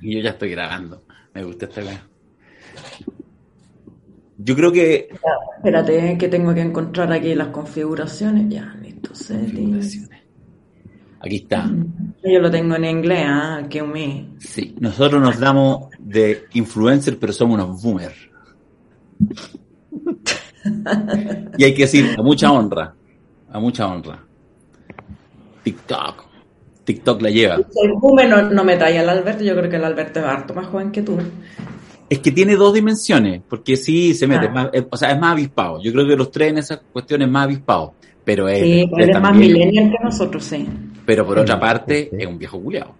Y 0.00 0.16
yo 0.16 0.20
ya 0.20 0.30
estoy 0.30 0.50
grabando. 0.50 1.04
Me 1.34 1.44
gusta 1.44 1.66
esta 1.66 1.82
weá. 1.82 2.02
Yo 4.38 4.54
creo 4.54 4.72
que. 4.72 5.08
Espérate, 5.56 6.18
que 6.18 6.28
tengo 6.28 6.54
que 6.54 6.60
encontrar 6.60 7.12
aquí 7.12 7.34
las 7.34 7.48
configuraciones. 7.48 8.48
Ya, 8.48 8.74
listo, 8.80 9.14
settings. 9.14 10.08
Aquí 11.20 11.36
está. 11.36 11.70
Yo 12.22 12.38
lo 12.38 12.50
tengo 12.50 12.76
en 12.76 12.84
inglés, 12.84 13.24
¿ah? 13.26 13.66
Que 13.68 13.82
humé. 13.82 14.28
Sí, 14.38 14.74
nosotros 14.78 15.22
nos 15.22 15.40
damos 15.40 15.88
de 15.98 16.44
influencer, 16.52 17.18
pero 17.18 17.32
somos 17.32 17.54
unos 17.54 17.82
boomers. 17.82 18.14
y 21.58 21.64
hay 21.64 21.74
que 21.74 21.82
decir, 21.82 22.14
a 22.18 22.22
mucha 22.22 22.52
honra. 22.52 22.94
A 23.50 23.58
mucha 23.58 23.86
honra. 23.86 24.22
TikTok. 25.62 26.25
TikTok 26.86 27.20
la 27.20 27.30
lleva. 27.30 27.56
Soy 27.56 27.90
boomer, 28.00 28.28
no, 28.28 28.50
no 28.50 28.64
me 28.64 28.76
talla 28.76 29.02
el 29.02 29.08
Alberto. 29.10 29.44
Yo 29.44 29.54
creo 29.56 29.68
que 29.68 29.76
el 29.76 29.84
Alberto 29.84 30.20
es 30.20 30.24
harto 30.26 30.54
más 30.54 30.66
joven 30.68 30.90
que 30.90 31.02
tú. 31.02 31.18
Es 32.08 32.20
que 32.20 32.30
tiene 32.32 32.54
dos 32.56 32.72
dimensiones, 32.72 33.42
porque 33.48 33.76
sí 33.76 34.14
se 34.14 34.26
mete, 34.26 34.46
Ah. 34.46 34.50
más, 34.52 34.68
eh, 34.72 34.86
o 34.88 34.96
sea, 34.96 35.10
es 35.10 35.18
más 35.18 35.32
avispado. 35.32 35.82
Yo 35.82 35.92
creo 35.92 36.06
que 36.06 36.16
los 36.16 36.30
tres 36.30 36.50
en 36.50 36.58
esas 36.58 36.80
cuestiones 36.92 37.26
es 37.26 37.32
más 37.32 37.44
avispado. 37.44 37.94
Pero 38.24 38.48
él, 38.48 38.62
Sí, 38.64 38.80
él 38.80 38.90
eres 39.02 39.20
más 39.20 39.36
millennial 39.36 39.90
que 39.90 40.04
nosotros, 40.04 40.44
sí. 40.44 40.66
Pero 41.04 41.26
por 41.26 41.36
Sí, 41.36 41.42
otra 41.42 41.60
parte, 41.60 42.08
sí. 42.10 42.16
es 42.18 42.26
un 42.26 42.38
viejo 42.38 42.60
culiado. 42.60 42.94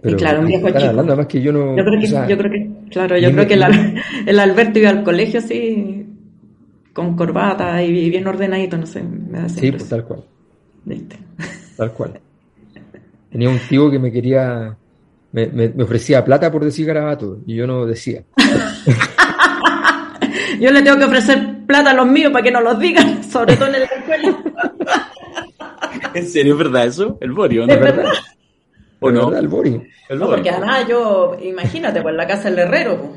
Pero 0.00 0.16
claro, 0.16 0.40
un 0.40 0.46
¿de 0.46 0.52
qué 0.52 0.58
viejo 0.58 0.68
chico. 0.78 0.88
hablando? 0.90 1.12
Además 1.12 1.26
que 1.26 1.42
yo 1.42 1.52
no. 1.52 1.76
Yo 1.76 1.84
creo 1.84 2.00
que, 2.00 2.06
o 2.06 2.08
sea, 2.10 2.28
yo 2.28 2.38
creo 2.38 2.50
que, 2.52 2.70
claro, 2.90 3.18
yo 3.18 3.32
creo 3.32 3.46
que 3.48 3.54
el, 3.54 3.64
el 4.26 4.38
Alberto 4.38 4.78
iba 4.78 4.90
al 4.90 5.02
colegio 5.02 5.40
así, 5.40 6.06
con 6.92 7.16
corbata 7.16 7.82
y 7.82 8.08
bien 8.10 8.26
ordenadito, 8.26 8.76
no 8.78 8.86
sé, 8.86 9.02
me 9.02 9.40
da 9.40 9.48
Sí, 9.48 9.70
pues 9.72 9.88
tal 9.88 10.04
cual. 10.04 10.24
¿Viste? 10.84 11.16
Tal 11.76 11.92
cual. 11.92 12.20
Tenía 13.30 13.48
un 13.50 13.58
tío 13.58 13.90
que 13.90 13.98
me 13.98 14.10
quería. 14.12 14.76
Me, 15.32 15.46
me- 15.48 15.68
me 15.68 15.84
ofrecía 15.84 16.24
plata 16.24 16.50
por 16.50 16.64
decir 16.64 16.86
garabato 16.86 17.38
y 17.46 17.56
yo 17.56 17.66
no 17.66 17.84
decía. 17.86 18.22
Yo 20.60 20.70
le 20.72 20.82
tengo 20.82 20.98
que 20.98 21.04
ofrecer 21.04 21.64
plata 21.66 21.90
a 21.90 21.94
los 21.94 22.06
míos 22.06 22.32
para 22.32 22.42
que 22.42 22.50
no 22.50 22.60
los 22.60 22.78
digan, 22.80 23.22
sobre 23.30 23.54
todo 23.56 23.66
en 23.66 23.72
la 23.72 23.78
escuela. 23.84 24.38
¿En 26.14 26.26
serio 26.26 26.54
es 26.54 26.58
verdad 26.58 26.86
eso? 26.86 27.18
El 27.20 27.32
Borio, 27.32 27.66
¿no? 27.66 27.72
Es 27.74 27.80
verdad. 27.80 28.12
¿O 29.00 29.08
¿De 29.08 29.14
no? 29.18 29.26
verdad, 29.26 29.40
el 29.40 29.48
Boris? 29.48 29.74
El 30.08 30.18
No, 30.18 30.24
Borio. 30.26 30.36
porque 30.42 30.50
además 30.50 30.88
yo, 30.88 31.36
imagínate, 31.40 32.02
pues 32.02 32.10
en 32.12 32.16
la 32.16 32.26
casa 32.26 32.50
del 32.50 32.58
herrero, 32.58 33.12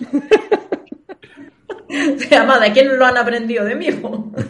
pues. 0.00 0.10
O 2.16 2.18
sea, 2.18 2.38
además, 2.38 2.60
¿de 2.62 2.72
quién 2.72 2.98
lo 2.98 3.04
han 3.04 3.18
aprendido? 3.18 3.64
De 3.66 3.74
mí, 3.76 3.88
pues. 3.92 4.46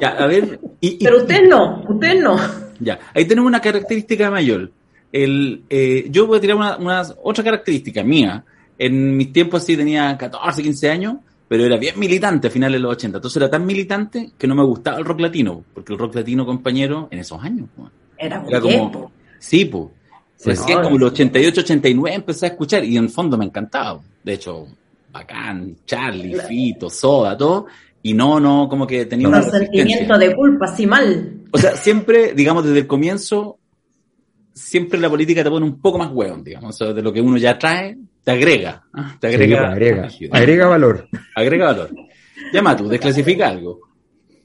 Ya, 0.00 0.10
a 0.10 0.26
ver. 0.26 0.58
y- 0.80 0.98
y- 1.00 1.04
Pero 1.04 1.18
ustedes 1.18 1.48
no, 1.48 1.82
ustedes 1.88 2.22
no. 2.22 2.36
Ya, 2.80 2.98
ahí 3.14 3.24
tenemos 3.24 3.48
una 3.48 3.60
característica 3.60 4.30
mayor. 4.30 4.70
El, 5.12 5.62
eh, 5.70 6.06
yo 6.10 6.26
voy 6.26 6.38
a 6.38 6.40
tirar 6.40 6.56
una, 6.56 6.76
una- 6.76 7.02
otra 7.22 7.42
característica 7.42 8.02
mía. 8.02 8.44
En 8.78 9.16
mis 9.16 9.32
tiempos 9.32 9.64
sí 9.64 9.76
tenía 9.76 10.16
14, 10.18 10.62
15 10.62 10.90
años, 10.90 11.16
pero 11.48 11.64
era 11.64 11.76
bien 11.78 11.98
militante 11.98 12.48
a 12.48 12.50
finales 12.50 12.74
de 12.78 12.82
los 12.82 12.92
80. 12.92 13.18
Entonces 13.18 13.36
era 13.38 13.50
tan 13.50 13.64
militante 13.64 14.32
que 14.36 14.46
no 14.46 14.54
me 14.54 14.64
gustaba 14.64 14.98
el 14.98 15.04
rock 15.04 15.20
latino, 15.20 15.64
porque 15.72 15.92
el 15.94 15.98
rock 15.98 16.16
latino, 16.16 16.44
compañero, 16.44 17.08
en 17.10 17.20
esos 17.20 17.42
años. 17.42 17.68
pues, 17.74 17.88
Era 18.18 18.44
Era 18.48 18.60
como, 18.60 19.10
sí, 19.38 19.64
pues. 19.64 19.84
Sí, 20.38 20.50
Recién 20.50 20.78
no, 20.78 20.84
como 20.84 20.98
los 20.98 21.12
88, 21.12 21.60
89 21.62 22.14
empecé 22.14 22.44
a 22.44 22.48
escuchar 22.50 22.84
y 22.84 22.98
en 22.98 23.04
el 23.04 23.10
fondo 23.10 23.38
me 23.38 23.46
encantaba. 23.46 24.00
De 24.22 24.34
hecho, 24.34 24.66
bacán, 25.10 25.76
Charlie, 25.86 26.34
Fito, 26.46 26.90
Soda, 26.90 27.34
todo. 27.38 27.66
Y 28.06 28.14
no, 28.14 28.38
no, 28.38 28.68
como 28.68 28.86
que 28.86 29.04
tenía 29.06 29.26
una 29.26 29.38
Un 29.38 29.50
sentimiento 29.50 30.16
de 30.16 30.32
culpa, 30.32 30.66
así 30.66 30.86
mal. 30.86 31.40
O 31.50 31.58
sea, 31.58 31.74
siempre, 31.74 32.34
digamos, 32.34 32.62
desde 32.62 32.78
el 32.78 32.86
comienzo, 32.86 33.58
siempre 34.52 35.00
la 35.00 35.10
política 35.10 35.42
te 35.42 35.50
pone 35.50 35.66
un 35.66 35.80
poco 35.80 35.98
más 35.98 36.12
hueón, 36.12 36.44
digamos. 36.44 36.80
O 36.80 36.84
sea, 36.84 36.94
de 36.94 37.02
lo 37.02 37.12
que 37.12 37.20
uno 37.20 37.36
ya 37.36 37.58
trae, 37.58 37.98
te 38.22 38.30
agrega. 38.30 38.84
¿ah? 38.92 39.16
Te 39.18 39.30
Sí, 39.30 39.34
agrega, 39.34 39.56
pues, 39.56 39.70
agrega, 39.72 40.08
agrega 40.30 40.66
valor. 40.68 41.08
Agrega 41.34 41.64
valor. 41.64 41.90
Llama 42.52 42.76
tú, 42.76 42.86
desclasifica 42.88 43.48
algo. 43.48 43.80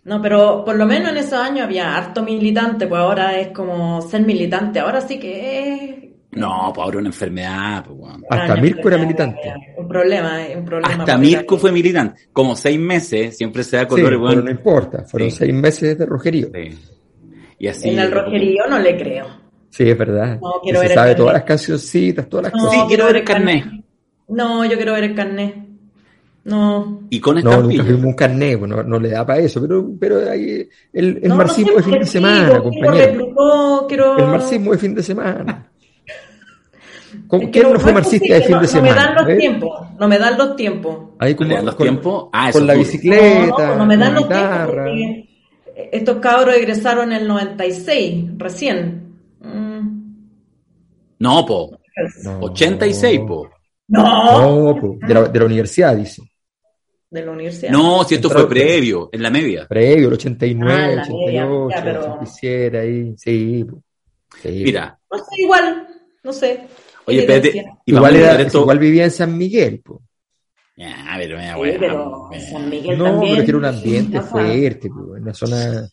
No, 0.05 0.19
pero 0.23 0.65
por 0.65 0.75
lo 0.75 0.87
menos 0.87 1.11
en 1.11 1.17
esos 1.17 1.33
años 1.33 1.65
había 1.65 1.95
harto 1.95 2.23
militante, 2.23 2.87
pues 2.87 2.99
ahora 2.99 3.39
es 3.39 3.49
como 3.49 4.01
ser 4.01 4.25
militante. 4.25 4.79
Ahora 4.79 5.01
sí 5.01 5.19
que 5.19 5.69
es. 5.69 6.10
No, 6.33 6.71
pues 6.73 6.85
ahora 6.85 6.99
una 6.99 7.07
enfermedad, 7.09 7.85
pues. 7.85 8.13
Hasta 8.29 8.53
Años, 8.53 8.61
Mirko 8.61 8.87
era 8.87 8.97
militante. 8.97 9.53
Un 9.77 9.87
problema, 9.87 10.45
es 10.47 10.55
un 10.55 10.65
problema. 10.65 10.93
Hasta 10.95 11.17
Mirko 11.17 11.57
fue 11.57 11.71
militante. 11.73 12.21
Como 12.31 12.55
seis 12.55 12.79
meses, 12.79 13.35
siempre 13.37 13.63
se 13.63 13.75
da 13.77 13.83
Sí, 13.83 13.89
colores, 13.89 14.17
pero 14.19 14.23
weón. 14.23 14.45
no 14.45 14.51
importa. 14.51 15.03
Fueron 15.03 15.29
Sí. 15.29 15.37
seis 15.37 15.53
meses 15.53 15.97
de 15.97 16.05
rojerío. 16.05 16.47
Sí. 16.53 16.79
Y 17.59 17.67
así. 17.67 17.89
En 17.89 17.99
el 17.99 18.11
rojerío 18.11 18.63
no 18.69 18.79
le 18.79 18.95
creo. 18.97 19.25
Sí, 19.69 19.89
es 19.89 19.97
verdad. 19.97 20.39
No, 20.41 20.53
quiero 20.63 20.79
se 20.79 20.83
ver 20.83 20.91
el 20.91 20.95
sabe 20.95 21.07
carnet. 21.09 21.17
todas 21.17 21.33
las 21.33 21.43
cancioncitas, 21.43 22.29
todas 22.29 22.43
las 22.45 22.53
No, 22.53 22.59
cosas. 22.59 22.79
Sí, 22.81 22.85
quiero 22.87 23.05
ver 23.07 23.15
el 23.17 23.23
carnet. 23.23 23.65
No, 24.29 24.65
yo 24.65 24.75
quiero 24.77 24.93
ver 24.93 25.03
el 25.03 25.15
carnet. 25.15 25.55
No. 26.43 27.01
Y 27.11 27.19
con 27.19 27.35
No, 27.43 27.61
nunca 27.61 27.83
fuimos 27.83 28.03
un 28.05 28.13
carnet, 28.13 28.57
pues, 28.57 28.71
no, 28.71 28.81
no 28.83 28.99
le 28.99 29.09
da 29.09 29.23
para 29.25 29.39
eso, 29.41 29.61
pero, 29.61 29.87
pero 29.99 30.27
ahí 30.29 30.67
el, 30.91 31.19
el 31.21 31.29
No, 31.29 31.35
marxismo 31.35 31.71
no 31.73 31.77
de 31.77 31.83
fin 31.83 31.99
de 31.99 32.05
sí, 32.05 32.11
semana, 32.13 32.45
quiero 32.47 32.63
compañero. 32.63 33.05
reclutó, 33.05 33.85
quiero... 33.87 34.17
El 34.17 34.25
marxismo 34.27 34.71
de 34.71 34.77
fin 34.79 34.95
de 34.95 35.03
semana. 35.03 35.70
¿Cómo- 37.27 37.43
Es 37.43 37.49
que 37.49 37.59
¿Quién 37.61 37.73
no 37.73 37.79
fue 37.79 37.93
marxista 37.93 38.33
de 38.33 38.39
posible, 38.41 38.45
fin 38.47 38.55
no- 38.55 38.61
de 38.61 38.67
No 38.67 38.81
me 38.81 38.89
dan 38.89 38.95
semana? 39.05 39.21
los 39.21 39.29
¿Eh? 39.29 39.37
tiempos, 39.37 39.87
no 39.99 40.07
me 40.07 40.17
dan 40.19 40.37
los 40.37 40.55
tiempos. 40.55 40.97
Ahí 41.19 41.31
¿No 41.31 41.37
como 41.37 41.49
le 41.49 41.55
dan 41.55 41.65
los 41.65 41.75
con, 41.75 41.85
tiempos? 41.85 42.29
Ah, 42.33 42.49
con 42.51 42.67
la 42.67 42.73
bicicleta, 42.73 43.47
No, 43.47 43.67
no, 43.67 43.75
no 43.77 43.85
me 43.85 43.97
dan 43.97 44.13
la 44.13 44.19
los 44.19 44.29
tiempos 44.29 44.49
guitarra. 44.49 44.83
porque 44.85 45.29
estos 45.91 46.17
cabros 46.17 46.55
egresaron 46.55 47.11
en 47.11 47.21
el 47.21 47.27
96, 47.27 48.25
recién. 48.37 49.15
Mm. 49.39 50.25
No, 51.19 51.45
po. 51.45 51.79
No. 52.23 52.39
86, 52.41 53.19
po. 53.27 53.49
No, 53.89 54.71
No, 54.73 54.79
po, 54.79 54.97
de 55.05 55.13
la, 55.13 55.23
de 55.23 55.39
la 55.39 55.45
universidad, 55.45 55.95
dice. 55.95 56.23
de 57.09 57.25
la 57.25 57.31
universidad. 57.31 57.71
No, 57.73 58.05
si 58.05 58.15
esto 58.15 58.29
fue 58.29 58.47
previo, 58.47 59.09
en 59.11 59.21
la 59.21 59.29
media. 59.29 59.67
Previo, 59.67 60.07
el 60.07 60.13
89, 60.13 60.73
Ah, 60.73 60.89
el 60.91 60.95
la 60.95 61.05
media, 61.05 61.45
88, 61.45 61.69
ya, 61.69 61.77
el 61.77 61.83
pero- 61.83 61.99
87, 62.13 62.79
ahí, 62.79 63.13
sí. 63.17 63.65
Sí. 64.41 64.61
Mira, 64.63 64.97
No 65.11 65.17
sé, 65.17 65.41
igual, 65.41 65.87
no 66.23 66.31
sé. 66.31 66.61
Oye, 67.11 67.19
espérate. 67.21 67.65
Igual, 67.85 68.15
era, 68.15 68.41
igual 68.41 68.79
vivía 68.79 69.03
en 69.05 69.11
San 69.11 69.37
Miguel, 69.37 69.79
po. 69.81 70.01
Ya, 70.77 70.95
pero, 71.17 71.37
mira, 71.37 71.53
Sí, 71.53 71.59
weón, 71.61 71.77
pero 71.79 72.27
weón. 72.29 72.41
San 72.41 72.69
Miguel 72.69 72.97
No, 72.97 73.03
también. 73.05 73.33
pero 73.35 73.43
que 73.45 73.49
era 73.51 73.57
un 73.57 73.65
ambiente 73.65 74.21
fuerte, 74.21 74.89
po, 74.89 74.99
una 75.19 75.33
zona... 75.33 75.87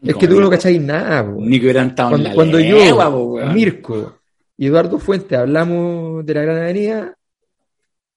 Es 0.00 0.14
que 0.14 0.28
tú 0.28 0.40
no 0.40 0.48
cacháis 0.48 0.80
nada, 0.80 1.24
po. 1.26 1.40
Ni 1.40 1.58
que 1.58 1.64
hubieran 1.66 1.88
estado 1.88 2.10
en 2.10 2.22
Cuando, 2.22 2.28
la 2.28 2.34
cuando 2.34 2.60
yo, 2.60 3.10
po. 3.10 3.52
Mirko 3.52 4.14
y 4.56 4.66
Eduardo 4.66 4.98
Fuente 4.98 5.36
hablamos 5.36 6.24
de 6.26 6.34
la 6.34 6.42
Gran 6.42 6.56
Avenida, 6.58 7.14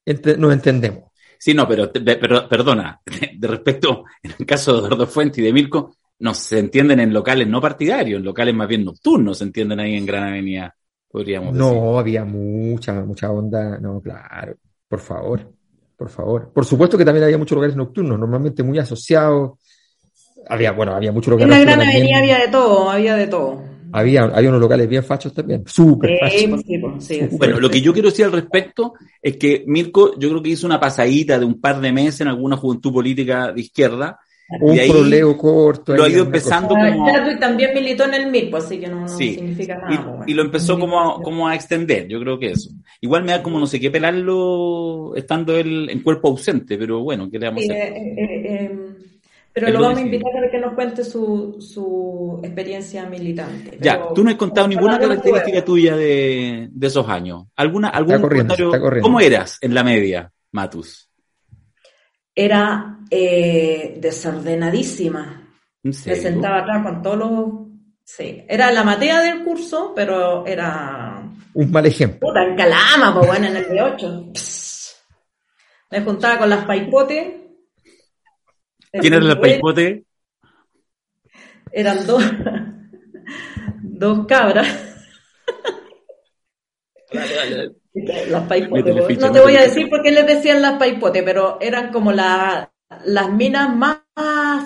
ente- 0.05 0.38
nos 0.38 0.53
entendemos. 0.53 1.03
Sí, 1.39 1.53
no, 1.53 1.67
pero, 1.67 1.89
te- 1.89 2.01
pero 2.01 2.47
perdona, 2.47 2.99
de 3.38 3.47
respecto, 3.47 4.03
en 4.22 4.33
el 4.39 4.45
caso 4.45 4.73
de 4.73 4.79
Eduardo 4.79 5.07
Fuente 5.07 5.41
y 5.41 5.43
de 5.45 5.53
Mirko, 5.53 5.95
no 6.19 6.33
se 6.35 6.59
entienden 6.59 6.99
en 6.99 7.11
locales 7.13 7.47
no 7.47 7.59
partidarios, 7.59 8.19
en 8.19 8.25
locales 8.25 8.53
más 8.53 8.67
bien 8.67 8.85
nocturnos 8.85 9.39
se 9.39 9.45
entienden 9.45 9.79
ahí 9.79 9.95
en 9.95 10.05
Gran 10.05 10.23
Avenida, 10.29 10.75
podríamos 11.11 11.53
decir. 11.53 11.72
No, 11.73 11.99
había 11.99 12.23
mucha, 12.25 12.93
mucha 13.03 13.29
onda. 13.31 13.78
No, 13.79 13.99
claro, 14.02 14.55
por 14.87 14.99
favor, 14.99 15.52
por 15.97 16.09
favor. 16.09 16.52
Por 16.53 16.66
supuesto 16.66 16.97
que 16.97 17.05
también 17.05 17.23
había 17.25 17.37
muchos 17.37 17.55
lugares 17.55 17.75
nocturnos, 17.75 18.17
normalmente 18.19 18.63
muy 18.63 18.79
asociados. 18.79 19.52
Había, 20.49 20.72
bueno, 20.72 20.93
había 20.96 21.11
muchos 21.11 21.34
En 21.34 21.40
locales. 21.40 21.66
la 21.66 21.75
Gran 21.75 21.87
Avenida 21.87 22.17
había 22.17 22.37
de 22.40 22.47
todo, 22.47 22.90
había 22.90 23.16
de 23.16 23.28
todo. 23.28 23.61
había, 23.93 24.23
había 24.23 24.49
unos 24.49 24.61
locales 24.61 24.87
bien 24.90 25.03
fachos 25.03 25.34
también, 25.34 25.63
súper 25.67 26.09
Sí, 26.11 26.17
fachos. 26.19 26.49
pues 26.49 26.61
sí, 26.66 26.78
pues 26.79 27.05
sí. 27.05 27.19
sí. 27.29 27.37
Bueno, 27.37 27.59
lo 27.59 27.69
que 27.69 27.81
yo 27.81 27.93
quiero 27.93 28.09
decir 28.09 28.25
al 28.25 28.31
respecto 28.31 28.93
es 29.22 29.37
que 29.37 29.63
Mirko, 29.67 30.17
yo 30.17 30.29
creo 30.29 30.41
que 30.41 30.49
hizo 30.49 30.66
una 30.66 30.79
pasadita 30.79 31.37
de 31.37 31.46
un 31.46 31.59
par 31.61 31.79
de 31.79 31.91
meses 31.91 32.22
en 32.22 32.29
alguna 32.29 32.58
juventud 32.58 32.91
política 32.91 33.52
de 33.52 33.61
izquierda, 33.61 34.17
Un 34.59 34.77
proleo 34.89 35.37
corto. 35.37 35.95
lo 35.95 36.03
ha 36.03 36.09
ido 36.09 36.23
empezando 36.25 36.75
Ah, 36.77 36.91
como... 36.91 37.39
También 37.39 37.73
militó 37.73 38.03
en 38.05 38.13
el 38.15 38.27
MIR, 38.27 38.49
pues, 38.51 38.65
así 38.65 38.79
que 38.79 38.87
no, 38.87 39.01
no 39.01 39.07
Sí. 39.07 39.35
significa 39.35 39.75
Y, 39.75 39.77
nada. 39.77 39.87
pues, 39.95 40.05
bueno. 40.07 40.23
y 40.27 40.33
lo 40.33 40.41
empezó 40.43 40.77
como 40.79 40.99
a, 40.99 41.21
como 41.23 41.47
a 41.47 41.55
extender, 41.55 42.07
yo 42.07 42.19
creo 42.19 42.37
que 42.37 42.51
eso. 42.51 42.69
Igual 42.99 43.23
me 43.23 43.31
da 43.31 43.41
como 43.43 43.59
no 43.59 43.65
sé 43.67 43.79
qué 43.79 43.89
pelarlo 43.91 45.13
estando 45.15 45.55
él 45.57 45.89
en 45.89 46.01
cuerpo 46.01 46.29
ausente, 46.29 46.77
pero 46.77 47.01
bueno, 47.01 47.29
¿qué 47.31 47.39
le 47.39 47.47
vamos 47.47 47.63
Sí, 47.63 47.71
a 47.71 47.73
hacer? 47.73 47.93
eh, 47.93 48.15
eh, 48.17 48.43
eh, 48.45 48.79
Pero 49.53 49.67
lo 49.67 49.73
lo 49.73 49.81
vamos 49.85 49.99
a 49.99 50.01
invitar 50.01 50.31
a 50.45 50.49
que 50.51 50.59
nos 50.59 50.73
cuente 50.73 51.03
su, 51.03 51.57
su 51.59 52.39
experiencia 52.43 53.05
militante. 53.05 53.77
Ya, 53.81 54.01
tú 54.15 54.23
no 54.23 54.29
has 54.29 54.35
contado 54.37 54.67
ninguna 54.67 54.97
característica 54.99 55.63
tuya 55.63 55.95
de, 55.95 56.69
de 56.71 56.87
esos 56.87 57.07
años. 57.09 57.45
¿Alguna, 57.55 57.89
algún 57.89 58.15
Está 58.15 58.21
corriendo, 58.21 58.53
está 58.53 58.79
corriendo. 58.79 59.03
¿Cómo 59.07 59.19
eras 59.19 59.57
en 59.61 59.73
la 59.73 59.83
media, 59.83 60.31
Matus? 60.51 61.09
Era 62.33 62.99
eh, 63.09 63.97
desordenadísima. 63.99 65.49
¿En 65.83 65.89
Me 65.89 66.16
sentaba 66.16 66.59
atrás 66.59 66.83
con 66.83 67.01
todos 67.01 67.17
los... 67.17 67.49
Sí, 68.03 68.43
era 68.47 68.72
la 68.72 68.83
matea 68.83 69.22
del 69.22 69.43
curso, 69.43 69.93
pero 69.95 70.45
era... 70.45 71.23
Un 71.53 71.72
mal 71.72 71.85
ejemplo. 71.85 72.28
Puta, 72.28 72.43
en 72.43 72.55
Calama, 72.55 73.13
pues 73.13 73.28
bueno, 73.28 73.47
en 73.47 73.57
el 73.57 73.67
B8. 73.67 74.33
Pss. 74.33 74.95
Me 75.91 76.01
juntaba 76.01 76.39
con 76.39 76.49
las 76.49 76.66
paipotes. 76.66 77.33
¿Quién 78.91 79.13
era 79.13 79.25
el 79.25 79.39
paipote? 79.39 80.05
Eran 81.72 82.05
dos, 82.05 82.23
dos 83.81 84.25
cabras. 84.25 84.67
Las 87.93 88.43
paipotes. 88.47 88.85
Métele 88.85 89.02
po. 89.02 89.08
ficha, 89.08 89.28
no 89.28 89.34
te 89.34 89.41
voy 89.41 89.55
a 89.58 89.61
decir 89.64 89.90
por 89.90 90.02
qué 90.02 90.11
les 90.11 90.26
decían 90.26 90.61
las 90.61 90.73
paipotes, 90.78 91.23
pero 91.23 91.58
eran 91.61 91.91
como 91.91 92.11
la- 92.11 92.72
las 93.05 93.32
minas 93.32 93.76
más 93.76 93.97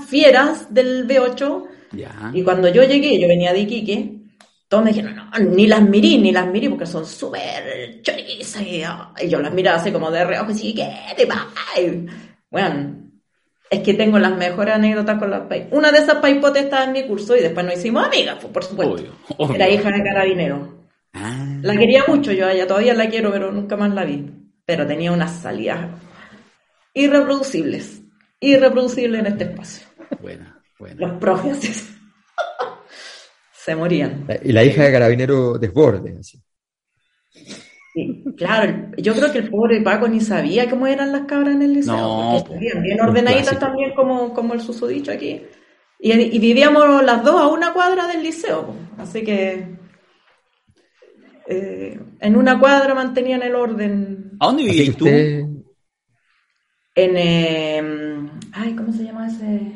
fieras 0.07 0.73
del 0.73 1.05
B8. 1.07 1.67
Ya. 1.91 2.31
Y 2.33 2.43
cuando 2.43 2.67
yo 2.69 2.83
llegué, 2.83 3.19
yo 3.19 3.27
venía 3.27 3.53
de 3.53 3.59
Iquique, 3.59 4.11
todos 4.67 4.83
me 4.83 4.91
dijeron, 4.91 5.15
no, 5.15 5.29
ni 5.39 5.67
las 5.67 5.81
mirí, 5.81 6.17
ni 6.17 6.31
las 6.31 6.47
mirí, 6.47 6.69
porque 6.69 6.85
son 6.85 7.05
súper 7.05 8.01
chorizas. 8.01 8.61
Y, 8.63 8.83
y 9.23 9.29
yo 9.29 9.39
las 9.39 9.53
miraba 9.53 9.77
así 9.77 9.91
como 9.91 10.11
de 10.11 10.25
reojo, 10.25 10.51
así, 10.51 10.73
¿qué 10.73 10.91
te 11.15 11.25
pasa? 11.27 11.47
Y, 11.79 12.05
Bueno, 12.49 12.95
es 13.69 13.79
que 13.79 13.93
tengo 13.93 14.19
las 14.19 14.35
mejores 14.37 14.75
anécdotas 14.75 15.17
con 15.19 15.29
las 15.29 15.41
paipotes. 15.41 15.77
Una 15.77 15.91
de 15.91 15.99
esas 15.99 16.15
paipotes 16.17 16.63
estaba 16.65 16.83
en 16.85 16.93
mi 16.93 17.03
curso 17.07 17.35
y 17.35 17.41
después 17.41 17.65
nos 17.65 17.75
hicimos 17.75 18.05
amigas, 18.05 18.37
pues, 18.41 18.51
por 18.53 18.63
supuesto. 18.63 18.93
Obvio, 18.95 19.11
obvio. 19.37 19.55
Era 19.55 19.69
hija 19.69 19.91
de 19.91 20.03
carabinero. 20.03 20.74
Ah, 21.15 21.45
La 21.61 21.77
quería 21.77 22.03
mucho 22.07 22.33
yo 22.33 22.45
a 22.45 22.51
ella, 22.51 22.67
todavía 22.67 22.93
la 22.93 23.09
quiero, 23.09 23.31
pero 23.31 23.51
nunca 23.51 23.77
más 23.77 23.93
la 23.93 24.03
vi. 24.03 24.29
Pero 24.65 24.85
tenía 24.85 25.11
unas 25.11 25.39
salidas 25.39 25.89
irreproducibles. 26.93 28.01
Irreproducibles 28.39 29.21
en 29.21 29.27
este 29.27 29.43
espacio. 29.45 29.87
buena, 30.21 30.61
buena. 30.77 31.07
Los 31.07 31.19
profes 31.19 31.89
se 33.53 33.75
morían. 33.75 34.27
Y 34.43 34.51
la 34.51 34.63
hija 34.63 34.83
de 34.83 34.91
carabinero 34.91 35.57
desborde. 35.57 36.17
Así. 36.19 36.41
Sí, 37.93 38.25
claro, 38.35 38.89
yo 38.97 39.15
creo 39.15 39.31
que 39.31 39.37
el 39.37 39.49
pobre 39.49 39.81
Paco 39.81 40.09
ni 40.09 40.19
sabía 40.19 40.69
cómo 40.69 40.85
eran 40.85 41.13
las 41.13 41.21
cabras 41.21 41.55
en 41.55 41.61
el 41.61 41.73
liceo. 41.73 41.95
No, 41.95 42.43
po. 42.45 42.55
bien 42.59 42.99
ordenaditas 43.01 43.57
también 43.57 43.95
como, 43.95 44.33
como 44.33 44.53
el 44.53 44.59
susodicho 44.59 45.13
aquí. 45.13 45.43
Y, 45.97 46.11
y 46.11 46.39
vivíamos 46.39 47.03
las 47.05 47.23
dos 47.23 47.41
a 47.41 47.47
una 47.47 47.71
cuadra 47.71 48.05
del 48.07 48.21
liceo. 48.21 48.75
Así 48.97 49.23
que 49.23 49.77
eh, 51.47 51.99
en 52.19 52.35
una 52.35 52.59
cuadra 52.59 52.93
mantenían 52.95 53.43
el 53.43 53.55
orden. 53.55 54.31
¿A 54.39 54.47
dónde 54.47 54.63
vivías 54.63 54.95
tú? 54.95 55.05
En. 55.07 55.63
eh, 56.95 58.29
ay, 58.53 58.75
¿cómo 58.75 58.91
se 58.91 59.03
llama 59.03 59.27
ese? 59.27 59.71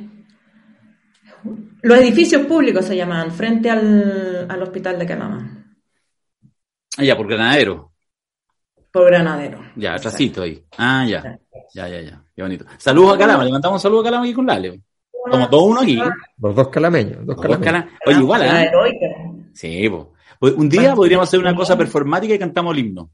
Los 1.81 1.97
edificios 1.99 2.45
públicos 2.45 2.83
se 2.85 2.95
llamaban, 2.97 3.31
frente 3.31 3.69
al, 3.69 4.45
al 4.49 4.61
hospital 4.63 4.99
de 4.99 5.05
Calama, 5.05 5.55
Ah, 6.97 7.03
ya, 7.03 7.15
por 7.15 7.27
Granadero. 7.27 7.93
por 8.91 9.05
Granadero. 9.05 9.61
Ya, 9.77 9.93
atrásito 9.93 10.41
ahí. 10.41 10.61
Ah, 10.77 11.05
ya. 11.07 11.39
Ya, 11.73 11.87
ya, 11.87 12.01
ya. 12.01 12.23
Qué 12.35 12.41
bonito. 12.41 12.65
Saludos 12.77 13.15
a 13.15 13.17
Calama. 13.17 13.45
Le 13.45 13.51
mandamos 13.51 13.77
un 13.77 13.81
saludo 13.81 14.01
a 14.01 14.03
Calama 14.05 14.23
aquí 14.25 14.33
con 14.33 14.45
Lale. 14.47 14.81
Somos 15.31 15.49
todos 15.49 15.63
uno 15.69 15.81
aquí. 15.81 15.97
los 16.39 16.55
dos 16.55 16.67
calameños. 16.69 17.25
Dos 17.25 17.27
Los 17.27 17.35
dos 17.37 17.59
calameños. 17.59 17.63
Calama. 17.63 17.99
Oye, 18.07 18.19
igual, 18.19 18.41
¿eh? 18.41 18.63
heroica. 18.67 19.05
Sí. 19.53 19.87
Pues 19.89 20.07
Un 20.41 20.69
día 20.69 20.95
podríamos 20.95 21.27
hacer 21.27 21.39
una 21.39 21.55
cosa 21.55 21.77
performática 21.77 22.33
y 22.33 22.39
cantamos 22.39 22.73
el 22.73 22.85
himno. 22.85 23.09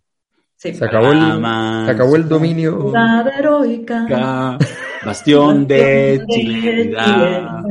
Sí. 0.57 0.74
Se 0.74 0.86
acabó 0.86 1.07
el, 1.12 1.19
Calama, 1.19 1.83
se 1.86 1.92
acabó 1.92 2.16
el 2.16 2.30
dominio. 2.30 2.94
Heroica. 3.38 4.06
Ca- 4.07 4.57
Bastión 5.06 5.68
de 5.68 6.24
chilenidad. 6.30 7.62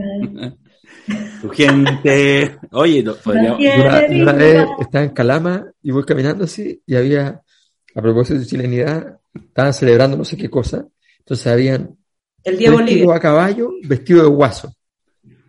Tu 1.40 1.48
gente. 1.50 2.58
Oye, 2.72 3.02
no, 3.02 3.14
podríamos- 3.14 3.58
vez 4.36 4.66
estaba 4.80 5.04
en 5.04 5.10
Calama 5.10 5.66
y 5.82 5.90
voy 5.90 6.04
caminando 6.04 6.44
así 6.44 6.82
y 6.86 6.94
había, 6.96 7.40
a 7.94 8.02
propósito 8.02 8.38
de 8.40 8.46
chilenidad, 8.46 9.18
estaban 9.34 9.72
celebrando 9.72 10.16
no 10.16 10.24
sé 10.24 10.36
qué 10.36 10.50
cosa. 10.50 10.84
Entonces 11.20 11.46
habían 11.46 11.96
El 12.42 12.58
Día 12.58 12.70
Bolivia. 12.70 13.14
a 13.14 13.20
caballo 13.20 13.70
vestidos 13.84 14.24
de 14.24 14.28
guaso. 14.28 14.74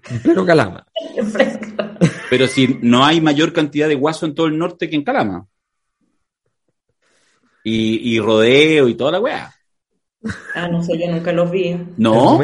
En 0.10 0.22
pleno 0.22 0.46
Calama. 0.46 0.86
pero 2.30 2.48
si 2.48 2.78
no 2.82 3.06
hay 3.06 3.22
mayor 3.22 3.54
cantidad 3.54 3.88
de 3.88 3.96
guaso 3.96 4.26
en 4.26 4.36
todo 4.36 4.48
el 4.48 4.58
norte 4.58 4.90
que 4.90 4.96
en 4.96 5.04
Calama. 5.04 5.48
Y, 7.64 8.16
y 8.16 8.20
rodeo 8.20 8.88
y 8.88 8.96
toda 8.96 9.12
la 9.14 9.20
weá. 9.20 9.54
Ah, 10.56 10.68
no 10.68 10.82
sé, 10.84 10.98
yo 11.00 11.12
nunca 11.12 11.32
los 11.32 11.50
vi. 11.52 11.76
No. 11.98 12.40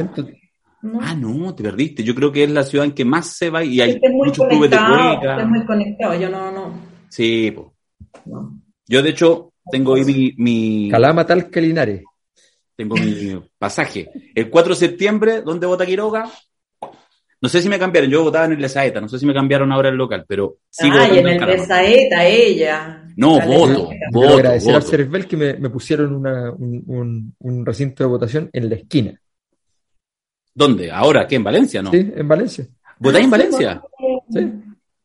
Ah, 1.00 1.14
no, 1.16 1.54
te 1.54 1.64
perdiste. 1.64 2.04
Yo 2.04 2.16
creo 2.16 2.32
que 2.32 2.44
es 2.44 2.50
la 2.52 2.64
ciudad 2.64 2.86
en 2.86 2.94
que 2.94 3.06
más 3.06 3.28
se 3.28 3.50
va 3.52 3.64
y 3.64 3.80
hay 3.82 4.00
muy 4.00 4.28
muchos 4.28 4.48
clubes 4.48 4.72
de 4.72 4.78
conectado. 4.78 5.20
cueca. 5.20 5.32
este 5.34 5.44
es 5.44 5.48
muy 5.50 5.66
conectado. 5.66 6.20
Yo 6.20 6.30
no, 6.30 6.52
no. 6.52 6.74
Sí, 7.10 7.52
po. 7.52 7.74
no. 8.26 8.60
Yo, 8.88 9.02
de 9.04 9.10
hecho, 9.12 9.54
tengo 9.72 9.94
ahí 9.96 10.04
mi, 10.04 10.34
mi- 10.38 10.90
Calama, 10.90 11.26
Talca, 11.26 11.62
Linares. 11.62 12.04
tengo 12.76 12.96
mi 12.96 13.40
pasaje. 13.60 14.10
El 14.34 14.50
4 14.50 14.74
de 14.74 14.80
septiembre, 14.80 15.42
¿dónde 15.44 15.68
vota 15.68 15.86
Quiroga? 15.86 16.30
No 17.42 17.50
sé 17.50 17.62
si 17.62 17.70
me 17.70 17.80
cambiaron. 17.80 18.10
Yo 18.10 18.24
votaba 18.24 18.46
en 18.46 18.52
el 18.54 18.62
Lesaeta. 18.62 19.02
No 19.02 19.10
sé 19.10 19.18
si 19.18 19.26
me 19.26 19.34
cambiaron 19.34 19.72
ahora 19.72 19.90
el 19.90 19.96
local, 19.96 20.26
pero 20.28 20.58
sigo 20.70 20.94
Ay, 20.96 21.00
votando 21.10 21.20
en 21.20 21.28
en 21.28 21.34
el 21.34 21.40
Calama. 21.40 21.62
Besaeta, 21.62 22.26
ella. 22.28 23.04
No, 23.18 23.38
La 23.40 23.46
voto. 23.48 23.90
Voto, 24.12 24.20
Quiero 24.20 24.34
agradecer 24.36 24.74
al 24.76 24.80
voto. 24.82 24.92
CERVEL 24.92 25.28
que 25.28 25.38
me, 25.38 25.54
me 25.56 25.70
pusieron 25.70 26.14
una- 26.16 26.52
un, 26.52 26.84
un- 26.86 27.36
un 27.40 27.66
recinto 27.66 28.04
de 28.04 28.10
votación 28.10 28.50
en 28.54 28.70
la 28.70 28.76
esquina. 28.76 29.20
¿Dónde? 30.54 30.92
¿Ahora? 30.92 31.28
¿Qué? 31.28 31.36
¿En 31.36 31.44
Valencia? 31.44 31.82
No. 31.82 31.92
¿Sí? 31.92 32.12
En 32.16 32.28
Valencia. 32.28 32.68
¿Votáis 33.00 33.24
en 33.26 33.30
Ah, 33.34 33.38
Valencia? 33.38 33.82
Sí. 34.30 34.52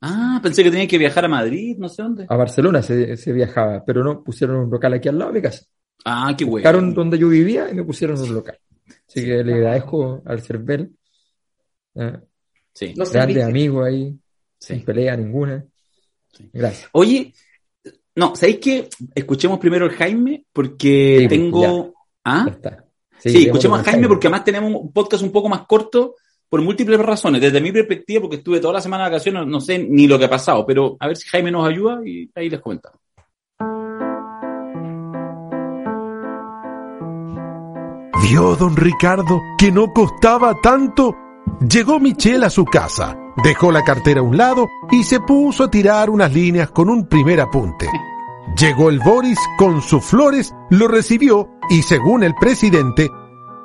Ah, 0.03 0.41
pensé 0.43 0.63
que 0.63 0.71
tenía 0.71 0.87
que 0.87 0.99
viajar 0.99 1.25
a 1.25 1.29
Madrid, 1.29 1.77
no 1.79 1.89
sé 1.89 2.03
dónde. 2.03 2.27
A 2.29 2.37
Barcelona 2.37 2.83
se, 2.83 3.17
se 3.17 3.33
viajaba, 3.33 3.83
pero 3.85 4.05
no, 4.05 4.23
pusieron 4.23 4.57
un 4.57 4.71
local 4.71 4.93
aquí 4.95 5.09
al 5.09 5.19
lado 5.19 5.33
de 5.33 5.39
mi 5.39 5.43
casa. 5.43 5.65
Ah, 6.05 6.35
qué 6.37 6.45
bueno. 6.45 6.63
Buscaron 6.65 6.93
donde 6.95 7.19
yo 7.19 7.29
vivía 7.29 7.69
y 7.71 7.75
me 7.75 7.83
pusieron 7.85 8.21
un 8.21 8.35
local. 8.35 8.59
Así 9.09 9.25
que 9.25 9.43
le 9.43 9.55
agradezco 9.55 10.23
al 10.27 10.41
CERVEL. 10.43 10.91
eh, 11.95 12.13
Sí, 12.77 12.93
Los 12.95 13.11
grandes 13.11 13.43
amigos 13.43 13.87
ahí, 13.87 14.15
sin 14.61 14.85
pelea 14.85 15.17
ninguna. 15.17 15.65
Sí. 16.31 16.51
Gracias. 16.53 16.91
Oye, 16.93 17.33
no, 18.15 18.37
¿sabéis 18.37 18.59
qué? 18.59 18.89
Escuchemos 19.15 19.59
primero 19.59 19.87
al 19.87 19.93
Jaime 19.93 20.45
porque 20.53 21.17
Sí, 21.21 21.27
pues, 21.27 21.41
tengo... 21.41 21.95
¿Ah? 22.23 22.45
Ya 22.47 22.53
está. 22.53 22.85
Sí, 23.19 23.47
escuchemos 23.47 23.81
a 23.81 23.85
Jaime 23.85 24.09
porque 24.09 24.27
además 24.27 24.45
tenemos 24.45 24.71
un 24.79 24.93
podcast 24.93 25.23
un 25.23 25.33
poco 25.33 25.49
más 25.49 25.63
corto 25.67 26.17
por 26.51 26.61
múltiples 26.61 27.01
razones. 27.01 27.41
Desde 27.41 27.63
mi 27.63 27.73
perspectiva, 27.73 28.21
porque 28.21 28.37
estuve 28.37 28.61
toda 28.61 28.75
la 28.75 28.83
semana 28.83 29.05
de 29.05 29.11
vacaciones, 29.13 29.47
no 29.47 29.59
sé 29.59 29.79
ni 29.79 30.07
lo 30.07 30.19
que 30.19 30.27
ha 30.27 30.31
pasado, 30.31 30.67
pero 30.67 30.99
a 31.01 31.07
ver 31.07 31.17
si 31.17 31.27
Jaime 31.29 31.51
nos 31.51 31.67
ayuda 31.67 32.01
y 32.05 32.31
ahí 32.35 32.51
les 32.51 32.61
comentamos. 32.61 33.01
¿Vio 38.23 38.55
don 38.57 38.77
Ricardo 38.77 39.41
que 39.57 39.73
no 39.73 39.91
costaba 39.95 40.61
tanto? 40.61 41.15
Llegó 41.69 41.99
Michelle 41.99 42.47
a 42.47 42.51
su 42.51 42.65
casa, 42.65 43.17
dejó 43.43 43.73
la 43.73 43.83
cartera 43.83 44.21
a 44.21 44.23
un 44.23 44.37
lado 44.37 44.69
y 44.91 45.03
se 45.05 45.21
puso 45.21 45.65
a 45.65 45.71
tirar 45.71 46.11
unas 46.11 46.33
líneas 46.33 46.71
con 46.71 46.91
un 46.91 47.09
primer 47.09 47.41
apunte. 47.41 47.89
Llegó 48.59 48.91
el 48.91 49.01
Boris 49.01 49.39
con 49.59 49.83
sus 49.83 50.05
flores, 50.05 50.55
lo 50.71 50.87
recibió 50.87 51.49
y 51.69 51.83
según 51.83 52.23
el 52.23 52.35
presidente, 52.35 53.11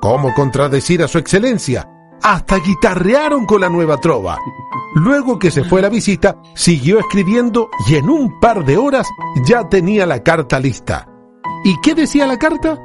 ¿cómo 0.01 0.33
contradecir 0.33 1.03
a 1.03 1.07
su 1.07 1.17
excelencia? 1.17 1.87
Hasta 2.23 2.57
guitarrearon 2.57 3.45
con 3.45 3.61
la 3.61 3.69
nueva 3.69 3.97
trova. 3.97 4.37
Luego 4.95 5.39
que 5.39 5.51
se 5.51 5.63
fue 5.63 5.81
la 5.81 5.89
visita, 5.89 6.37
siguió 6.53 6.99
escribiendo 6.99 7.69
y 7.87 7.95
en 7.95 8.09
un 8.09 8.39
par 8.39 8.65
de 8.65 8.77
horas 8.77 9.07
ya 9.45 9.67
tenía 9.69 10.05
la 10.05 10.23
carta 10.23 10.59
lista. 10.59 11.07
¿Y 11.63 11.79
qué 11.81 11.93
decía 11.95 12.25
la 12.27 12.37
carta? 12.37 12.77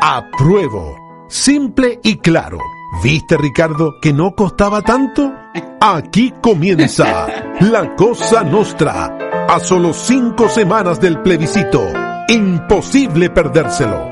Apruebo. 0.00 0.96
Simple 1.28 2.00
y 2.02 2.16
claro. 2.16 2.58
¿Viste, 3.00 3.38
Ricardo, 3.38 3.98
que 4.00 4.12
no 4.12 4.34
costaba 4.34 4.82
tanto? 4.82 5.32
Aquí 5.80 6.32
comienza 6.42 7.26
la 7.60 7.96
cosa 7.96 8.44
nostra. 8.44 9.46
A 9.48 9.58
solo 9.58 9.92
cinco 9.92 10.48
semanas 10.48 11.00
del 11.00 11.20
plebiscito. 11.20 11.90
Imposible 12.28 13.30
perdérselo. 13.30 14.10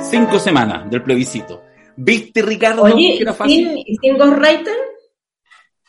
Cinco 0.00 0.38
semanas 0.40 0.90
del 0.90 1.02
plebiscito. 1.02 1.62
¿Viste, 1.96 2.42
Ricardo? 2.42 2.82
Oye, 2.82 3.14
que 3.16 3.22
era 3.22 3.32
fácil? 3.32 3.68
¿sin, 3.86 3.96
sin 3.96 4.18
ghostwriter? 4.18 4.76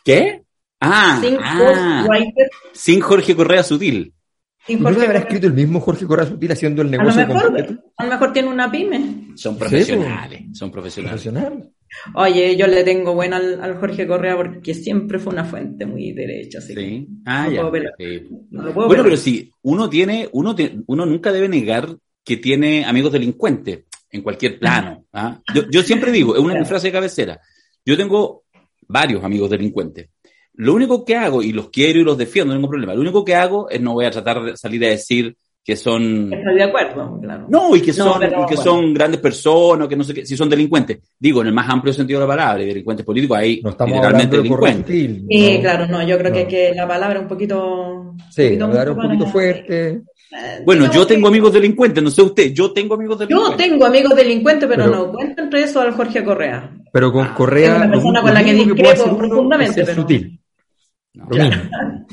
¿Qué? 0.05 0.43
Ah, 0.79 1.17
¿Sin 1.19 1.37
ah, 1.41 2.03
ghostwriter? 2.05 2.49
sin 2.71 3.01
Jorge 3.01 3.35
Correa 3.35 3.63
Sutil. 3.63 4.13
Y 4.67 4.75
¿No 4.75 4.91
le 4.91 5.03
habrá 5.05 5.19
escrito 5.19 5.47
el 5.47 5.53
mismo 5.53 5.79
Jorge 5.79 6.05
Correa 6.05 6.25
Sutil 6.27 6.51
haciendo 6.51 6.81
el 6.83 6.89
a 6.89 6.91
lo, 6.91 6.97
negocio 6.99 7.27
mejor, 7.27 7.43
completo? 7.45 7.73
a 7.97 8.03
lo 8.05 8.11
mejor 8.11 8.33
tiene 8.33 8.47
una 8.49 8.71
pyme. 8.71 9.27
Son 9.35 9.57
profesionales, 9.57 10.41
son 10.53 10.71
profesionales. 10.71 11.21
Profesional. 11.23 11.71
Oye, 12.15 12.55
yo 12.55 12.67
le 12.67 12.83
tengo 12.83 13.13
buena 13.15 13.37
al, 13.37 13.59
al 13.61 13.77
Jorge 13.79 14.05
Correa 14.07 14.37
porque 14.37 14.73
siempre 14.73 15.17
fue 15.19 15.33
una 15.33 15.43
fuente 15.45 15.85
muy 15.85 16.11
derecha, 16.13 16.59
así 16.59 16.75
que 16.75 16.81
Sí. 16.81 17.07
Ah, 17.25 17.47
No 17.47 17.51
ya. 17.53 17.69
puedo. 17.69 17.83
Sí. 17.97 18.27
no 18.51 18.63
lo 18.63 18.73
puedo 18.73 18.87
Bueno, 18.87 19.03
pero 19.03 19.17
sí, 19.17 19.51
uno 19.63 19.89
tiene, 19.89 20.29
uno 20.31 20.55
tiene- 20.55 20.83
uno 20.87 21.05
nunca 21.05 21.31
debe 21.31 21.49
negar 21.49 21.97
que 22.23 22.37
tiene 22.37 22.85
amigos 22.85 23.11
delincuentes 23.13 23.85
en 24.11 24.21
cualquier 24.21 24.59
plano. 24.59 25.05
¿ah? 25.11 25.39
Yo, 25.55 25.63
yo 25.71 25.81
siempre 25.81 26.11
digo, 26.11 26.35
es 26.35 26.41
una 26.41 26.53
mis 26.53 26.67
frases 26.67 26.83
de 26.83 26.91
cabecera. 26.91 27.39
Yo 27.83 27.97
tengo 27.97 28.43
varios 28.87 29.23
amigos 29.23 29.49
delincuentes. 29.49 30.09
Lo 30.55 30.73
único 30.73 31.03
que 31.05 31.15
hago, 31.15 31.41
y 31.41 31.53
los 31.53 31.69
quiero 31.69 31.99
y 31.99 32.03
los 32.03 32.17
defiendo, 32.17 32.53
no 32.53 32.59
tengo 32.59 32.69
problema, 32.69 32.93
lo 32.93 33.01
único 33.01 33.23
que 33.23 33.35
hago 33.35 33.69
es 33.69 33.79
no 33.81 33.93
voy 33.93 34.05
a 34.05 34.11
tratar 34.11 34.43
de 34.43 34.57
salir 34.57 34.83
a 34.85 34.89
decir 34.89 35.35
que 35.63 35.75
son 35.75 36.33
Estoy 36.33 36.55
de 36.55 36.63
acuerdo, 36.63 37.19
claro. 37.21 37.45
No, 37.47 37.75
y 37.75 37.81
que 37.81 37.91
No, 37.93 38.03
son, 38.05 38.19
pero 38.19 38.31
y 38.43 38.45
que 38.47 38.55
bueno. 38.55 38.61
son 38.63 38.93
grandes 38.95 39.21
personas, 39.21 39.87
que 39.87 39.95
no 39.95 40.03
sé 40.03 40.13
qué, 40.13 40.25
si 40.25 40.35
son 40.35 40.49
delincuentes. 40.49 40.97
Digo, 41.19 41.41
en 41.41 41.47
el 41.47 41.53
más 41.53 41.69
amplio 41.69 41.93
sentido 41.93 42.19
de 42.19 42.25
la 42.25 42.31
palabra, 42.35 42.63
y 42.63 42.67
delincuentes 42.67 43.05
políticos, 43.05 43.37
hay 43.37 43.61
No 43.61 43.69
estamos 43.69 43.95
de 44.01 44.07
Correa 44.07 44.25
delincuentes. 44.25 44.77
Sutil. 44.87 45.25
Sí, 45.29 45.53
¿no? 45.55 45.61
claro, 45.61 45.87
no, 45.87 46.03
yo 46.07 46.17
creo 46.17 46.33
que, 46.33 46.43
No. 46.43 46.49
que 46.49 46.73
la 46.75 46.87
palabra 46.87 47.15
es 47.17 47.21
un 47.21 47.27
poquito... 47.27 48.15
Sí, 48.31 48.43
poquito 48.43 48.65
hablar 48.65 48.89
un 48.89 48.95
poquito 48.97 49.19
para- 49.19 49.31
fuerte. 49.31 49.87
Eh, 49.89 50.01
Bueno, 50.65 50.81
digamos 50.83 50.95
yo 50.95 51.07
tengo 51.07 51.21
que- 51.21 51.27
amigos 51.27 51.53
delincuentes, 51.53 52.03
no 52.03 52.09
sé 52.09 52.21
usted, 52.23 52.53
yo 52.53 52.71
tengo 52.71 52.95
amigos 52.95 53.19
Yo 53.19 53.25
delincuentes. 53.27 53.57
tengo 53.69 53.85
amigos 53.85 54.15
delincuentes, 54.15 54.67
pero, 54.69 54.83
Pero- 54.85 54.95
no 54.97 55.11
cuento 55.11 55.41
entre 55.43 55.63
eso 55.63 55.79
al 55.81 55.91
Jorge 55.91 56.23
Correa. 56.23 56.71
Pero 56.91 57.11
con 57.13 57.25
Ah, 57.27 57.33
Correa. 57.35 57.71
es 57.75 57.81
una 57.83 57.91
persona 57.91 58.21
con 58.23 58.33
la 58.33 58.43
que 58.43 58.53
discrepo 58.53 59.17
profundamente, 59.17 59.81
es 59.81 59.87
pero- 59.87 60.01
sutil. 60.01 60.40
No. 61.13 61.27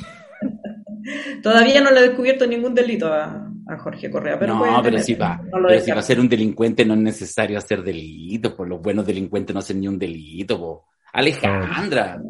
Todavía 1.42 1.80
no 1.80 1.90
le 1.90 2.00
he 2.00 2.08
descubierto 2.08 2.46
ningún 2.46 2.74
delito 2.74 3.12
a, 3.12 3.50
a 3.66 3.78
Jorge 3.78 4.10
Correa, 4.10 4.38
pero 4.38 4.54
no, 4.54 4.82
pero 4.82 4.98
si 4.98 5.14
va, 5.14 5.36
No 5.36 5.66
pero 5.66 5.80
si 5.80 5.90
va 5.90 5.98
a 5.98 6.02
ser 6.02 6.20
un 6.20 6.28
delincuente 6.28 6.84
no 6.84 6.94
es 6.94 7.00
necesario 7.00 7.58
hacer 7.58 7.82
delitos, 7.82 8.52
por 8.52 8.68
los 8.68 8.80
buenos 8.80 9.06
delincuentes 9.06 9.54
no 9.54 9.60
hacen 9.60 9.80
ni 9.80 9.88
un 9.88 9.98
delito. 9.98 10.84
Alejandra. 11.12 12.20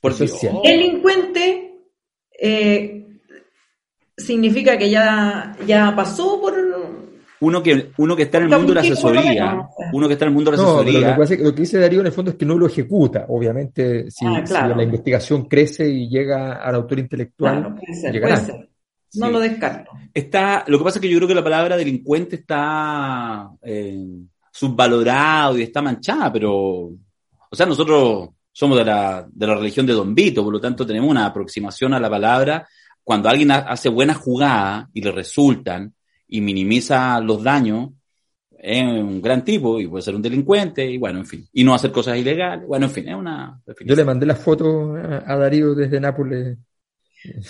Por 0.00 0.16
Dios. 0.16 0.38
Delincuente 0.62 1.78
eh, 2.38 3.06
significa 4.16 4.76
que 4.76 4.90
ya, 4.90 5.56
ya 5.66 5.94
pasó 5.96 6.40
por... 6.40 6.54
Uno 7.44 7.62
que, 7.62 7.90
uno 7.98 8.16
que 8.16 8.22
está 8.24 8.38
en 8.38 8.44
el 8.44 8.50
mundo 8.50 8.68
de 8.68 8.74
la 8.74 8.80
asesoría, 8.80 9.68
uno 9.92 10.06
que 10.06 10.12
está 10.14 10.24
en 10.24 10.28
el 10.30 10.34
mundo 10.34 10.50
de 10.50 10.56
la 10.56 10.62
No, 10.62 10.68
pero 10.68 10.82
lo 10.82 10.88
asesoría, 10.90 11.14
que, 11.14 11.20
pasa 11.20 11.34
lo 11.42 11.54
que 11.54 11.60
dice 11.62 11.78
Darío 11.78 12.00
en 12.00 12.06
el 12.06 12.12
fondo 12.12 12.30
es 12.30 12.36
que 12.36 12.44
no 12.46 12.56
lo 12.56 12.66
ejecuta. 12.66 13.26
Obviamente, 13.28 14.10
si, 14.10 14.24
Ah, 14.26 14.42
claro. 14.44 14.72
si 14.72 14.76
la 14.78 14.82
investigación 14.84 15.44
crece 15.46 15.88
y 15.88 16.08
llega 16.08 16.54
al 16.54 16.74
autor 16.74 16.98
intelectual, 17.00 17.60
Claro, 17.60 17.74
puede 17.76 17.94
ser, 18.00 18.12
llegará. 18.12 18.34
puede 18.36 18.46
ser. 18.46 18.68
No 19.16 19.26
Sí. 19.26 19.32
lo 19.32 19.40
descarto. 19.40 19.90
Está, 20.12 20.64
lo 20.66 20.78
que 20.78 20.84
pasa 20.84 20.98
es 20.98 21.02
que 21.02 21.08
yo 21.08 21.16
creo 21.18 21.28
que 21.28 21.34
la 21.34 21.44
palabra 21.44 21.76
delincuente 21.76 22.36
está 22.36 23.48
eh, 23.62 24.04
subvalorado 24.52 25.58
y 25.58 25.62
está 25.62 25.82
manchada, 25.82 26.32
pero, 26.32 26.52
o 26.56 26.98
sea, 27.52 27.66
nosotros 27.66 28.30
somos 28.52 28.78
de 28.78 28.84
la, 28.84 29.26
de 29.30 29.46
la 29.46 29.54
religión 29.56 29.86
de 29.86 29.92
Don 29.92 30.14
Vito, 30.14 30.42
por 30.44 30.52
lo 30.52 30.60
tanto 30.60 30.86
tenemos 30.86 31.10
una 31.10 31.26
aproximación 31.26 31.92
a 31.94 32.00
la 32.00 32.08
palabra 32.10 32.66
cuando 33.02 33.28
alguien 33.28 33.50
ha- 33.50 33.58
hace 33.68 33.88
buenas 33.88 34.16
jugadas 34.16 34.86
y 34.94 35.02
le 35.02 35.12
resultan 35.12 35.92
y 36.36 36.40
minimiza 36.40 37.20
los 37.20 37.44
daños, 37.44 37.90
es 38.58 38.82
un 38.82 39.22
gran 39.22 39.44
tipo 39.44 39.80
y 39.80 39.86
puede 39.86 40.02
ser 40.02 40.16
un 40.16 40.22
delincuente 40.22 40.84
y 40.84 40.98
bueno, 40.98 41.20
en 41.20 41.26
fin, 41.26 41.46
y 41.52 41.62
no 41.62 41.74
hacer 41.74 41.92
cosas 41.92 42.16
ilegales, 42.18 42.66
bueno, 42.66 42.86
en 42.86 42.92
fin, 42.92 43.08
es 43.08 43.14
una 43.14 43.60
Yo 43.84 43.94
le 43.94 44.04
mandé 44.04 44.26
la 44.26 44.34
foto 44.34 44.94
a, 44.96 45.36
Darío 45.36 45.74
desde 45.74 46.00
Nápoles. 46.00 46.58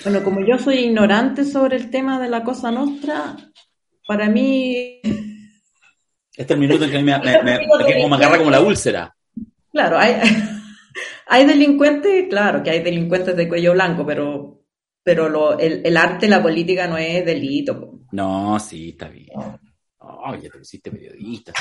Bueno, 0.04 0.22
como 0.22 0.44
yo 0.46 0.58
soy 0.58 0.80
ignorante 0.80 1.44
sobre 1.44 1.76
el 1.76 1.88
tema 1.88 2.20
de 2.20 2.28
la 2.28 2.44
cosa 2.44 2.70
nostra, 2.70 3.36
para 4.06 4.28
mí, 4.28 5.00
Este 6.36 6.42
es 6.42 6.50
el 6.50 6.58
minuto 6.58 6.84
en 6.84 6.90
que 6.90 6.98
me, 7.02 7.18
me- 7.18 7.42
me- 7.42 7.58
que 7.86 8.06
me 8.08 8.16
agarra 8.16 8.36
como 8.38 8.50
la 8.50 8.60
úlcera. 8.60 9.16
claro, 9.72 9.96
hay, 9.98 10.16
hay 11.28 11.46
delincuentes, 11.46 12.26
claro 12.28 12.62
que 12.62 12.70
hay 12.70 12.80
delincuentes 12.82 13.34
de 13.34 13.48
cuello 13.48 13.72
blanco, 13.72 14.04
pero, 14.04 14.60
pero 15.02 15.28
lo, 15.30 15.58
el, 15.58 15.80
el 15.86 15.96
arte, 15.96 16.28
la 16.28 16.42
política 16.42 16.86
no 16.86 16.98
es 16.98 17.24
delito. 17.24 17.93
No, 18.14 18.60
sí, 18.60 18.90
está 18.90 19.08
bien. 19.08 19.28
Oh, 19.98 20.34
ya 20.36 20.48
te 20.48 20.58
pusiste 20.58 20.90
periodista, 20.90 21.52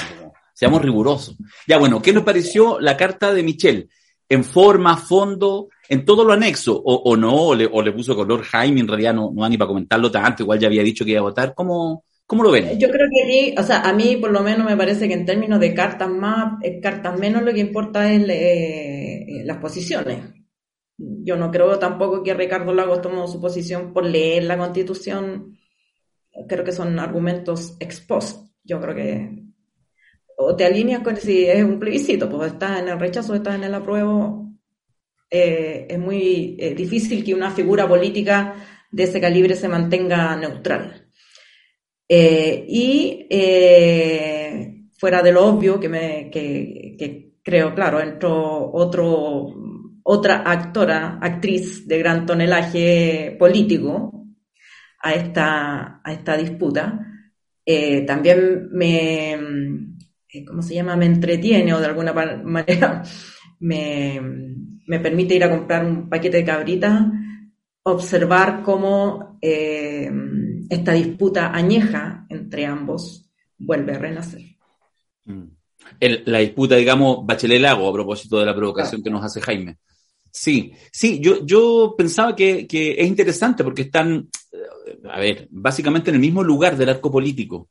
seamos 0.54 0.82
rigurosos. 0.82 1.36
Ya, 1.68 1.80
bueno, 1.80 2.00
¿qué 2.00 2.14
nos 2.14 2.24
pareció 2.24 2.80
la 2.80 2.96
carta 2.96 3.34
de 3.34 3.42
Michelle? 3.42 3.88
En 4.30 4.44
forma, 4.44 4.98
fondo, 4.98 5.70
en 5.90 6.06
todo 6.06 6.24
lo 6.24 6.34
anexo, 6.34 6.76
o, 6.76 6.96
o 6.96 7.18
no, 7.18 7.36
o 7.36 7.56
le, 7.56 7.66
o 7.66 7.82
le 7.82 7.92
puso 7.92 8.16
color 8.16 8.44
Jaime, 8.44 8.82
en 8.82 8.88
realidad 8.88 9.14
no, 9.16 9.32
no 9.34 9.50
ni 9.50 9.58
para 9.58 9.70
comentarlo 9.70 10.12
tanto, 10.12 10.44
igual 10.44 10.60
ya 10.60 10.68
había 10.68 10.84
dicho 10.84 11.04
que 11.04 11.12
iba 11.12 11.22
a 11.22 11.24
votar. 11.24 11.56
¿Cómo, 11.56 12.06
cómo 12.28 12.44
lo 12.44 12.52
ven? 12.52 12.78
Yo 12.78 12.90
creo 12.90 13.08
que 13.10 13.24
aquí, 13.24 13.56
o 13.58 13.64
sea, 13.64 13.82
a 13.82 13.94
mí 13.94 14.18
por 14.18 14.32
lo 14.32 14.42
menos 14.42 14.68
me 14.68 14.78
parece 14.78 15.08
que 15.08 15.14
en 15.16 15.26
términos 15.26 15.60
de 15.60 15.74
cartas 15.74 16.10
más, 16.10 16.62
eh, 16.62 16.80
cartas 16.80 17.18
menos, 17.18 17.42
lo 17.42 17.52
que 17.52 17.62
importa 17.62 18.12
es 18.12 18.22
eh, 18.30 19.26
eh, 19.28 19.44
las 19.44 19.58
posiciones. 19.58 20.20
Yo 20.98 21.36
no 21.36 21.50
creo 21.50 21.80
tampoco 21.80 22.22
que 22.22 22.36
Ricardo 22.36 22.74
Lagos 22.74 23.02
tomó 23.02 23.28
su 23.28 23.42
posición 23.42 23.92
por 23.92 24.06
leer 24.06 24.44
la 24.44 24.58
constitución. 24.58 25.58
Creo 26.48 26.64
que 26.64 26.72
son 26.72 26.98
argumentos 27.00 27.76
ex 27.80 28.02
post. 28.02 28.48
Yo 28.64 28.80
creo 28.82 28.96
que 28.96 29.44
o 30.38 30.56
te 30.56 30.66
alineas 30.66 31.02
con 31.04 31.16
si 31.18 31.46
es 31.46 31.64
un 31.64 31.80
plebiscito, 31.80 32.30
pues 32.30 32.54
estás 32.54 32.82
en 32.82 32.90
el 32.90 33.00
rechazo, 33.00 33.36
estás 33.36 33.56
en 33.56 33.66
el 33.66 33.74
apruebo. 33.74 34.52
Eh, 35.30 35.88
es 35.90 36.00
muy 36.00 36.56
eh, 36.60 36.74
difícil 36.76 37.24
que 37.24 37.34
una 37.34 37.52
figura 37.52 37.88
política 37.88 38.56
de 38.92 39.04
ese 39.04 39.22
calibre 39.22 39.56
se 39.56 39.68
mantenga 39.68 40.36
neutral. 40.36 41.08
Eh, 42.08 42.66
y 42.68 43.28
fuera 44.98 45.22
de 45.22 45.32
lo 45.32 45.46
obvio 45.46 45.80
que 45.80 45.90
me 45.90 46.30
que 46.30 47.34
creo, 47.42 47.74
claro, 47.74 48.00
entró 48.00 48.72
otro 48.74 49.54
otra 50.04 50.44
actora, 50.46 51.18
actriz 51.22 51.88
de 51.88 51.98
gran 51.98 52.26
tonelaje 52.26 53.36
político 53.40 54.23
a 55.04 55.14
esta, 55.14 56.02
a 56.04 56.14
esta 56.14 56.36
disputa. 56.38 57.00
Eh, 57.66 58.02
también 58.02 58.70
me, 58.72 59.34
eh, 59.34 60.46
¿cómo 60.46 60.62
se 60.62 60.74
llama? 60.74 60.96
Me 60.96 61.06
entretiene 61.06 61.74
o 61.74 61.80
de 61.80 61.86
alguna 61.86 62.14
manera 62.44 63.04
me, 63.60 64.20
me 64.88 65.00
permite 65.00 65.36
ir 65.36 65.44
a 65.44 65.50
comprar 65.50 65.86
un 65.86 66.10
paquete 66.10 66.38
de 66.38 66.46
cabritas, 66.46 67.02
observar 67.84 68.64
cómo 68.64 69.38
eh, 69.42 70.10
esta 70.70 70.94
disputa 70.94 71.54
añeja 71.54 72.26
entre 72.30 72.66
ambos 72.66 73.30
vuelve 73.58 73.94
a 73.94 74.00
renacer. 74.00 74.42
Mm. 75.26 75.48
La 76.00 76.40
disputa, 76.40 76.76
digamos, 76.76 77.26
Bachelet-Lago, 77.26 77.90
a 77.90 77.94
propósito 77.94 78.40
de 78.40 78.46
la 78.46 78.56
provocación 78.56 79.04
que 79.04 79.10
nos 79.10 79.24
hace 79.24 79.42
Jaime. 79.42 79.78
Sí, 80.32 80.74
sí, 80.92 81.20
yo, 81.20 81.46
yo 81.46 81.94
pensaba 81.96 82.36
que, 82.36 82.66
que 82.66 82.94
es 82.94 83.08
interesante 83.08 83.64
porque 83.64 83.84
están, 83.84 84.30
a 85.10 85.20
ver, 85.20 85.48
básicamente 85.52 86.10
en 86.10 86.16
el 86.16 86.22
mismo 86.22 86.44
lugar 86.44 86.78
del 86.78 86.90
arco 86.90 87.12
político. 87.12 87.70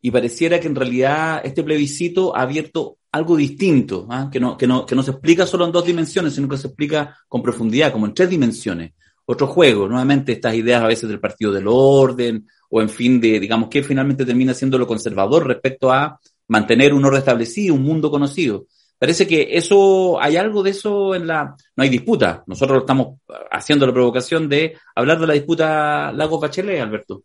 Y 0.00 0.10
pareciera 0.10 0.60
que 0.60 0.68
en 0.68 0.74
realidad 0.74 1.40
este 1.44 1.62
plebiscito 1.62 2.36
ha 2.36 2.42
abierto 2.42 2.98
algo 3.12 3.36
distinto, 3.36 4.06
¿ah? 4.10 4.28
que, 4.30 4.38
no, 4.38 4.56
que, 4.56 4.66
no, 4.66 4.84
que 4.84 4.94
no 4.94 5.02
se 5.02 5.10
explica 5.10 5.46
solo 5.46 5.64
en 5.64 5.72
dos 5.72 5.86
dimensiones, 5.86 6.34
sino 6.34 6.48
que 6.48 6.58
se 6.58 6.68
explica 6.68 7.16
con 7.28 7.42
profundidad, 7.42 7.92
como 7.92 8.06
en 8.06 8.14
tres 8.14 8.28
dimensiones. 8.28 8.92
Otro 9.24 9.46
juego, 9.46 9.88
nuevamente 9.88 10.32
estas 10.32 10.54
ideas 10.54 10.82
a 10.82 10.86
veces 10.86 11.08
del 11.08 11.18
partido 11.18 11.50
del 11.50 11.66
orden, 11.66 12.46
o 12.70 12.80
en 12.80 12.88
fin, 12.88 13.20
de, 13.20 13.40
digamos, 13.40 13.68
que 13.68 13.82
finalmente 13.82 14.24
termina 14.24 14.54
siendo 14.54 14.78
lo 14.78 14.86
conservador 14.86 15.46
respecto 15.46 15.90
a 15.90 16.20
mantener 16.48 16.92
un 16.92 17.04
orden 17.04 17.18
establecido, 17.18 17.74
un 17.74 17.82
mundo 17.82 18.10
conocido. 18.10 18.66
Parece 18.98 19.26
que 19.26 19.48
eso, 19.56 20.20
hay 20.20 20.36
algo 20.36 20.62
de 20.62 20.70
eso 20.70 21.14
en 21.14 21.26
la, 21.26 21.54
no 21.76 21.82
hay 21.82 21.90
disputa. 21.90 22.42
Nosotros 22.46 22.80
estamos 22.80 23.18
haciendo 23.50 23.86
la 23.86 23.92
provocación 23.92 24.48
de 24.48 24.76
hablar 24.94 25.20
de 25.20 25.26
la 25.26 25.34
disputa 25.34 26.12
Lagos 26.12 26.40
Bachelet, 26.40 26.80
Alberto. 26.80 27.24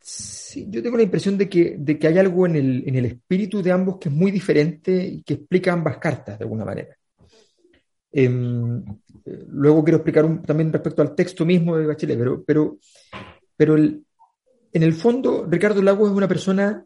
Sí, 0.00 0.66
yo 0.70 0.82
tengo 0.82 0.96
la 0.96 1.02
impresión 1.02 1.36
de 1.36 1.48
que, 1.48 1.76
de 1.78 1.98
que 1.98 2.08
hay 2.08 2.18
algo 2.18 2.46
en 2.46 2.56
el, 2.56 2.88
en 2.88 2.94
el 2.96 3.04
espíritu 3.04 3.62
de 3.62 3.70
ambos 3.70 3.98
que 3.98 4.08
es 4.08 4.14
muy 4.14 4.30
diferente 4.30 5.04
y 5.04 5.22
que 5.22 5.34
explica 5.34 5.72
ambas 5.72 5.98
cartas 5.98 6.38
de 6.38 6.44
alguna 6.44 6.64
manera. 6.64 6.96
Em, 8.12 8.82
luego 9.48 9.84
quiero 9.84 9.98
explicar 9.98 10.42
también 10.42 10.72
respecto 10.72 11.02
al 11.02 11.14
texto 11.14 11.44
mismo 11.44 11.76
de 11.76 11.86
Bachelet, 11.86 12.18
pero, 12.18 12.42
pero, 12.44 12.78
pero 13.56 13.76
en 13.76 14.02
el 14.72 14.94
fondo 14.94 15.46
Ricardo 15.48 15.82
Lagos 15.82 16.10
es 16.10 16.16
una 16.16 16.26
persona 16.26 16.84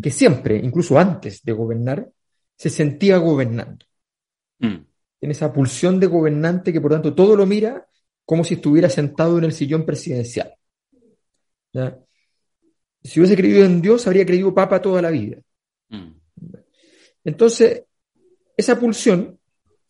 que 0.00 0.10
siempre, 0.10 0.56
incluso 0.56 0.98
antes 0.98 1.42
de 1.42 1.52
gobernar, 1.52 2.08
se 2.64 2.70
sentía 2.70 3.18
gobernando. 3.18 3.84
Mm. 4.58 4.86
Tiene 5.20 5.32
esa 5.32 5.52
pulsión 5.52 6.00
de 6.00 6.06
gobernante 6.06 6.72
que 6.72 6.80
por 6.80 6.92
tanto 6.92 7.14
todo 7.14 7.36
lo 7.36 7.44
mira 7.44 7.86
como 8.24 8.42
si 8.42 8.54
estuviera 8.54 8.88
sentado 8.88 9.36
en 9.36 9.44
el 9.44 9.52
sillón 9.52 9.84
presidencial. 9.84 10.54
¿Ya? 11.74 11.98
Si 13.02 13.20
hubiese 13.20 13.36
creído 13.36 13.66
en 13.66 13.82
Dios, 13.82 14.06
habría 14.06 14.24
creído 14.24 14.54
papa 14.54 14.80
toda 14.80 15.02
la 15.02 15.10
vida. 15.10 15.36
Mm. 15.90 16.12
Entonces, 17.24 17.82
esa 18.56 18.80
pulsión 18.80 19.38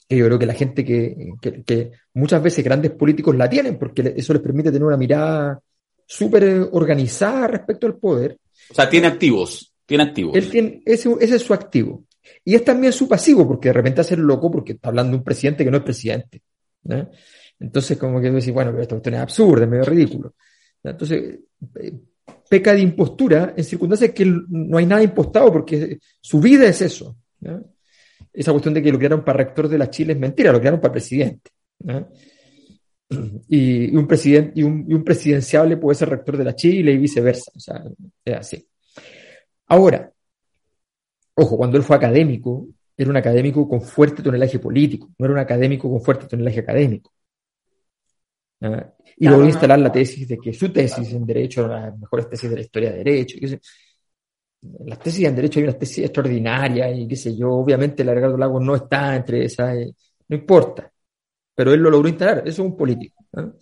que 0.09 0.17
yo 0.17 0.27
creo 0.27 0.39
que 0.41 0.47
la 0.47 0.55
gente 0.55 0.85
que, 0.85 1.35
que, 1.41 1.63
que 1.63 1.93
muchas 2.15 2.43
veces 2.43 2.65
grandes 2.65 2.91
políticos 2.91 3.37
la 3.37 3.49
tienen, 3.49 3.79
porque 3.79 4.15
eso 4.17 4.33
les 4.33 4.43
permite 4.43 4.73
tener 4.73 4.85
una 4.85 4.97
mirada 4.97 5.61
súper 6.05 6.71
organizada 6.73 7.47
respecto 7.47 7.87
al 7.87 7.99
poder. 7.99 8.37
O 8.69 8.75
sea, 8.75 8.91
tiene 8.91 9.07
activos, 9.07 9.73
tiene 9.87 10.03
activos. 10.03 10.35
Él 10.35 10.51
tiene, 10.51 10.83
ese, 10.85 11.15
ese 11.21 11.37
es 11.37 11.43
su 11.43 11.55
activo. 11.55 12.05
Y 12.45 12.55
es 12.55 12.65
también 12.65 12.93
su 12.93 13.09
pasivo, 13.09 13.47
porque 13.49 13.69
de 13.69 13.73
repente 13.73 14.03
hace 14.03 14.15
el 14.15 14.21
loco 14.21 14.51
porque 14.51 14.73
está 14.73 14.89
hablando 14.89 15.13
de 15.13 15.19
un 15.19 15.25
presidente 15.25 15.65
que 15.65 15.71
no 15.71 15.79
es 15.79 15.83
presidente. 15.83 16.43
Entonces, 17.59 17.97
como 17.97 18.21
que 18.21 18.31
decís, 18.31 18.53
bueno, 18.53 18.71
pero 18.71 18.83
esta 18.83 18.95
cuestión 18.97 19.15
es 19.15 19.21
absurda, 19.21 19.65
es 19.65 19.71
medio 19.71 19.85
ridículo. 19.85 20.35
Entonces, 20.83 21.39
eh, 21.81 21.93
peca 22.49 22.75
de 22.75 22.81
impostura 22.81 23.55
en 23.57 23.65
circunstancias 23.65 24.11
que 24.11 24.27
no 24.27 24.77
hay 24.77 24.87
nada 24.87 25.03
impostado 25.03 25.53
porque 25.53 25.99
su 26.21 26.41
vida 26.41 26.67
es 26.67 26.83
eso. 26.83 27.17
Esa 28.33 28.53
cuestión 28.53 28.75
de 28.75 28.83
que 28.83 28.93
lo 28.93 28.99
crearon 28.99 29.25
para 29.25 29.39
rector 29.39 29.69
de 29.69 29.79
la 29.79 29.89
Chile 29.89 30.13
es 30.13 30.19
mentira, 30.19 30.53
lo 30.53 30.61
crearon 30.61 30.81
para 30.81 30.93
presidente. 30.93 31.51
y, 33.49 33.97
un 33.97 34.07
presidente, 34.07 34.53
y, 34.57 34.63
un, 34.63 34.85
y 34.89 34.95
un 34.95 35.05
presidenciable 35.05 35.77
puede 35.77 35.97
ser 35.97 36.11
rector 36.11 36.37
de 36.37 36.45
la 36.45 36.55
Chile 36.55 36.93
y 36.93 36.99
viceversa. 36.99 37.51
O 37.55 37.61
sea, 37.61 37.83
es 38.25 38.35
así. 38.35 38.69
Ahora, 39.67 40.13
ojo, 41.35 41.57
cuando 41.57 41.77
él 41.77 41.83
fue 41.83 41.97
académico, 41.97 42.67
era 42.97 43.11
un 43.11 43.17
académico 43.17 43.69
con 43.69 43.81
fuerte 43.83 44.23
tonelaje 44.23 44.59
político, 44.59 45.11
no 45.19 45.27
era 45.27 45.35
un 45.35 45.41
académico 45.41 45.91
con 45.91 46.01
fuerte 46.01 46.27
tonelaje 46.27 46.61
académico. 46.61 47.13
¿Ah? 48.61 48.95
Y 49.17 49.29
logró 49.29 49.47
instalar 49.47 49.79
la 49.79 49.93
tesis 49.93 50.27
de 50.29 50.39
que 50.39 50.53
su 50.53 50.73
tesis 50.73 51.13
en 51.13 51.27
Derecho 51.27 51.61
era 51.61 51.69
una 51.69 51.85
de 51.85 51.91
las 51.91 51.99
mejores 51.99 52.29
tesis 52.31 52.51
de 52.51 52.57
la 52.57 52.63
historia 52.63 52.93
de 52.93 52.99
Derecho. 52.99 53.39
Las 54.87 54.99
tesis 54.99 55.27
en 55.27 55.37
Derecho 55.37 55.61
hay 55.61 55.65
una 55.65 55.79
tesis 55.79 56.05
extraordinaria 56.05 56.91
y 56.91 57.07
qué 57.07 57.17
sé 57.17 57.37
yo, 57.37 57.51
obviamente 57.51 58.03
el 58.03 58.15
Ricardo 58.15 58.39
Lagos 58.39 58.63
no 58.63 58.75
está 58.75 59.15
entre 59.17 59.45
esas, 59.45 59.77
eh, 59.77 59.95
no 60.29 60.37
importa, 60.37 60.91
pero 61.55 61.73
él 61.75 61.81
lo 61.81 61.91
logró 61.91 62.09
instalar, 62.09 62.39
eso 62.39 62.49
es 62.49 62.59
un 62.71 62.77
político. 62.77 63.25
¿ah? 63.35 63.53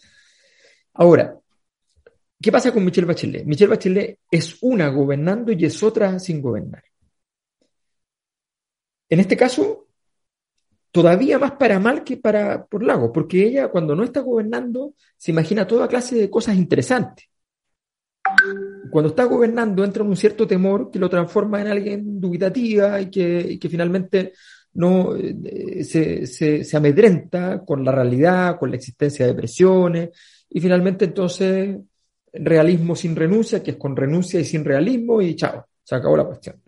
Ahora, 0.94 1.36
¿qué 2.40 2.52
pasa 2.52 2.72
con 2.72 2.84
Michelle 2.84 3.06
Bachelet? 3.06 3.44
Michelle 3.44 3.70
Bachelet 3.70 4.20
es 4.30 4.58
una 4.62 4.88
gobernando 4.88 5.52
y 5.52 5.64
es 5.64 5.82
otra 5.82 6.18
sin 6.18 6.40
gobernar. 6.40 6.84
En 9.12 9.20
este 9.20 9.36
caso, 9.36 9.88
todavía 10.90 11.38
más 11.38 11.52
para 11.52 11.78
mal 11.78 12.02
que 12.02 12.16
para 12.16 12.64
por 12.64 12.82
Lagos, 12.82 13.10
porque 13.12 13.44
ella 13.44 13.68
cuando 13.68 13.94
no 13.94 14.04
está 14.04 14.20
gobernando 14.20 14.94
se 15.18 15.32
imagina 15.32 15.66
toda 15.66 15.86
clase 15.86 16.16
de 16.16 16.30
cosas 16.30 16.56
interesantes. 16.56 17.26
Cuando 18.90 19.10
está 19.10 19.24
gobernando 19.24 19.84
entra 19.84 20.02
en 20.02 20.08
un 20.08 20.16
cierto 20.16 20.46
temor 20.46 20.90
que 20.90 20.98
lo 20.98 21.10
transforma 21.10 21.60
en 21.60 21.66
alguien 21.66 22.22
dubitativa 22.22 23.02
y 23.02 23.10
que, 23.10 23.58
finalmente 23.68 24.32
no 24.72 25.14
eh, 25.14 25.84
se, 25.84 26.26
se, 26.26 26.64
se, 26.64 26.76
amedrenta 26.78 27.62
con 27.66 27.84
la 27.84 27.92
realidad, 27.92 28.58
con 28.58 28.70
la 28.70 28.76
existencia 28.76 29.26
de 29.26 29.34
presiones, 29.34 30.08
y 30.48 30.58
finalmente 30.58 31.04
entonces 31.04 31.76
realismo 32.32 32.96
sin 32.96 33.14
renuncia, 33.14 33.62
que 33.62 33.72
es 33.72 33.76
con 33.76 33.94
renuncia 33.94 34.40
y 34.40 34.46
sin 34.46 34.64
realismo, 34.64 35.20
y 35.20 35.36
chao, 35.36 35.66
se 35.82 35.96
acabó 35.96 36.16
la 36.16 36.24
cuestión. 36.24 36.61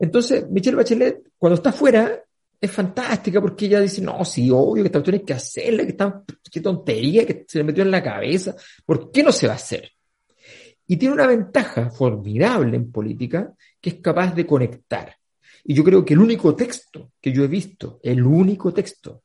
Entonces, 0.00 0.50
Michelle 0.50 0.78
Bachelet, 0.78 1.22
cuando 1.36 1.56
está 1.56 1.72
fuera, 1.72 2.24
es 2.58 2.70
fantástica 2.70 3.40
porque 3.40 3.66
ella 3.66 3.80
dice, 3.80 4.00
no, 4.00 4.24
sí, 4.24 4.50
obvio 4.50 4.82
que 4.82 4.88
esta 4.88 5.00
cuestión 5.00 5.26
que 5.26 5.34
hacerla, 5.34 5.84
que 5.84 5.90
está, 5.90 6.24
qué 6.50 6.60
tontería, 6.60 7.26
que 7.26 7.44
se 7.46 7.58
le 7.58 7.64
metió 7.64 7.82
en 7.82 7.90
la 7.90 8.02
cabeza, 8.02 8.56
¿por 8.86 9.10
qué 9.10 9.22
no 9.22 9.30
se 9.30 9.46
va 9.46 9.52
a 9.52 9.56
hacer? 9.56 9.92
Y 10.86 10.96
tiene 10.96 11.14
una 11.14 11.26
ventaja 11.26 11.90
formidable 11.90 12.76
en 12.76 12.90
política, 12.90 13.52
que 13.78 13.90
es 13.90 13.96
capaz 13.96 14.34
de 14.34 14.46
conectar. 14.46 15.14
Y 15.64 15.74
yo 15.74 15.84
creo 15.84 16.02
que 16.02 16.14
el 16.14 16.20
único 16.20 16.56
texto 16.56 17.12
que 17.20 17.30
yo 17.30 17.44
he 17.44 17.48
visto, 17.48 18.00
el 18.02 18.24
único 18.24 18.72
texto, 18.72 19.22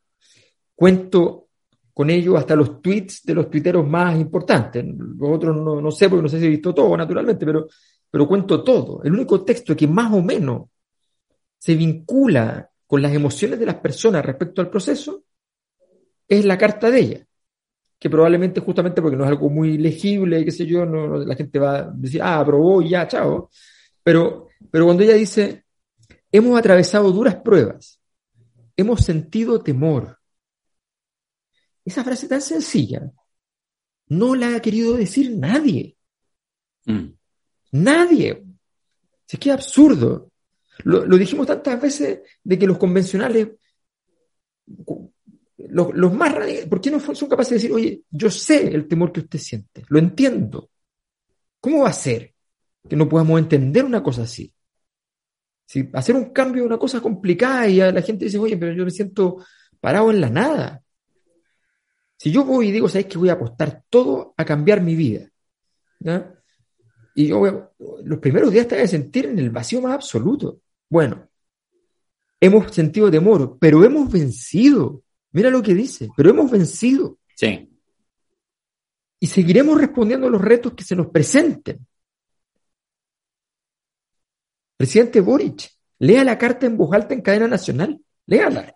cuento 0.75 1.47
con 1.93 2.09
ello 2.09 2.35
hasta 2.35 2.57
los 2.57 2.81
tweets 2.81 3.23
de 3.23 3.33
los 3.33 3.49
tuiteros 3.49 3.87
más 3.87 4.19
importantes. 4.19 4.85
Los 4.85 5.29
otros 5.29 5.55
no 5.55 5.91
sé, 5.91 6.09
porque 6.09 6.23
no 6.23 6.29
sé 6.29 6.39
si 6.39 6.45
he 6.45 6.49
visto 6.49 6.73
todo, 6.73 6.97
naturalmente, 6.97 7.45
pero, 7.45 7.67
pero 8.09 8.27
cuento 8.27 8.63
todo. 8.63 9.03
El 9.03 9.13
único 9.13 9.43
texto 9.43 9.75
que 9.75 9.87
más 9.87 10.11
o 10.13 10.21
menos 10.21 10.69
se 11.57 11.75
vincula 11.75 12.69
con 12.85 13.01
las 13.01 13.13
emociones 13.13 13.59
de 13.59 13.65
las 13.65 13.75
personas 13.75 14.25
respecto 14.25 14.61
al 14.61 14.69
proceso 14.69 15.23
es 16.27 16.45
la 16.45 16.57
carta 16.57 16.89
de 16.89 16.99
ella. 16.99 17.27
Que 17.97 18.09
probablemente 18.09 18.61
justamente 18.61 19.01
porque 19.01 19.17
no 19.17 19.23
es 19.23 19.29
algo 19.29 19.49
muy 19.49 19.77
legible, 19.77 20.45
qué 20.45 20.51
sé 20.51 20.65
yo, 20.65 20.85
no, 20.85 21.17
la 21.17 21.35
gente 21.35 21.59
va 21.59 21.77
a 21.77 21.91
decir, 21.91 22.21
ah, 22.21 22.39
aprobó 22.39 22.81
y 22.81 22.89
ya, 22.89 23.07
chao. 23.07 23.49
Pero, 24.03 24.49
pero 24.69 24.85
cuando 24.85 25.03
ella 25.03 25.15
dice, 25.15 25.65
Hemos 26.35 26.59
atravesado 26.59 27.13
duras 27.13 27.37
pruebas. 27.37 28.01
Hemos 28.75 29.05
sentido 29.05 29.61
temor. 29.61 30.19
Esa 31.85 32.03
frase 32.03 32.27
tan 32.27 32.41
sencilla 32.41 33.09
no 34.07 34.35
la 34.35 34.53
ha 34.53 34.59
querido 34.59 34.97
decir 34.97 35.31
nadie. 35.31 35.95
Mm. 36.83 37.05
Nadie. 37.75 38.43
Es 39.27 39.39
que 39.39 39.49
es 39.49 39.55
absurdo. 39.55 40.31
Lo, 40.83 41.17
dijimos 41.17 41.47
tantas 41.47 41.81
veces 41.81 42.19
de 42.43 42.59
que 42.59 42.67
los 42.67 42.77
convencionales, 42.77 43.49
los, 45.57 45.93
los 45.93 46.13
más 46.13 46.33
radicales, 46.33 46.67
¿por 46.67 46.81
qué 46.81 46.91
no 46.91 46.99
son 46.99 47.29
capaces 47.29 47.49
de 47.51 47.55
decir, 47.55 47.71
oye, 47.71 48.01
yo 48.09 48.29
sé 48.29 48.67
el 48.67 48.87
temor 48.87 49.11
que 49.11 49.21
usted 49.21 49.39
siente, 49.39 49.83
lo 49.87 49.99
entiendo? 49.99 50.69
¿Cómo 51.59 51.83
va 51.83 51.89
a 51.89 51.93
ser 51.93 52.33
que 52.87 52.95
no 52.95 53.09
podamos 53.09 53.39
entender 53.39 53.83
una 53.83 54.03
cosa 54.03 54.23
así? 54.23 54.53
Si 55.65 55.89
hacer 55.93 56.15
un 56.15 56.31
cambio 56.31 56.63
es 56.63 56.67
una 56.67 56.77
cosa 56.77 57.01
complicada 57.01 57.67
y 57.67 57.77
la 57.77 58.01
gente 58.01 58.25
dice, 58.25 58.37
oye, 58.37 58.57
pero 58.57 58.73
yo 58.73 58.85
me 58.85 58.91
siento 58.91 59.43
parado 59.79 60.11
en 60.11 60.21
la 60.21 60.29
nada. 60.29 60.83
Si 62.17 62.31
yo 62.31 62.45
voy 62.45 62.67
y 62.67 62.71
digo, 62.71 62.87
¿sabes 62.87 63.07
que 63.07 63.17
voy 63.17 63.29
a 63.29 63.33
apostar 63.33 63.83
todo 63.89 64.33
a 64.37 64.45
cambiar 64.45 64.81
mi 64.81 64.95
vida? 64.95 65.29
¿ya? 65.99 66.34
Y 67.17 67.27
yo 67.27 67.71
los 68.03 68.19
primeros 68.19 68.51
días 68.51 68.67
te 68.67 68.75
voy 68.75 68.83
a 68.83 68.87
sentir 68.87 69.27
en 69.27 69.39
el 69.39 69.49
vacío 69.49 69.81
más 69.81 69.93
absoluto. 69.93 70.59
Bueno, 70.89 71.29
hemos 72.41 72.73
sentido 72.73 73.09
temor, 73.09 73.57
pero 73.59 73.83
hemos 73.85 74.11
vencido. 74.11 75.01
Mira 75.31 75.49
lo 75.49 75.61
que 75.61 75.73
dice, 75.73 76.09
pero 76.15 76.29
hemos 76.29 76.51
vencido. 76.51 77.17
Sí. 77.33 77.69
Y 79.19 79.27
seguiremos 79.27 79.79
respondiendo 79.79 80.27
a 80.27 80.29
los 80.29 80.41
retos 80.41 80.73
que 80.73 80.83
se 80.83 80.95
nos 80.95 81.07
presenten. 81.07 81.87
Presidente 84.75 85.21
Boric, 85.21 85.71
lea 85.99 86.25
la 86.25 86.37
carta 86.37 86.65
en 86.65 86.75
voz 86.75 86.93
alta 86.93 87.13
en 87.13 87.21
cadena 87.21 87.47
nacional, 87.47 87.99
léala. 88.25 88.75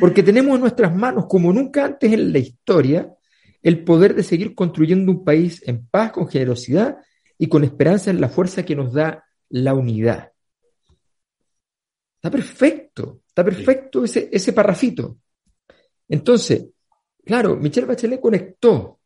Porque 0.00 0.24
tenemos 0.24 0.56
en 0.56 0.62
nuestras 0.62 0.94
manos, 0.94 1.26
como 1.28 1.52
nunca 1.52 1.84
antes 1.84 2.12
en 2.12 2.32
la 2.32 2.38
historia, 2.40 3.14
el 3.64 3.82
poder 3.82 4.14
de 4.14 4.22
seguir 4.22 4.54
construyendo 4.54 5.10
un 5.10 5.24
país 5.24 5.62
en 5.66 5.86
paz, 5.86 6.12
con 6.12 6.28
generosidad 6.28 6.98
y 7.38 7.48
con 7.48 7.64
esperanza 7.64 8.10
en 8.10 8.20
la 8.20 8.28
fuerza 8.28 8.62
que 8.62 8.76
nos 8.76 8.92
da 8.92 9.24
la 9.48 9.72
unidad. 9.72 10.32
Está 12.16 12.30
perfecto, 12.30 13.22
está 13.26 13.42
perfecto 13.42 14.04
ese, 14.04 14.28
ese 14.30 14.52
parrafito. 14.52 15.16
Entonces, 16.06 16.66
claro, 17.24 17.56
Michelle 17.56 17.86
Bachelet 17.86 18.20
conectó. 18.20 19.00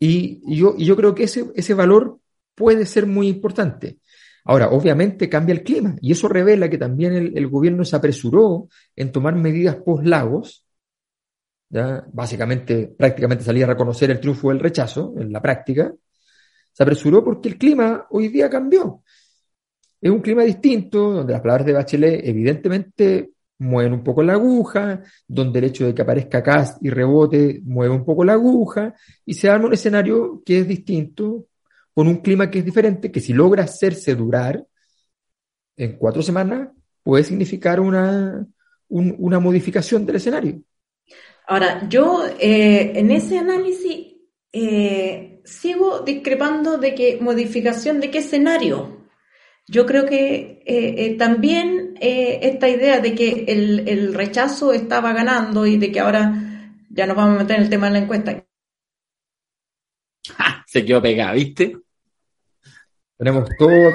Y, 0.00 0.42
y 0.44 0.56
yo, 0.56 0.74
y 0.76 0.84
yo 0.84 0.96
creo 0.96 1.14
que 1.14 1.24
ese, 1.24 1.52
ese 1.54 1.74
valor 1.74 2.18
puede 2.56 2.84
ser 2.84 3.06
muy 3.06 3.28
importante. 3.28 4.00
Ahora, 4.44 4.70
obviamente 4.70 5.28
cambia 5.28 5.52
el 5.52 5.62
clima 5.62 5.94
y 6.00 6.10
eso 6.10 6.26
revela 6.26 6.68
que 6.68 6.78
también 6.78 7.12
el, 7.12 7.38
el 7.38 7.46
gobierno 7.46 7.84
se 7.84 7.94
apresuró 7.94 8.68
en 8.96 9.12
tomar 9.12 9.36
medidas 9.36 9.76
post-lagos, 9.76 10.66
¿ya? 11.70 12.04
básicamente 12.12 12.88
prácticamente 12.88 13.44
salía 13.44 13.64
a 13.64 13.68
reconocer 13.68 14.10
el 14.10 14.20
triunfo 14.20 14.50
del 14.50 14.60
rechazo 14.60 15.14
en 15.16 15.32
la 15.32 15.40
práctica, 15.40 15.92
se 16.72 16.82
apresuró 16.82 17.24
porque 17.24 17.48
el 17.48 17.58
clima 17.58 18.06
hoy 18.10 18.28
día 18.28 18.50
cambió. 18.50 19.02
Es 20.00 20.10
un 20.10 20.20
clima 20.20 20.42
distinto, 20.44 21.12
donde 21.12 21.32
las 21.32 21.42
palabras 21.42 21.66
de 21.66 21.72
Bachelet 21.72 22.20
evidentemente 22.24 23.32
mueven 23.58 23.92
un 23.92 24.02
poco 24.02 24.22
la 24.22 24.32
aguja, 24.34 25.02
donde 25.28 25.58
el 25.58 25.66
hecho 25.66 25.86
de 25.86 25.94
que 25.94 26.02
aparezca 26.02 26.42
cast 26.42 26.82
y 26.82 26.90
rebote 26.90 27.60
mueve 27.64 27.94
un 27.94 28.04
poco 28.04 28.24
la 28.24 28.32
aguja, 28.32 28.94
y 29.26 29.34
se 29.34 29.50
arma 29.50 29.66
un 29.66 29.74
escenario 29.74 30.42
que 30.44 30.60
es 30.60 30.68
distinto, 30.68 31.46
con 31.92 32.08
un 32.08 32.18
clima 32.18 32.50
que 32.50 32.60
es 32.60 32.64
diferente, 32.64 33.12
que 33.12 33.20
si 33.20 33.34
logra 33.34 33.64
hacerse 33.64 34.14
durar 34.14 34.64
en 35.76 35.98
cuatro 35.98 36.22
semanas, 36.22 36.70
puede 37.02 37.24
significar 37.24 37.80
una, 37.80 38.46
un, 38.88 39.14
una 39.18 39.38
modificación 39.38 40.06
del 40.06 40.16
escenario. 40.16 40.62
Ahora, 41.50 41.88
yo 41.88 42.24
eh, 42.38 42.92
en 42.94 43.10
ese 43.10 43.36
análisis 43.36 44.06
eh, 44.52 45.40
sigo 45.44 45.98
discrepando 45.98 46.78
de 46.78 46.94
que 46.94 47.18
modificación 47.20 47.98
de 47.98 48.08
qué 48.08 48.18
escenario. 48.18 49.08
Yo 49.66 49.84
creo 49.84 50.06
que 50.06 50.62
eh, 50.64 51.16
también 51.18 51.96
esta 52.00 52.68
idea 52.68 53.00
de 53.00 53.16
que 53.16 53.46
el, 53.48 53.88
el 53.88 54.14
rechazo 54.14 54.72
estaba 54.72 55.12
ganando 55.12 55.66
y 55.66 55.76
de 55.76 55.90
que 55.90 55.98
ahora 55.98 56.32
ya 56.88 57.06
nos 57.06 57.16
vamos 57.16 57.34
a 57.34 57.42
meter 57.42 57.56
en 57.56 57.62
el 57.62 57.70
tema 57.70 57.88
de 57.88 57.92
la 57.94 57.98
encuesta, 57.98 58.46
se 60.66 60.84
quedó 60.84 61.02
pegada, 61.02 61.32
¿viste? 61.32 61.76
Tenemos 63.18 63.48
todo 63.58 63.90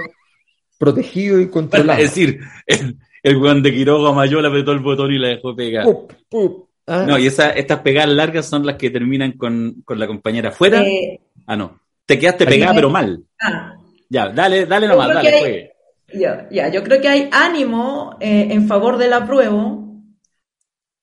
protegido 0.77 1.39
y 1.39 1.49
controlado. 1.49 2.01
Es 2.01 2.09
decir, 2.09 2.41
el, 2.67 2.97
El 3.25 3.37
weón 3.37 3.63
de 3.63 3.73
Quiroga 3.73 4.11
Mayola 4.11 4.49
apretó 4.49 4.71
el 4.71 4.81
botón 4.81 5.11
y 5.11 5.17
la 5.17 5.29
dejó 5.29 5.55
pegar. 5.55 5.83
Pup, 5.83 6.13
pup. 6.29 6.64
Ah, 6.87 7.05
No, 7.07 7.17
y 7.17 7.25
esa, 7.27 7.49
estas 7.51 7.79
pegadas 7.79 8.09
largas 8.11 8.45
son 8.45 8.65
las 8.65 8.75
que 8.75 8.89
terminan 8.91 9.33
con, 9.33 9.81
con 9.83 9.99
la 9.99 10.07
compañera 10.07 10.49
afuera. 10.49 10.81
Eh, 10.83 11.19
Ah, 11.47 11.55
no. 11.55 11.79
Te 12.05 12.17
quedaste 12.19 12.45
pegada, 12.45 12.73
pero 12.75 12.89
mal. 12.89 13.23
ah, 13.41 13.75
Ya, 14.09 14.29
dale, 14.29 14.65
dale 14.65 14.87
nomás, 14.87 15.07
dale, 15.09 15.29
que 15.29 15.35
hay- 15.35 15.41
juegue. 15.41 15.71
Ya, 16.13 16.47
ya, 16.51 16.69
yo 16.69 16.83
creo 16.83 17.01
que 17.01 17.07
hay 17.07 17.29
ánimo 17.31 18.15
eh, 18.21 18.47
en 18.51 18.67
favor 18.67 18.97
del 18.97 19.11
apruebo 19.13 19.83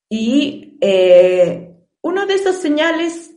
y 0.09 0.79
eh, 0.81 1.75
una 2.03 2.25
de 2.27 2.35
esas 2.35 2.57
señales, 2.61 3.35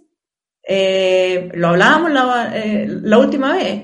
lo 0.68 1.68
hablábamos 1.70 2.12
la, 2.12 2.54
la 2.86 3.18
última 3.18 3.54
vez, 3.56 3.84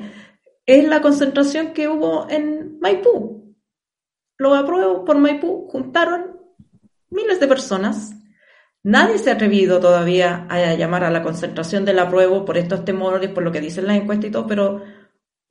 es 0.65 0.87
la 0.87 1.01
concentración 1.01 1.73
que 1.73 1.87
hubo 1.87 2.27
en 2.29 2.79
Maipú. 2.79 3.55
Los 4.37 4.57
apruebos 4.57 5.01
por 5.05 5.17
Maipú 5.17 5.67
juntaron 5.69 6.39
miles 7.09 7.39
de 7.39 7.47
personas. 7.47 8.13
Nadie 8.83 9.19
se 9.19 9.29
ha 9.29 9.33
atrevido 9.33 9.79
todavía 9.79 10.47
a 10.49 10.73
llamar 10.73 11.03
a 11.03 11.11
la 11.11 11.21
concentración 11.21 11.85
del 11.85 11.99
apruebo 11.99 12.45
por 12.45 12.57
estos 12.57 12.83
temores, 12.83 13.29
por 13.29 13.43
lo 13.43 13.51
que 13.51 13.61
dicen 13.61 13.85
las 13.85 13.97
encuestas 13.97 14.29
y 14.29 14.31
todo, 14.31 14.47
pero 14.47 14.81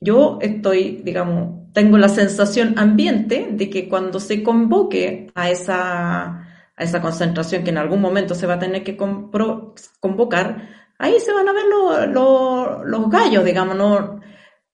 yo 0.01 0.39
estoy, 0.41 1.01
digamos, 1.05 1.73
tengo 1.73 1.97
la 1.99 2.09
sensación 2.09 2.77
ambiente 2.77 3.49
de 3.53 3.71
que 3.71 3.89
cuando 3.89 4.19
se 4.19 4.43
convoque 4.43 5.31
a 5.35 5.51
esa, 5.51 6.25
a 6.25 6.83
esa 6.83 7.01
concentración 7.01 7.63
que 7.63 7.71
en 7.71 7.79
algún 7.79 8.01
momento 8.01 8.35
se 8.35 8.47
va 8.47 8.55
a 8.55 8.59
tener 8.59 8.83
que 8.83 8.97
convocar, 8.97 10.69
ahí 10.99 11.21
se 11.21 11.33
van 11.33 11.49
a 11.49 11.53
ver 11.53 11.65
los 12.85 13.11
gallos, 13.11 13.45
digamos, 13.45 13.77
¿no? 13.77 14.21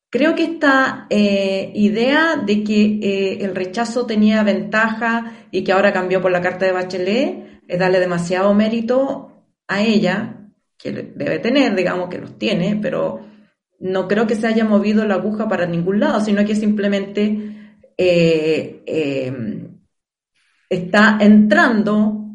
Creo 0.09 0.35
que 0.35 0.45
esta 0.45 1.07
eh, 1.11 1.73
idea 1.75 2.37
de 2.37 2.65
que 2.65 3.01
eh, 3.03 3.45
el 3.45 3.55
rechazo 3.55 4.07
tenía 4.07 4.43
ventaja 4.45 5.33
y 5.51 5.63
que 5.63 5.73
ahora 5.73 5.93
cambió 5.93 6.23
por 6.23 6.31
la 6.31 6.41
carta 6.41 6.65
de 6.65 6.73
Bachelet 6.73 7.56
es 7.69 7.79
darle 7.79 8.01
demasiado 8.01 8.55
mérito 8.55 9.45
a 9.69 9.83
ella, 9.83 10.49
que 10.79 10.93
debe 10.93 11.39
tener, 11.39 11.75
digamos 11.75 12.09
que 12.09 12.19
los 12.19 12.39
tiene, 12.39 12.79
pero 12.81 13.27
no 13.79 14.09
creo 14.09 14.27
que 14.27 14.35
se 14.35 14.47
haya 14.47 14.65
movido 14.65 15.05
la 15.05 15.15
aguja 15.15 15.49
para 15.49 15.67
ningún 15.67 16.01
lado, 16.01 16.21
sino 16.21 16.45
que 16.45 16.55
simplemente 16.55 17.79
eh, 17.97 18.83
eh, 18.87 19.69
está 20.69 21.19
entrando 21.21 22.27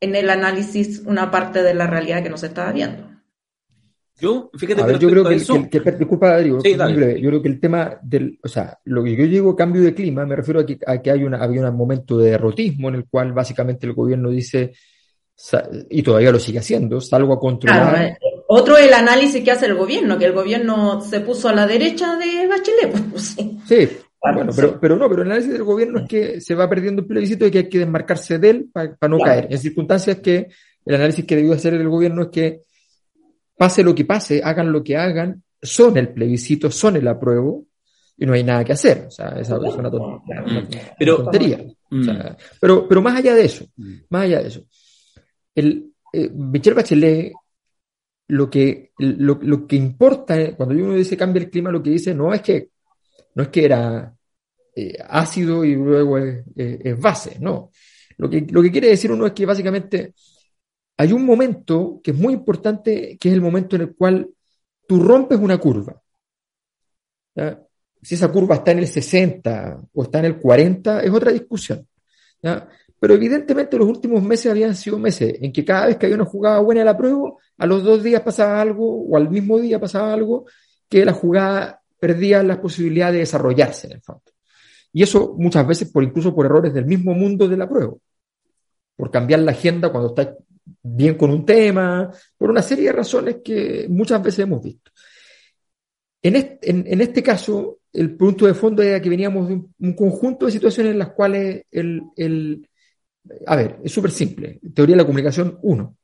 en 0.00 0.16
el 0.16 0.30
análisis 0.30 1.02
una 1.06 1.30
parte 1.30 1.62
de 1.62 1.74
la 1.74 1.86
realidad 1.86 2.22
que 2.22 2.30
no 2.30 2.36
se 2.36 2.46
estaba 2.46 2.72
viendo. 2.72 3.11
Yo, 4.22 4.50
fíjate 4.56 4.82
A 4.82 4.86
ver, 4.86 4.98
yo 5.00 5.08
creo 5.10 5.24
que, 5.24 5.34
a 5.34 5.36
eso- 5.36 5.68
que- 5.68 5.80
que- 5.82 5.90
disculpa, 5.92 6.28
Darío, 6.28 6.60
Sí, 6.60 6.74
dale. 6.74 6.94
breve. 6.94 7.20
yo 7.20 7.28
creo 7.28 7.42
que 7.42 7.48
el 7.48 7.58
tema 7.58 7.98
del, 8.02 8.38
o 8.44 8.46
sea, 8.48 8.78
lo 8.84 9.02
que 9.02 9.16
yo 9.16 9.24
digo 9.26 9.56
cambio 9.56 9.82
de 9.82 9.92
clima, 9.94 10.24
me 10.24 10.36
refiero 10.36 10.60
a 10.60 10.64
que, 10.66 10.78
a 10.86 11.02
que 11.02 11.10
hay 11.10 11.24
una, 11.24 11.38
había 11.42 11.68
un 11.68 11.76
momento 11.76 12.16
de 12.18 12.30
derrotismo 12.30 12.88
en 12.88 12.94
el 12.94 13.06
cual 13.08 13.32
básicamente 13.32 13.84
el 13.86 13.94
gobierno 13.94 14.30
dice, 14.30 14.72
y 15.90 16.02
todavía 16.04 16.30
lo 16.30 16.38
sigue 16.38 16.60
haciendo, 16.60 17.00
salgo 17.00 17.34
a 17.34 17.40
controlar. 17.40 17.94
Claro, 17.94 18.08
eh, 18.08 18.16
otro 18.46 18.76
es 18.76 18.86
el 18.86 18.94
análisis 18.94 19.42
que 19.42 19.50
hace 19.50 19.66
el 19.66 19.74
gobierno, 19.74 20.16
que 20.18 20.26
el 20.26 20.32
gobierno 20.34 21.00
se 21.00 21.20
puso 21.20 21.48
a 21.48 21.54
la 21.54 21.66
derecha 21.66 22.16
de 22.16 22.46
Bachelet. 22.46 22.92
Pues, 23.12 23.22
sí. 23.36 23.58
Sí, 23.66 23.88
Claro, 24.20 24.36
bueno, 24.36 24.52
sí. 24.52 24.60
pero, 24.60 24.78
pero 24.80 24.96
no, 24.96 25.08
pero 25.08 25.22
el 25.22 25.28
análisis 25.32 25.52
del 25.52 25.64
gobierno 25.64 25.98
es 25.98 26.08
que 26.08 26.40
se 26.40 26.54
va 26.54 26.68
perdiendo 26.68 27.02
el 27.02 27.08
plebiscito 27.08 27.44
y 27.44 27.50
que 27.50 27.58
hay 27.58 27.68
que 27.68 27.80
desmarcarse 27.80 28.38
de 28.38 28.50
él 28.50 28.68
para 28.72 28.86
no 29.08 29.16
Claro. 29.18 29.24
caer. 29.24 29.48
En 29.50 29.58
circunstancias 29.58 30.18
que 30.20 30.46
el 30.86 30.94
análisis 30.94 31.24
que 31.24 31.34
debió 31.34 31.54
hacer 31.54 31.74
el 31.74 31.88
gobierno 31.88 32.22
es 32.22 32.28
que 32.28 32.60
pase 33.62 33.82
lo 33.84 33.94
que 33.94 34.04
pase, 34.04 34.40
hagan 34.42 34.72
lo 34.72 34.82
que 34.82 34.96
hagan, 34.96 35.42
son 35.62 35.96
el 35.96 36.08
plebiscito, 36.08 36.70
son 36.70 36.96
el 36.96 37.06
apruebo 37.06 37.66
y 38.18 38.26
no 38.26 38.32
hay 38.32 38.42
nada 38.44 38.64
que 38.64 38.72
hacer. 38.72 39.04
O 39.06 39.10
sea, 39.10 39.28
esa 39.40 39.56
es 39.56 39.74
una, 39.74 39.90
tontería. 41.16 41.64
O 41.90 42.02
sea, 42.02 42.36
pero, 42.60 42.88
pero 42.88 43.00
más 43.02 43.16
allá 43.18 43.34
de 43.34 43.44
eso, 43.44 43.64
Mm. 43.76 43.92
más 44.10 44.22
allá 44.24 44.40
de 44.42 44.48
eso, 44.48 44.62
el, 45.54 45.92
eh, 46.12 46.28
Michelle 46.30 46.74
Bachelet, 46.74 47.32
lo 48.28 48.48
que, 48.50 48.90
lo, 48.98 49.38
lo 49.42 49.66
que 49.66 49.76
importa, 49.76 50.40
eh, 50.40 50.54
cuando 50.56 50.74
uno 50.74 50.94
dice 50.94 51.16
cambia 51.16 51.42
el 51.42 51.50
clima, 51.50 51.70
lo 51.70 51.82
que 51.82 51.90
dice 51.90 52.14
no 52.14 52.32
es 52.32 52.40
que, 52.42 52.70
no 53.34 53.42
es 53.44 53.48
que 53.50 53.64
era 53.64 54.14
eh, 54.74 54.96
ácido 55.08 55.64
y 55.64 55.74
luego 55.76 56.18
es, 56.18 56.44
es- 56.56 56.78
es 56.82 57.00
base, 57.00 57.36
no. 57.40 57.70
Lo 58.18 58.28
que, 58.30 58.46
lo 58.50 58.62
que 58.62 58.70
quiere 58.72 58.88
decir 58.88 59.10
uno 59.12 59.26
es 59.26 59.32
que 59.32 59.44
básicamente 59.46 60.14
hay 60.96 61.12
un 61.12 61.24
momento 61.24 62.00
que 62.02 62.10
es 62.12 62.16
muy 62.16 62.34
importante, 62.34 63.16
que 63.18 63.28
es 63.28 63.34
el 63.34 63.40
momento 63.40 63.76
en 63.76 63.82
el 63.82 63.94
cual 63.94 64.28
tú 64.86 65.00
rompes 65.00 65.38
una 65.38 65.58
curva. 65.58 66.00
Si 68.02 68.14
esa 68.14 68.30
curva 68.30 68.56
está 68.56 68.72
en 68.72 68.80
el 68.80 68.86
60 68.86 69.80
o 69.92 70.02
está 70.02 70.18
en 70.18 70.24
el 70.26 70.38
40, 70.38 71.00
es 71.02 71.10
otra 71.10 71.32
discusión. 71.32 71.86
Pero 72.98 73.14
evidentemente 73.14 73.76
los 73.78 73.88
últimos 73.88 74.22
meses 74.22 74.50
habían 74.50 74.76
sido 74.76 74.98
meses 74.98 75.34
en 75.40 75.52
que 75.52 75.64
cada 75.64 75.86
vez 75.86 75.96
que 75.96 76.06
había 76.06 76.16
una 76.16 76.24
jugada 76.24 76.60
buena 76.60 76.82
a 76.82 76.84
la 76.84 76.96
prueba, 76.96 77.32
a 77.58 77.66
los 77.66 77.82
dos 77.82 78.02
días 78.02 78.20
pasaba 78.20 78.60
algo, 78.60 79.04
o 79.06 79.16
al 79.16 79.28
mismo 79.28 79.58
día 79.58 79.80
pasaba 79.80 80.12
algo, 80.12 80.46
que 80.88 81.04
la 81.04 81.12
jugada 81.12 81.82
perdía 81.98 82.42
la 82.42 82.60
posibilidad 82.60 83.10
de 83.12 83.18
desarrollarse 83.18 83.86
en 83.86 83.94
el 83.94 84.02
fondo. 84.02 84.22
Y 84.92 85.02
eso 85.02 85.34
muchas 85.38 85.66
veces 85.66 85.90
por 85.90 86.04
incluso 86.04 86.34
por 86.34 86.46
errores 86.46 86.74
del 86.74 86.84
mismo 86.84 87.14
mundo 87.14 87.48
de 87.48 87.56
la 87.56 87.68
prueba. 87.68 87.94
Por 88.94 89.10
cambiar 89.10 89.40
la 89.40 89.52
agenda 89.52 89.90
cuando 89.90 90.10
está 90.10 90.36
bien 90.82 91.16
con 91.16 91.30
un 91.30 91.44
tema, 91.44 92.10
por 92.36 92.50
una 92.50 92.62
serie 92.62 92.86
de 92.86 92.92
razones 92.92 93.36
que 93.44 93.86
muchas 93.88 94.22
veces 94.22 94.40
hemos 94.40 94.62
visto. 94.62 94.90
En 96.22 96.36
este, 97.00 97.22
caso, 97.22 97.80
el 97.92 98.16
punto 98.16 98.46
de 98.46 98.54
fondo 98.54 98.82
era 98.82 99.02
que 99.02 99.08
veníamos 99.08 99.48
de 99.48 99.54
un, 99.54 99.74
un 99.80 99.92
conjunto 99.94 100.46
de 100.46 100.52
situaciones 100.52 100.92
en 100.92 100.98
las 101.00 101.10
cuales 101.10 101.64
el, 101.70 102.02
el 102.16 102.68
a 103.46 103.56
ver, 103.56 103.78
es 103.82 103.92
súper 103.92 104.10
simple. 104.10 104.60
Teoría 104.74 104.94
de 104.94 105.02
la 105.02 105.06
comunicación 105.06 105.58
1. 105.62 105.96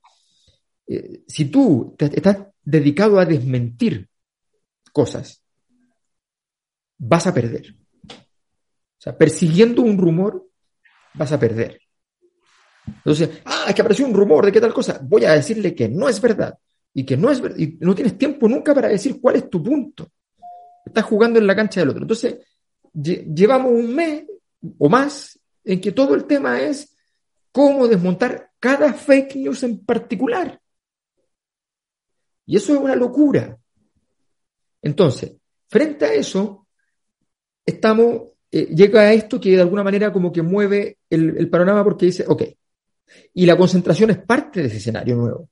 Eh, 0.89 1.23
si 1.27 1.47
tú 1.47 1.95
te- 1.97 2.07
estás 2.07 2.39
dedicado 2.63 3.19
a 3.19 3.27
desmentir 3.27 4.09
cosas, 4.93 5.43
vas 6.99 7.27
a 7.27 7.35
perder. 7.35 7.75
O 8.11 9.01
sea, 9.01 9.17
persiguiendo 9.17 9.83
un 9.83 9.99
rumor, 9.99 10.49
vas 11.15 11.33
a 11.33 11.39
perder. 11.39 11.81
Entonces, 12.97 13.41
ah, 13.45 13.67
es 13.69 13.75
que 13.75 13.81
apareció 13.83 14.07
un 14.07 14.15
rumor 14.15 14.45
de 14.45 14.53
qué 14.53 14.61
tal 14.61 14.73
cosa. 14.75 15.01
Voy 15.03 15.25
a 15.25 15.33
decirle 15.33 15.75
que 15.75 15.89
no 15.89 16.09
es 16.09 16.21
verdad. 16.21 16.59
Y 16.95 17.05
que 17.05 17.17
no 17.17 17.31
es 17.31 17.41
verdad. 17.41 17.59
Y 17.59 17.77
no 17.81 17.95
tienes 17.95 18.17
tiempo 18.19 18.49
nunca 18.49 18.75
para 18.75 18.89
decir 18.89 19.21
cuál 19.21 19.37
es 19.37 19.49
tu 19.51 19.63
punto. 19.63 20.09
Estás 20.85 21.05
jugando 21.05 21.39
en 21.39 21.47
la 21.47 21.55
cancha 21.55 21.81
del 21.81 21.91
otro. 21.91 22.03
Entonces, 22.03 22.39
lle- 22.95 23.33
llevamos 23.35 23.73
un 23.73 23.95
mes 23.95 24.25
o 24.79 24.89
más 24.89 25.39
en 25.65 25.81
que 25.81 25.93
todo 25.93 26.15
el 26.15 26.25
tema 26.25 26.61
es 26.61 26.97
cómo 27.53 27.87
desmontar 27.87 28.51
cada 28.59 28.93
fake 28.93 29.37
news 29.37 29.63
en 29.63 29.85
particular. 29.85 30.61
Y 32.47 32.57
eso 32.57 32.73
es 32.75 32.81
una 32.81 32.97
locura. 32.97 33.57
Entonces, 34.83 35.33
frente 35.69 36.07
a 36.07 36.15
eso, 36.15 36.67
estamos, 37.67 38.23
eh, 38.51 38.67
llega 38.75 39.03
a 39.03 39.13
esto 39.13 39.41
que 39.41 39.51
de 39.51 39.61
alguna 39.61 39.85
manera 39.85 40.13
como 40.13 40.33
que 40.33 40.41
mueve 40.43 40.99
el, 41.11 41.37
el 41.37 41.51
panorama 41.51 41.85
porque 41.85 42.07
dice, 42.07 42.25
ok, 42.27 42.43
y 43.35 43.47
la 43.47 43.57
concentración 43.57 44.11
es 44.11 44.19
parte 44.19 44.61
de 44.61 44.67
ese 44.67 44.79
escenario 44.79 45.17
nuevo. 45.17 45.49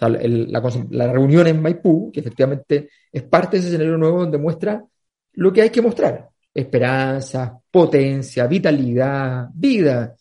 La, 0.00 1.12
reunión 1.12 1.46
en 1.48 1.60
Maipú, 1.60 2.10
que 2.12 2.20
efectivamente 2.20 2.88
es 3.12 3.22
parte 3.24 3.56
de 3.56 3.60
ese 3.60 3.68
escenario 3.68 3.98
nuevo 3.98 4.20
donde 4.20 4.38
muestra 4.38 4.84
lo 5.32 5.52
que 5.52 5.62
hay 5.62 5.70
que 5.70 5.82
mostrar. 5.82 6.28
Esperanza, 6.54 7.58
potencia, 7.70 8.46
vitalidad, 8.46 9.48
vida. 9.52 10.14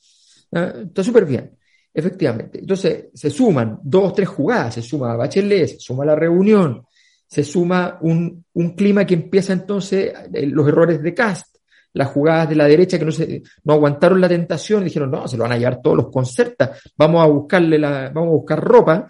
¿ah? 0.54 0.74
Está 0.84 1.04
súper 1.04 1.26
bien, 1.26 1.52
efectivamente. 1.94 2.60
Entonces, 2.60 3.06
se 3.13 3.30
suman 3.30 3.80
dos, 3.84 4.13
tres 4.13 4.28
jugadas, 4.28 4.76
se 4.76 4.82
suma 4.82 5.16
Bachelet, 5.16 5.68
se 5.68 5.80
suma 5.80 6.06
la 6.06 6.16
reunión, 6.16 6.84
se 7.28 7.44
suma 7.44 8.00
un, 8.02 8.46
un 8.54 8.76
clima 8.76 9.06
que 9.06 9.13
empieza 9.13 9.54
entonces 9.54 10.12
eh, 10.34 10.48
los 10.48 10.68
errores 10.68 11.02
de 11.04 11.13
Cast, 11.13 11.57
las 11.97 12.10
jugadas 12.10 12.47
de 12.47 12.55
la 12.55 12.65
derecha 12.65 12.99
que 12.99 13.05
no, 13.05 13.12
se, 13.12 13.41
no 13.63 13.73
aguantaron 13.73 14.21
la 14.21 14.29
tentación 14.29 14.83
dijeron, 14.83 15.10
no, 15.10 15.27
se 15.27 15.36
lo 15.36 15.43
van 15.43 15.53
a 15.53 15.57
llevar 15.57 15.81
todos 15.81 15.97
los 15.97 16.10
concertas, 16.10 16.79
vamos 16.95 17.23
a 17.23 17.25
buscarle 17.25 17.79
la, 17.79 18.12
vamos 18.13 18.29
a 18.29 18.38
buscar 18.38 18.63
ropa 18.63 19.07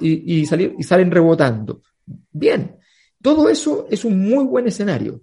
y, 0.00 0.46
salir, 0.46 0.74
y 0.78 0.82
salen 0.84 1.10
rebotando. 1.10 1.82
Bien, 2.30 2.76
todo 3.20 3.48
eso 3.48 3.86
es 3.90 4.04
un 4.04 4.20
muy 4.20 4.44
buen 4.44 4.68
escenario, 4.68 5.20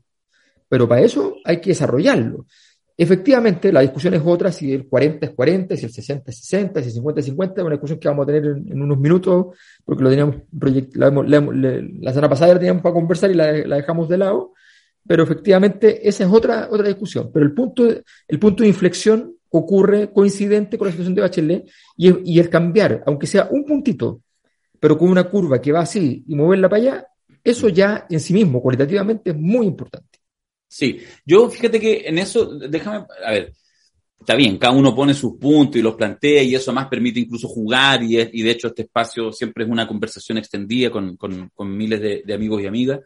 pero 0.67 0.87
para 0.87 1.01
eso 1.01 1.37
hay 1.45 1.61
que 1.61 1.69
desarrollarlo. 1.69 2.45
Efectivamente, 2.97 3.71
la 3.71 3.79
discusión 3.79 4.13
es 4.13 4.21
otra, 4.25 4.51
si 4.51 4.73
el 4.73 4.85
40 4.85 5.27
es 5.27 5.31
40, 5.31 5.77
si 5.77 5.85
el 5.85 5.91
60 5.93 6.31
es 6.31 6.37
60, 6.37 6.81
si 6.81 6.87
el 6.87 6.93
50 6.95 7.19
es 7.21 7.25
50, 7.27 7.61
es 7.61 7.65
una 7.65 7.75
discusión 7.75 7.97
que 7.97 8.09
vamos 8.09 8.23
a 8.23 8.27
tener 8.27 8.43
en, 8.43 8.81
unos 8.81 8.99
minutos, 8.99 9.57
porque 9.85 10.03
lo 10.03 10.09
teníamos 10.09 10.35
la, 10.95 11.09
la 11.09 11.41
la 12.01 12.11
semana 12.11 12.29
pasada 12.29 12.55
la 12.55 12.59
teníamos 12.59 12.83
para 12.83 12.93
conversar 12.93 13.31
y 13.31 13.35
la 13.35 13.77
dejamos 13.77 14.09
de 14.09 14.17
lado, 14.17 14.53
pero 15.09 15.23
efectivamente 15.23 16.07
esa 16.07 16.23
es 16.25 16.29
otra, 16.31 16.67
otra 16.69 16.87
discusión. 16.87 17.31
Pero 17.33 17.43
el 17.43 17.51
punto, 17.51 17.83
el 18.27 18.39
punto 18.39 18.61
de 18.61 18.69
inflexión 18.69 19.33
ocurre 19.49 20.13
coincidente 20.13 20.77
con 20.77 20.85
la 20.85 20.91
situación 20.91 21.15
de 21.15 21.21
Bachelet 21.21 21.65
y, 21.97 22.33
y 22.35 22.37
el 22.37 22.47
cambiar, 22.47 23.01
aunque 23.07 23.25
sea 23.25 23.47
un 23.49 23.65
puntito, 23.65 24.21
pero 24.79 24.99
con 24.99 25.09
una 25.09 25.23
curva 25.23 25.59
que 25.59 25.71
va 25.71 25.79
así 25.79 26.23
y 26.27 26.35
moverla 26.35 26.69
para 26.69 26.81
allá, 26.83 27.07
eso 27.43 27.69
ya 27.69 28.05
en 28.07 28.19
sí 28.19 28.35
mismo, 28.35 28.61
cualitativamente, 28.61 29.31
es 29.31 29.35
muy 29.35 29.65
importante. 29.65 30.19
Sí, 30.67 30.99
yo 31.25 31.49
fíjate 31.49 31.79
que 31.79 32.07
en 32.07 32.19
eso, 32.19 32.59
déjame, 32.69 33.07
a 33.25 33.31
ver, 33.31 33.53
está 34.19 34.35
bien, 34.35 34.59
cada 34.59 34.73
uno 34.73 34.93
pone 34.93 35.15
sus 35.15 35.39
puntos 35.39 35.77
y 35.77 35.81
los 35.81 35.95
plantea 35.95 36.43
y 36.43 36.53
eso 36.53 36.71
más 36.71 36.87
permite 36.87 37.21
incluso 37.21 37.47
jugar 37.47 38.03
y, 38.03 38.19
y 38.19 38.43
de 38.43 38.51
hecho 38.51 38.67
este 38.67 38.83
espacio 38.83 39.31
siempre 39.31 39.63
es 39.63 39.71
una 39.71 39.87
conversación 39.87 40.37
extendida 40.37 40.91
con, 40.91 41.17
con, 41.17 41.49
miles 41.75 41.99
de, 41.99 42.31
amigos 42.31 42.61
y 42.61 42.67
amigas. 42.67 42.99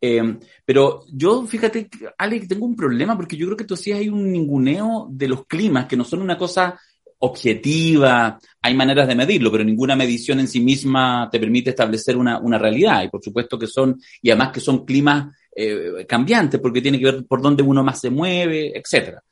Eh, 0.00 0.38
pero 0.64 1.04
yo, 1.12 1.44
fíjate, 1.46 1.88
Ale, 2.16 2.46
tengo 2.46 2.66
un 2.66 2.76
problema 2.76 3.16
porque 3.16 3.36
yo 3.36 3.46
creo 3.46 3.56
que 3.56 3.64
tú 3.64 3.76
sí 3.76 3.92
hay 3.92 4.08
un 4.08 4.30
ninguneo 4.30 5.08
de 5.10 5.28
los 5.28 5.46
climas 5.46 5.86
que 5.86 5.96
no 5.96 6.04
son 6.04 6.22
una 6.22 6.38
cosa 6.38 6.78
objetiva, 7.20 8.38
hay 8.62 8.74
maneras 8.74 9.08
de 9.08 9.16
medirlo, 9.16 9.50
pero 9.50 9.64
ninguna 9.64 9.96
medición 9.96 10.38
en 10.38 10.46
sí 10.46 10.60
misma 10.60 11.28
te 11.30 11.40
permite 11.40 11.70
establecer 11.70 12.16
una, 12.16 12.38
una 12.38 12.58
realidad. 12.58 13.02
Y 13.02 13.08
por 13.08 13.22
supuesto 13.22 13.58
que 13.58 13.66
son, 13.66 14.00
y 14.22 14.30
además 14.30 14.52
que 14.52 14.60
son 14.60 14.84
climas 14.84 15.34
eh, 15.54 16.06
cambiantes, 16.08 16.60
porque 16.60 16.80
tiene 16.80 16.98
que 16.98 17.04
ver 17.04 17.26
por 17.26 17.42
dónde 17.42 17.62
uno 17.62 17.82
más 17.82 18.00
se 18.00 18.10
mueve, 18.10 18.78
etcétera. 18.78 19.22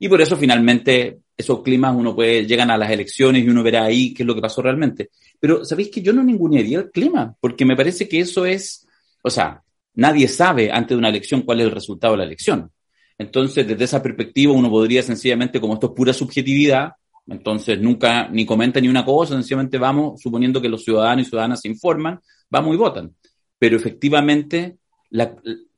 Y 0.00 0.08
por 0.08 0.20
eso 0.20 0.36
finalmente 0.36 1.18
esos 1.36 1.62
climas 1.62 1.94
uno 1.94 2.14
puede, 2.14 2.46
llegan 2.46 2.70
a 2.70 2.76
las 2.76 2.90
elecciones 2.90 3.44
y 3.44 3.48
uno 3.48 3.62
verá 3.62 3.84
ahí 3.84 4.12
qué 4.12 4.24
es 4.24 4.26
lo 4.26 4.34
que 4.34 4.40
pasó 4.40 4.60
realmente. 4.60 5.10
Pero 5.38 5.64
sabéis 5.64 5.90
que 5.90 6.02
yo 6.02 6.12
no 6.12 6.24
ningunearía 6.24 6.78
el 6.78 6.90
clima, 6.90 7.36
porque 7.40 7.64
me 7.64 7.76
parece 7.76 8.08
que 8.08 8.20
eso 8.20 8.44
es, 8.44 8.86
o 9.22 9.30
sea, 9.30 9.62
nadie 9.98 10.28
sabe 10.28 10.70
antes 10.70 10.90
de 10.90 10.96
una 10.96 11.08
elección 11.08 11.42
cuál 11.42 11.60
es 11.60 11.66
el 11.66 11.72
resultado 11.72 12.14
de 12.14 12.18
la 12.18 12.24
elección. 12.24 12.70
Entonces, 13.18 13.66
desde 13.66 13.84
esa 13.84 14.00
perspectiva, 14.00 14.52
uno 14.52 14.70
podría 14.70 15.02
sencillamente, 15.02 15.60
como 15.60 15.74
esto 15.74 15.88
es 15.88 15.92
pura 15.92 16.12
subjetividad, 16.12 16.92
entonces 17.26 17.80
nunca 17.80 18.28
ni 18.28 18.46
comenta 18.46 18.80
ni 18.80 18.88
una 18.88 19.04
cosa, 19.04 19.34
sencillamente 19.34 19.76
vamos, 19.76 20.20
suponiendo 20.22 20.62
que 20.62 20.68
los 20.68 20.84
ciudadanos 20.84 21.26
y 21.26 21.28
ciudadanas 21.30 21.60
se 21.60 21.68
informan, 21.68 22.20
vamos 22.48 22.74
y 22.74 22.78
votan. 22.78 23.12
Pero 23.58 23.76
efectivamente, 23.76 24.76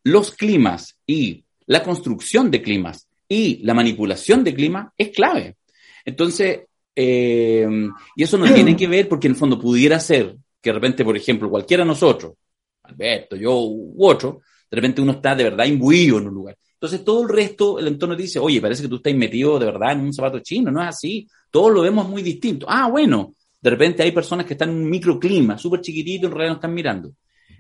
los 0.05 0.33
climas 0.33 0.99
y 1.07 1.43
la 1.67 1.83
construcción 1.83 2.51
de 2.51 2.61
climas 2.61 3.09
y 3.27 3.65
la 3.65 3.73
manipulación 3.73 4.45
de 4.45 4.55
clima 4.55 4.93
es 4.99 5.09
clave. 5.11 5.57
Entonces, 6.05 6.61
eh, 6.95 7.67
y 8.17 8.23
eso 8.23 8.37
no 8.37 8.53
tiene 8.53 8.77
que 8.77 8.87
ver 8.87 9.09
porque 9.09 9.29
en 9.29 9.33
el 9.33 9.39
fondo 9.39 9.59
pudiera 9.59 9.99
ser 9.99 10.37
que 10.61 10.71
de 10.71 10.75
repente, 10.75 11.07
por 11.07 11.17
ejemplo, 11.17 11.49
cualquiera 11.49 11.85
de 11.85 11.89
nosotros, 11.89 12.35
Alberto, 12.91 13.37
yo 13.37 13.61
u 13.61 14.07
otro, 14.07 14.43
de 14.71 14.77
repente 14.77 15.01
uno 15.01 15.13
está 15.13 15.35
de 15.35 15.45
verdad 15.45 15.65
imbuido 15.67 16.19
en 16.19 16.29
un 16.29 16.35
lugar. 16.35 16.57
Entonces 16.75 17.05
todo 17.05 17.23
el 17.23 17.29
resto, 17.29 17.79
el 17.79 17.89
entorno 17.89 18.17
dice, 18.17 18.39
oye, 18.39 18.61
parece 18.61 18.83
que 18.83 18.89
tú 18.89 18.97
estás 18.97 19.15
metido 19.15 19.59
de 19.59 19.67
verdad 19.67 19.93
en 19.93 20.01
un 20.01 20.15
zapato 20.15 20.39
chino, 20.41 20.71
no 20.71 20.81
es 20.83 20.89
así, 20.89 21.29
todos 21.51 21.73
lo 21.73 21.83
vemos 21.83 22.09
muy 22.09 22.23
distinto. 22.23 22.67
Ah, 22.69 22.89
bueno, 22.89 23.35
de 23.61 23.71
repente 23.71 24.03
hay 24.03 24.13
personas 24.13 24.47
que 24.47 24.55
están 24.55 24.71
en 24.71 24.77
un 24.77 24.91
microclima, 24.91 25.59
súper 25.59 25.81
chiquitito, 25.81 26.27
en 26.27 26.33
realidad 26.33 26.53
no 26.53 26.57
están 26.57 26.75
mirando. 26.75 27.13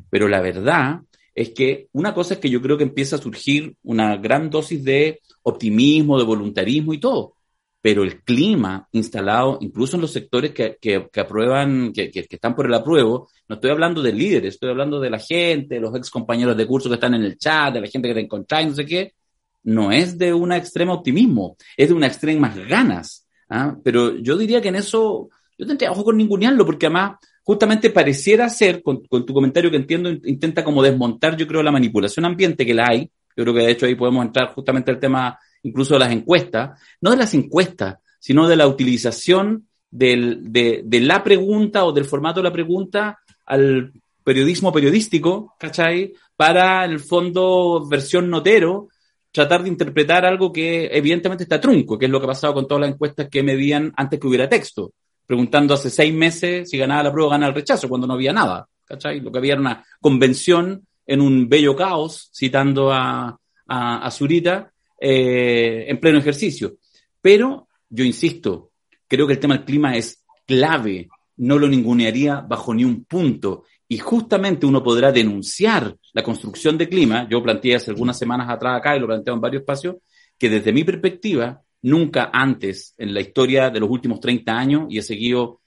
Pero 0.08 0.26
la 0.26 0.40
verdad 0.40 1.00
es 1.34 1.50
que 1.50 1.88
una 1.92 2.14
cosa 2.14 2.34
es 2.34 2.40
que 2.40 2.50
yo 2.50 2.62
creo 2.62 2.78
que 2.78 2.84
empieza 2.84 3.16
a 3.16 3.20
surgir 3.20 3.74
una 3.82 4.16
gran 4.16 4.48
dosis 4.48 4.82
de 4.82 5.20
optimismo, 5.42 6.18
de 6.18 6.24
voluntarismo 6.24 6.94
y 6.94 6.98
todo. 6.98 7.34
Pero 7.82 8.02
el 8.02 8.22
clima 8.22 8.86
instalado, 8.92 9.58
incluso 9.60 9.96
en 9.96 10.02
los 10.02 10.12
sectores 10.12 10.52
que, 10.52 10.76
que, 10.80 11.08
que 11.10 11.20
aprueban, 11.20 11.92
que, 11.92 12.10
que, 12.10 12.26
están 12.28 12.54
por 12.54 12.66
el 12.66 12.74
apruebo, 12.74 13.28
no 13.48 13.54
estoy 13.54 13.70
hablando 13.70 14.02
de 14.02 14.12
líderes, 14.12 14.54
estoy 14.54 14.70
hablando 14.70 15.00
de 15.00 15.08
la 15.08 15.18
gente, 15.18 15.76
de 15.76 15.80
los 15.80 15.94
ex 15.96 16.10
compañeros 16.10 16.56
de 16.56 16.66
curso 16.66 16.90
que 16.90 16.96
están 16.96 17.14
en 17.14 17.22
el 17.22 17.38
chat, 17.38 17.72
de 17.72 17.80
la 17.80 17.86
gente 17.86 18.08
que 18.08 18.14
te 18.14 18.20
encontráis, 18.20 18.68
no 18.68 18.74
sé 18.74 18.84
qué, 18.84 19.14
no 19.62 19.92
es 19.92 20.18
de 20.18 20.32
una 20.34 20.56
extrema 20.56 20.92
optimismo, 20.92 21.56
es 21.76 21.88
de 21.88 21.94
una 21.94 22.06
extrema 22.06 22.54
ganas. 22.68 23.26
¿ah? 23.48 23.76
Pero 23.82 24.16
yo 24.18 24.36
diría 24.36 24.60
que 24.60 24.68
en 24.68 24.76
eso, 24.76 25.30
yo 25.58 25.66
tendría 25.66 25.90
ojo 25.90 26.04
con 26.04 26.16
ningunearlo, 26.16 26.66
porque 26.66 26.86
además 26.86 27.18
justamente 27.42 27.90
pareciera 27.90 28.48
ser, 28.48 28.82
con, 28.82 29.02
con, 29.06 29.26
tu 29.26 29.34
comentario 29.34 29.70
que 29.70 29.76
entiendo, 29.76 30.10
intenta 30.10 30.62
como 30.64 30.82
desmontar, 30.82 31.36
yo 31.36 31.46
creo, 31.46 31.62
la 31.62 31.72
manipulación 31.72 32.24
ambiente 32.24 32.66
que 32.66 32.74
la 32.74 32.88
hay. 32.88 33.10
Yo 33.36 33.44
creo 33.44 33.54
que 33.54 33.62
de 33.62 33.70
hecho 33.70 33.86
ahí 33.86 33.94
podemos 33.94 34.24
entrar 34.24 34.52
justamente 34.54 34.90
al 34.90 35.00
tema 35.00 35.38
incluso 35.62 35.98
las 35.98 36.12
encuestas, 36.12 36.80
no 37.00 37.10
de 37.10 37.16
las 37.16 37.34
encuestas, 37.34 37.98
sino 38.18 38.48
de 38.48 38.56
la 38.56 38.66
utilización 38.66 39.68
de, 39.90 41.00
la 41.02 41.24
pregunta 41.24 41.84
o 41.84 41.92
del 41.92 42.04
formato 42.04 42.40
de 42.40 42.44
la 42.44 42.52
pregunta 42.52 43.18
al 43.46 43.92
periodismo 44.22 44.72
periodístico, 44.72 45.54
¿cachai? 45.58 46.12
Para, 46.36 46.84
el 46.84 47.00
fondo, 47.00 47.86
versión 47.88 48.30
notero, 48.30 48.88
tratar 49.32 49.62
de 49.62 49.68
interpretar 49.68 50.24
algo 50.24 50.52
que 50.52 50.86
evidentemente 50.92 51.44
está 51.44 51.60
trunco, 51.60 51.98
que 51.98 52.06
es 52.06 52.10
lo 52.10 52.20
que 52.20 52.26
ha 52.26 52.28
pasado 52.28 52.54
con 52.54 52.68
todas 52.68 52.82
las 52.82 52.90
encuestas 52.90 53.28
que 53.28 53.42
medían 53.42 53.92
antes 53.96 54.20
que 54.20 54.26
hubiera 54.26 54.48
texto, 54.48 54.92
preguntando 55.26 55.74
hace 55.74 55.90
seis 55.90 56.14
meses 56.14 56.70
si 56.70 56.78
ganaba 56.78 57.04
la 57.04 57.12
prueba 57.12 57.28
o 57.28 57.30
ganaba 57.30 57.50
el 57.50 57.56
rechazo, 57.56 57.88
cuando 57.88 58.06
no 58.06 58.14
había 58.14 58.32
nada, 58.32 58.68
¿cachai? 58.84 59.20
Lo 59.20 59.32
que 59.32 59.38
había 59.38 59.52
era 59.54 59.60
una 59.60 59.84
convención 60.00 60.86
en 61.06 61.20
un 61.20 61.48
bello 61.48 61.74
caos, 61.74 62.30
citando 62.32 62.92
a, 62.92 63.36
a, 63.66 64.06
a 64.06 64.10
Zurita, 64.10 64.70
eh, 65.00 65.86
en 65.88 65.98
pleno 65.98 66.18
ejercicio. 66.18 66.76
Pero, 67.20 67.68
yo 67.88 68.04
insisto, 68.04 68.72
creo 69.08 69.26
que 69.26 69.32
el 69.32 69.40
tema 69.40 69.56
del 69.56 69.64
clima 69.64 69.96
es 69.96 70.24
clave, 70.46 71.08
no 71.38 71.58
lo 71.58 71.68
ningunearía 71.68 72.40
bajo 72.40 72.74
ni 72.74 72.84
un 72.84 73.04
punto. 73.04 73.64
Y 73.88 73.98
justamente 73.98 74.66
uno 74.66 74.82
podrá 74.82 75.10
denunciar 75.10 75.96
la 76.12 76.22
construcción 76.22 76.78
de 76.78 76.88
clima, 76.88 77.26
yo 77.28 77.42
planteé 77.42 77.76
hace 77.76 77.90
algunas 77.90 78.18
semanas 78.18 78.48
atrás 78.48 78.78
acá 78.78 78.96
y 78.96 79.00
lo 79.00 79.06
planteado 79.06 79.36
en 79.36 79.40
varios 79.40 79.62
espacios, 79.62 79.96
que 80.38 80.48
desde 80.48 80.72
mi 80.72 80.84
perspectiva, 80.84 81.60
nunca 81.82 82.30
antes 82.32 82.94
en 82.98 83.14
la 83.14 83.20
historia 83.20 83.70
de 83.70 83.80
los 83.80 83.90
últimos 83.90 84.20
30 84.20 84.52
años, 84.52 84.86
y 84.90 84.98
he 84.98 85.02
seguido 85.02 85.60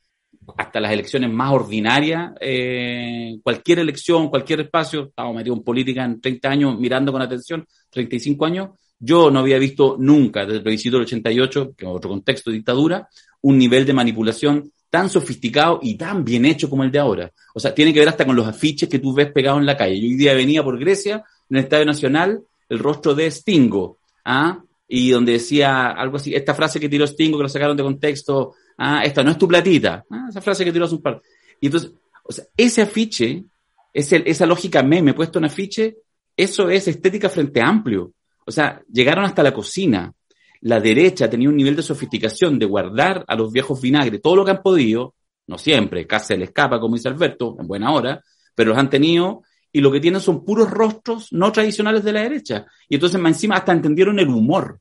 hasta 0.58 0.80
las 0.80 0.92
elecciones 0.92 1.32
más 1.32 1.52
ordinarias, 1.54 2.34
eh, 2.40 3.40
cualquier 3.42 3.80
elección, 3.80 4.30
cualquier 4.30 4.62
espacio, 4.62 5.06
estaba 5.06 5.34
metido 5.34 5.56
en 5.56 5.64
política 5.64 6.04
en 6.04 6.22
30 6.22 6.50
años, 6.50 6.80
mirando 6.80 7.12
con 7.12 7.22
atención, 7.22 7.66
35 7.90 8.46
años, 8.46 8.70
yo 9.00 9.32
no 9.32 9.40
había 9.40 9.58
visto 9.58 9.98
nunca, 10.00 10.42
desde 10.42 10.58
el 10.58 10.64
plebiscito 10.64 10.98
del 10.98 11.06
88, 11.06 11.74
que 11.78 11.86
es 11.86 11.92
otro 11.92 12.10
contexto 12.10 12.50
de 12.50 12.58
dictadura, 12.58 13.08
un 13.42 13.58
nivel 13.58 13.86
de 13.86 13.94
manipulación 13.94 14.72
tan 14.90 15.10
sofisticado 15.10 15.80
y 15.82 15.96
tan 15.96 16.24
bien 16.24 16.46
hecho 16.46 16.70
como 16.70 16.84
el 16.84 16.92
de 16.92 17.00
ahora. 17.00 17.32
O 17.54 17.60
sea, 17.60 17.74
tiene 17.74 17.92
que 17.92 18.00
ver 18.00 18.10
hasta 18.10 18.26
con 18.26 18.36
los 18.36 18.48
afiches 18.48 18.88
que 18.88 19.00
tú 19.00 19.14
ves 19.14 19.32
pegados 19.32 19.60
en 19.60 19.66
la 19.66 19.76
calle. 19.76 20.00
Yo 20.00 20.08
hoy 20.08 20.16
día 20.16 20.34
venía 20.34 20.64
por 20.64 20.78
Grecia, 20.78 21.24
en 21.50 21.58
el 21.58 21.64
Estadio 21.64 21.86
Nacional, 21.86 22.44
el 22.70 22.80
rostro 22.80 23.16
de 23.16 23.30
Stingo, 23.30 23.98
¿ah? 24.24 24.64
Y 24.88 25.10
donde 25.10 25.34
decía 25.34 25.88
algo 25.88 26.18
así, 26.18 26.36
esta 26.36 26.54
frase 26.54 26.80
que 26.80 26.90
tiró 26.90 27.08
Stingo, 27.08 27.38
que 27.38 27.44
lo 27.44 27.50
sacaron 27.50 27.76
de 27.76 27.84
contexto, 27.84 28.54
ah, 28.78 29.04
esta 29.04 29.24
no 29.24 29.32
es 29.32 29.38
tu 29.38 29.48
platita, 29.48 30.06
¿ah? 30.10 30.28
esa 30.30 30.42
frase 30.42 30.64
que 30.64 30.72
tiró 30.72 30.86
hace 30.86 30.96
un 30.96 31.02
par. 31.02 31.22
Y 31.60 31.66
entonces, 31.66 31.92
o 32.24 32.32
sea, 32.32 32.46
ese 32.56 32.82
afiche, 32.82 33.44
esa 33.92 34.46
lógica 34.46 34.84
meme 34.84 35.14
puesto 35.14 35.40
en 35.40 35.46
afiche, 35.46 35.98
eso 36.36 36.70
es 36.70 36.88
estética 36.88 37.30
frente 37.30 37.62
amplio. 37.62 38.12
O 38.46 38.52
sea, 38.52 38.82
llegaron 38.92 39.26
hasta 39.26 39.44
la 39.44 39.54
cocina. 39.54 40.14
La 40.62 40.80
derecha 40.80 41.30
tenía 41.30 41.50
un 41.50 41.58
nivel 41.58 41.76
de 41.76 41.84
sofisticación 41.84 42.58
de 42.58 42.66
guardar 42.66 43.26
a 43.28 43.36
los 43.36 43.52
viejos 43.52 43.82
vinagres 43.82 44.22
todo 44.22 44.38
lo 44.38 44.46
que 44.46 44.52
han 44.52 44.62
podido, 44.62 45.16
no 45.48 45.58
siempre, 45.58 46.08
casi 46.08 46.28
se 46.28 46.38
le 46.38 46.46
escapa, 46.46 46.80
como 46.80 46.96
dice 46.96 47.10
Alberto, 47.10 47.58
en 47.60 47.68
buena 47.68 47.92
hora, 47.92 48.24
pero 48.56 48.70
los 48.70 48.78
han 48.78 48.90
tenido 48.90 49.44
y 49.72 49.82
lo 49.82 49.92
que 49.92 50.00
tienen 50.00 50.22
son 50.22 50.46
puros 50.46 50.70
rostros 50.70 51.34
no 51.34 51.52
tradicionales 51.52 52.04
de 52.04 52.14
la 52.14 52.22
derecha. 52.22 52.68
Y 52.88 52.96
entonces, 52.96 53.20
más 53.20 53.34
encima, 53.34 53.56
hasta 53.56 53.72
entendieron 53.74 54.20
el 54.20 54.30
humor. 54.30 54.80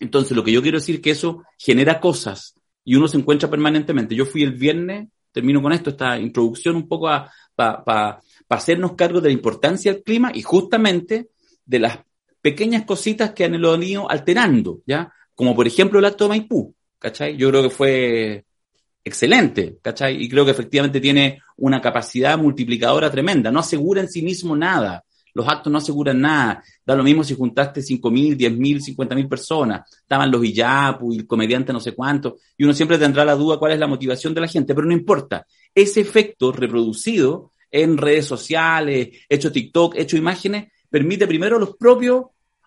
Entonces, 0.00 0.34
lo 0.36 0.42
que 0.42 0.52
yo 0.52 0.62
quiero 0.62 0.78
decir 0.78 0.96
es 0.96 1.00
que 1.02 1.10
eso 1.10 1.42
genera 1.58 2.00
cosas 2.00 2.54
y 2.82 2.94
uno 2.94 3.08
se 3.08 3.18
encuentra 3.18 3.50
permanentemente. 3.50 4.14
Yo 4.14 4.24
fui 4.24 4.42
el 4.42 4.52
viernes, 4.52 5.08
termino 5.32 5.60
con 5.60 5.72
esto, 5.72 5.90
esta 5.90 6.18
introducción 6.18 6.76
un 6.76 6.88
poco 6.88 7.06
para 7.06 7.84
pa, 7.84 7.84
pa, 7.84 8.20
hacernos 8.48 8.94
cargo 8.94 9.20
de 9.20 9.28
la 9.28 9.34
importancia 9.34 9.92
del 9.92 10.02
clima 10.02 10.30
y 10.32 10.40
justamente 10.40 11.28
de 11.66 11.78
las 11.78 11.98
pequeñas 12.46 12.84
cositas 12.84 13.32
que 13.32 13.44
han 13.44 13.56
ido 13.82 14.08
alterando, 14.08 14.80
¿ya? 14.86 15.12
Como 15.34 15.56
por 15.56 15.66
ejemplo 15.66 15.98
el 15.98 16.04
acto 16.04 16.22
de 16.24 16.28
Maipú, 16.28 16.72
¿cachai? 16.96 17.36
Yo 17.36 17.50
creo 17.50 17.64
que 17.64 17.70
fue 17.70 18.44
excelente, 19.02 19.78
¿cachai? 19.82 20.22
Y 20.22 20.28
creo 20.28 20.44
que 20.44 20.52
efectivamente 20.52 21.00
tiene 21.00 21.40
una 21.56 21.80
capacidad 21.80 22.38
multiplicadora 22.38 23.10
tremenda. 23.10 23.50
No 23.50 23.58
asegura 23.58 24.00
en 24.00 24.08
sí 24.08 24.22
mismo 24.22 24.54
nada. 24.54 25.02
Los 25.34 25.48
actos 25.48 25.72
no 25.72 25.78
aseguran 25.78 26.20
nada. 26.20 26.62
Da 26.86 26.94
lo 26.94 27.02
mismo 27.02 27.24
si 27.24 27.34
juntaste 27.34 27.80
5.000, 27.80 28.36
10.000, 28.36 28.96
50.000 28.96 29.28
personas. 29.28 29.92
Estaban 30.02 30.30
los 30.30 30.44
Iyapu 30.44 31.14
y 31.14 31.16
el 31.16 31.26
comediante 31.26 31.72
no 31.72 31.80
sé 31.80 31.96
cuánto. 31.96 32.36
Y 32.56 32.62
uno 32.62 32.74
siempre 32.74 32.96
tendrá 32.96 33.24
la 33.24 33.34
duda 33.34 33.58
cuál 33.58 33.72
es 33.72 33.80
la 33.80 33.88
motivación 33.88 34.34
de 34.34 34.42
la 34.42 34.46
gente, 34.46 34.72
pero 34.72 34.86
no 34.86 34.92
importa. 34.92 35.44
Ese 35.74 36.00
efecto 36.00 36.52
reproducido 36.52 37.50
en 37.72 37.98
redes 37.98 38.26
sociales, 38.26 39.08
hecho 39.28 39.50
TikTok, 39.50 39.96
hecho 39.96 40.16
imágenes, 40.16 40.68
permite 40.88 41.26
primero 41.26 41.58
los 41.58 41.76
propios 41.76 42.26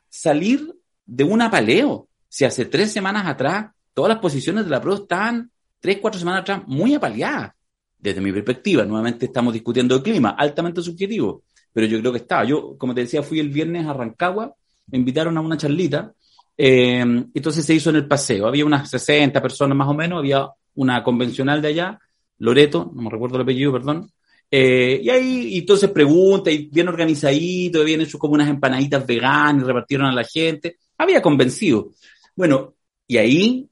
salir 0.10 0.74
de 1.06 1.24
un 1.24 1.42
apaleo. 1.42 2.08
Si 2.28 2.46
hace 2.46 2.66
tres 2.66 2.92
semanas 2.92 3.26
atrás 3.26 3.72
todas 3.94 4.10
las 4.10 4.20
posiciones 4.20 4.66
de 4.66 4.72
la 4.72 4.82
prueba 4.82 5.02
estaban 5.02 5.52
tres, 5.80 6.00
cuatro 6.02 6.20
semanas 6.20 6.42
atrás 6.42 6.62
muy 6.68 6.94
apaleadas. 6.96 7.54
Desde 7.98 8.22
mi 8.22 8.32
perspectiva, 8.32 8.86
nuevamente 8.86 9.26
estamos 9.26 9.54
discutiendo 9.54 9.96
el 9.96 10.04
clima, 10.04 10.30
altamente 10.30 10.82
subjetivo, 10.82 11.44
pero 11.74 11.86
yo 11.86 12.00
creo 12.00 12.12
que 12.14 12.20
estaba. 12.20 12.46
Yo, 12.46 12.78
como 12.78 12.96
te 12.96 13.02
decía, 13.02 13.22
fui 13.22 13.40
el 13.40 13.50
viernes 13.50 13.86
a 13.86 13.94
Rancagua, 13.94 14.56
me 14.88 14.98
invitaron 14.98 15.38
a 15.38 15.42
una 15.42 15.58
charlita, 15.58 16.14
eh, 16.58 17.00
entonces 17.00 17.66
se 17.66 17.74
hizo 17.74 17.90
en 17.90 17.98
el 17.98 18.08
paseo. 18.08 18.48
Había 18.48 18.66
unas 18.66 18.90
60 18.90 19.42
personas 19.42 19.78
más 19.78 19.90
o 19.90 19.94
menos, 19.94 20.20
había 20.20 20.48
una 20.76 21.04
convencional 21.04 21.62
de 21.62 21.68
allá, 21.68 22.00
Loreto, 22.38 22.90
no 22.94 23.02
me 23.02 23.10
recuerdo 23.10 23.36
el 23.36 23.42
apellido, 23.42 23.74
perdón, 23.74 24.10
eh, 24.52 25.00
y 25.04 25.10
ahí, 25.10 25.48
y 25.56 25.60
entonces 25.60 25.90
pregunta, 25.92 26.50
y 26.52 26.68
bien 26.72 26.88
organizadito, 26.88 27.84
bien 27.84 28.02
hecho 28.02 28.18
como 28.18 28.34
unas 28.34 28.50
empanaditas 28.50 29.06
veganas, 29.06 29.64
y 29.64 29.68
repartieron 29.68 30.08
a 30.08 30.14
la 30.14 30.24
gente. 30.24 30.78
Había 30.98 31.22
convencido. 31.22 31.92
Bueno, 32.36 32.76
Y 33.08 33.18
ahí 33.18 33.68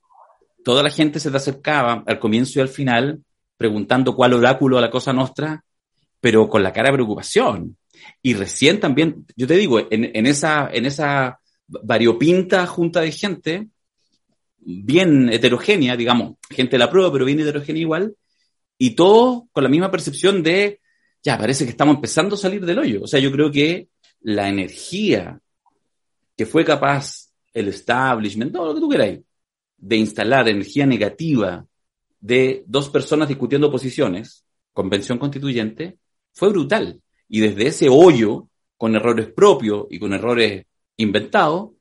toda 0.64 0.82
la 0.84 0.90
gente 0.90 1.20
se 1.20 1.32
te 1.32 1.38
acercaba 1.38 2.04
al 2.06 2.20
comienzo 2.20 2.60
y 2.60 2.62
al 2.62 2.70
final 2.70 3.22
preguntando 3.56 4.16
cuál 4.16 4.34
oráculo 4.34 4.78
a 4.78 4.82
la 4.82 4.90
cosa 4.90 5.14
nuestra, 5.14 5.64
pero 6.20 6.50
con 6.50 6.64
la 6.64 6.74
cara 6.74 6.90
de 6.90 6.96
preocupación. 6.96 7.78
Y 8.22 8.34
recién 8.34 8.80
también, 8.80 9.26
yo 9.36 9.48
te 9.48 9.56
digo, 9.56 9.80
en, 9.80 10.12
en 10.16 10.26
esa, 10.26 10.70
en 10.72 10.86
esa 10.86 11.40
variopinta 11.68 12.66
junta 12.68 13.02
de 13.02 13.12
gente, 13.12 13.68
bien 14.60 15.30
heterogénea, 15.32 15.96
digamos, 15.96 16.36
gente 16.50 16.72
de 16.72 16.80
la 16.80 16.90
prueba, 16.90 17.12
pero 17.12 17.26
bien 17.26 17.40
heterogénea 17.40 17.82
igual, 17.82 18.16
y 18.78 18.92
todos 18.92 19.44
con 19.52 19.64
la 19.64 19.70
misma 19.70 19.92
percepción 19.92 20.44
de, 20.44 20.80
ya, 21.24 21.38
parece 21.38 21.66
que 21.66 21.72
estamos 21.72 21.96
empezando 21.96 22.36
a 22.36 22.38
salir 22.38 22.66
del 22.66 22.80
hoyo. 22.80 23.04
O 23.04 23.08
sea, 23.08 23.20
yo 23.20 23.32
creo 23.32 23.52
que 23.52 23.90
la 24.22 24.50
energía 24.50 25.40
que 26.36 26.46
fue 26.46 26.64
capaz 26.64 27.32
el 27.54 27.70
establishment, 27.70 28.54
todo 28.54 28.68
lo 28.68 28.76
que 28.76 28.82
tú 28.82 28.90
queráis, 28.90 29.20
de 29.78 29.96
instalar 29.96 30.48
energía 30.48 30.86
negativa 30.86 31.66
de 32.20 32.64
dos 32.68 32.90
personas 32.90 33.28
discutiendo 33.28 33.72
posiciones, 33.72 34.46
convención 34.74 35.18
constituyente, 35.18 35.98
fue 36.34 36.50
brutal. 36.50 37.02
Y 37.28 37.40
desde 37.40 37.68
ese 37.68 37.90
hoyo, 37.90 38.50
con 38.78 38.96
errores 38.96 39.28
propios 39.28 39.88
y 39.90 40.00
con 40.00 40.14
errores 40.14 40.66
inventados, 40.98 41.72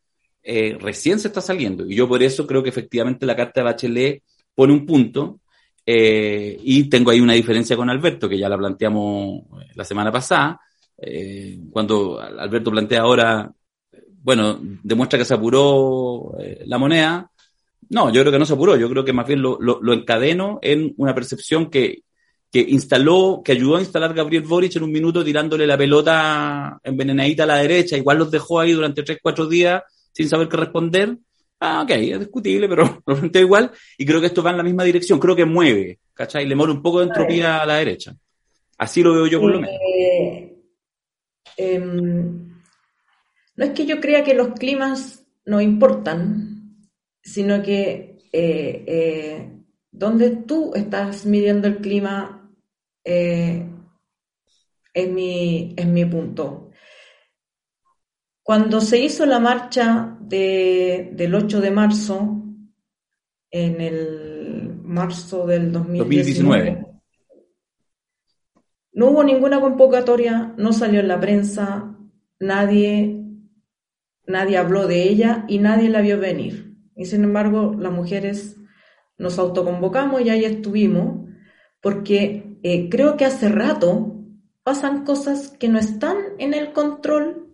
eh, 0.43 0.77
recién 0.81 1.19
se 1.19 1.29
está 1.29 1.41
saliendo. 1.41 1.87
Y 1.87 1.95
yo 1.95 2.09
por 2.09 2.23
eso 2.23 2.47
creo 2.47 2.63
que 2.63 2.71
efectivamente 2.71 3.27
la 3.27 3.37
carta 3.37 3.61
de 3.61 3.65
Bachelet 3.65 4.23
pone 4.55 4.73
un 4.73 4.87
punto. 4.87 5.41
Eh, 5.89 6.59
y 6.63 6.89
tengo 6.91 7.13
ahí 7.13 7.21
una 7.21 7.35
diferencia 7.35 7.77
con 7.77 7.89
Alberto, 7.89 8.29
que 8.29 8.39
ya 8.39 8.49
la 8.49 8.59
planteamos 8.59 9.45
la 9.75 9.85
semana 9.85 10.11
pasada, 10.11 10.61
eh, 10.99 11.61
cuando 11.71 12.21
Alberto 12.21 12.73
plantea 12.73 13.03
ahora, 13.03 13.53
bueno, 14.23 14.59
demuestra 14.83 15.19
que 15.19 15.25
se 15.25 15.35
apuró 15.35 16.37
la 16.65 16.79
moneda, 16.79 17.31
no, 17.89 18.13
yo 18.13 18.23
creo 18.23 18.33
que 18.33 18.39
no 18.39 18.47
se 18.47 18.55
apuró, 18.55 18.77
yo 18.77 18.89
creo 18.89 19.05
que 19.05 19.13
más 19.13 19.27
bien 19.27 19.43
lo, 19.43 19.59
lo, 19.61 19.93
encadeno 19.93 20.59
en 20.61 20.93
una 20.97 21.15
percepción 21.15 21.71
que, 21.71 22.03
que, 22.51 22.61
instaló, 22.61 23.43
que 23.45 23.53
ayudó 23.53 23.77
a 23.77 23.81
instalar 23.81 24.13
Gabriel 24.13 24.43
Boric 24.43 24.75
en 24.77 24.83
un 24.83 24.91
minuto 24.91 25.25
tirándole 25.25 25.67
la 25.67 25.79
pelota 25.79 26.81
envenenadita 26.83 27.45
a 27.45 27.47
la 27.47 27.57
derecha, 27.59 27.97
igual 27.97 28.19
los 28.19 28.31
dejó 28.31 28.59
ahí 28.59 28.73
durante 28.73 29.03
tres, 29.05 29.19
cuatro 29.23 29.47
días 29.47 29.83
sin 30.13 30.29
saber 30.29 30.49
qué 30.49 30.57
responder. 30.57 31.17
Ah, 31.61 31.83
ok, 31.83 31.91
es 31.91 32.21
discutible, 32.21 32.69
pero 32.69 32.85
lo 33.07 33.17
planteo 33.17 33.43
igual, 33.43 33.73
y 33.97 34.05
creo 34.05 34.21
que 34.21 34.27
esto 34.27 34.43
va 34.43 34.51
en 34.51 34.59
la 34.59 34.63
misma 34.63 34.85
dirección, 34.85 35.19
creo 35.19 35.35
que 35.35 35.45
mueve, 35.45 36.01
¿cachai? 36.15 36.47
Le 36.47 36.55
mueve 36.55 36.73
un 36.73 36.83
poco 36.83 37.01
de 37.01 37.07
entropía 37.07 37.63
a 37.63 37.67
la 37.67 37.77
derecha. 37.77 38.15
Así 38.79 39.03
lo 39.03 39.15
veo 39.15 39.27
yo 39.27 39.41
por 39.41 39.53
lo 39.53 39.61
menos. 39.61 39.81
Eh, 39.99 40.55
em, 41.57 42.61
no 43.57 43.65
es 43.65 43.71
que 43.71 43.87
yo 43.87 44.01
crea 44.01 44.23
que 44.23 44.35
los 44.35 44.49
climas 44.49 45.25
no 45.47 45.61
importan, 45.61 46.77
sino 47.23 47.63
que 47.63 48.19
eh, 48.33 48.85
eh, 48.87 49.53
donde 49.91 50.31
tú 50.31 50.73
estás 50.75 51.25
midiendo 51.25 51.69
el 51.69 51.79
clima 51.79 52.51
eh, 53.03 53.67
es, 54.93 55.09
mi, 55.11 55.75
es 55.77 55.87
mi 55.87 56.05
punto. 56.05 56.71
Cuando 58.43 58.81
se 58.81 58.99
hizo 58.99 59.25
la 59.25 59.41
marcha 59.41 60.16
del 60.29 61.35
8 61.35 61.61
de 61.61 61.71
marzo, 61.71 62.43
en 63.51 63.81
el 63.81 64.81
marzo 64.83 65.47
del 65.47 65.73
2019, 65.73 66.87
no 68.93 69.11
hubo 69.11 69.23
ninguna 69.23 69.61
convocatoria, 69.61 70.55
no 70.57 70.73
salió 70.73 71.01
en 71.01 71.09
la 71.09 71.21
prensa, 71.21 71.95
nadie, 72.41 73.23
nadie 74.27 74.57
habló 74.57 74.87
de 74.87 75.03
ella 75.03 75.45
y 75.49 75.59
nadie 75.59 75.91
la 75.91 76.01
vio 76.01 76.19
venir. 76.19 76.75
Y 76.97 77.05
sin 77.05 77.25
embargo, 77.25 77.77
las 77.79 77.93
mujeres 77.93 78.57
nos 79.19 79.39
autoconvocamos 79.39 80.23
y 80.23 80.31
ahí 80.31 80.45
estuvimos, 80.45 81.29
porque 81.81 82.59
eh, 82.63 82.89
creo 82.89 83.19
que 83.19 83.27
hace 83.27 83.51
rato 83.51 84.25
pasan 84.63 85.05
cosas 85.05 85.51
que 85.51 85.69
no 85.69 85.79
están 85.79 86.17
en 86.39 86.55
el 86.55 86.73
control 86.73 87.49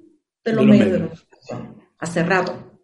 de 0.44 0.52
los, 0.52 0.64
medios, 0.64 0.92
de 0.92 0.98
comunicación. 0.98 1.81
Hace 2.02 2.22
rato. 2.22 2.78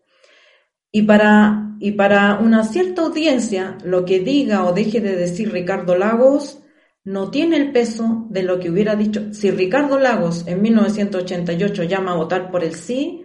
Y 0.91 1.03
para, 1.03 1.77
y 1.79 1.93
para 1.93 2.39
una 2.39 2.65
cierta 2.65 3.03
audiencia, 3.03 3.77
lo 3.85 4.07
que 4.07 4.21
diga 4.21 4.65
o 4.65 4.73
deje 4.73 5.03
de 5.03 5.15
decir 5.15 5.53
Ricardo 5.53 5.95
Lagos 5.95 6.63
no 7.05 7.31
tiene 7.31 7.57
el 7.57 7.73
peso 7.73 8.27
de 8.31 8.43
lo 8.43 8.59
que 8.59 8.71
hubiera 8.71 8.97
dicho. 8.97 9.35
Si 9.35 9.51
Ricardo 9.51 9.99
Lagos 9.99 10.47
en 10.47 10.63
1988 10.63 11.83
llama 11.83 12.13
a 12.13 12.17
votar 12.17 12.51
por 12.51 12.65
el 12.65 12.75
sí, 12.75 13.25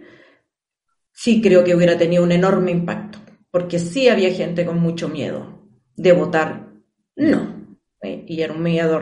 sí 1.12 1.40
creo 1.40 1.64
que 1.64 1.74
hubiera 1.74 1.96
tenido 1.96 2.22
un 2.22 2.32
enorme 2.32 2.70
impacto 2.70 3.18
porque 3.54 3.78
sí 3.78 4.08
había 4.08 4.32
gente 4.32 4.66
con 4.66 4.80
mucho 4.80 5.08
miedo 5.08 5.62
de 5.94 6.10
votar 6.10 6.72
no, 7.14 7.76
¿eh? 8.02 8.24
y 8.26 8.42
era 8.42 8.52
un 8.52 8.60
miedo 8.64 9.00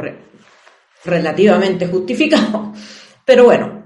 relativamente 1.07 1.87
justificado. 1.87 2.75
Pero 3.25 3.45
bueno, 3.45 3.82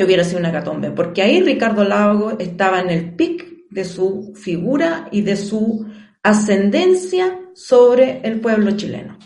hubiera 0.00 0.24
sido 0.24 0.38
una 0.38 0.52
catombe, 0.52 0.90
porque 0.90 1.22
ahí 1.22 1.40
Ricardo 1.40 1.84
Lago 1.84 2.38
estaba 2.38 2.80
en 2.80 2.90
el 2.90 3.14
pic 3.14 3.68
de 3.70 3.84
su 3.84 4.32
figura 4.34 5.08
y 5.10 5.22
de 5.22 5.36
su 5.36 5.86
ascendencia 6.22 7.40
sobre 7.54 8.20
el 8.22 8.40
pueblo 8.40 8.72
chileno. 8.72 9.18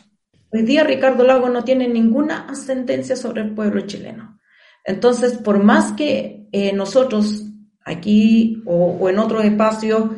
Hoy 0.53 0.63
día 0.63 0.85
Ricardo 0.85 1.25
Lago 1.25 1.49
no 1.49 1.65
tiene 1.65 1.89
ninguna 1.89 2.47
ascendencia 2.49 3.17
sobre 3.17 3.43
el 3.43 3.55
pueblo 3.55 3.83
chileno. 3.83 4.39
Entonces, 4.85 5.35
por 5.39 5.63
más 5.63 5.93
que 5.93 6.47
eh, 6.53 6.73
nosotros 6.73 7.45
aquí 7.85 8.63
o, 8.67 9.09
en 9.09 9.19
otros 9.19 9.45
espacios 9.45 10.11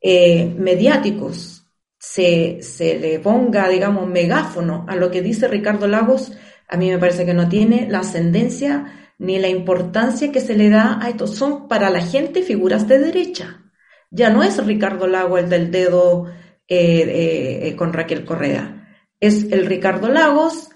eh, 0.00 0.54
mediáticos 0.58 1.66
se, 1.98 2.58
se, 2.62 2.98
le 2.98 3.18
ponga, 3.18 3.68
digamos, 3.68 4.08
megáfono 4.08 4.86
a 4.88 4.96
lo 4.96 5.10
que 5.10 5.22
dice 5.22 5.48
Ricardo 5.48 5.88
Lagos, 5.88 6.32
a 6.68 6.76
mí 6.76 6.90
me 6.90 6.98
parece 6.98 7.26
que 7.26 7.34
no 7.34 7.48
tiene 7.48 7.88
la 7.90 8.00
ascendencia 8.00 9.05
ni 9.18 9.38
la 9.38 9.48
importancia 9.48 10.32
que 10.32 10.40
se 10.40 10.56
le 10.56 10.70
da 10.70 10.98
a 11.00 11.08
esto. 11.08 11.26
Son 11.26 11.68
para 11.68 11.90
la 11.90 12.00
gente 12.00 12.42
figuras 12.42 12.86
de 12.88 12.98
derecha. 12.98 13.62
Ya 14.10 14.30
no 14.30 14.42
es 14.42 14.64
Ricardo 14.64 15.06
Lagos 15.06 15.40
el 15.40 15.50
del 15.50 15.70
dedo 15.70 16.26
eh, 16.68 17.60
eh, 17.62 17.76
con 17.76 17.92
Raquel 17.92 18.24
Correa. 18.24 18.88
Es 19.20 19.50
el 19.50 19.66
Ricardo 19.66 20.08
Lagos 20.08 20.70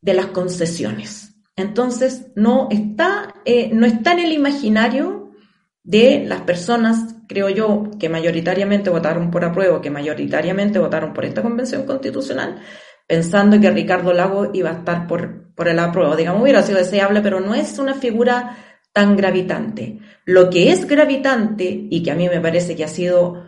de 0.00 0.14
las 0.14 0.26
concesiones. 0.26 1.34
Entonces, 1.56 2.26
no 2.34 2.68
está, 2.70 3.34
no 3.72 3.86
está 3.86 4.12
en 4.12 4.18
el 4.18 4.32
imaginario 4.32 5.26
de 5.86 6.24
las 6.26 6.40
personas, 6.40 7.14
creo 7.28 7.48
yo, 7.48 7.90
que 7.98 8.08
mayoritariamente 8.08 8.90
votaron 8.90 9.30
por 9.30 9.44
apruebo, 9.44 9.80
que 9.80 9.90
mayoritariamente 9.90 10.80
votaron 10.80 11.14
por 11.14 11.24
esta 11.24 11.42
convención 11.42 11.86
constitucional, 11.86 12.60
pensando 13.06 13.60
que 13.60 13.70
Ricardo 13.70 14.12
Lago 14.12 14.50
iba 14.52 14.70
a 14.70 14.78
estar 14.78 15.06
por, 15.06 15.45
por 15.56 15.68
el 15.68 15.78
apruebo. 15.80 16.14
Digamos, 16.14 16.42
hubiera 16.42 16.62
sido 16.62 16.78
deseable, 16.78 17.20
pero 17.20 17.40
no 17.40 17.54
es 17.54 17.78
una 17.80 17.94
figura 17.94 18.56
tan 18.92 19.16
gravitante. 19.16 19.98
Lo 20.24 20.48
que 20.48 20.70
es 20.70 20.86
gravitante, 20.86 21.64
y 21.90 22.02
que 22.02 22.10
a 22.12 22.14
mí 22.14 22.28
me 22.28 22.40
parece 22.40 22.76
que 22.76 22.84
ha 22.84 22.88
sido 22.88 23.44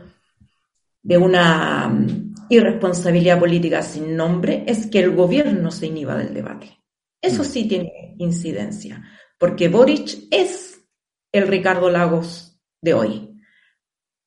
de 1.03 1.17
una 1.17 1.89
mm, 1.89 2.35
irresponsabilidad 2.51 3.39
política 3.39 3.83
sin 3.83 4.17
nombre, 4.17 4.65
es 4.67 4.87
que 4.87 5.01
el 5.01 5.15
gobierno 5.15 5.71
se 5.71 5.87
inhiba 5.87 6.17
del 6.17 6.35
debate. 6.35 6.79
Eso 7.21 7.43
mm. 7.43 7.47
sí 7.47 7.69
tiene 7.69 8.15
incidencia, 8.19 9.05
porque 9.39 9.69
Boric 9.69 10.27
es 10.31 10.81
el 11.33 11.47
Ricardo 11.47 11.91
Lagos 11.91 12.61
de 12.83 12.95
hoy. 12.95 13.41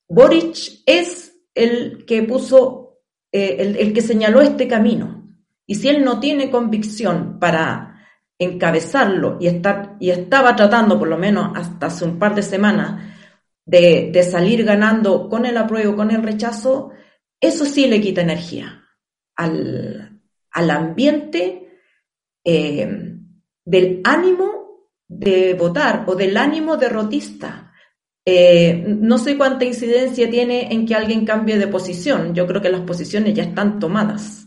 Boric 0.08 0.82
es 0.86 1.34
el 1.54 2.06
que 2.06 2.24
puso, 2.24 3.02
eh, 3.32 3.76
el, 3.80 3.94
que 3.94 4.02
señaló 4.02 4.41
este 4.41 4.67
camino. 4.67 5.21
Y 5.72 5.76
si 5.76 5.88
él 5.88 6.04
no 6.04 6.20
tiene 6.20 6.52
convicción 6.52 7.40
para 7.40 8.06
encabezarlo 8.38 9.38
y, 9.40 9.48
estar, 9.48 9.96
y 10.02 10.10
estaba 10.10 10.54
tratando, 10.54 11.00
por 11.00 11.08
lo 11.08 11.18
menos 11.18 11.54
hasta 11.56 11.86
hace 11.86 12.04
un 12.04 12.20
par 12.20 12.36
de 12.36 12.44
semanas, 12.44 13.02
de, 13.66 14.12
salir 14.30 14.66
ganando 14.66 15.30
con 15.30 15.46
el 15.46 15.56
apruebo, 15.56 15.96
con 15.96 16.12
el 16.12 16.24
rechazo, 16.24 16.92
eso 17.40 17.64
sí 17.64 17.88
le 17.88 18.02
quita 18.02 18.20
energía 18.20 18.84
al, 19.38 20.20
ambiente 20.52 21.80
eh, 22.44 23.16
del 23.64 24.02
ánimo 24.04 24.90
de 25.08 25.54
votar 25.54 26.04
o 26.06 26.16
del 26.16 26.36
ánimo 26.36 26.76
derrotista. 26.76 27.72
Eh, 28.26 28.84
no 28.86 29.17
sé 29.17 29.38
cuánta 29.38 29.63
incidencia 29.63 30.30
tiene 30.30 30.74
en 30.74 30.86
que 30.86 30.96
alguien 30.96 31.26
cambie 31.26 31.58
de 31.58 31.69
posición. 31.69 32.36
Yo 32.36 32.46
creo 32.46 32.62
que 32.62 32.69
las 32.69 32.82
posiciones 32.82 33.34
ya 33.34 33.44
están 33.44 33.80
tomadas. 33.80 34.40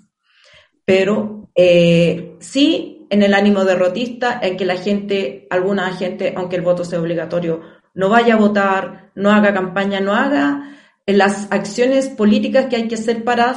Pero 0.85 1.49
eh, 1.55 2.37
sí 2.41 3.07
en 3.11 3.23
el 3.23 3.35
ánimo 3.35 3.65
derrotista, 3.65 4.41
en 4.43 4.57
que 4.57 4.65
la 4.65 4.77
gente, 4.77 5.47
alguna 5.51 5.93
gente, 5.93 6.35
aunque 6.37 6.57
el 6.57 6.63
voto 6.63 6.85
sea 6.85 7.01
obligatorio, 7.01 7.61
no 7.95 8.09
vaya 8.09 8.35
a 8.35 8.39
votar, 8.39 9.13
no 9.15 9.31
haga 9.31 9.55
campaña, 9.55 10.01
no 10.01 10.15
haga 10.15 10.75
las 11.07 11.51
acciones 11.53 12.09
políticas 12.09 12.67
que 12.67 12.77
hay 12.77 12.89
que 12.89 12.97
hacer 12.97 13.23
para, 13.25 13.55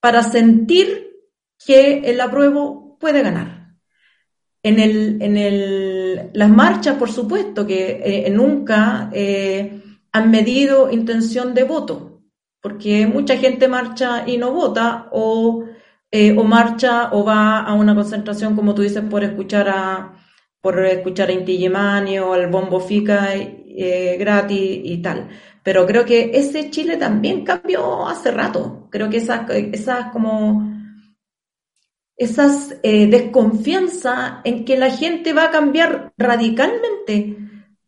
para 0.00 0.22
sentir 0.22 1.12
que 1.64 1.98
el 1.98 2.20
apruebo 2.20 2.98
puede 2.98 3.22
ganar. 3.22 3.76
En, 4.64 4.78
el, 4.78 5.20
en 5.22 5.36
el, 5.36 6.30
las 6.32 6.48
marchas, 6.48 6.96
por 6.96 7.10
supuesto, 7.10 7.66
que 7.66 8.00
eh, 8.04 8.30
nunca 8.30 9.10
eh, 9.12 9.80
han 10.12 10.30
medido 10.30 10.90
intención 10.90 11.52
de 11.54 11.64
voto, 11.64 12.22
porque 12.60 13.06
mucha 13.06 13.36
gente 13.36 13.66
marcha 13.66 14.24
y 14.26 14.38
no 14.38 14.52
vota, 14.52 15.08
o, 15.10 15.64
eh, 16.12 16.32
o 16.36 16.44
marcha 16.44 17.10
o 17.12 17.24
va 17.24 17.60
a 17.60 17.74
una 17.74 17.94
concentración, 17.94 18.54
como 18.54 18.74
tú 18.74 18.82
dices, 18.82 19.02
por 19.10 19.24
escuchar 19.24 19.68
a 19.68 20.12
por 20.60 20.78
escuchar 20.86 21.28
a 21.30 21.32
Inti 21.32 21.54
Illimani 21.54 22.20
o 22.20 22.34
al 22.34 22.48
Bombo 22.48 22.78
Fica 22.80 23.34
eh, 23.34 24.16
gratis 24.18 24.80
y 24.84 25.02
tal. 25.02 25.28
Pero 25.62 25.86
creo 25.86 26.04
que 26.04 26.30
ese 26.34 26.70
Chile 26.70 26.96
también 26.96 27.44
cambió 27.44 28.06
hace 28.06 28.30
rato. 28.30 28.88
Creo 28.90 29.10
que 29.10 29.18
esas, 29.18 29.48
esas 29.50 30.12
como 30.12 30.70
esas 32.16 32.76
eh, 32.82 33.08
desconfianza 33.08 34.40
en 34.44 34.64
que 34.64 34.76
la 34.76 34.90
gente 34.90 35.32
va 35.32 35.46
a 35.46 35.50
cambiar 35.50 36.12
radicalmente 36.16 37.41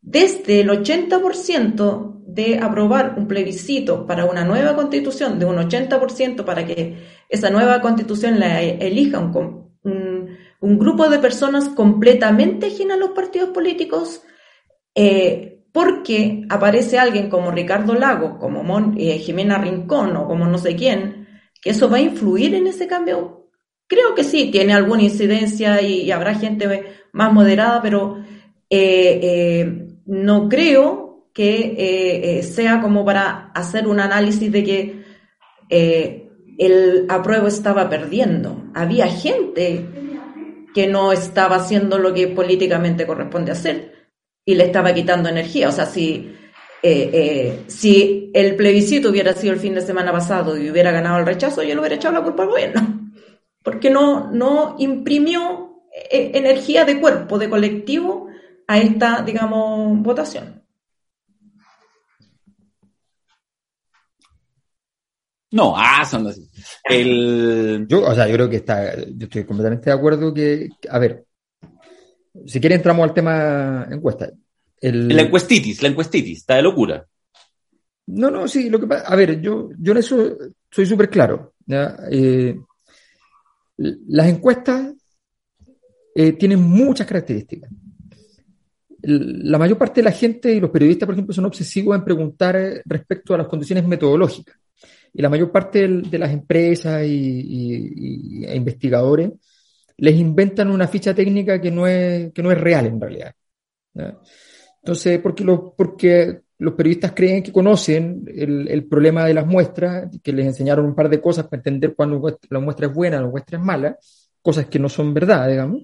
desde 0.05 0.61
el 0.61 0.69
80% 0.69 2.15
de 2.27 2.59
aprobar 2.59 3.15
un 3.17 3.27
plebiscito 3.27 4.07
para 4.07 4.27
una 4.27 4.45
nueva 4.45 4.77
constitución, 4.77 5.39
de 5.39 5.47
un 5.47 5.57
80% 5.57 6.45
para 6.45 6.67
que 6.67 6.97
esa 7.29 7.49
nueva 7.49 7.81
constitución 7.81 8.39
la 8.39 8.61
elija 8.61 9.19
un, 9.19 10.39
grupo 10.61 11.09
de 11.09 11.19
personas 11.19 11.69
completamente 11.71 12.67
ajenas 12.67 12.97
a 12.97 13.01
los 13.01 13.11
partidos 13.11 13.51
políticos, 13.51 14.23
eh, 14.95 15.63
porque 15.73 16.45
aparece 16.49 16.99
alguien 16.99 17.29
como 17.29 17.51
Ricardo 17.51 17.95
Lago, 17.95 18.39
como 18.39 18.95
eh, 18.97 19.19
Jimena 19.19 19.59
Rincón 19.59 20.17
o 20.17 20.27
como 20.27 20.47
no 20.47 20.59
sé 20.59 20.77
quién, 20.77 21.29
que 21.61 21.71
eso 21.71 21.89
va 21.89 21.97
a 21.99 22.01
influir 22.01 22.55
en 22.55 22.67
ese 22.67 22.87
cambio. 22.87 23.51
Creo 23.87 24.15
que 24.15 24.25
sí, 24.25 24.51
tiene 24.51 24.73
alguna 24.73 25.03
incidencia 25.03 25.83
y, 25.83 26.11
habrá 26.11 26.35
gente 26.35 26.95
más 27.13 27.33
moderada, 27.33 27.83
pero 27.83 28.25
eh, 28.71 29.94
no 30.07 30.49
creo 30.49 31.29
que 31.33 32.43
sea 32.45 32.81
como 32.81 33.05
para 33.05 33.51
hacer 33.55 33.89
un 33.89 33.99
análisis 33.99 34.53
de 34.53 34.65
que 34.65 35.05
el 36.59 37.07
apruebo 37.09 37.49
estaba 37.49 37.89
perdiendo. 37.89 38.65
Había 38.75 39.09
gente 39.09 39.85
que 40.75 40.87
no 40.89 41.13
estaba 41.13 41.57
haciendo 41.57 41.99
lo 41.99 42.13
que 42.13 42.29
políticamente 42.29 43.07
corresponde 43.07 43.53
hacer 43.53 43.95
y 44.45 44.57
le 44.57 44.65
estaba 44.65 44.93
quitando 44.93 45.29
energía. 45.29 45.69
O 45.69 45.73
sea, 45.73 45.87
si, 45.87 46.35
eh, 46.83 47.11
eh, 47.13 47.65
si 47.69 48.31
el 48.35 48.57
plebiscito 48.57 49.11
hubiera 49.11 49.33
sido 49.33 49.55
el 49.55 49.61
fin 49.61 49.75
de 49.75 49.81
semana 49.81 50.13
pasado 50.13 50.59
y 50.59 50.69
hubiera 50.69 50.91
ganado 50.91 51.19
el 51.19 51.27
rechazo, 51.27 51.63
yo 51.63 51.75
le 51.75 51.81
hubiera 51.81 51.97
echado 51.97 52.15
la 52.15 52.25
culpa 52.25 52.43
al 52.43 52.51
gobierno, 52.51 53.11
porque 53.63 53.89
no, 53.89 54.31
no 54.33 54.75
imprimió 54.79 55.83
eh, 56.11 56.33
energía 56.35 56.85
de 56.85 57.01
cuerpo, 57.01 57.39
de 57.39 57.49
colectivo 57.49 58.29
a 58.67 58.79
esta, 58.79 59.23
digamos, 59.23 60.03
votación. 60.03 60.62
No, 65.51 65.75
ah, 65.77 66.05
son 66.05 66.27
así. 66.27 66.51
El... 66.83 67.87
Yo, 67.89 68.03
o 68.03 68.15
sea, 68.15 68.27
yo 68.27 68.35
creo 68.35 68.51
que 68.51 68.57
está, 68.57 68.97
yo 68.97 69.27
estoy 69.27 69.45
completamente 69.45 69.89
de 69.89 69.97
acuerdo 69.97 70.35
que, 70.35 70.69
a 70.91 70.99
ver, 70.99 71.27
si 72.45 72.61
quiere 72.61 72.75
entramos 72.75 73.05
al 73.05 73.15
tema 73.15 73.87
encuesta. 73.89 74.33
La 74.81 75.23
encuestitis, 75.23 75.81
la 75.81 75.89
encuestitis, 75.89 76.39
está 76.39 76.57
de 76.57 76.62
locura. 76.62 77.07
No, 78.07 78.31
no, 78.31 78.49
sí, 78.49 78.69
lo 78.69 78.81
que 78.81 78.87
pasa, 78.87 79.07
a 79.07 79.17
ver, 79.17 79.41
yo, 79.41 79.71
yo 79.79 79.93
en 79.93 79.99
eso 79.99 80.37
soy 80.71 80.87
súper 80.87 81.09
claro. 81.09 81.55
Eh, 82.11 82.59
las 83.77 84.27
encuestas 84.27 84.93
eh, 86.15 86.33
tienen 86.33 86.61
muchas 86.61 87.07
características. 87.07 87.71
La 89.07 89.59
mayor 89.59 89.79
parte 89.79 90.01
de 90.01 90.05
la 90.05 90.13
gente 90.13 90.53
y 90.53 90.61
los 90.61 90.71
periodistas, 90.71 91.07
por 91.07 91.15
ejemplo, 91.15 91.35
son 91.35 91.45
obsesivos 91.45 91.97
en 91.97 92.05
preguntar 92.05 92.83
respecto 92.85 93.35
a 93.35 93.39
las 93.39 93.47
condiciones 93.49 93.87
metodológicas 93.87 94.57
y 95.15 95.23
la 95.23 95.29
mayor 95.29 95.51
parte 95.53 95.87
de 95.87 96.19
las 96.19 96.33
empresas 96.33 97.05
y, 97.07 98.45
e 98.45 98.57
investigadores 98.57 99.31
les 99.97 100.17
inventan 100.17 100.71
una 100.71 100.89
ficha 100.89 101.15
técnica 101.15 101.61
que 101.61 101.71
no 101.71 101.87
es, 101.87 102.33
que 102.33 102.43
no 102.43 102.51
es 102.51 102.61
real 102.61 102.87
en 102.87 103.01
realidad. 103.01 103.33
Entonces, 104.83 105.21
porque, 105.21 105.45
los, 105.45 105.61
porque 105.77 106.41
los 106.59 106.75
periodistas 106.75 107.13
creen 107.13 107.45
que 107.45 107.53
conocen 107.53 108.25
el, 108.27 108.67
el, 108.67 108.87
problema 108.87 109.25
de 109.25 109.35
las 109.35 109.47
muestras, 109.47 110.11
que 110.21 110.33
les 110.33 110.47
enseñaron 110.47 110.85
un 110.85 110.97
par 110.97 111.09
de 111.09 111.21
cosas 111.21 111.45
para 111.45 111.59
entender 111.61 111.95
cuándo 111.95 112.21
la 112.51 112.59
muestra 112.59 112.89
es 112.89 112.93
buena, 112.93 113.21
la 113.21 113.29
muestra 113.29 113.57
es 113.57 113.65
mala, 113.65 113.97
cosas 114.43 114.67
que 114.67 114.81
no 114.81 114.89
son 114.89 115.15
verdad, 115.15 115.49
digamos. 115.49 115.83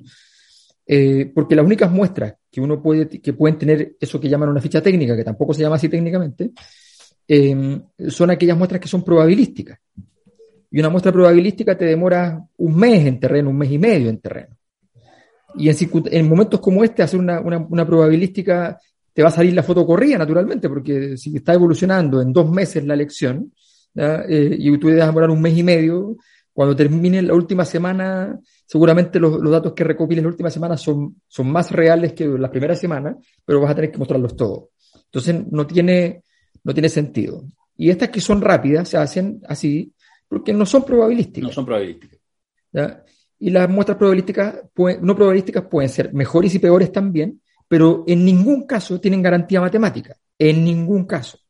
Eh, 0.93 1.31
porque 1.33 1.55
las 1.55 1.65
únicas 1.65 1.91
muestras 1.91 2.35
que 2.51 2.61
uno 2.61 2.83
puede, 2.83 3.09
que 3.09 3.33
pueden 3.33 3.57
tener 3.57 3.97
eso 4.01 4.19
que 4.19 4.29
llaman 4.29 4.49
una 4.49 4.61
ficha 4.61 4.83
técnica, 4.83 5.15
que 5.15 5.23
tampoco 5.23 5.55
se 5.55 5.63
llama 5.63 5.77
así 5.77 5.89
técnicamente, 5.89 6.51
Em, 7.33 7.81
son 8.09 8.29
aquellas 8.33 8.59
muestras 8.59 8.81
que 8.81 8.89
son 8.89 9.05
probabilísticas. 9.05 9.79
Y 10.69 10.81
una 10.81 10.89
muestra 10.89 11.13
probabilística 11.13 11.79
te 11.79 11.85
demora 11.85 12.45
un 12.57 12.77
mes 12.77 13.07
en 13.07 13.21
terreno, 13.21 13.51
un 13.51 13.57
mes 13.57 13.71
y 13.71 13.79
medio 13.79 14.11
en 14.11 14.19
terreno. 14.19 14.57
Y 15.55 15.69
en, 15.69 16.29
momentos 16.29 16.59
como 16.59 16.83
este, 16.83 17.05
hacer 17.05 17.21
una, 17.21 17.39
una, 17.41 17.87
probabilística 17.87 18.77
te 19.13 19.23
va 19.23 19.29
a 19.29 19.33
salir 19.33 19.55
la 19.55 19.63
foto 19.63 19.87
corrida, 19.87 20.19
naturalmente, 20.19 20.69
porque 20.69 21.17
si 21.17 21.37
está 21.37 21.55
evolucionando 21.55 22.21
en 22.21 22.33
dos 22.33 22.51
meses 22.51 22.85
la 22.85 22.95
elección, 22.95 23.53
eh, 23.95 24.57
y 24.59 24.77
tú 24.79 24.89
debes 24.89 25.07
demorar 25.07 25.31
un 25.31 25.41
mes 25.41 25.57
y 25.57 25.63
medio, 25.63 26.17
cuando 26.53 26.75
termine 26.75 27.23
la 27.23 27.35
última 27.35 27.65
semana, 27.65 28.41
seguramente 28.71 29.19
los, 29.19 29.41
los 29.41 29.51
datos 29.51 29.73
que 29.73 29.83
recopiles 29.83 30.19
en 30.19 30.27
la 30.27 30.31
última 30.31 30.49
semana 30.49 30.77
son, 30.77 31.23
son 31.27 31.51
más 31.51 31.73
reales 31.73 32.13
que 32.13 32.25
las 32.25 32.53
primeras 32.53 32.79
semanas, 32.79 33.17
pero 33.45 33.61
vas 33.61 33.73
a 33.73 33.75
tener 33.75 33.91
que 33.91 33.99
mostrarlos 33.99 34.37
todos. 34.37 34.69
Entonces, 35.07 35.45
no 35.51 35.67
tiene, 35.67 36.23
no 36.63 36.73
tiene 36.73 36.89
sentido. 36.89 37.43
Y 37.77 37.91
estas 37.91 38.11
que 38.11 38.21
son 38.21 38.41
rápidas 38.41 38.89
se 38.89 38.97
hacen 38.97 39.41
así 39.49 39.93
porque 40.29 40.53
no 40.53 40.65
son 40.67 40.85
probabilísticas. 40.85 41.49
No 41.49 41.53
son 41.53 41.67
probabilísticas. 41.67 42.21
Y 43.41 43.51
las 43.51 43.69
muestras 43.69 43.99
probabilísticas, 43.99 44.61
no 45.03 45.17
probabilísticas 45.17 45.65
pueden 45.65 45.89
ser 45.89 46.15
mejores 46.15 46.55
y 46.55 46.61
peores 46.61 46.93
también, 46.93 47.41
pero 47.67 48.05
en 48.07 48.25
ningún 48.25 48.69
caso 48.69 49.01
tienen 49.01 49.21
garantía 49.21 49.61
matemática. 49.61 50.17
En 50.39 50.65
ningún 50.65 51.07
caso. 51.07 51.41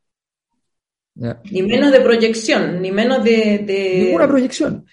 Ni 1.51 1.61
menos 1.61 1.93
de 1.93 2.01
proyección, 2.01 2.81
ni 2.81 2.91
menos 2.91 3.23
de... 3.23 4.05
Ninguna 4.07 4.27
proyección 4.27 4.87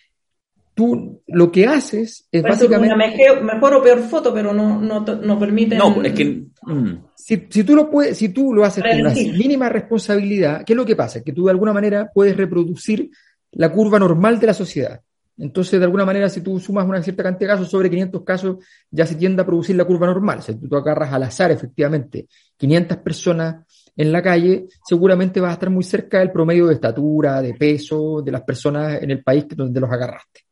tú 0.78 1.24
lo 1.26 1.52
que 1.52 1.66
haces 1.66 2.28
es 2.32 2.44
básicamente... 2.44 2.94
Una 2.94 3.08
mejor, 3.50 3.74
o 3.74 3.82
peor 3.82 4.00
foto, 4.04 4.32
pero 4.32 4.54
no, 4.54 4.80
no, 4.80 5.00
no 5.00 5.40
permite... 5.40 5.76
No, 5.76 6.04
es 6.04 6.14
que... 6.14 6.46
Mm. 6.62 7.04
Si, 7.16 7.48
si, 7.50 7.64
tú 7.64 7.76
lo 7.76 7.90
puedes, 7.90 8.16
si 8.16 8.30
tú 8.30 8.54
lo 8.54 8.64
haces 8.64 8.84
con 8.84 9.02
una 9.02 9.10
mínima 9.10 9.70
responsabilidad, 9.70 10.64
¿qué 10.64 10.74
es 10.74 10.78
lo 10.78 10.86
que 10.86 10.96
pasa? 10.96 11.24
Que 11.24 11.34
tú 11.34 11.46
de 11.46 11.52
alguna 11.52 11.74
manera 11.74 12.12
puedes 12.14 12.38
reproducir 12.38 13.10
la 13.54 13.72
curva 13.72 13.98
normal 13.98 14.40
de 14.40 14.46
la 14.46 14.54
sociedad. 14.54 15.02
Entonces, 15.40 15.80
de 15.80 15.86
alguna 15.86 16.06
manera, 16.06 16.30
si 16.30 16.42
tú 16.42 16.60
sumas 16.60 16.88
una 16.88 17.02
cierta 17.02 17.24
cantidad 17.24 17.50
de 17.50 17.56
casos, 17.56 17.72
sobre 17.72 17.90
500 17.90 18.24
casos, 18.24 18.58
ya 18.92 19.08
se 19.08 19.16
tiende 19.16 19.42
a 19.42 19.46
producir 19.48 19.76
la 19.76 19.86
curva 19.86 20.06
normal. 20.06 20.44
Si 20.44 20.54
tú 20.54 20.76
agarras 20.76 21.12
al 21.12 21.24
azar, 21.24 21.50
efectivamente, 21.50 22.28
500 22.56 22.98
personas 23.00 23.66
en 23.96 24.12
la 24.12 24.22
calle, 24.22 24.68
seguramente 24.88 25.40
vas 25.40 25.50
a 25.50 25.54
estar 25.54 25.72
muy 25.72 25.84
cerca 25.84 26.20
del 26.20 26.32
promedio 26.32 26.68
de 26.68 26.76
estatura, 26.76 27.42
de 27.42 27.56
peso, 27.56 28.22
de 28.22 28.32
las 28.32 28.44
personas 28.44 29.02
en 29.02 29.10
el 29.10 29.24
país 29.24 29.48
donde 29.50 29.80
los 29.80 29.92
agarraste. 29.92 30.47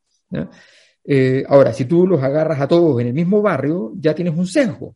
Eh, 1.03 1.43
ahora, 1.47 1.71
si 1.73 1.85
tú 1.85 2.07
los 2.07 2.21
agarras 2.23 2.59
a 2.59 2.67
todos 2.67 2.99
en 3.01 3.07
el 3.07 3.13
mismo 3.13 3.41
barrio, 3.41 3.93
ya 3.97 4.15
tienes 4.15 4.35
un 4.35 4.47
sesgo. 4.47 4.95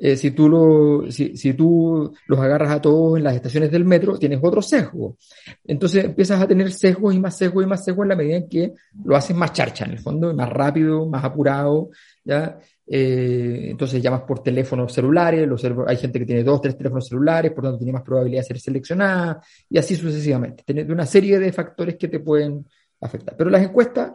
Eh, 0.00 0.16
si, 0.16 0.30
tú 0.30 0.48
lo, 0.48 1.10
si, 1.10 1.52
tú 1.54 2.14
los 2.28 2.38
agarras 2.38 2.70
a 2.70 2.80
todos 2.80 3.18
en 3.18 3.24
las 3.24 3.34
estaciones 3.34 3.68
del 3.72 3.84
metro, 3.84 4.16
tienes 4.16 4.38
otro 4.40 4.62
sesgo. 4.62 5.16
Entonces 5.64 6.04
empiezas 6.04 6.40
a 6.40 6.46
tener 6.46 6.70
sesgos 6.70 7.12
y 7.14 7.18
más 7.18 7.36
sesgos 7.36 7.64
y 7.64 7.66
más 7.66 7.84
sesgos 7.84 8.04
en 8.04 8.08
la 8.10 8.16
medida 8.16 8.36
en 8.36 8.48
que 8.48 8.74
lo 9.04 9.16
haces 9.16 9.36
más 9.36 9.52
charcha, 9.52 9.86
en 9.86 9.92
el 9.92 9.98
fondo, 9.98 10.32
más 10.32 10.48
rápido, 10.50 11.04
más 11.06 11.24
apurado, 11.24 11.90
¿ya? 12.24 12.60
Eh, 12.86 13.66
entonces 13.70 14.00
llamas 14.00 14.22
por 14.22 14.40
teléfonos 14.40 14.92
celulares, 14.92 15.48
hay 15.88 15.96
gente 15.96 16.20
que 16.20 16.26
tiene 16.26 16.44
dos, 16.44 16.62
tres 16.62 16.76
teléfonos 16.76 17.08
celulares, 17.08 17.50
por 17.50 17.64
lo 17.64 17.70
tanto 17.70 17.78
tiene 17.80 17.92
más 17.92 18.02
probabilidad 18.02 18.42
de 18.42 18.46
ser 18.46 18.60
seleccionada, 18.60 19.42
y 19.68 19.78
así 19.78 19.96
sucesivamente. 19.96 20.62
Tienes 20.64 20.88
una 20.88 21.06
serie 21.06 21.40
de 21.40 21.52
factores 21.52 21.96
que 21.96 22.06
te 22.06 22.20
pueden 22.20 22.64
afectar. 23.00 23.36
Pero 23.36 23.50
las 23.50 23.62
encuestas 23.62 24.12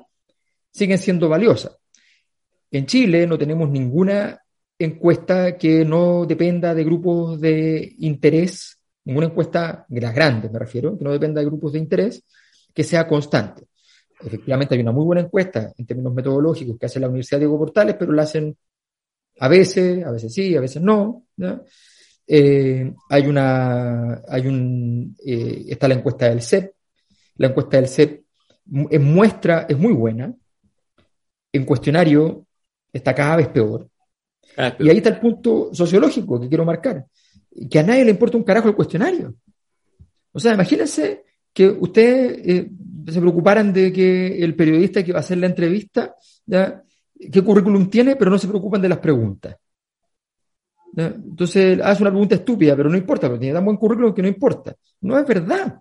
siguen 0.74 0.98
siendo 0.98 1.30
valiosas. 1.30 1.78
En 2.72 2.86
Chile 2.86 3.28
no 3.28 3.38
tenemos 3.38 3.70
ninguna 3.70 4.40
encuesta 4.78 5.58
que 5.58 5.86
no 5.86 6.26
dependa 6.26 6.74
de 6.74 6.84
grupos 6.84 7.40
de 7.40 7.96
interés, 8.00 8.80
ninguna 9.06 9.28
encuesta, 9.28 9.86
las 9.90 10.16
grandes 10.16 10.52
me 10.52 10.60
refiero, 10.60 10.98
que 10.98 11.04
no 11.04 11.12
dependa 11.12 11.40
de 11.40 11.46
grupos 11.46 11.74
de 11.74 11.80
interés, 11.80 12.24
que 12.74 12.84
sea 12.84 13.08
constante. 13.08 13.66
Efectivamente 14.20 14.74
hay 14.74 14.82
una 14.82 14.92
muy 14.92 15.06
buena 15.06 15.22
encuesta 15.22 15.72
en 15.78 15.86
términos 15.86 16.14
metodológicos 16.14 16.78
que 16.80 16.86
hace 16.86 17.00
la 17.00 17.08
Universidad 17.08 17.40
Diego 17.40 17.60
Portales, 17.60 17.96
pero 18.00 18.12
la 18.12 18.24
hacen 18.24 18.58
a 19.40 19.48
veces, 19.48 20.04
a 20.04 20.12
veces 20.12 20.34
sí, 20.34 20.56
a 20.56 20.62
veces 20.62 20.82
no. 20.82 21.26
Eh, 22.26 22.94
hay 23.10 23.28
una, 23.28 24.22
hay 24.28 24.48
un, 24.48 25.16
eh, 25.26 25.66
está 25.68 25.88
la 25.88 25.96
encuesta 25.96 26.30
del 26.30 26.42
CEP. 26.42 26.74
La 27.36 27.48
encuesta 27.48 27.78
del 27.78 27.88
CEP 27.88 28.24
muestra, 28.66 29.66
es 29.68 29.78
muy 29.78 29.94
buena, 29.94 30.34
en 31.54 31.66
cuestionario 31.66 32.46
está 32.92 33.16
cada 33.16 33.38
vez 33.38 33.48
peor. 33.48 33.88
Y 34.80 34.90
ahí 34.90 34.98
está 34.98 35.10
el 35.10 35.20
punto 35.20 35.70
sociológico 35.74 36.40
que 36.40 36.50
quiero 36.50 36.66
marcar, 36.66 37.06
que 37.70 37.80
a 37.80 37.84
nadie 37.84 38.04
le 38.04 38.12
importa 38.12 38.38
un 38.38 38.44
carajo 38.44 38.68
el 38.68 38.76
cuestionario. 38.76 39.34
O 40.32 40.40
sea, 40.40 40.54
imagínense 40.54 41.24
que 41.54 41.68
ustedes 41.68 42.42
eh, 42.46 42.72
se 43.08 43.20
preocuparan 43.20 43.72
de 43.72 43.94
que 43.94 44.44
el 44.44 44.56
periodista 44.56 45.04
que 45.04 45.14
va 45.14 45.20
a 45.20 45.22
hacer 45.22 45.38
la 45.38 45.48
entrevista, 45.48 46.16
¿ya? 46.46 46.84
qué 47.32 47.42
currículum 47.42 47.90
tiene, 47.90 48.16
pero 48.16 48.32
no 48.32 48.38
se 48.38 48.48
preocupan 48.48 48.82
de 48.82 48.90
las 48.90 49.00
preguntas. 49.00 49.56
Entonces, 50.96 51.80
hace 51.82 52.04
una 52.04 52.12
pregunta 52.12 52.36
estúpida, 52.36 52.76
pero 52.76 52.90
no 52.90 52.98
importa, 52.98 53.28
porque 53.28 53.42
tiene 53.42 53.56
tan 53.56 53.66
buen 53.66 53.78
currículum 53.78 54.14
que 54.14 54.22
no 54.22 54.28
importa. 54.28 54.76
No 55.02 55.18
es 55.18 55.26
verdad. 55.26 55.80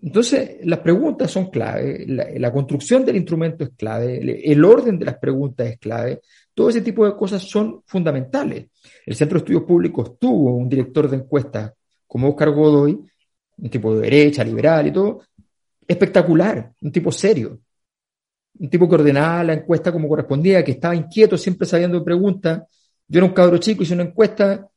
Entonces, 0.00 0.58
las 0.62 0.78
preguntas 0.78 1.30
son 1.30 1.50
clave, 1.50 2.06
la, 2.06 2.52
construcción 2.52 3.04
del 3.04 3.16
instrumento 3.16 3.64
es 3.64 3.70
clave, 3.70 4.42
el, 4.44 4.64
orden 4.64 4.96
de 4.96 5.04
las 5.04 5.18
preguntas 5.18 5.66
es 5.66 5.78
clave, 5.78 6.20
todo 6.54 6.68
ese 6.68 6.82
tipo 6.82 7.04
de 7.04 7.16
cosas 7.16 7.42
son 7.42 7.82
fundamentales. 7.84 8.66
El 9.04 9.16
Centro 9.16 9.38
de 9.38 9.40
Estudios 9.40 9.64
Públicos 9.64 10.16
tuvo 10.18 10.56
un 10.56 10.68
director 10.68 11.10
de 11.10 11.16
encuestas 11.16 11.72
como 12.06 12.28
Oscar 12.28 12.50
Godoy, 12.50 13.00
un 13.58 13.70
tipo 13.70 13.94
de 13.94 14.02
derecha, 14.02 14.44
liberal 14.44 14.86
y 14.86 14.92
todo, 14.92 15.22
espectacular, 15.86 16.72
un 16.80 16.92
tipo 16.92 17.10
serio, 17.10 17.58
un 18.60 18.70
tipo 18.70 18.88
que 18.88 18.94
ordenaba 18.94 19.42
la 19.42 19.54
encuesta 19.54 19.90
como 19.90 20.08
correspondía, 20.08 20.64
que 20.64 20.72
estaba 20.72 20.94
inquieto, 20.94 21.36
siempre 21.36 21.66
sabiendo 21.66 22.04
preguntas. 22.04 22.62
Yo 23.08 23.18
era 23.18 23.26
un 23.26 23.32
cabro 23.32 23.58
chico, 23.58 23.82
hice 23.82 23.94
una 23.94 24.04
encuesta, 24.04 24.68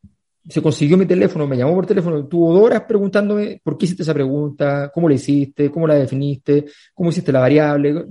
se 0.47 0.61
consiguió 0.61 0.97
mi 0.97 1.05
teléfono, 1.05 1.47
me 1.47 1.57
llamó 1.57 1.75
por 1.75 1.85
teléfono, 1.85 2.25
tuvo 2.25 2.61
horas 2.61 2.83
preguntándome 2.87 3.61
por 3.63 3.77
qué 3.77 3.85
hiciste 3.85 4.03
esa 4.03 4.13
pregunta, 4.13 4.91
cómo 4.93 5.07
la 5.07 5.15
hiciste, 5.15 5.69
cómo 5.69 5.87
la 5.87 5.95
definiste, 5.95 6.65
cómo 6.93 7.09
hiciste 7.09 7.31
la 7.31 7.39
variable. 7.39 8.05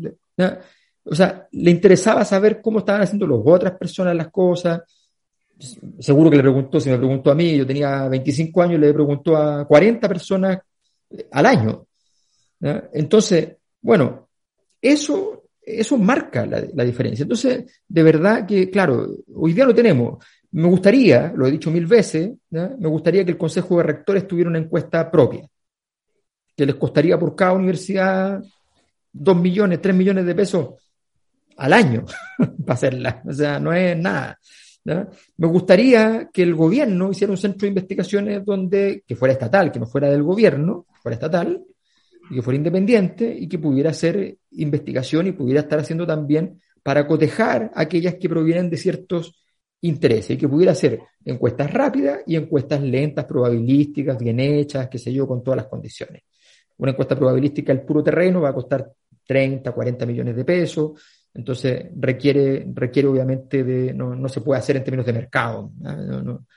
O 1.04 1.14
sea, 1.14 1.48
le 1.50 1.70
interesaba 1.70 2.24
saber 2.24 2.60
cómo 2.60 2.80
estaban 2.80 3.02
haciendo 3.02 3.26
las 3.26 3.40
otras 3.44 3.72
personas 3.72 4.14
las 4.14 4.28
cosas. 4.28 4.82
Seguro 5.98 6.30
que 6.30 6.36
le 6.36 6.42
preguntó, 6.42 6.80
si 6.80 6.88
me 6.88 6.98
preguntó 6.98 7.30
a 7.30 7.34
mí, 7.34 7.56
yo 7.56 7.66
tenía 7.66 8.08
25 8.08 8.62
años, 8.62 8.80
le 8.80 8.94
preguntó 8.94 9.36
a 9.36 9.66
40 9.66 10.08
personas 10.08 10.58
al 11.32 11.46
año. 11.46 11.86
Entonces, 12.92 13.56
bueno, 13.80 14.28
eso 14.80 15.40
eso 15.62 15.96
marca 15.98 16.46
la, 16.46 16.84
diferencia. 16.84 17.22
Entonces, 17.22 17.82
de 17.86 18.02
verdad 18.02 18.46
que, 18.46 18.70
claro, 18.70 19.08
hoy 19.34 19.52
día 19.52 19.64
lo 19.64 19.74
tenemos. 19.74 20.24
Me 20.52 20.66
gustaría, 20.66 21.32
lo 21.34 21.46
he 21.46 21.50
dicho 21.50 21.70
mil 21.70 21.86
veces, 21.86 22.32
me 22.50 22.88
gustaría 22.88 23.24
que 23.24 23.30
el 23.32 23.38
Consejo 23.38 23.76
de 23.76 23.84
Rectores 23.84 24.26
tuviera 24.26 24.50
una 24.50 24.58
encuesta 24.58 25.10
propia, 25.10 25.48
que 26.56 26.66
les 26.66 26.74
costaría 26.74 27.18
por 27.18 27.36
cada 27.36 27.52
universidad 27.52 28.42
dos 29.12 29.36
millones, 29.36 29.80
tres 29.80 29.94
millones 29.94 30.26
de 30.26 30.34
pesos 30.34 30.70
al 31.56 31.72
año 31.72 32.04
para 32.38 32.74
hacerla. 32.74 33.22
O 33.26 33.32
sea, 33.32 33.60
no 33.60 33.72
es 33.72 33.96
nada. 33.96 34.38
Me 34.84 35.46
gustaría 35.46 36.30
que 36.32 36.42
el 36.42 36.54
gobierno 36.54 37.10
hiciera 37.10 37.32
un 37.32 37.36
centro 37.36 37.60
de 37.60 37.68
investigaciones 37.68 38.44
donde, 38.44 39.04
que 39.06 39.14
fuera 39.14 39.32
estatal, 39.32 39.70
que 39.70 39.78
no 39.78 39.86
fuera 39.86 40.10
del 40.10 40.22
gobierno, 40.22 40.86
fuera 41.02 41.14
estatal, 41.14 41.62
y 42.30 42.36
que 42.36 42.42
fuera 42.42 42.56
independiente 42.56 43.36
y 43.38 43.48
que 43.48 43.58
pudiera 43.58 43.90
hacer 43.90 44.38
investigación 44.52 45.26
y 45.26 45.32
pudiera 45.32 45.60
estar 45.60 45.80
haciendo 45.80 46.06
también 46.06 46.60
para 46.82 47.06
cotejar 47.06 47.70
aquellas 47.74 48.14
que 48.14 48.28
provienen 48.28 48.70
de 48.70 48.76
ciertos 48.76 49.34
intereses 49.82 50.30
y 50.30 50.36
que 50.36 50.48
pudiera 50.48 50.72
hacer 50.72 51.00
encuestas 51.24 51.72
rápidas 51.72 52.20
y 52.26 52.36
encuestas 52.36 52.82
lentas, 52.82 53.24
probabilísticas, 53.24 54.18
bien 54.18 54.40
hechas, 54.40 54.88
qué 54.88 54.98
sé 54.98 55.12
yo, 55.12 55.26
con 55.26 55.42
todas 55.42 55.58
las 55.58 55.66
condiciones. 55.66 56.22
Una 56.78 56.92
encuesta 56.92 57.16
probabilística 57.16 57.72
el 57.72 57.82
puro 57.82 58.02
terreno 58.02 58.40
va 58.40 58.50
a 58.50 58.54
costar 58.54 58.90
30, 59.26 59.70
40 59.72 60.06
millones 60.06 60.36
de 60.36 60.44
pesos, 60.44 60.92
entonces 61.32 61.86
requiere, 61.96 62.66
requiere 62.74 63.06
obviamente 63.06 63.62
de, 63.62 63.94
no, 63.94 64.16
no 64.16 64.28
se 64.28 64.40
puede 64.40 64.58
hacer 64.58 64.76
en 64.76 64.84
términos 64.84 65.06
de 65.06 65.12
mercado. 65.12 65.70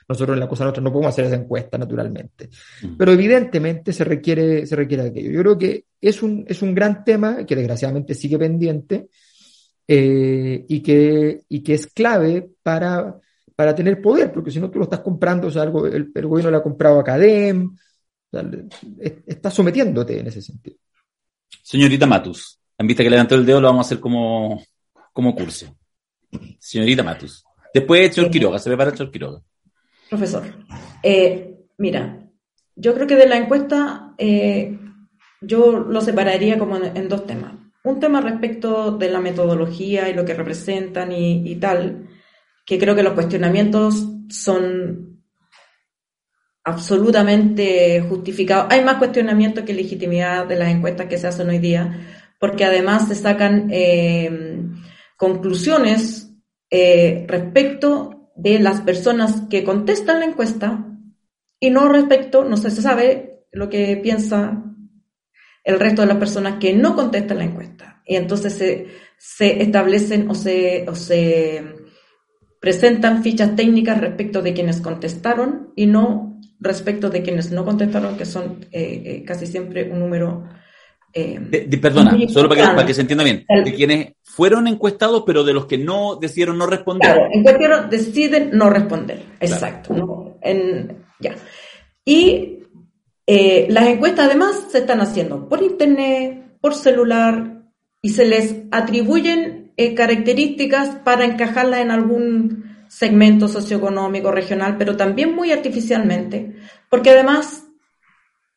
nosotros 0.08 0.34
en 0.34 0.40
la 0.40 0.48
cosa 0.48 0.64
nuestra 0.64 0.82
no 0.82 0.92
podemos 0.92 1.12
hacer 1.12 1.26
esa 1.26 1.36
encuesta 1.36 1.78
naturalmente. 1.78 2.50
Mm. 2.82 2.96
Pero 2.96 3.12
evidentemente 3.12 3.92
se 3.92 4.02
requiere, 4.02 4.66
se 4.66 4.74
requiere 4.74 5.04
aquello. 5.04 5.30
Yo 5.30 5.40
creo 5.40 5.58
que 5.58 5.84
es 6.00 6.22
un, 6.22 6.44
es 6.48 6.60
un 6.62 6.74
gran 6.74 7.04
tema 7.04 7.46
que 7.46 7.54
desgraciadamente 7.54 8.14
sigue 8.14 8.38
pendiente 8.38 9.08
eh, 9.86 10.64
y, 10.68 10.82
que, 10.82 11.42
y 11.48 11.62
que 11.62 11.74
es 11.74 11.86
clave 11.88 12.50
para, 12.62 13.18
para 13.54 13.74
tener 13.74 14.00
poder, 14.00 14.32
porque 14.32 14.50
si 14.50 14.60
no 14.60 14.70
tú 14.70 14.78
lo 14.78 14.84
estás 14.84 15.00
comprando, 15.00 15.48
o 15.48 15.50
sea, 15.50 15.62
algo, 15.62 15.86
el, 15.86 16.10
el 16.14 16.26
gobierno 16.26 16.50
le 16.50 16.56
ha 16.56 16.62
comprado 16.62 17.00
a 17.00 17.04
CADEM, 17.04 17.76
está 19.26 19.50
sometiéndote 19.50 20.18
en 20.18 20.26
ese 20.26 20.42
sentido. 20.42 20.76
Señorita 21.62 22.06
Matus. 22.06 22.58
En 22.76 22.86
vista 22.86 23.02
que 23.02 23.10
levantó 23.10 23.36
el 23.36 23.46
dedo, 23.46 23.60
lo 23.60 23.68
vamos 23.68 23.86
a 23.86 23.88
hacer 23.88 24.00
como, 24.00 24.62
como 25.12 25.34
curso. 25.34 25.76
Señorita 26.58 27.02
Matus. 27.02 27.44
Después, 27.72 28.14
señor 28.14 28.30
Quiroga, 28.30 28.58
se 28.58 28.70
prepara 28.70 28.90
el 28.90 28.96
señor 28.96 29.12
Quiroga. 29.12 29.40
Profesor, 30.08 30.42
eh, 31.02 31.56
mira, 31.78 32.20
yo 32.76 32.94
creo 32.94 33.06
que 33.06 33.16
de 33.16 33.26
la 33.26 33.36
encuesta 33.36 34.14
eh, 34.18 34.78
yo 35.40 35.80
lo 35.80 36.00
separaría 36.00 36.58
como 36.58 36.76
en, 36.76 37.08
dos 37.08 37.26
temas. 37.26 37.54
Un 37.84 38.00
tema 38.00 38.22
respecto 38.22 38.92
de 38.92 39.10
la 39.10 39.20
metodología 39.20 40.08
y 40.08 40.14
lo 40.14 40.24
que 40.24 40.32
representan 40.32 41.12
y, 41.12 41.54
tal, 41.56 42.08
que 42.64 42.78
creo 42.78 42.94
que 42.96 43.02
los 43.02 43.12
cuestionamientos 43.12 44.08
son 44.30 45.22
absolutamente 46.64 48.00
justificados. 48.08 48.68
Hay 48.70 48.82
más 48.82 48.96
cuestionamientos 48.96 49.64
que 49.64 49.74
legitimidad 49.74 50.46
de 50.46 50.56
las 50.56 50.70
encuestas 50.70 51.08
que 51.08 51.18
se 51.18 51.26
hacen 51.26 51.50
hoy 51.50 51.58
día, 51.58 52.00
porque 52.40 52.64
además 52.64 53.06
se 53.08 53.14
sacan 53.14 53.68
eh, 53.70 54.62
conclusiones 55.18 56.32
eh, 56.70 57.26
respecto 57.28 58.30
de 58.34 58.60
las 58.60 58.80
personas 58.80 59.42
que 59.50 59.62
contestan 59.62 60.20
la 60.20 60.26
encuesta 60.26 60.86
y 61.60 61.68
no 61.68 61.90
respecto, 61.90 62.44
no 62.44 62.56
se 62.56 62.70
sabe 62.70 63.44
lo 63.52 63.68
que 63.68 63.98
piensa 63.98 64.73
el 65.64 65.80
resto 65.80 66.02
de 66.02 66.08
las 66.08 66.18
personas 66.18 66.58
que 66.60 66.74
no 66.74 66.94
contestan 66.94 67.38
la 67.38 67.44
encuesta. 67.44 68.02
Y 68.06 68.16
entonces 68.16 68.52
se, 68.52 68.86
se 69.18 69.62
establecen 69.62 70.30
o 70.30 70.34
se, 70.34 70.84
o 70.88 70.94
se 70.94 71.64
presentan 72.60 73.22
fichas 73.22 73.56
técnicas 73.56 74.00
respecto 74.00 74.42
de 74.42 74.52
quienes 74.52 74.80
contestaron 74.80 75.72
y 75.74 75.86
no 75.86 76.38
respecto 76.60 77.10
de 77.10 77.22
quienes 77.22 77.50
no 77.50 77.64
contestaron, 77.64 78.16
que 78.16 78.24
son 78.24 78.66
eh, 78.72 79.22
casi 79.26 79.46
siempre 79.46 79.90
un 79.90 80.00
número 80.00 80.44
eh, 81.16 81.78
perdona, 81.80 82.16
solo 82.28 82.48
para 82.48 82.84
que, 82.84 82.92
se 82.92 83.02
entienda 83.02 83.22
bien. 83.22 83.46
de 83.64 83.72
quienes 83.72 84.14
fueron 84.22 84.66
encuestados, 84.66 85.22
pero 85.24 85.44
de 85.44 85.52
los 85.52 85.66
que 85.66 85.78
no 85.78 86.16
decidieron 86.16 86.58
no 86.58 86.66
responder. 86.66 87.12
Claro, 87.12 87.28
encuestaron, 87.32 87.88
deciden 87.88 88.50
no 88.52 88.68
responder. 88.68 89.22
Exacto. 89.38 90.36
ya. 91.20 91.36
Y 92.04 92.63
eh, 93.26 93.66
las 93.70 93.86
encuestas 93.88 94.26
además 94.26 94.66
se 94.70 94.78
están 94.78 95.00
haciendo 95.00 95.48
por 95.48 95.62
internet, 95.62 96.58
por 96.60 96.74
celular, 96.74 97.62
y 98.02 98.10
se 98.10 98.26
les 98.26 98.56
atribuyen 98.70 99.72
eh, 99.76 99.94
características 99.94 100.96
para 100.96 101.24
encajarlas 101.24 101.80
en 101.80 101.90
algún 101.90 102.86
segmento 102.88 103.48
socioeconómico, 103.48 104.30
regional, 104.30 104.76
pero 104.76 104.96
también 104.96 105.34
muy 105.34 105.52
artificialmente, 105.52 106.54
porque 106.90 107.10
además 107.10 107.64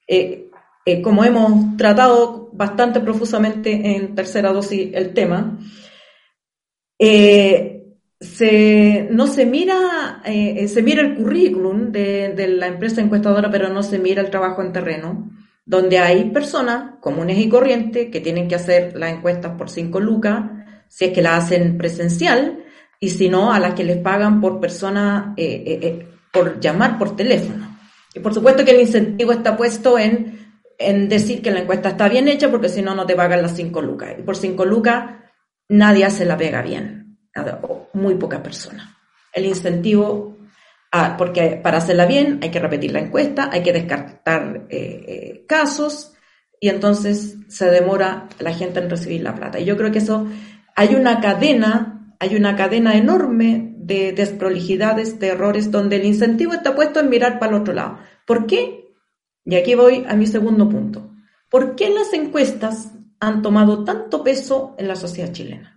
eh, 0.07 0.49
como 1.01 1.23
hemos 1.23 1.75
tratado 1.75 2.49
bastante 2.53 2.99
profusamente 2.99 3.95
en 3.95 4.15
tercera 4.15 4.53
dosis 4.53 4.89
el 4.93 5.13
tema, 5.13 5.59
no 8.19 9.27
se 9.27 9.45
mira, 9.45 10.21
eh, 10.25 10.67
se 10.67 10.81
mira 10.81 11.01
el 11.01 11.15
currículum 11.15 11.91
de, 11.91 12.33
de, 12.35 12.47
la 12.47 12.67
empresa 12.67 13.01
encuestadora, 13.01 13.51
pero 13.51 13.69
no 13.69 13.83
se 13.83 13.99
mira 13.99 14.21
el 14.21 14.29
trabajo 14.29 14.61
en 14.61 14.73
terreno, 14.73 15.31
donde 15.65 15.99
hay 15.99 16.31
personas 16.31 16.95
comunes 16.99 17.37
y 17.37 17.49
corrientes 17.49 18.09
que 18.09 18.21
tienen 18.21 18.47
que 18.47 18.55
hacer 18.55 18.95
las 18.95 19.13
encuestas 19.13 19.53
por 19.57 19.69
cinco 19.69 19.99
lucas, 19.99 20.45
si 20.87 21.05
es 21.05 21.13
que 21.13 21.21
la 21.21 21.37
hacen 21.37 21.77
presencial, 21.77 22.63
y 22.99 23.09
si 23.09 23.29
no, 23.29 23.53
a 23.53 23.59
las 23.59 23.75
que 23.75 23.83
les 23.83 23.97
pagan 23.97 24.41
por 24.41 24.59
persona, 24.59 25.35
por 26.31 26.59
llamar 26.59 26.97
por 26.97 27.15
teléfono. 27.15 27.77
Y 28.15 28.19
por 28.19 28.33
supuesto 28.33 28.65
que 28.65 28.71
el 28.71 28.81
incentivo 28.81 29.31
está 29.31 29.55
puesto 29.55 29.99
en 29.99 30.37
en 30.77 31.09
decir 31.09 31.41
que 31.41 31.51
la 31.51 31.59
encuesta 31.59 31.89
está 31.89 32.07
bien 32.07 32.27
hecha 32.27 32.49
porque 32.49 32.69
si 32.69 32.81
no, 32.81 32.93
no 32.95 33.05
te 33.05 33.15
pagan 33.15 33.41
las 33.41 33.55
5 33.55 33.81
lucas. 33.81 34.15
Y 34.17 34.21
por 34.21 34.35
5 34.35 34.65
lucas 34.65 35.05
nadie 35.69 36.05
hace 36.05 36.25
la 36.25 36.37
pega 36.37 36.61
bien, 36.61 37.06
muy 37.93 38.15
poca 38.15 38.41
persona. 38.41 38.97
El 39.33 39.45
incentivo, 39.45 40.37
ah, 40.91 41.15
porque 41.17 41.59
para 41.61 41.77
hacerla 41.77 42.05
bien 42.05 42.39
hay 42.41 42.49
que 42.49 42.59
repetir 42.59 42.91
la 42.91 42.99
encuesta, 42.99 43.49
hay 43.51 43.63
que 43.63 43.73
descartar 43.73 44.67
eh, 44.69 45.05
eh, 45.07 45.45
casos 45.47 46.13
y 46.59 46.69
entonces 46.69 47.37
se 47.47 47.69
demora 47.69 48.27
la 48.39 48.53
gente 48.53 48.79
en 48.79 48.89
recibir 48.89 49.21
la 49.21 49.35
plata. 49.35 49.59
Y 49.59 49.65
yo 49.65 49.77
creo 49.77 49.91
que 49.91 49.99
eso, 49.99 50.27
hay 50.75 50.95
una 50.95 51.19
cadena, 51.21 52.15
hay 52.19 52.35
una 52.35 52.55
cadena 52.55 52.95
enorme 52.95 53.73
de 53.77 54.11
desprolijidades, 54.11 55.19
de 55.19 55.29
errores, 55.29 55.71
donde 55.71 55.97
el 55.97 56.05
incentivo 56.05 56.53
está 56.53 56.75
puesto 56.75 56.99
en 56.99 57.09
mirar 57.09 57.39
para 57.39 57.55
el 57.55 57.61
otro 57.61 57.73
lado. 57.73 57.99
¿Por 58.25 58.47
qué? 58.47 58.93
Y 59.45 59.55
aquí 59.55 59.75
voy 59.75 60.05
a 60.07 60.15
mi 60.15 60.27
segundo 60.27 60.67
punto. 60.67 61.11
¿Por 61.49 61.75
qué 61.75 61.89
las 61.89 62.11
encuestas 62.13 62.91
han 63.19 63.41
tomado 63.41 63.83
tanto 63.85 64.23
peso 64.23 64.75
en 64.77 64.89
la 64.89 64.95
sociedad 64.95 65.31
chilena? 65.31 65.76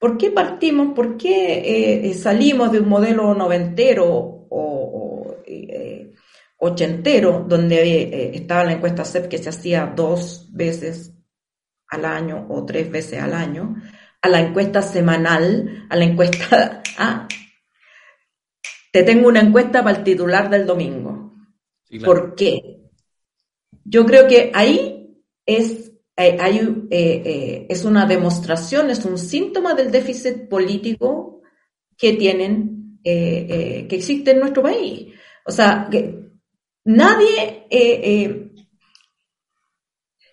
¿Por 0.00 0.16
qué 0.16 0.30
partimos, 0.30 0.94
por 0.94 1.18
qué 1.18 1.58
eh, 1.58 2.10
eh, 2.10 2.14
salimos 2.14 2.72
de 2.72 2.80
un 2.80 2.88
modelo 2.88 3.34
noventero 3.34 4.06
o, 4.08 5.36
ochentero, 6.62 7.44
donde 7.46 8.02
eh, 8.02 8.30
estaba 8.34 8.64
la 8.64 8.72
encuesta 8.72 9.04
CEP 9.04 9.28
que 9.28 9.38
se 9.38 9.50
hacía 9.50 9.92
dos 9.94 10.48
veces 10.52 11.14
al 11.88 12.04
año 12.06 12.46
o 12.48 12.64
tres 12.64 12.90
veces 12.90 13.20
al 13.20 13.34
año, 13.34 13.76
a 14.22 14.28
la 14.28 14.40
encuesta 14.40 14.82
semanal, 14.82 15.86
a 15.88 15.96
la 15.96 16.04
encuesta... 16.04 16.82
Ah, 17.02 17.26
te 18.92 19.02
tengo 19.04 19.28
una 19.28 19.40
encuesta 19.40 19.82
para 19.82 19.98
el 19.98 20.04
titular 20.04 20.50
del 20.50 20.66
domingo. 20.66 21.32
¿Por 22.04 22.34
qué? 22.34 22.90
Yo 23.84 24.04
creo 24.04 24.28
que 24.28 24.50
ahí 24.52 25.24
es, 25.46 25.88
eh, 25.88 25.99
hay, 26.16 26.58
eh, 26.90 27.22
eh, 27.24 27.66
es 27.68 27.84
una 27.84 28.06
demostración, 28.06 28.90
es 28.90 29.04
un 29.04 29.18
síntoma 29.18 29.74
del 29.74 29.90
déficit 29.90 30.48
político 30.48 31.42
que 31.96 32.14
tienen, 32.14 33.00
que 33.02 33.88
existe 33.90 34.32
en 34.32 34.40
nuestro 34.40 34.62
país. 34.62 35.14
O 35.46 35.50
sea, 35.50 35.88
que 35.90 36.30
nadie, 36.84 37.66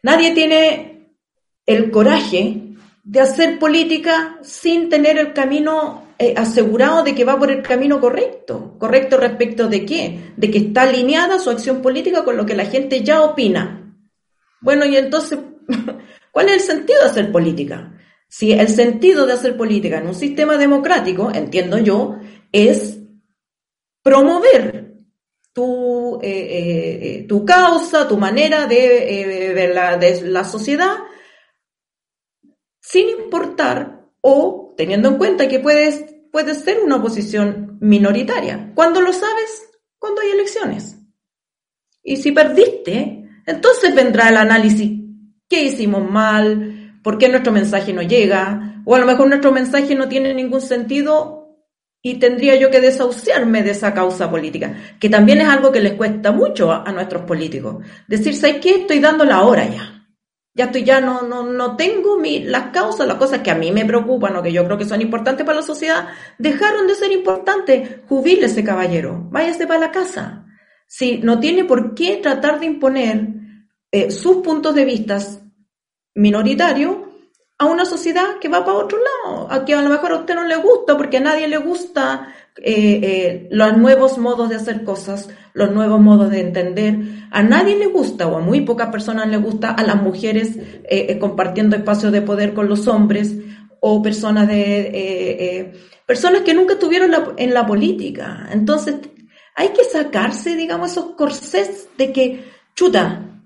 nadie 0.04 0.34
tiene 0.34 1.14
el 1.66 1.92
coraje 1.92 2.68
de 3.04 3.22
hacer 3.22 3.58
política 3.58 4.38
sin 4.42 4.90
tener 4.90 5.18
el 5.18 5.32
camino 5.32 6.08
eh, 6.20 6.34
asegurado 6.36 7.04
de 7.04 7.14
que 7.14 7.24
va 7.24 7.38
por 7.38 7.52
el 7.52 7.62
camino 7.62 8.02
correcto. 8.02 8.76
¿Correcto 8.80 9.18
respecto 9.18 9.68
de 9.68 9.86
qué? 9.86 10.34
De 10.36 10.50
que 10.50 10.58
está 10.58 10.82
alineada 10.82 11.38
su 11.38 11.52
acción 11.52 11.82
política 11.84 12.24
con 12.24 12.36
lo 12.36 12.46
que 12.46 12.56
la 12.56 12.66
gente 12.66 13.04
ya 13.04 13.22
opina. 13.22 13.96
Bueno, 14.60 14.86
y 14.86 14.98
entonces, 14.98 15.38
¿cuál 16.32 16.50
es 16.50 16.54
el 16.56 16.60
sentido 16.62 17.02
de 17.02 17.10
hacer 17.10 17.32
política? 17.32 17.94
Si 18.28 18.52
el 18.52 18.68
sentido 18.68 19.26
de 19.26 19.34
hacer 19.34 19.56
política 19.56 20.00
en 20.00 20.08
un 20.08 20.16
sistema 20.16 20.58
democrático, 20.58 21.32
entiendo 21.34 21.78
yo, 21.78 22.18
es 22.52 23.00
promover 24.04 24.96
tu, 25.54 26.20
eh, 26.22 27.20
eh, 27.22 27.26
tu 27.28 27.46
causa, 27.46 28.08
tu 28.08 28.18
manera 28.18 28.68
de 28.68 29.54
ver 29.56 29.74
la, 29.74 29.98
de 29.98 30.22
la 30.30 30.44
sociedad 30.44 30.98
sin 32.88 33.10
importar 33.10 34.06
o 34.22 34.74
teniendo 34.78 35.10
en 35.10 35.18
cuenta 35.18 35.48
que 35.48 35.60
puedes, 35.60 36.06
puedes 36.32 36.60
ser 36.60 36.80
una 36.80 36.98
oposición 36.98 37.78
minoritaria. 37.82 38.72
¿Cuándo 38.76 39.02
lo 39.02 39.12
sabes? 39.12 39.70
Cuando 40.00 40.22
hay 40.22 40.30
elecciones. 40.30 40.98
Y 42.02 42.16
si 42.16 42.32
perdiste, 42.32 43.26
entonces 43.46 43.94
vendrá 43.94 44.30
el 44.30 44.38
análisis. 44.38 44.97
¿Qué 45.50 45.64
hicimos 45.64 46.10
mal? 46.10 47.00
¿Por 47.04 47.18
qué 47.18 47.30
nuestro 47.30 47.52
mensaje 47.52 47.94
no 47.94 48.02
llega? 48.02 48.82
O 48.86 48.96
a 48.96 49.00
lo 49.00 49.06
mejor 49.06 49.28
nuestro 49.28 49.52
mensaje 49.52 49.96
no 49.96 50.08
tiene 50.08 50.34
ningún 50.34 50.62
sentido 50.62 51.58
y 52.02 52.16
tendría 52.16 52.56
yo 52.56 52.70
que 52.70 52.82
desahuciarme 52.82 53.64
de 53.64 53.72
esa 53.72 53.94
causa 53.94 54.30
política, 54.30 54.76
que 55.00 55.10
también 55.10 55.42
es 55.42 55.48
algo 55.48 55.72
que 55.72 55.82
les 55.82 55.94
cuesta 55.94 56.32
mucho 56.32 56.72
a, 56.72 56.92
nuestros 56.92 57.24
políticos. 57.24 57.84
Decir, 58.08 58.36
¿sabes 58.36 58.58
qué? 58.58 58.82
Estoy 58.82 59.00
dando 59.00 59.26
la 59.26 59.44
hora 59.44 59.66
ya 59.68 59.98
ya 60.58 60.66
estoy, 60.66 60.84
ya 60.84 61.00
no, 61.00 61.22
no, 61.22 61.44
no 61.44 61.76
tengo 61.76 62.18
mi, 62.18 62.40
las 62.40 62.72
causas, 62.72 63.08
las 63.08 63.18
cosas 63.18 63.42
que 63.42 63.52
a 63.52 63.56
mí 63.56 63.72
me 63.72 63.86
preocupan 63.86 64.36
o 64.36 64.42
que 64.42 64.52
yo 64.52 64.66
creo 64.66 64.76
que 64.76 64.86
son 64.86 65.02
importantes 65.02 65.46
para 65.46 65.60
la 65.60 65.64
sociedad, 65.64 66.08
dejaron 66.40 66.88
de 66.88 66.96
ser 66.96 67.12
importantes. 67.12 67.98
Jubile 68.10 68.48
ese 68.48 68.64
caballero, 68.64 69.28
váyase 69.30 69.68
para 69.68 69.80
la 69.80 69.92
casa. 69.92 70.48
Si 70.88 71.20
no 71.20 71.40
tiene 71.40 71.64
por 71.64 71.94
qué 71.94 72.18
tratar 72.24 72.60
de 72.60 72.66
imponer 72.66 73.37
eh, 73.92 74.12
sus 74.12 74.38
puntos 74.38 74.76
de 74.76 74.86
vista 74.86 75.20
minoritarios 76.16 76.98
a 77.60 77.66
una 77.66 77.86
sociedad 77.86 78.38
que 78.40 78.50
va 78.50 78.64
para 78.64 78.78
otro 78.78 79.00
lado, 79.00 79.52
a 79.52 79.66
que 79.66 79.74
a 79.74 79.82
lo 79.82 79.90
mejor 79.90 80.12
a 80.12 80.18
usted 80.18 80.36
no 80.36 80.46
le 80.46 80.58
gusta, 80.58 80.96
porque 80.96 81.18
a 81.18 81.22
nadie 81.22 81.48
le 81.48 81.58
gusta 81.58 82.34
eh, 82.58 83.00
eh, 83.02 83.48
los 83.50 83.78
nuevos 83.78 84.20
modos 84.20 84.50
de 84.50 84.56
hacer 84.56 84.84
cosas, 84.84 85.30
los 85.54 85.72
nuevos 85.72 86.00
modos 86.00 86.30
de 86.30 86.42
entender. 86.42 86.96
A 87.32 87.42
nadie 87.42 87.76
le 87.76 87.88
gusta, 87.88 88.28
o 88.28 88.38
a 88.38 88.42
muy 88.42 88.62
pocas 88.62 88.90
personas 88.90 89.28
le 89.28 89.38
gusta, 89.38 89.72
a 89.72 89.84
las 89.84 90.00
mujeres 90.02 90.56
eh, 90.84 91.18
compartiendo 91.18 91.76
espacios 91.76 92.12
de 92.12 92.22
poder 92.22 92.54
con 92.54 92.70
los 92.70 92.88
hombres, 92.88 93.34
o 93.80 94.02
personas 94.02 94.48
de 94.48 95.72
personas 96.06 96.42
que 96.42 96.54
nunca 96.54 96.74
estuvieron 96.74 97.12
en 97.38 97.54
la 97.54 97.66
política. 97.66 98.50
Entonces, 98.52 98.96
hay 99.56 99.70
que 99.70 99.84
sacarse, 99.84 100.56
digamos, 100.56 100.92
esos 100.92 101.16
corsés 101.16 101.88
de 101.98 102.12
que, 102.12 102.44
chuta, 102.76 103.37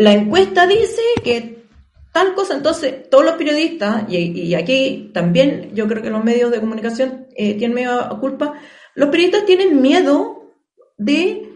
la 0.00 0.14
encuesta 0.14 0.66
dice 0.66 1.02
que 1.22 1.66
tal 2.10 2.34
cosa, 2.34 2.54
entonces 2.54 3.10
todos 3.10 3.22
los 3.22 3.34
periodistas, 3.34 4.04
y, 4.08 4.54
aquí 4.54 5.10
también 5.12 5.72
yo 5.74 5.86
creo 5.86 6.02
que 6.02 6.08
los 6.08 6.24
medios 6.24 6.50
de 6.50 6.58
comunicación 6.58 7.26
eh, 7.36 7.52
tienen 7.58 7.74
medio 7.74 8.08
culpa, 8.18 8.54
los 8.94 9.10
periodistas 9.10 9.44
tienen 9.44 9.82
miedo 9.82 10.54
de 10.96 11.52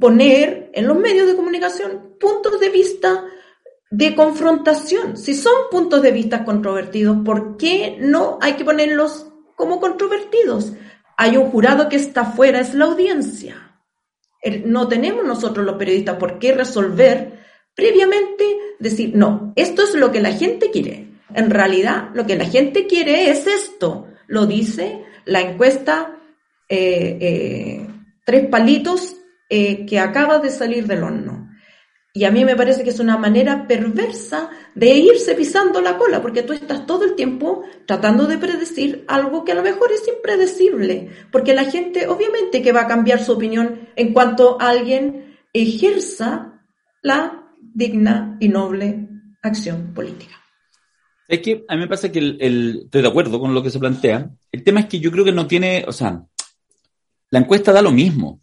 poner 0.00 0.70
en 0.72 0.86
los 0.86 0.96
medios 0.96 1.26
de 1.26 1.36
comunicación 1.36 2.16
puntos 2.18 2.58
de 2.60 2.70
vista 2.70 3.26
de 3.90 4.14
confrontación. 4.14 5.18
Si 5.18 5.34
son 5.34 5.52
puntos 5.70 6.00
de 6.00 6.12
vista 6.12 6.46
controvertidos, 6.46 7.18
¿por 7.22 7.58
qué 7.58 7.98
no 8.00 8.38
hay 8.40 8.54
que 8.54 8.64
ponerlos 8.64 9.26
como 9.54 9.80
controvertidos? 9.80 10.72
Hay 11.18 11.36
un 11.36 11.50
jurado 11.50 11.90
que 11.90 11.96
está 11.96 12.24
fuera, 12.24 12.58
es 12.58 12.72
la 12.72 12.86
audiencia. 12.86 13.82
No 14.64 14.88
tenemos 14.88 15.26
nosotros 15.26 15.66
los 15.66 15.76
periodistas 15.76 16.16
por 16.16 16.38
qué 16.38 16.54
resolver 16.54 17.41
previamente 17.74 18.44
decir, 18.78 19.12
no, 19.14 19.52
esto 19.56 19.82
es 19.82 19.94
lo 19.94 20.12
que 20.12 20.20
la 20.20 20.32
gente 20.32 20.70
quiere. 20.70 21.08
En 21.34 21.50
realidad, 21.50 22.10
lo 22.14 22.26
que 22.26 22.36
la 22.36 22.44
gente 22.44 22.86
quiere 22.86 23.30
es 23.30 23.46
esto. 23.46 24.08
Lo 24.26 24.46
dice 24.46 25.04
la 25.24 25.40
encuesta 25.40 26.18
eh, 26.68 27.18
eh, 27.20 27.88
Tres 28.24 28.48
Palitos 28.48 29.16
eh, 29.48 29.84
que 29.86 29.98
acaba 29.98 30.38
de 30.38 30.50
salir 30.50 30.86
del 30.86 31.02
horno. 31.02 31.48
Y 32.14 32.24
a 32.24 32.30
mí 32.30 32.44
me 32.44 32.56
parece 32.56 32.84
que 32.84 32.90
es 32.90 33.00
una 33.00 33.16
manera 33.16 33.66
perversa 33.66 34.50
de 34.74 34.88
irse 34.88 35.34
pisando 35.34 35.80
la 35.80 35.96
cola, 35.96 36.20
porque 36.20 36.42
tú 36.42 36.52
estás 36.52 36.84
todo 36.84 37.04
el 37.04 37.14
tiempo 37.14 37.62
tratando 37.86 38.26
de 38.26 38.36
predecir 38.36 39.04
algo 39.08 39.44
que 39.44 39.52
a 39.52 39.54
lo 39.54 39.62
mejor 39.62 39.90
es 39.92 40.06
impredecible, 40.06 41.08
porque 41.30 41.54
la 41.54 41.64
gente 41.64 42.06
obviamente 42.08 42.60
que 42.60 42.72
va 42.72 42.82
a 42.82 42.86
cambiar 42.86 43.24
su 43.24 43.32
opinión 43.32 43.88
en 43.96 44.12
cuanto 44.12 44.58
alguien 44.60 45.38
ejerza 45.54 46.62
la 47.00 47.41
digna 47.74 48.36
y 48.40 48.48
noble 48.48 49.08
acción 49.42 49.92
política. 49.94 50.38
Es 51.28 51.40
que 51.40 51.64
a 51.68 51.74
mí 51.74 51.80
me 51.80 51.88
pasa 51.88 52.12
que 52.12 52.18
el, 52.18 52.82
estoy 52.84 53.02
de 53.02 53.08
acuerdo 53.08 53.40
con 53.40 53.54
lo 53.54 53.62
que 53.62 53.70
se 53.70 53.78
plantea. 53.78 54.30
El 54.50 54.62
tema 54.64 54.80
es 54.80 54.86
que 54.86 55.00
yo 55.00 55.10
creo 55.10 55.24
que 55.24 55.32
no 55.32 55.46
tiene, 55.46 55.84
o 55.86 55.92
sea, 55.92 56.22
la 57.30 57.38
encuesta 57.38 57.72
da 57.72 57.80
lo 57.80 57.90
mismo. 57.90 58.40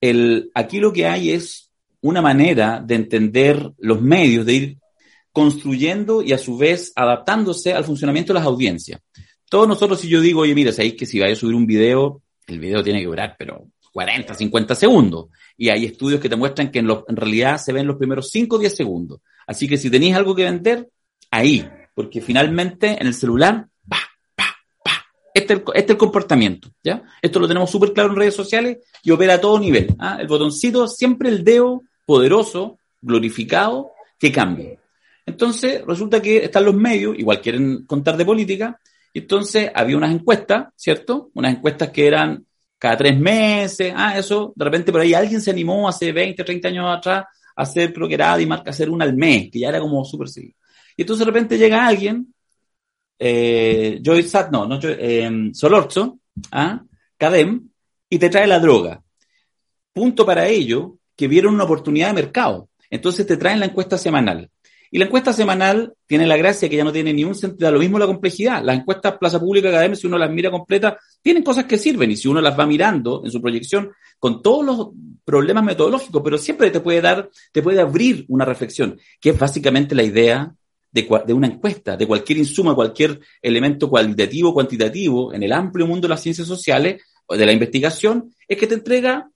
El, 0.00 0.50
aquí 0.54 0.78
lo 0.78 0.92
que 0.92 1.06
hay 1.06 1.30
es 1.30 1.70
una 2.02 2.20
manera 2.20 2.82
de 2.84 2.94
entender 2.94 3.72
los 3.78 4.00
medios, 4.00 4.46
de 4.46 4.54
ir 4.54 4.78
construyendo 5.32 6.22
y 6.22 6.32
a 6.32 6.38
su 6.38 6.56
vez 6.58 6.92
adaptándose 6.96 7.72
al 7.72 7.84
funcionamiento 7.84 8.32
de 8.32 8.40
las 8.40 8.46
audiencias. 8.46 9.00
Todos 9.48 9.66
nosotros, 9.66 10.00
si 10.00 10.08
yo 10.08 10.20
digo, 10.20 10.42
oye, 10.42 10.54
mira, 10.54 10.72
sabéis 10.72 10.94
que 10.94 11.06
si 11.06 11.18
vaya 11.18 11.32
a 11.32 11.36
subir 11.36 11.54
un 11.54 11.66
video, 11.66 12.22
el 12.46 12.58
video 12.58 12.82
tiene 12.82 13.00
que 13.00 13.06
durar, 13.06 13.36
pero 13.38 13.68
40, 13.92 14.34
50 14.34 14.74
segundos. 14.74 15.26
Y 15.56 15.68
hay 15.68 15.86
estudios 15.86 16.20
que 16.20 16.28
te 16.28 16.36
muestran 16.36 16.70
que 16.70 16.78
en, 16.78 16.90
en 16.90 17.16
realidad 17.16 17.58
se 17.58 17.72
ven 17.72 17.86
los 17.86 17.96
primeros 17.96 18.30
5 18.30 18.56
o 18.56 18.58
10 18.58 18.76
segundos. 18.76 19.20
Así 19.46 19.66
que 19.68 19.76
si 19.76 19.90
tenéis 19.90 20.14
algo 20.14 20.34
que 20.34 20.44
vender, 20.44 20.88
ahí. 21.30 21.68
Porque 21.94 22.20
finalmente 22.20 22.96
en 23.00 23.06
el 23.06 23.14
celular, 23.14 23.66
pa, 23.88 23.98
pa. 24.36 25.06
Este, 25.34 25.54
este 25.54 25.80
es 25.80 25.90
el 25.90 25.96
comportamiento, 25.96 26.68
¿ya? 26.82 27.02
Esto 27.20 27.40
lo 27.40 27.48
tenemos 27.48 27.70
súper 27.70 27.92
claro 27.92 28.10
en 28.10 28.16
redes 28.16 28.34
sociales 28.34 28.78
y 29.02 29.10
opera 29.10 29.34
a 29.34 29.40
todo 29.40 29.58
nivel. 29.58 29.94
¿ah? 29.98 30.18
El 30.20 30.26
botoncito, 30.26 30.86
siempre 30.88 31.28
el 31.28 31.44
dedo 31.44 31.82
poderoso, 32.06 32.78
glorificado, 33.00 33.90
que 34.18 34.32
cambia. 34.32 34.78
Entonces, 35.26 35.82
resulta 35.86 36.20
que 36.20 36.44
están 36.44 36.64
los 36.64 36.74
medios, 36.74 37.18
igual 37.18 37.40
quieren 37.40 37.84
contar 37.86 38.16
de 38.16 38.24
política, 38.24 38.80
y 39.12 39.20
entonces 39.20 39.70
había 39.74 39.96
unas 39.96 40.12
encuestas, 40.12 40.68
¿cierto? 40.76 41.30
Unas 41.34 41.54
encuestas 41.54 41.90
que 41.90 42.06
eran 42.06 42.44
cada 42.80 42.96
tres 42.96 43.20
meses, 43.20 43.92
ah, 43.94 44.18
eso, 44.18 44.54
de 44.56 44.64
repente 44.64 44.90
por 44.90 45.02
ahí 45.02 45.12
alguien 45.12 45.42
se 45.42 45.50
animó 45.50 45.86
hace 45.86 46.12
20, 46.12 46.42
30 46.42 46.68
años 46.68 46.86
atrás 46.88 47.26
a 47.54 47.62
hacer, 47.62 47.92
creo 47.92 48.08
que 48.08 48.14
era 48.14 48.34
marca 48.46 48.70
hacer 48.70 48.88
una 48.88 49.04
al 49.04 49.14
mes, 49.14 49.50
que 49.52 49.58
ya 49.58 49.68
era 49.68 49.80
como 49.80 50.02
súper 50.02 50.30
seguido. 50.30 50.54
Y 50.96 51.02
entonces 51.02 51.26
de 51.26 51.30
repente 51.30 51.58
llega 51.58 51.86
alguien, 51.86 52.34
eh, 53.18 54.00
Joy 54.02 54.22
Sat, 54.22 54.50
no, 54.50 54.66
no 54.66 54.78
eh, 54.82 55.50
Solorzo, 55.52 56.20
¿ah? 56.52 56.82
Cadem, 57.18 57.68
y 58.08 58.18
te 58.18 58.30
trae 58.30 58.46
la 58.46 58.58
droga. 58.58 59.02
Punto 59.92 60.24
para 60.24 60.48
ello 60.48 60.96
que 61.14 61.28
vieron 61.28 61.52
una 61.52 61.64
oportunidad 61.64 62.08
de 62.08 62.14
mercado. 62.14 62.70
Entonces 62.88 63.26
te 63.26 63.36
traen 63.36 63.60
la 63.60 63.66
encuesta 63.66 63.98
semanal. 63.98 64.50
Y 64.90 64.98
la 64.98 65.04
encuesta 65.04 65.32
semanal 65.32 65.94
tiene 66.06 66.26
la 66.26 66.36
gracia 66.36 66.68
que 66.68 66.76
ya 66.76 66.82
no 66.82 66.92
tiene 66.92 67.12
ni 67.12 67.22
un 67.22 67.34
sentido, 67.34 67.70
lo 67.70 67.78
mismo 67.78 67.98
la 67.98 68.06
complejidad. 68.06 68.64
Las 68.64 68.78
encuestas 68.78 69.18
Plaza 69.18 69.38
Pública 69.38 69.68
Academia, 69.68 69.94
si 69.94 70.06
uno 70.06 70.18
las 70.18 70.30
mira 70.30 70.50
completa, 70.50 70.98
tienen 71.22 71.44
cosas 71.44 71.64
que 71.64 71.78
sirven 71.78 72.10
y 72.10 72.16
si 72.16 72.26
uno 72.26 72.40
las 72.40 72.58
va 72.58 72.66
mirando 72.66 73.22
en 73.24 73.30
su 73.30 73.40
proyección 73.40 73.92
con 74.18 74.42
todos 74.42 74.64
los 74.64 74.88
problemas 75.24 75.62
metodológicos, 75.62 76.22
pero 76.24 76.38
siempre 76.38 76.70
te 76.70 76.80
puede 76.80 77.00
dar, 77.00 77.30
te 77.52 77.62
puede 77.62 77.80
abrir 77.80 78.24
una 78.28 78.44
reflexión, 78.44 78.98
que 79.20 79.30
es 79.30 79.38
básicamente 79.38 79.94
la 79.94 80.02
idea 80.02 80.52
de, 80.92 81.32
una 81.32 81.46
encuesta, 81.46 81.96
de 81.96 82.06
cualquier 82.06 82.38
insumo, 82.38 82.74
cualquier 82.74 83.20
elemento 83.40 83.88
cualitativo, 83.88 84.52
cuantitativo 84.52 85.32
en 85.32 85.42
el 85.42 85.52
amplio 85.52 85.86
mundo 85.86 86.08
de 86.08 86.10
las 86.10 86.22
ciencias 86.22 86.48
sociales 86.48 87.02
de 87.28 87.46
la 87.46 87.52
investigación, 87.52 88.34
es 88.48 88.58
que 88.58 88.66
te 88.66 88.74
entrega 88.74 89.30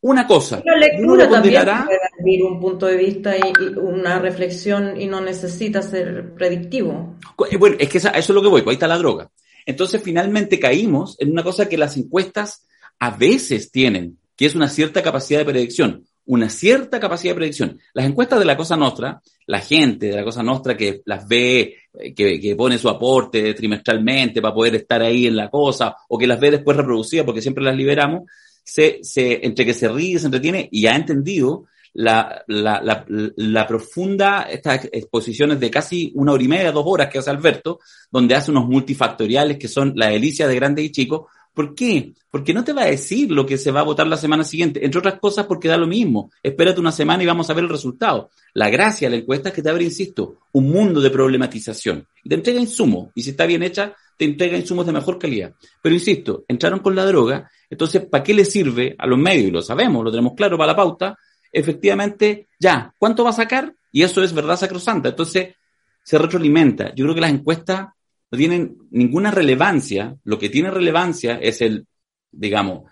una 0.00 0.26
cosa. 0.26 0.62
La 0.64 0.72
uno 0.98 1.16
lectura 1.16 1.28
también 1.28 1.64
puede 1.64 2.42
un 2.44 2.60
punto 2.60 2.86
de 2.86 2.96
vista 2.96 3.36
y, 3.36 3.40
y 3.40 3.78
una 3.78 4.18
reflexión 4.18 5.00
y 5.00 5.06
no 5.06 5.20
necesita 5.20 5.82
ser 5.82 6.34
predictivo. 6.34 7.16
Eh, 7.50 7.56
Bueno, 7.56 7.76
es 7.78 7.88
que 7.88 7.98
esa- 7.98 8.10
eso 8.10 8.32
es 8.32 8.34
lo 8.34 8.42
que 8.42 8.48
voy, 8.48 8.62
pues 8.62 8.72
ahí 8.72 8.76
está 8.76 8.86
la 8.88 8.98
droga. 8.98 9.30
Entonces, 9.66 10.00
finalmente 10.02 10.58
caímos 10.58 11.16
en 11.20 11.30
una 11.32 11.42
cosa 11.42 11.68
que 11.68 11.76
las 11.76 11.96
encuestas 11.96 12.66
a 13.00 13.10
veces 13.16 13.70
tienen, 13.70 14.18
que 14.36 14.46
es 14.46 14.54
una 14.54 14.68
cierta 14.68 15.02
capacidad 15.02 15.40
de 15.40 15.44
predicción. 15.44 16.04
Una 16.24 16.50
cierta 16.50 17.00
capacidad 17.00 17.32
de 17.32 17.36
predicción. 17.38 17.78
Las 17.94 18.04
encuestas 18.04 18.38
de 18.38 18.44
la 18.44 18.56
Cosa 18.56 18.76
Nostra, 18.76 19.20
la 19.46 19.60
gente 19.60 20.08
de 20.08 20.16
la 20.16 20.24
Cosa 20.24 20.42
Nostra 20.42 20.76
que 20.76 21.00
las 21.06 21.26
ve, 21.26 21.74
eh, 21.98 22.14
que, 22.14 22.38
que 22.38 22.54
pone 22.54 22.76
su 22.76 22.88
aporte 22.90 23.54
trimestralmente 23.54 24.42
para 24.42 24.54
poder 24.54 24.74
estar 24.76 25.00
ahí 25.02 25.26
en 25.26 25.36
la 25.36 25.48
cosa, 25.48 25.96
o 26.08 26.18
que 26.18 26.26
las 26.26 26.38
ve 26.38 26.50
después 26.50 26.76
reproducidas 26.76 27.24
porque 27.24 27.40
siempre 27.40 27.64
las 27.64 27.74
liberamos, 27.74 28.24
se, 28.68 28.98
se, 29.02 29.46
entre 29.46 29.64
que 29.64 29.72
se 29.72 29.88
ríe, 29.88 30.18
se 30.18 30.26
entretiene 30.26 30.68
y 30.70 30.86
ha 30.86 30.94
entendido 30.94 31.64
la, 31.94 32.44
la, 32.48 32.82
la, 32.82 33.06
la 33.08 33.66
profunda, 33.66 34.42
estas 34.42 34.84
exposiciones 34.92 35.58
de 35.58 35.70
casi 35.70 36.12
una 36.14 36.32
hora 36.32 36.42
y 36.42 36.48
media, 36.48 36.70
dos 36.70 36.84
horas 36.86 37.08
que 37.08 37.18
hace 37.18 37.30
Alberto, 37.30 37.80
donde 38.10 38.34
hace 38.34 38.50
unos 38.50 38.66
multifactoriales 38.68 39.56
que 39.56 39.68
son 39.68 39.94
la 39.96 40.10
delicia 40.10 40.46
de 40.46 40.54
grandes 40.54 40.84
y 40.84 40.92
chicos. 40.92 41.22
¿Por 41.58 41.74
qué? 41.74 42.14
Porque 42.30 42.54
no 42.54 42.62
te 42.62 42.72
va 42.72 42.82
a 42.82 42.86
decir 42.86 43.32
lo 43.32 43.44
que 43.44 43.58
se 43.58 43.72
va 43.72 43.80
a 43.80 43.82
votar 43.82 44.06
la 44.06 44.16
semana 44.16 44.44
siguiente, 44.44 44.84
entre 44.84 45.00
otras 45.00 45.18
cosas 45.18 45.46
porque 45.46 45.66
da 45.66 45.76
lo 45.76 45.88
mismo. 45.88 46.30
Espérate 46.40 46.78
una 46.78 46.92
semana 46.92 47.24
y 47.24 47.26
vamos 47.26 47.50
a 47.50 47.52
ver 47.52 47.64
el 47.64 47.68
resultado. 47.68 48.30
La 48.54 48.70
gracia 48.70 49.10
de 49.10 49.16
la 49.16 49.22
encuesta 49.22 49.48
es 49.48 49.56
que 49.56 49.62
te 49.62 49.68
abre, 49.68 49.82
insisto, 49.82 50.36
un 50.52 50.70
mundo 50.70 51.00
de 51.00 51.10
problematización. 51.10 52.06
Te 52.22 52.36
entrega 52.36 52.60
insumos, 52.60 53.08
y 53.12 53.24
si 53.24 53.30
está 53.30 53.44
bien 53.44 53.64
hecha, 53.64 53.92
te 54.16 54.24
entrega 54.24 54.56
insumos 54.56 54.86
de 54.86 54.92
mejor 54.92 55.18
calidad. 55.18 55.52
Pero 55.82 55.96
insisto, 55.96 56.44
entraron 56.46 56.78
con 56.78 56.94
la 56.94 57.04
droga, 57.04 57.50
entonces, 57.68 58.06
¿para 58.06 58.22
qué 58.22 58.34
le 58.34 58.44
sirve 58.44 58.94
a 58.96 59.08
los 59.08 59.18
medios? 59.18 59.48
Y 59.48 59.50
lo 59.50 59.60
sabemos, 59.60 60.04
lo 60.04 60.12
tenemos 60.12 60.34
claro 60.36 60.56
para 60.56 60.70
la 60.70 60.76
pauta, 60.76 61.18
efectivamente, 61.50 62.46
ya, 62.60 62.94
¿cuánto 63.00 63.24
va 63.24 63.30
a 63.30 63.32
sacar? 63.32 63.74
Y 63.90 64.04
eso 64.04 64.22
es 64.22 64.32
verdad 64.32 64.56
sacrosanta. 64.56 65.08
Entonces, 65.08 65.56
se 66.04 66.18
retroalimenta. 66.18 66.94
Yo 66.94 67.04
creo 67.04 67.16
que 67.16 67.20
las 67.20 67.32
encuestas 67.32 67.88
no 68.30 68.38
tienen 68.38 68.78
ninguna 68.90 69.30
relevancia. 69.30 70.16
Lo 70.24 70.38
que 70.38 70.48
tiene 70.48 70.70
relevancia 70.70 71.36
es 71.36 71.60
el, 71.60 71.86
digamos, 72.30 72.90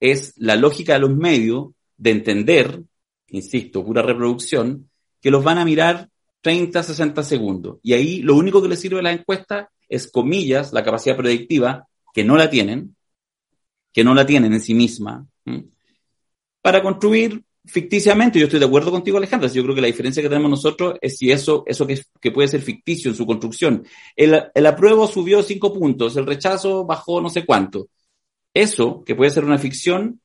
es 0.00 0.34
la 0.36 0.56
lógica 0.56 0.94
de 0.94 1.00
los 1.00 1.14
medios 1.14 1.70
de 1.96 2.10
entender, 2.10 2.82
insisto, 3.28 3.84
pura 3.84 4.02
reproducción, 4.02 4.90
que 5.20 5.30
los 5.30 5.44
van 5.44 5.58
a 5.58 5.64
mirar 5.64 6.08
30, 6.40 6.82
60 6.82 7.22
segundos. 7.22 7.78
Y 7.82 7.92
ahí 7.92 8.22
lo 8.22 8.34
único 8.34 8.60
que 8.60 8.68
les 8.68 8.80
sirve 8.80 8.98
a 8.98 9.02
la 9.02 9.12
encuesta 9.12 9.70
es, 9.88 10.10
comillas, 10.10 10.72
la 10.72 10.82
capacidad 10.82 11.16
predictiva, 11.16 11.86
que 12.12 12.24
no 12.24 12.36
la 12.36 12.50
tienen, 12.50 12.96
que 13.92 14.04
no 14.04 14.14
la 14.14 14.26
tienen 14.26 14.52
en 14.52 14.60
sí 14.60 14.74
misma, 14.74 15.26
para 16.60 16.82
construir 16.82 17.44
ficticiamente, 17.64 18.38
yo 18.38 18.46
estoy 18.46 18.60
de 18.60 18.66
acuerdo 18.66 18.90
contigo, 18.90 19.18
Alejandra, 19.18 19.48
yo 19.48 19.62
creo 19.62 19.74
que 19.74 19.80
la 19.80 19.86
diferencia 19.86 20.22
que 20.22 20.28
tenemos 20.28 20.50
nosotros 20.50 20.94
es 21.00 21.16
si 21.16 21.30
eso, 21.30 21.64
eso 21.66 21.86
que, 21.86 22.30
puede 22.30 22.48
ser 22.48 22.62
ficticio 22.62 23.10
en 23.10 23.16
su 23.16 23.26
construcción. 23.26 23.84
El, 24.16 24.42
el 24.54 24.66
apruebo 24.66 25.06
subió 25.06 25.42
cinco 25.42 25.72
puntos, 25.72 26.16
el 26.16 26.26
rechazo 26.26 26.84
bajó 26.84 27.20
no 27.20 27.30
sé 27.30 27.44
cuánto. 27.44 27.88
Eso, 28.54 29.02
que 29.04 29.14
puede 29.14 29.30
ser 29.30 29.44
una 29.44 29.58
ficción, 29.58 30.20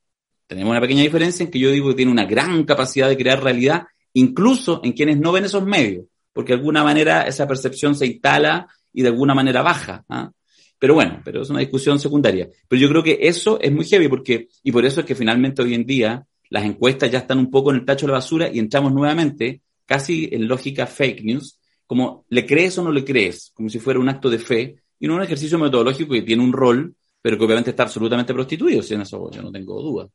tenemos 0.46 0.70
una 0.70 0.80
pequeña 0.80 1.02
diferencia 1.02 1.44
en 1.44 1.50
que 1.50 1.58
yo 1.58 1.70
digo 1.70 1.88
que 1.88 1.94
tiene 1.94 2.12
una 2.12 2.24
gran 2.26 2.64
capacidad 2.64 3.08
de 3.08 3.16
crear 3.16 3.42
realidad, 3.42 3.86
incluso 4.14 4.80
en 4.82 4.92
quienes 4.92 5.18
no 5.18 5.32
ven 5.32 5.44
esos 5.44 5.64
medios, 5.64 6.06
porque 6.32 6.52
de 6.52 6.58
alguna 6.58 6.82
manera 6.84 7.22
esa 7.22 7.46
percepción 7.46 7.94
se 7.94 8.06
instala 8.06 8.66
y 8.92 9.02
de 9.02 9.08
alguna 9.08 9.34
manera 9.34 9.62
baja. 9.62 10.04
¿ah? 10.08 10.30
Pero 10.78 10.94
bueno, 10.94 11.20
pero 11.24 11.42
es 11.42 11.50
una 11.50 11.60
discusión 11.60 11.98
secundaria. 11.98 12.48
Pero 12.66 12.80
yo 12.80 12.88
creo 12.88 13.02
que 13.02 13.18
eso 13.22 13.58
es 13.60 13.72
muy 13.72 13.84
heavy 13.84 14.08
porque, 14.08 14.48
y 14.62 14.72
por 14.72 14.84
eso 14.84 15.00
es 15.00 15.06
que 15.06 15.14
finalmente 15.14 15.62
hoy 15.62 15.74
en 15.74 15.84
día 15.84 16.26
las 16.50 16.64
encuestas 16.64 17.10
ya 17.10 17.18
están 17.18 17.38
un 17.38 17.50
poco 17.50 17.70
en 17.70 17.76
el 17.76 17.84
tacho 17.84 18.06
de 18.06 18.12
la 18.12 18.18
basura 18.18 18.48
y 18.52 18.58
entramos 18.58 18.92
nuevamente 18.92 19.62
casi 19.86 20.28
en 20.32 20.46
lógica 20.48 20.86
fake 20.86 21.24
news, 21.24 21.58
como 21.86 22.24
le 22.28 22.46
crees 22.46 22.76
o 22.78 22.82
no 22.82 22.92
le 22.92 23.04
crees, 23.04 23.52
como 23.54 23.68
si 23.68 23.78
fuera 23.78 24.00
un 24.00 24.08
acto 24.08 24.28
de 24.28 24.38
fe 24.38 24.76
y 24.98 25.06
no 25.06 25.14
un 25.14 25.22
ejercicio 25.22 25.58
metodológico 25.58 26.12
que 26.12 26.22
tiene 26.22 26.42
un 26.42 26.52
rol, 26.52 26.94
pero 27.22 27.38
que 27.38 27.44
obviamente 27.44 27.70
está 27.70 27.84
absolutamente 27.84 28.34
prostituido, 28.34 28.82
si 28.82 28.94
en 28.94 29.02
eso 29.02 29.30
yo 29.30 29.42
no 29.42 29.50
tengo 29.50 29.80
duda. 29.80 30.08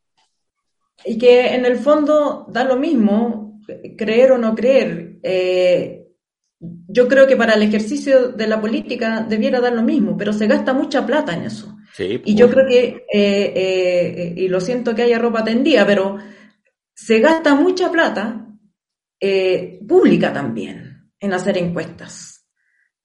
Y 1.05 1.17
que 1.17 1.53
en 1.55 1.65
el 1.65 1.77
fondo 1.77 2.45
da 2.49 2.63
lo 2.63 2.77
mismo, 2.77 3.59
creer 3.97 4.34
o 4.34 4.38
no 4.38 4.55
creer. 4.55 5.17
Eh, 5.23 6.03
yo 6.88 7.07
creo 7.07 7.28
que 7.28 7.36
para 7.36 7.53
el 7.53 7.64
ejercicio 7.64 8.30
de 8.30 8.47
la 8.47 8.61
política 8.61 9.26
debiera 9.28 9.59
dar 9.59 9.74
lo 9.74 9.84
mismo, 9.84 10.18
pero 10.18 10.34
se 10.34 10.47
gasta 10.47 10.74
mucha 10.74 11.05
plata 11.05 11.34
en 11.34 11.43
eso. 11.43 11.76
Sí, 11.93 12.22
Y 12.26 12.36
yo 12.36 12.49
creo 12.49 12.68
que, 12.68 13.05
eh, 13.14 13.53
eh, 13.55 14.34
y 14.38 14.47
lo 14.47 14.59
siento 14.59 14.95
que 14.95 15.03
haya 15.03 15.20
ropa 15.20 15.43
tendida, 15.43 15.86
pero 15.86 16.18
se 16.95 17.20
gasta 17.20 17.55
mucha 17.55 17.91
plata 17.91 18.47
eh, 19.20 19.80
pública 19.88 20.34
también 20.34 21.11
en 21.20 21.34
hacer 21.34 21.57
encuestas. 21.57 22.47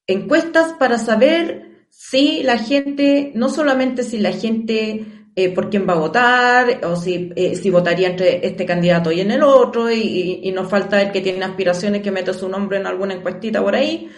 Encuestas 0.07 0.73
para 0.75 0.99
saber 0.99 1.87
si 1.91 2.43
la 2.43 2.59
gente, 2.59 3.33
no 3.35 3.49
solamente 3.49 4.03
si 4.03 4.19
la 4.19 4.33
gente 4.33 5.05
eh, 5.41 5.51
por 5.55 5.69
quién 5.71 5.87
va 5.89 5.95
a 5.95 5.99
votar, 6.07 6.81
o 6.85 6.97
si, 6.97 7.31
eh, 7.37 7.55
si 7.55 7.71
votaría 7.71 8.09
entre 8.09 8.45
este 8.47 8.65
candidato 8.67 9.13
y 9.13 9.21
en 9.21 9.31
el 9.31 9.43
otro, 9.43 9.91
y, 9.91 10.41
y- 10.43 10.53
nos 10.53 10.69
falta 10.69 11.01
el 11.03 11.13
que 11.13 11.21
tiene 11.21 11.45
aspiraciones 11.45 12.03
que 12.03 12.11
mete 12.11 12.33
su 12.35 12.49
nombre 12.49 12.79
en 12.79 12.87
alguna 12.87 13.15
encuestita 13.15 13.63
por 13.63 13.75
ahí, 13.75 14.09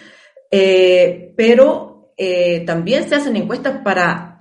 eh, 0.50 1.32
pero 1.36 1.88
también 2.66 3.08
se 3.08 3.14
hacen 3.14 3.34
encuestas 3.36 3.80
para 3.82 4.38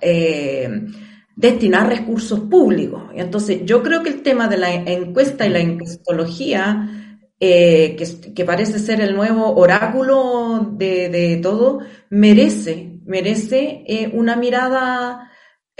destinar 1.35 1.87
recursos 1.87 2.41
públicos. 2.41 3.03
Entonces 3.15 3.61
yo 3.65 3.81
creo 3.81 4.03
que 4.03 4.09
el 4.09 4.21
tema 4.21 4.47
de 4.47 4.57
la 4.57 4.73
encuesta 4.73 5.45
y 5.45 5.49
la 5.49 5.59
encuestología, 5.59 7.15
que, 7.39 8.05
que 8.35 8.45
parece 8.45 8.79
ser 8.79 8.99
el 9.01 9.15
nuevo 9.15 9.55
oráculo 9.55 10.71
de, 10.73 11.07
de 11.09 11.37
todo, 11.37 11.79
merece, 12.09 12.99
merece 13.05 13.83
una 14.13 14.35
mirada 14.35 15.28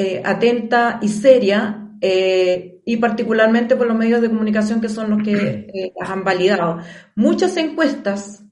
eh, 0.02 0.22
atenta 0.24 0.98
y 1.02 1.10
seria, 1.10 1.90
eh, 2.00 2.80
y 2.86 2.96
particularmente 2.96 3.76
por 3.76 3.86
los 3.86 3.98
medios 3.98 4.22
de 4.22 4.30
comunicación 4.30 4.80
que 4.80 4.88
son 4.88 5.10
los 5.10 5.22
que 5.22 5.34
eh, 5.74 5.92
las 6.00 6.10
han 6.10 6.24
validado. 6.24 6.80
Muchas 7.16 7.58
encuestas 7.58 8.46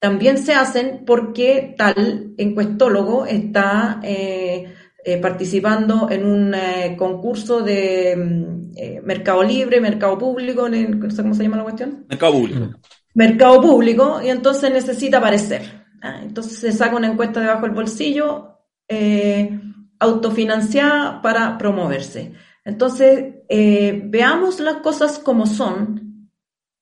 también 0.00 0.36
se 0.36 0.52
hacen 0.52 1.04
porque 1.06 1.76
tal 1.78 2.34
encuestólogo 2.36 3.24
está 3.24 4.00
eh, 4.02 4.66
participando 5.22 6.10
en 6.10 6.26
un 6.26 6.56
concurso 6.96 7.60
de 7.60 8.16
mm, 8.16 9.06
mercado 9.06 9.44
libre, 9.44 9.80
mercado 9.80 10.18
público, 10.18 10.68
no 10.68 11.10
sé 11.10 11.22
cómo 11.22 11.34
se 11.34 11.44
llama 11.44 11.58
la 11.58 11.62
cuestión 11.62 12.04
Mercado 12.08 12.32
público. 12.32 12.70
mercado 13.14 13.60
público 13.62 14.20
y 14.24 14.28
entonces 14.28 14.72
necesita 14.72 15.18
aparecer. 15.18 15.62
¿ah? 16.02 16.18
Entonces 16.20 16.58
se 16.58 16.72
saca 16.72 16.96
una 16.96 17.12
encuesta 17.12 17.40
debajo 17.40 17.66
del 17.66 17.76
bolsillo 17.76 18.50
eh, 18.88 19.60
autofinanciada 20.00 21.22
para 21.22 21.56
promoverse. 21.58 22.32
Entonces, 22.64 23.34
eh, 23.48 24.02
veamos 24.04 24.58
las 24.60 24.76
cosas 24.78 25.18
como 25.18 25.46
son 25.46 26.30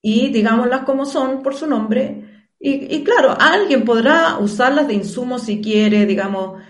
y 0.01 0.29
digámoslas 0.33 0.83
como 0.85 1.05
son 1.05 1.43
por 1.43 1.55
su 1.55 1.67
nombre. 1.67 2.25
Y, 2.61 2.97
y 2.97 3.05
claro, 3.05 3.37
alguien 3.39 3.85
podrá 3.85 4.39
usarlas 4.39 4.89
de 4.89 4.95
insumo 4.95 5.39
si 5.39 5.61
quiere, 5.61 6.07
digamos, 6.07 6.61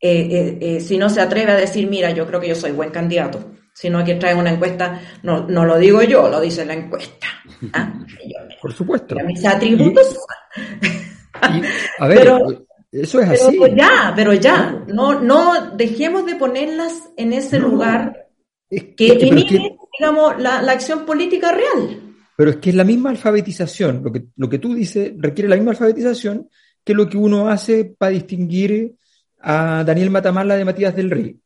eh, 0.00 0.58
eh, 0.60 0.80
si 0.80 0.96
no 0.98 1.10
se 1.10 1.20
atreve 1.20 1.52
a 1.52 1.56
decir, 1.56 1.88
mira, 1.88 2.10
yo 2.12 2.26
creo 2.26 2.40
que 2.40 2.48
yo 2.48 2.54
soy 2.54 2.72
buen 2.72 2.90
candidato, 2.90 3.52
sino 3.72 4.04
que 4.04 4.14
trae 4.14 4.34
una 4.34 4.50
encuesta, 4.50 5.00
no, 5.22 5.46
no 5.46 5.64
lo 5.64 5.78
digo 5.78 6.02
yo, 6.02 6.28
lo 6.28 6.40
dice 6.40 6.64
la 6.64 6.74
encuesta. 6.74 7.26
¿ah? 7.72 7.92
Yo, 8.24 8.56
Por 8.60 8.72
supuesto. 8.72 9.14
mis 9.26 9.44
atributos. 9.44 10.16
Y, 10.56 11.62
a 12.02 12.08
ver, 12.08 12.18
Pero- 12.18 12.67
eso 12.92 13.20
es 13.20 13.28
Pero 13.28 13.48
así. 13.64 13.74
ya, 13.76 14.12
pero 14.16 14.34
ya, 14.34 14.84
no, 14.88 15.20
no 15.20 15.74
dejemos 15.76 16.24
de 16.26 16.36
ponerlas 16.36 17.10
en 17.16 17.32
ese 17.32 17.58
No, 17.58 17.68
lugar 17.68 18.28
Es 18.70 18.82
que 18.84 18.94
que- 18.96 19.06
pero, 19.14 19.24
es 19.24 19.30
inhibe, 19.32 19.48
que, 19.48 19.76
digamos, 19.98 20.40
la, 20.40 20.62
la 20.62 20.72
acción 20.72 21.04
política 21.04 21.52
real. 21.52 22.14
pero 22.36 22.50
es 22.50 22.56
que 22.56 22.70
es 22.70 22.76
la 22.76 22.84
misma 22.84 23.10
alfabetización, 23.10 24.02
lo 24.04 24.12
que, 24.12 24.24
lo 24.36 24.48
que 24.48 24.58
tú 24.58 24.74
dices 24.74 25.12
requiere 25.18 25.48
la 25.48 25.56
misma 25.56 25.72
alfabetización 25.72 26.48
que 26.84 26.94
lo 26.94 27.08
que 27.08 27.16
uno 27.18 27.48
hace 27.48 27.84
para 27.84 28.12
distinguir 28.12 28.94
a 29.40 29.84
Daniel 29.84 30.10
Matamala 30.10 30.56
de 30.56 30.64
Matías 30.64 30.96
del 30.96 31.10
Rey. 31.10 31.36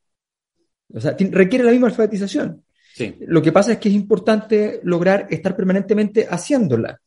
O 0.95 1.01
sea, 1.01 1.17
requiere 1.19 1.65
la 1.65 1.71
misma 1.73 1.89
alfabetización. 1.89 2.63
Sí. 2.95 3.17
Lo 3.27 3.41
que 3.43 3.51
pasa 3.53 3.73
es 3.73 3.79
que 3.79 3.89
es 3.89 3.95
importante 3.95 4.81
lograr 4.85 5.27
estar 5.31 5.57
permanentemente 5.57 6.27
haciéndola, 6.29 7.01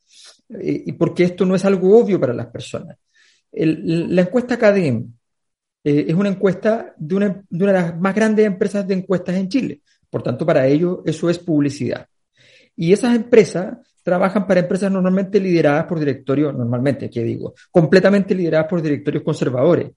eh, 0.49 0.83
y 0.87 0.91
porque 0.93 1.23
esto 1.23 1.45
no 1.45 1.53
es 1.55 1.63
algo 1.65 1.97
obvio 1.99 2.19
para 2.19 2.33
las 2.33 2.47
personas. 2.47 2.97
La 3.55 4.21
encuesta 4.21 4.57
CADEM 4.57 5.13
eh, 5.83 6.05
es 6.09 6.13
una 6.13 6.29
encuesta 6.29 6.93
de 6.97 7.15
una, 7.15 7.43
de 7.49 7.65
las 7.65 7.97
más 7.99 8.13
grandes 8.13 8.45
empresas 8.45 8.87
de 8.87 8.95
encuestas 8.95 9.35
en 9.35 9.47
Chile. 9.47 9.81
Por 10.09 10.23
tanto, 10.23 10.45
para 10.45 10.67
ellos 10.67 10.99
eso 11.05 11.29
es 11.29 11.39
publicidad. 11.39 12.07
Y 12.75 12.91
esas 12.91 13.15
empresas 13.15 13.77
trabajan 14.03 14.45
para 14.45 14.59
empresas 14.59 14.91
normalmente 14.91 15.39
lideradas 15.39 15.85
por 15.85 15.99
directorios, 15.99 16.53
normalmente, 16.53 17.09
¿qué 17.09 17.23
digo? 17.23 17.53
Completamente 17.71 18.35
lideradas 18.35 18.67
por 18.67 18.81
directorios 18.81 19.23
conservadores. 19.23 19.91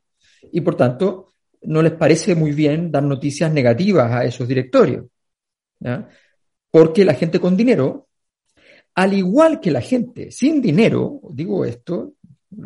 Y 0.52 0.60
por 0.60 0.76
tanto, 0.76 1.34
no 1.62 1.82
les 1.82 1.92
parece 1.92 2.34
muy 2.34 2.52
bien 2.52 2.92
dar 2.92 3.02
noticias 3.02 3.52
negativas 3.52 4.12
a 4.12 4.24
esos 4.24 4.46
directorios. 4.46 5.06
Porque 6.70 7.04
la 7.04 7.14
gente 7.14 7.40
con 7.40 7.56
dinero, 7.56 8.08
al 8.94 9.14
igual 9.14 9.60
que 9.60 9.70
la 9.70 9.80
gente 9.80 10.30
sin 10.30 10.60
dinero, 10.60 11.20
digo 11.32 11.64
esto 11.64 12.14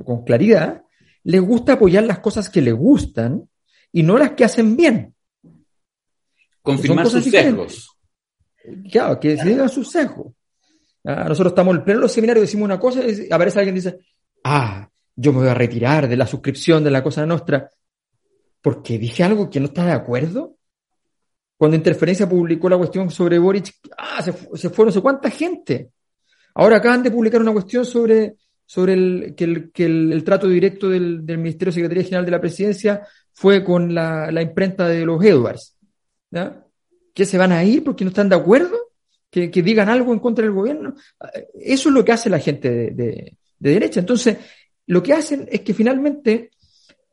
con 0.04 0.24
claridad, 0.24 0.82
les 1.24 1.40
gusta 1.40 1.74
apoyar 1.74 2.04
las 2.04 2.18
cosas 2.18 2.48
que 2.50 2.60
les 2.60 2.74
gustan 2.74 3.48
y 3.92 4.02
no 4.02 4.18
las 4.18 4.32
que 4.32 4.44
hacen 4.44 4.76
bien. 4.76 5.14
Confirmar 6.62 7.08
sus 7.08 7.24
sesgos. 7.24 7.96
Claro, 8.90 9.18
que 9.18 9.36
se 9.36 9.48
digan 9.48 9.68
sus 9.68 9.90
sesgos. 9.90 10.32
Ah, 11.04 11.24
nosotros 11.28 11.52
estamos 11.52 11.74
en 11.76 11.84
pleno 11.84 12.00
los 12.00 12.12
seminarios, 12.12 12.44
decimos 12.44 12.66
una 12.66 12.78
cosa 12.78 13.00
y 13.04 13.32
aparece 13.32 13.58
alguien 13.58 13.74
y 13.76 13.80
dice, 13.80 13.98
ah, 14.44 14.88
yo 15.16 15.32
me 15.32 15.40
voy 15.40 15.48
a 15.48 15.54
retirar 15.54 16.08
de 16.08 16.16
la 16.16 16.26
suscripción 16.26 16.84
de 16.84 16.90
la 16.90 17.02
cosa 17.02 17.26
nuestra 17.26 17.68
porque 18.60 18.98
dije 18.98 19.24
algo 19.24 19.50
que 19.50 19.58
no 19.58 19.66
está 19.66 19.84
de 19.84 19.92
acuerdo. 19.92 20.56
Cuando 21.56 21.76
Interferencia 21.76 22.28
publicó 22.28 22.68
la 22.68 22.78
cuestión 22.78 23.10
sobre 23.10 23.38
Boric, 23.38 23.74
ah, 23.98 24.22
se, 24.22 24.32
se 24.56 24.70
fue 24.70 24.86
no 24.86 24.92
sé 24.92 25.00
cuánta 25.00 25.30
gente. 25.30 25.90
Ahora 26.54 26.76
acaban 26.76 27.02
de 27.02 27.10
publicar 27.10 27.40
una 27.40 27.52
cuestión 27.52 27.84
sobre, 27.84 28.36
sobre 28.72 28.94
el, 28.94 29.34
que, 29.36 29.44
el, 29.44 29.70
que 29.70 29.84
el, 29.84 30.24
trato 30.24 30.48
directo 30.48 30.88
del, 30.88 31.26
del, 31.26 31.36
Ministerio 31.36 31.70
de 31.70 31.74
Secretaría 31.74 32.04
General 32.04 32.24
de 32.24 32.30
la 32.30 32.40
Presidencia 32.40 33.06
fue 33.30 33.62
con 33.62 33.94
la, 33.94 34.32
la 34.32 34.40
imprenta 34.40 34.88
de 34.88 35.04
los 35.04 35.22
Edwards. 35.22 35.76
¿ya? 36.30 36.64
¿Que 37.12 37.26
se 37.26 37.36
van 37.36 37.52
a 37.52 37.62
ir 37.62 37.84
porque 37.84 38.02
no 38.02 38.08
están 38.08 38.30
de 38.30 38.36
acuerdo? 38.36 38.78
¿Que, 39.28 39.50
que 39.50 39.62
digan 39.62 39.90
algo 39.90 40.14
en 40.14 40.20
contra 40.20 40.46
del 40.46 40.54
gobierno? 40.54 40.94
Eso 41.52 41.90
es 41.90 41.94
lo 41.94 42.02
que 42.02 42.12
hace 42.12 42.30
la 42.30 42.38
gente 42.38 42.70
de, 42.70 42.90
de, 42.92 43.36
de 43.58 43.70
derecha. 43.70 44.00
Entonces, 44.00 44.38
lo 44.86 45.02
que 45.02 45.12
hacen 45.12 45.46
es 45.52 45.60
que 45.60 45.74
finalmente 45.74 46.52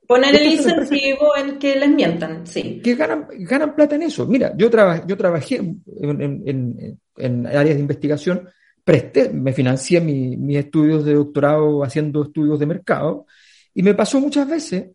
Poner 0.07 0.34
el 0.34 0.53
incentivo 0.53 1.36
en 1.36 1.60
que 1.60 1.76
les 1.76 1.89
mientan, 1.89 2.47
sí. 2.47 2.80
Que 2.82 2.95
ganan, 2.95 3.28
ganan 3.32 3.76
plata 3.76 3.95
en 3.95 4.03
eso. 4.03 4.26
Mira, 4.26 4.53
yo, 4.55 4.70
traba, 4.70 5.05
yo 5.05 5.18
trabajé 5.18 5.57
en, 5.57 7.01
en, 7.18 7.45
áreas 7.47 7.76
de 7.76 7.82
investigación, 7.82 8.47
presté, 8.84 9.30
me 9.30 9.54
financié 9.54 10.02
mi, 10.02 10.38
mis 10.38 10.58
estudios 10.58 11.06
de 11.06 11.14
doctorado 11.14 11.84
haciendo 11.84 12.24
estudios 12.24 12.60
de 12.60 12.66
mercado, 12.66 13.26
y 13.74 13.84
me 13.84 13.94
pasó 13.94 14.20
muchas 14.20 14.48
veces 14.48 14.90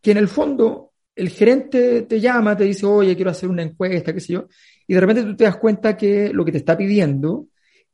que 0.00 0.10
en 0.10 0.18
el 0.18 0.28
fondo 0.28 0.92
el 1.14 1.30
gerente 1.30 2.02
te 2.02 2.20
llama, 2.20 2.56
te 2.56 2.64
dice, 2.64 2.84
oye, 2.86 3.16
quiero 3.16 3.30
hacer 3.30 3.48
una 3.48 3.62
encuesta, 3.62 4.12
qué 4.12 4.20
sé 4.20 4.34
yo, 4.34 4.46
y 4.86 4.94
de 4.94 5.00
repente 5.00 5.22
tú 5.22 5.34
te 5.34 5.44
das 5.44 5.56
cuenta 5.56 5.96
que 5.96 6.30
lo 6.32 6.44
que 6.44 6.52
te 6.52 6.58
está 6.58 6.76
pidiendo 6.76 7.46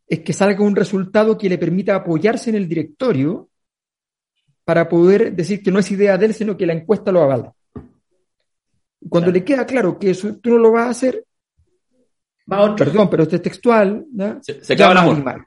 es 0.06 0.20
que 0.20 0.32
salga 0.32 0.62
un 0.64 0.76
resultado 0.76 1.38
que 1.38 1.48
le 1.48 1.58
permita 1.58 1.94
apoyarse 1.94 2.50
en 2.50 2.56
el 2.56 2.68
directorio 2.68 3.48
para 4.64 4.88
poder 4.88 5.34
decir 5.34 5.62
que 5.62 5.70
no 5.70 5.78
es 5.78 5.90
idea 5.90 6.18
de 6.18 6.26
él, 6.26 6.34
sino 6.34 6.56
que 6.56 6.66
la 6.66 6.74
encuesta 6.74 7.12
lo 7.12 7.22
avala. 7.22 7.52
Cuando 9.08 9.30
le 9.30 9.44
queda 9.44 9.66
claro 9.66 9.98
que 9.98 10.10
eso 10.10 10.36
tú 10.36 10.50
no 10.50 10.58
lo 10.58 10.72
vas 10.72 10.86
a 10.86 10.90
hacer, 10.90 11.24
Va 12.50 12.62
otro. 12.62 12.84
perdón, 12.84 13.08
pero 13.10 13.22
este 13.22 13.36
es 13.36 13.42
textual, 13.42 14.06
¿no? 14.12 14.42
se, 14.42 14.64
se 14.64 14.72
acaba 14.72 14.92
el 14.92 14.98
amor. 14.98 15.46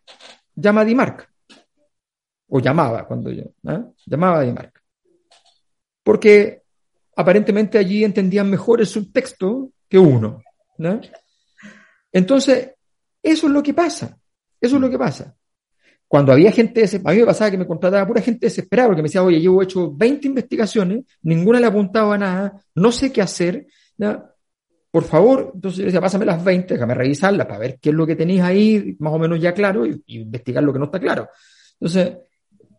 Llama 0.55 0.81
a 0.81 0.85
Dimarc. 0.85 1.29
O 2.47 2.59
llamaba 2.59 3.05
cuando 3.05 3.31
yo, 3.31 3.43
¿no? 3.63 3.93
llamaba 4.05 4.39
a 4.39 4.41
Dimarc. 4.41 4.79
Porque 6.03 6.61
aparentemente 7.15 7.77
allí 7.77 8.03
entendían 8.03 8.49
mejor 8.49 8.79
el 8.79 8.87
subtexto 8.87 9.71
que 9.89 9.97
uno. 9.97 10.41
¿no? 10.77 11.01
Entonces, 12.11 12.71
eso 13.21 13.47
es 13.47 13.53
lo 13.53 13.63
que 13.63 13.73
pasa. 13.73 14.17
Eso 14.61 14.75
es 14.75 14.81
lo 14.81 14.89
que 14.89 14.97
pasa. 14.97 15.35
Cuando 16.07 16.31
había 16.31 16.51
gente, 16.51 16.85
a 17.03 17.11
mí 17.11 17.17
me 17.17 17.25
pasaba 17.25 17.51
que 17.51 17.57
me 17.57 17.65
contrataba 17.65 18.07
pura 18.07 18.21
gente 18.21 18.45
desesperada 18.45 18.89
porque 18.89 19.01
me 19.01 19.07
decía, 19.07 19.23
oye, 19.23 19.41
yo 19.41 19.59
he 19.59 19.63
hecho 19.63 19.91
20 19.91 20.27
investigaciones, 20.27 21.03
ninguna 21.23 21.59
le 21.59 21.65
apuntaba 21.65 22.15
a 22.15 22.17
nada, 22.17 22.61
no 22.75 22.91
sé 22.91 23.11
qué 23.11 23.21
hacer, 23.21 23.67
¿ya? 23.97 24.31
Por 24.95 25.03
favor, 25.03 25.51
entonces 25.53 25.79
yo 25.79 25.85
decía, 25.87 25.99
pásame 25.99 26.23
las 26.23 26.41
20, 26.41 26.75
déjame 26.75 26.93
revisarlas 26.93 27.45
para 27.47 27.59
ver 27.59 27.79
qué 27.81 27.89
es 27.89 27.95
lo 27.95 28.07
que 28.07 28.15
tenéis 28.15 28.39
ahí, 28.39 28.95
más 28.99 29.11
o 29.11 29.19
menos 29.19 29.41
ya 29.41 29.53
claro, 29.53 29.85
y, 29.85 30.01
investigar 30.07 30.63
lo 30.63 30.71
que 30.71 30.79
no 30.79 30.85
está 30.85 31.01
claro. 31.01 31.27
Entonces, 31.73 32.13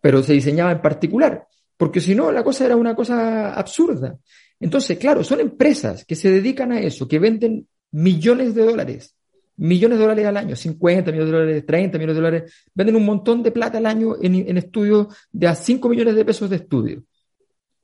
pero 0.01 0.23
se 0.23 0.33
diseñaba 0.33 0.71
en 0.71 0.81
particular, 0.81 1.45
porque 1.77 2.01
si 2.01 2.15
no, 2.15 2.31
la 2.31 2.43
cosa 2.43 2.65
era 2.65 2.75
una 2.75 2.95
cosa 2.95 3.53
absurda. 3.53 4.17
Entonces, 4.59 4.97
claro, 4.97 5.23
son 5.23 5.41
empresas 5.41 6.05
que 6.05 6.15
se 6.15 6.31
dedican 6.31 6.71
a 6.71 6.79
eso, 6.79 7.07
que 7.07 7.19
venden 7.19 7.67
millones 7.91 8.55
de 8.55 8.65
dólares 8.65 9.13
millones 9.57 9.99
de 9.99 10.03
dólares 10.03 10.25
al 10.25 10.37
año, 10.37 10.55
50 10.55 11.11
millones 11.11 11.31
de 11.31 11.37
dólares, 11.37 11.65
30 11.67 11.97
millones 11.99 12.15
de 12.15 12.21
dólares, 12.21 12.53
venden 12.73 12.95
un 12.95 13.05
montón 13.05 13.43
de 13.43 13.51
plata 13.51 13.77
al 13.77 13.85
año 13.85 14.15
en, 14.19 14.33
en 14.35 14.57
estudios 14.57 15.07
de 15.31 15.47
a 15.47 15.53
5 15.53 15.87
millones 15.87 16.15
de 16.15 16.25
pesos 16.25 16.49
de 16.49 16.55
estudio. 16.55 17.03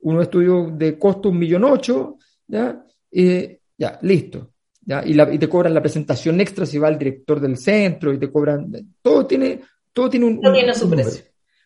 Uno 0.00 0.22
estudio 0.22 0.72
de 0.72 0.98
costo 0.98 1.28
un 1.28 1.38
millón 1.38 1.62
ocho, 1.62 2.18
¿ya? 2.48 2.84
Eh, 3.12 3.60
ya, 3.84 3.98
listo. 4.02 4.52
¿ya? 4.80 5.02
Y, 5.04 5.12
la, 5.12 5.32
y, 5.32 5.38
te 5.38 5.48
cobran 5.48 5.74
la 5.74 5.82
presentación 5.82 6.40
extra 6.40 6.64
si 6.64 6.78
va 6.78 6.88
el 6.88 6.98
director 6.98 7.40
del 7.40 7.56
centro 7.56 8.12
y 8.12 8.18
te 8.18 8.30
cobran, 8.30 8.70
todo 9.02 9.26
tiene, 9.26 9.60
todo 9.92 10.08
tiene 10.08 10.26
un... 10.26 10.40
Todo 10.40 10.52
un, 10.52 10.56
tiene 10.56 10.74
su 10.74 10.88
precio. 10.88 11.24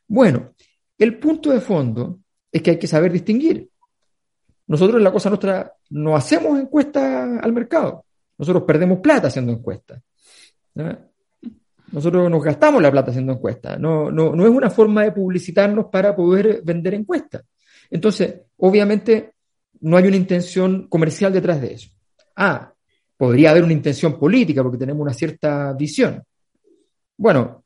Bueno, 0.08 0.54
el 0.98 1.18
punto 1.18 1.50
de 1.50 1.60
fondo 1.60 2.20
es 2.50 2.62
que 2.62 2.72
hay 2.72 2.78
que 2.78 2.86
saber 2.86 3.12
distinguir. 3.12 3.68
Nosotros 4.66 4.98
en 4.98 5.04
la 5.04 5.12
cosa 5.12 5.30
nuestra 5.30 5.72
no 5.90 6.16
hacemos 6.16 6.58
encuestas 6.58 7.40
al 7.40 7.52
mercado. 7.52 8.04
Nosotros 8.36 8.64
perdemos 8.64 8.98
plata 8.98 9.28
haciendo 9.28 9.52
encuestas. 9.52 10.02
¿no? 10.74 10.98
Nosotros 11.92 12.30
nos 12.30 12.42
gastamos 12.42 12.82
la 12.82 12.90
plata 12.90 13.10
haciendo 13.10 13.32
encuestas. 13.32 13.78
No, 13.78 14.10
no, 14.10 14.34
no 14.34 14.44
es 14.44 14.50
una 14.50 14.70
forma 14.70 15.04
de 15.04 15.12
publicitarnos 15.12 15.86
para 15.86 16.14
poder 16.14 16.62
vender 16.64 16.94
encuestas. 16.94 17.44
Entonces, 17.90 18.42
obviamente, 18.58 19.34
no 19.80 19.96
hay 19.96 20.06
una 20.06 20.16
intención 20.16 20.88
comercial 20.88 21.32
detrás 21.32 21.60
de 21.60 21.74
eso. 21.74 21.90
Ah, 22.40 22.72
podría 23.16 23.50
haber 23.50 23.64
una 23.64 23.72
intención 23.72 24.16
política 24.16 24.62
porque 24.62 24.78
tenemos 24.78 25.02
una 25.02 25.12
cierta 25.12 25.72
visión. 25.72 26.22
Bueno, 27.16 27.64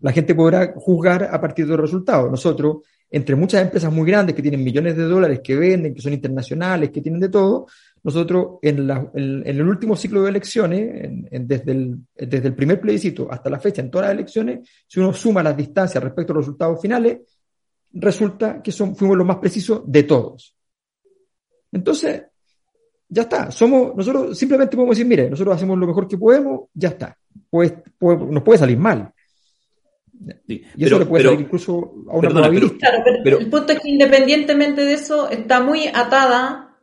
la 0.00 0.12
gente 0.12 0.34
podrá 0.34 0.74
juzgar 0.76 1.24
a 1.24 1.40
partir 1.40 1.64
de 1.64 1.70
los 1.70 1.80
resultados. 1.80 2.30
Nosotros, 2.30 2.82
entre 3.10 3.34
muchas 3.36 3.62
empresas 3.62 3.90
muy 3.90 4.06
grandes 4.06 4.36
que 4.36 4.42
tienen 4.42 4.62
millones 4.62 4.98
de 4.98 5.04
dólares, 5.04 5.40
que 5.42 5.56
venden, 5.56 5.94
que 5.94 6.02
son 6.02 6.12
internacionales, 6.12 6.90
que 6.90 7.00
tienen 7.00 7.22
de 7.22 7.30
todo, 7.30 7.66
nosotros 8.02 8.58
en, 8.60 8.90
el 9.46 9.62
último 9.62 9.96
ciclo 9.96 10.22
de 10.24 10.28
elecciones, 10.28 11.10
desde 11.30 12.48
el 12.48 12.54
primer 12.54 12.78
plebiscito 12.82 13.28
hasta 13.30 13.48
la 13.48 13.58
fecha, 13.58 13.80
en 13.80 13.90
todas 13.90 14.08
las 14.08 14.14
elecciones, 14.14 14.68
si 14.86 15.00
uno 15.00 15.14
suma 15.14 15.42
las 15.42 15.56
distancias 15.56 16.04
respecto 16.04 16.34
a 16.34 16.36
los 16.36 16.44
resultados 16.44 16.82
finales, 16.82 17.20
resulta 17.94 18.60
que 18.60 18.72
son, 18.72 18.94
fuimos 18.94 19.16
los 19.16 19.26
más 19.26 19.38
precisos 19.38 19.82
de 19.86 20.02
todos. 20.02 20.54
Entonces, 21.72 22.24
ya 23.08 23.22
está. 23.22 23.50
Somos, 23.50 23.94
nosotros 23.96 24.36
simplemente 24.38 24.76
podemos 24.76 24.96
decir, 24.96 25.06
mire, 25.08 25.30
nosotros 25.30 25.56
hacemos 25.56 25.78
lo 25.78 25.86
mejor 25.86 26.06
que 26.06 26.18
podemos, 26.18 26.62
ya 26.74 26.88
está. 26.90 27.16
Pues, 27.50 27.72
pues 27.98 28.18
nos 28.20 28.42
puede 28.42 28.58
salir 28.58 28.78
mal. 28.78 29.10
Sí, 30.46 30.62
y 30.76 30.84
eso 30.84 30.96
pero, 30.96 30.98
le 30.98 31.06
puede 31.06 31.22
pero, 31.22 31.30
salir 31.30 31.46
incluso 31.46 31.94
a 32.08 32.16
una 32.16 32.28
perdona. 32.28 32.48
Claro, 32.50 32.98
pero, 33.04 33.18
Pero- 33.24 33.38
el 33.38 33.48
punto 33.50 33.72
es 33.72 33.80
que 33.80 33.88
independientemente 33.90 34.84
de 34.84 34.94
eso, 34.94 35.30
está 35.30 35.60
muy 35.62 35.86
atada 35.86 36.76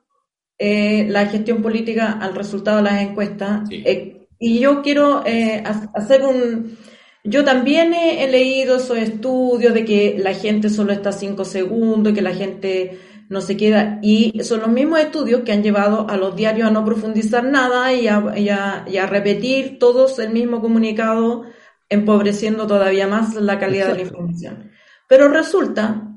eh, 0.58 1.06
la 1.10 1.26
gestión 1.26 1.62
política 1.62 2.14
al 2.14 2.34
resultado 2.34 2.78
de 2.78 2.84
las 2.84 3.02
encuestas. 3.02 3.68
Sí. 3.68 3.84
Eh, 3.86 4.28
y 4.40 4.60
yo 4.60 4.82
quiero 4.82 5.24
eh, 5.26 5.62
ha- 5.66 5.92
hacer 5.94 6.24
un... 6.24 6.78
Yo 7.26 7.44
también 7.44 7.94
he, 7.94 8.24
he 8.24 8.32
leído 8.32 8.78
esos 8.78 8.98
estudios 8.98 9.74
de 9.74 9.84
que 9.84 10.16
la 10.18 10.34
gente 10.34 10.70
solo 10.70 10.94
está 10.94 11.12
cinco 11.12 11.44
segundos, 11.44 12.14
que 12.14 12.22
la 12.22 12.34
gente 12.36 13.00
no 13.30 13.42
se 13.42 13.58
queda, 13.58 14.00
y 14.02 14.42
son 14.44 14.62
los 14.62 14.70
mismos 14.70 15.00
estudios 15.00 15.42
que 15.42 15.52
han 15.52 15.64
llevado 15.64 16.08
a 16.10 16.18
los 16.18 16.36
diarios 16.36 16.68
a 16.68 16.72
no 16.72 16.86
profundizar 16.86 17.44
nada 17.44 17.92
y 17.94 18.08
a, 18.08 18.34
y 18.38 18.50
a- 18.50 18.86
y 18.88 18.98
a 18.98 19.08
repetir 19.08 19.80
todos 19.80 20.20
el 20.20 20.30
mismo 20.32 20.62
comunicado, 20.62 21.44
empobreciendo 21.90 22.68
todavía 22.68 23.08
más 23.08 23.36
la 23.36 23.60
calidad 23.60 23.88
de 23.90 23.96
la 23.96 24.02
información. 24.02 24.72
Pero 25.08 25.28
resulta 25.28 26.12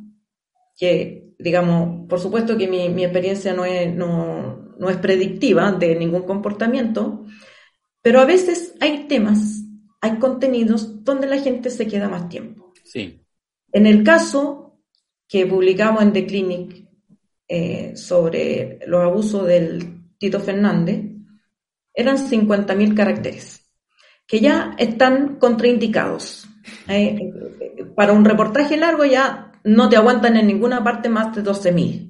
que, 0.76 1.34
digamos, 1.38 2.08
por 2.08 2.20
supuesto 2.20 2.56
que 2.56 2.68
mi, 2.68 2.88
mi 2.88 3.04
experiencia 3.04 3.52
no 3.54 3.64
es, 3.64 3.94
no, 3.94 4.74
no 4.78 4.90
es 4.90 4.96
predictiva 4.98 5.72
de 5.72 5.94
ningún 5.96 6.22
comportamiento, 6.22 7.24
pero 8.02 8.20
a 8.20 8.24
veces 8.24 8.74
hay 8.80 9.06
temas, 9.08 9.62
hay 10.00 10.18
contenidos 10.18 11.04
donde 11.04 11.26
la 11.26 11.38
gente 11.38 11.70
se 11.70 11.86
queda 11.86 12.08
más 12.08 12.28
tiempo. 12.28 12.72
Sí. 12.84 13.20
En 13.72 13.86
el 13.86 14.02
caso 14.02 14.80
que 15.28 15.46
publicamos 15.46 16.02
en 16.02 16.12
The 16.12 16.26
Clinic 16.26 16.87
eh, 17.48 17.96
sobre 17.96 18.78
los 18.86 19.02
abusos 19.02 19.46
del 19.46 20.02
Tito 20.18 20.38
Fernández, 20.38 21.02
eran 21.94 22.18
50.000 22.18 22.94
caracteres, 22.94 23.66
que 24.26 24.40
ya 24.40 24.74
están 24.78 25.36
contraindicados. 25.36 26.46
Eh, 26.86 27.18
para 27.96 28.12
un 28.12 28.24
reportaje 28.24 28.76
largo 28.76 29.04
ya 29.04 29.52
no 29.64 29.88
te 29.88 29.96
aguantan 29.96 30.36
en 30.36 30.46
ninguna 30.46 30.84
parte 30.84 31.08
más 31.08 31.34
de 31.34 31.42
12.000. 31.42 32.08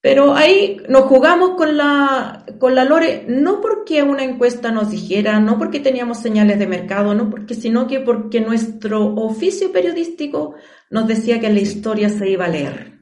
Pero 0.00 0.36
ahí 0.36 0.76
nos 0.88 1.02
jugamos 1.06 1.56
con 1.56 1.76
la, 1.76 2.46
con 2.60 2.76
la 2.76 2.84
Lore, 2.84 3.24
no 3.26 3.60
porque 3.60 4.04
una 4.04 4.22
encuesta 4.22 4.70
nos 4.70 4.92
dijera, 4.92 5.40
no 5.40 5.58
porque 5.58 5.80
teníamos 5.80 6.18
señales 6.18 6.60
de 6.60 6.68
mercado, 6.68 7.12
no 7.12 7.28
porque, 7.28 7.54
sino 7.54 7.88
que 7.88 7.98
porque 7.98 8.40
nuestro 8.40 9.14
oficio 9.16 9.72
periodístico 9.72 10.54
nos 10.90 11.08
decía 11.08 11.40
que 11.40 11.52
la 11.52 11.58
historia 11.58 12.08
se 12.08 12.30
iba 12.30 12.44
a 12.44 12.48
leer. 12.48 12.95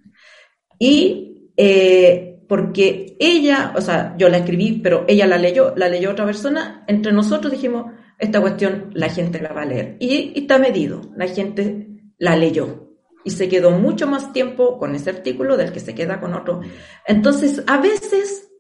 Y 0.79 1.53
eh, 1.57 2.45
porque 2.49 3.17
ella, 3.19 3.73
o 3.77 3.81
sea, 3.81 4.15
yo 4.19 4.29
la 4.29 4.39
escribí, 4.39 4.81
pero 4.83 5.05
ella 5.09 5.27
la 5.27 5.39
leyó, 5.39 5.75
la 5.77 5.89
leyó 5.89 6.11
otra 6.11 6.27
persona, 6.27 6.85
entre 6.87 7.13
nosotros 7.13 7.53
dijimos, 7.53 7.93
esta 8.19 8.41
cuestión 8.41 8.91
la 8.95 9.09
gente 9.09 9.41
la 9.41 9.53
va 9.53 9.63
a 9.63 9.67
leer. 9.67 9.97
Y, 10.01 10.33
y 10.35 10.41
está 10.41 10.59
medido, 10.59 11.01
la 11.17 11.29
gente 11.29 11.89
la 12.19 12.37
leyó. 12.37 12.93
Y 13.25 13.31
se 13.31 13.49
quedó 13.49 13.71
mucho 13.71 14.07
más 14.07 14.33
tiempo 14.33 14.79
con 14.79 14.95
ese 14.95 15.11
artículo 15.11 15.57
del 15.57 15.73
que 15.73 15.81
se 15.81 15.95
queda 15.95 16.21
con 16.21 16.35
otro. 16.35 16.61
Entonces, 17.07 17.63
a 17.67 17.79
veces 17.79 18.51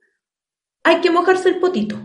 hay 0.82 1.00
que 1.00 1.10
mojarse 1.10 1.50
el 1.50 1.58
potito. 1.58 2.00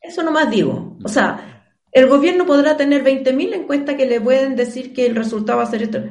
Eso 0.00 0.22
nomás 0.22 0.50
digo. 0.50 0.96
O 1.04 1.08
sea, 1.08 1.56
el 1.92 2.08
gobierno 2.08 2.46
podrá 2.46 2.76
tener 2.76 3.02
20.000 3.02 3.54
encuestas 3.54 3.96
que 3.96 4.06
le 4.06 4.20
pueden 4.20 4.54
decir 4.54 4.92
que 4.92 5.06
el 5.06 5.16
resultado 5.16 5.58
va 5.58 5.64
a 5.64 5.70
ser 5.70 5.82
esto, 5.82 6.02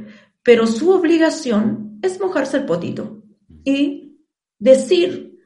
pero 0.44 0.68
su 0.68 0.92
obligación 0.92 1.85
es 2.02 2.20
mojarse 2.20 2.58
el 2.58 2.66
potito 2.66 3.24
y 3.64 4.20
decir, 4.60 5.40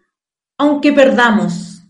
aunque 0.58 0.94
perdamos, 0.94 1.84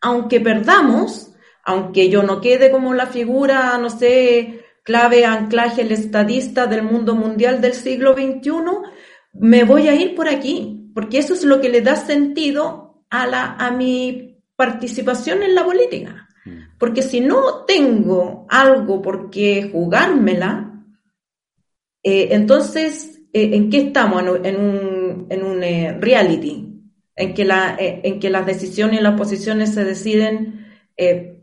aunque 0.00 0.40
perdamos, 0.40 1.32
aunque 1.64 2.08
yo 2.08 2.22
no 2.22 2.40
quede 2.40 2.70
como 2.70 2.94
la 2.94 3.06
figura, 3.06 3.76
no 3.78 3.90
sé, 3.90 4.64
clave 4.82 5.24
anclaje 5.24 5.82
el 5.82 5.92
estadista 5.92 6.66
del 6.66 6.82
mundo 6.82 7.14
mundial 7.14 7.60
del 7.60 7.74
siglo 7.74 8.14
XXI, 8.14 8.52
me 9.34 9.64
voy 9.64 9.88
a 9.88 9.94
ir 9.94 10.14
por 10.14 10.28
aquí, 10.28 10.90
porque 10.94 11.18
eso 11.18 11.34
es 11.34 11.44
lo 11.44 11.60
que 11.60 11.68
le 11.68 11.80
da 11.80 11.96
sentido 11.96 13.04
a, 13.10 13.26
la, 13.26 13.54
a 13.54 13.70
mi 13.70 14.40
participación 14.56 15.42
en 15.42 15.54
la 15.54 15.64
política. 15.64 16.28
Mm. 16.44 16.78
Porque 16.78 17.02
si 17.02 17.20
no 17.20 17.64
tengo 17.64 18.46
algo 18.48 19.00
por 19.00 19.30
qué 19.30 19.70
jugármela, 19.72 20.72
eh, 22.02 22.28
entonces, 22.32 23.11
¿en 23.32 23.70
qué 23.70 23.78
estamos? 23.78 24.22
En 24.44 24.56
un, 24.56 25.26
en 25.30 25.42
un 25.42 25.62
eh, 25.62 25.96
reality, 26.00 26.68
en 27.16 27.34
que, 27.34 27.44
la, 27.44 27.76
en 27.78 28.20
que 28.20 28.30
las 28.30 28.46
decisiones 28.46 29.00
y 29.00 29.02
las 29.02 29.18
posiciones 29.18 29.74
se 29.74 29.84
deciden 29.84 30.66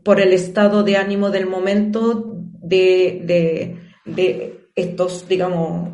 por 0.02 0.20
el 0.20 0.32
estado 0.32 0.82
de 0.82 0.96
ánimo 0.96 1.30
del 1.30 1.46
momento 1.46 2.30
de, 2.62 3.76
estos, 4.74 5.28
digamos, 5.28 5.90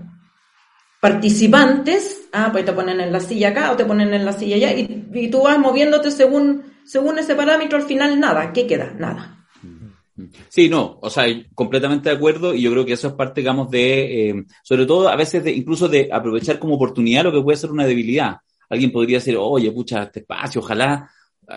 participantes, 1.01 2.28
ah, 2.32 2.51
pues 2.53 2.64
te 2.64 2.72
ponen 2.72 3.01
en 3.01 3.12
la 3.12 3.20
silla 3.20 3.49
acá 3.49 3.72
o 3.72 3.76
te 3.76 3.84
ponen 3.84 4.12
en 4.14 4.24
la 4.24 4.32
silla 4.32 4.57
allá, 4.57 4.72
y, 4.72 5.28
tú 5.30 5.42
vas 5.42 5.59
moviéndote 5.59 6.11
según, 6.11 6.64
según 6.84 7.18
ese 7.18 7.34
parámetro, 7.34 7.78
al 7.78 7.84
final 7.84 8.20
nada, 8.20 8.53
¿qué 8.53 8.66
queda? 8.66 8.92
Nada. 8.99 9.36
Sí, 10.48 10.68
no, 10.68 10.98
o 11.02 11.10
sea, 11.10 11.24
completamente 11.54 12.08
de 12.08 12.16
acuerdo 12.16 12.54
y 12.54 12.62
yo 12.62 12.70
creo 12.70 12.86
que 12.86 12.94
eso 12.94 13.08
es 13.08 13.14
parte, 13.14 13.42
digamos, 13.42 13.70
de, 13.70 14.30
eh, 14.30 14.44
sobre 14.62 14.86
todo 14.86 15.08
a 15.08 15.16
veces 15.16 15.44
de, 15.44 15.52
incluso 15.52 15.88
de 15.88 16.08
aprovechar 16.10 16.58
como 16.58 16.74
oportunidad 16.74 17.24
lo 17.24 17.32
que 17.32 17.42
puede 17.42 17.58
ser 17.58 17.70
una 17.70 17.86
debilidad. 17.86 18.36
Alguien 18.68 18.90
podría 18.90 19.18
decir, 19.18 19.36
oye, 19.38 19.70
pucha, 19.70 20.04
este 20.04 20.20
espacio, 20.20 20.60
ojalá 20.60 21.10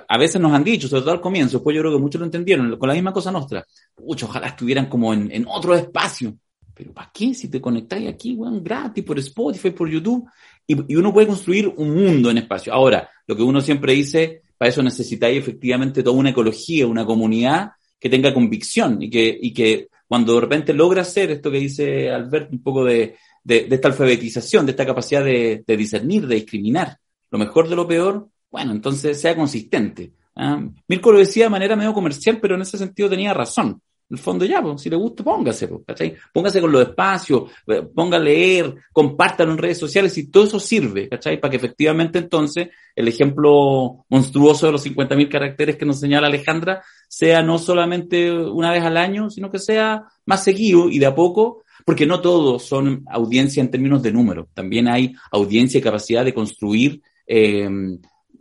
a 0.07 0.17
veces 0.17 0.39
nos 0.39 0.53
han 0.53 0.63
dicho, 0.63 0.87
sobre 0.87 1.01
todo 1.01 1.11
al 1.13 1.21
comienzo, 1.21 1.63
pues 1.63 1.75
yo 1.75 1.81
creo 1.81 1.93
que 1.93 2.01
muchos 2.01 2.19
lo 2.19 2.25
entendieron, 2.25 2.77
con 2.77 2.87
la 2.87 2.93
misma 2.93 3.13
cosa 3.13 3.31
nuestra. 3.31 3.65
Pucha, 3.95 4.25
ojalá 4.25 4.47
estuvieran 4.47 4.87
como 4.87 5.13
en, 5.13 5.45
otro 5.47 5.73
espacio. 5.75 6.35
Pero 6.73 6.93
¿para 6.93 7.11
qué? 7.13 7.33
Si 7.33 7.49
te 7.49 7.59
conectáis 7.59 8.07
aquí, 8.07 8.35
weón, 8.35 8.63
gratis, 8.63 9.03
por 9.03 9.17
Spotify, 9.19 9.71
por 9.71 9.89
YouTube, 9.89 10.29
y, 10.67 10.95
uno 10.95 11.11
puede 11.11 11.27
construir 11.27 11.67
un 11.67 11.95
mundo 11.95 12.29
en 12.29 12.37
espacio. 12.37 12.71
Ahora, 12.71 13.09
lo 13.25 13.35
que 13.35 13.41
uno 13.41 13.61
siempre 13.61 13.93
dice, 13.93 14.43
para 14.57 14.69
eso 14.69 14.83
necesitáis 14.83 15.37
efectivamente 15.39 16.03
toda 16.03 16.15
una 16.15 16.29
ecología, 16.29 16.85
una 16.85 17.05
comunidad 17.05 17.71
que 17.99 18.09
tenga 18.09 18.33
convicción 18.33 19.01
y 19.01 19.09
que, 19.09 19.37
y 19.41 19.53
que 19.53 19.89
cuando 20.07 20.35
de 20.35 20.41
repente 20.41 20.73
logra 20.73 21.01
hacer 21.01 21.31
esto 21.31 21.51
que 21.51 21.59
dice 21.59 22.09
Albert, 22.09 22.51
un 22.51 22.63
poco 22.63 22.85
de, 22.85 23.15
de, 23.43 23.67
esta 23.69 23.89
alfabetización, 23.89 24.65
de 24.65 24.71
esta 24.71 24.85
capacidad 24.85 25.23
de, 25.23 25.63
de 25.65 25.77
discernir, 25.77 26.25
de 26.25 26.35
discriminar, 26.35 26.97
lo 27.29 27.37
mejor 27.37 27.69
de 27.69 27.75
lo 27.75 27.87
peor, 27.87 28.29
bueno, 28.49 28.71
entonces 28.71 29.19
sea 29.19 29.35
consistente. 29.35 30.13
¿ah? 30.35 30.63
Mirko 30.87 31.11
lo 31.11 31.19
decía 31.19 31.45
de 31.45 31.49
manera 31.51 31.75
medio 31.75 31.93
comercial, 31.93 32.39
pero 32.41 32.55
en 32.55 32.61
ese 32.61 32.77
sentido 32.77 33.09
tenía 33.09 33.33
razón. 33.33 33.81
El 34.09 34.17
fondo 34.17 34.43
ya, 34.43 34.61
pues, 34.61 34.81
si 34.81 34.89
le 34.89 34.95
gusta, 34.95 35.23
póngase, 35.23 35.67
pues, 35.67 35.81
¿cachai? 35.85 36.15
Póngase 36.33 36.59
con 36.59 36.71
los 36.71 36.81
espacios, 36.81 37.51
eh, 37.67 37.83
ponga 37.93 38.17
a 38.17 38.19
leer, 38.19 38.75
compártalo 38.91 39.51
en 39.51 39.59
redes 39.59 39.77
sociales 39.77 40.17
y 40.17 40.31
todo 40.31 40.45
eso 40.45 40.59
sirve, 40.59 41.07
¿cachai? 41.07 41.39
Para 41.39 41.51
que 41.51 41.57
efectivamente 41.57 42.17
entonces 42.17 42.69
el 42.95 43.07
ejemplo 43.07 44.05
monstruoso 44.09 44.65
de 44.65 44.71
los 44.71 44.85
50.000 44.85 45.29
caracteres 45.29 45.75
que 45.75 45.85
nos 45.85 45.99
señala 45.99 46.27
Alejandra 46.27 46.83
sea 47.07 47.43
no 47.43 47.59
solamente 47.59 48.31
una 48.31 48.71
vez 48.71 48.83
al 48.83 48.97
año, 48.97 49.29
sino 49.29 49.51
que 49.51 49.59
sea 49.59 50.05
más 50.25 50.43
seguido 50.43 50.89
y 50.89 50.97
de 50.97 51.05
a 51.05 51.13
poco, 51.13 51.63
porque 51.85 52.07
no 52.07 52.19
todos 52.19 52.63
son 52.63 53.03
audiencia 53.09 53.61
en 53.61 53.69
términos 53.69 54.01
de 54.01 54.11
número. 54.11 54.47
También 54.53 54.87
hay 54.87 55.13
audiencia 55.31 55.77
y 55.77 55.81
capacidad 55.81 56.25
de 56.25 56.33
construir 56.33 57.01
eh, 57.27 57.69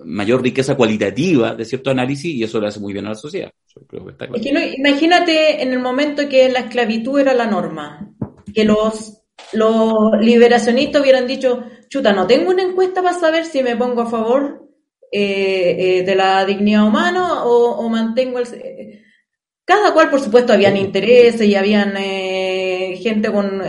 mayor 0.05 0.43
riqueza 0.43 0.77
cualitativa 0.77 1.55
de 1.55 1.65
cierto 1.65 1.91
análisis 1.91 2.35
y 2.35 2.43
eso 2.45 2.61
le 2.61 2.69
hace 2.69 2.81
muy 2.81 2.93
bien 2.93 3.07
a 3.07 3.11
la 3.11 3.15
sociedad. 3.15 3.51
imagínate 4.79 5.63
en 5.63 5.73
el 5.73 5.81
momento 5.81 6.29
que 6.29 6.49
la 6.49 6.61
esclavitud 6.61 7.19
era 7.19 7.35
la 7.35 7.47
norma, 7.47 8.11
que 8.55 8.65
los, 8.65 9.23
los 9.53 9.93
liberacionistas 10.21 11.03
hubieran 11.03 11.27
dicho, 11.27 11.65
chuta, 11.89 12.13
no 12.13 12.27
tengo 12.27 12.51
una 12.51 12.63
encuesta 12.63 13.03
para 13.03 13.19
saber 13.19 13.45
si 13.45 13.63
me 13.63 13.77
pongo 13.77 14.03
a 14.03 14.11
favor 14.11 14.69
eh, 15.11 15.77
eh, 16.01 16.03
de 16.03 16.15
la 16.15 16.45
dignidad 16.45 16.87
humana 16.87 17.45
o, 17.45 17.89
mantengo 17.89 18.39
el... 18.39 18.47
Cada 19.65 19.93
cual, 19.93 20.09
por 20.11 20.21
supuesto, 20.21 20.53
habían 20.53 20.77
intereses 20.77 21.43
y 21.43 21.55
habían 21.55 21.95
eh, 21.99 22.99
gente 23.03 23.31
con 23.31 23.63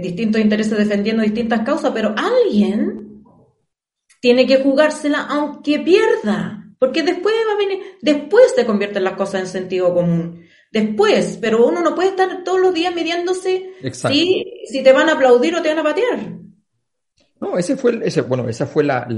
distintos 0.00 0.40
intereses 0.40 0.78
defendiendo 0.78 1.22
distintas 1.22 1.60
causas, 1.60 1.92
pero 1.92 2.14
alguien 2.16 3.01
tiene 4.22 4.46
que 4.46 4.62
jugársela 4.62 5.26
aunque 5.28 5.80
pierda, 5.80 6.64
porque 6.78 7.02
después 7.02 7.34
va 7.48 7.54
a 7.54 7.56
venir, 7.58 7.82
después 8.00 8.52
se 8.54 8.64
convierten 8.64 9.02
las 9.02 9.14
cosas 9.14 9.40
en 9.40 9.46
sentido 9.48 9.92
común. 9.92 10.44
Después, 10.70 11.38
pero 11.40 11.66
uno 11.66 11.82
no 11.82 11.92
puede 11.96 12.10
estar 12.10 12.44
todos 12.44 12.60
los 12.60 12.72
días 12.72 12.94
midiéndose 12.94 13.72
si, 13.92 14.44
si 14.64 14.82
te 14.82 14.92
van 14.92 15.08
a 15.08 15.14
aplaudir 15.14 15.56
o 15.56 15.60
te 15.60 15.70
van 15.70 15.80
a 15.80 15.82
patear. 15.82 16.38
No, 17.40 17.58
ese 17.58 17.76
fue, 17.76 17.98
ese, 18.04 18.20
bueno, 18.20 18.48
esa 18.48 18.64
fue 18.64 18.84
la, 18.84 19.08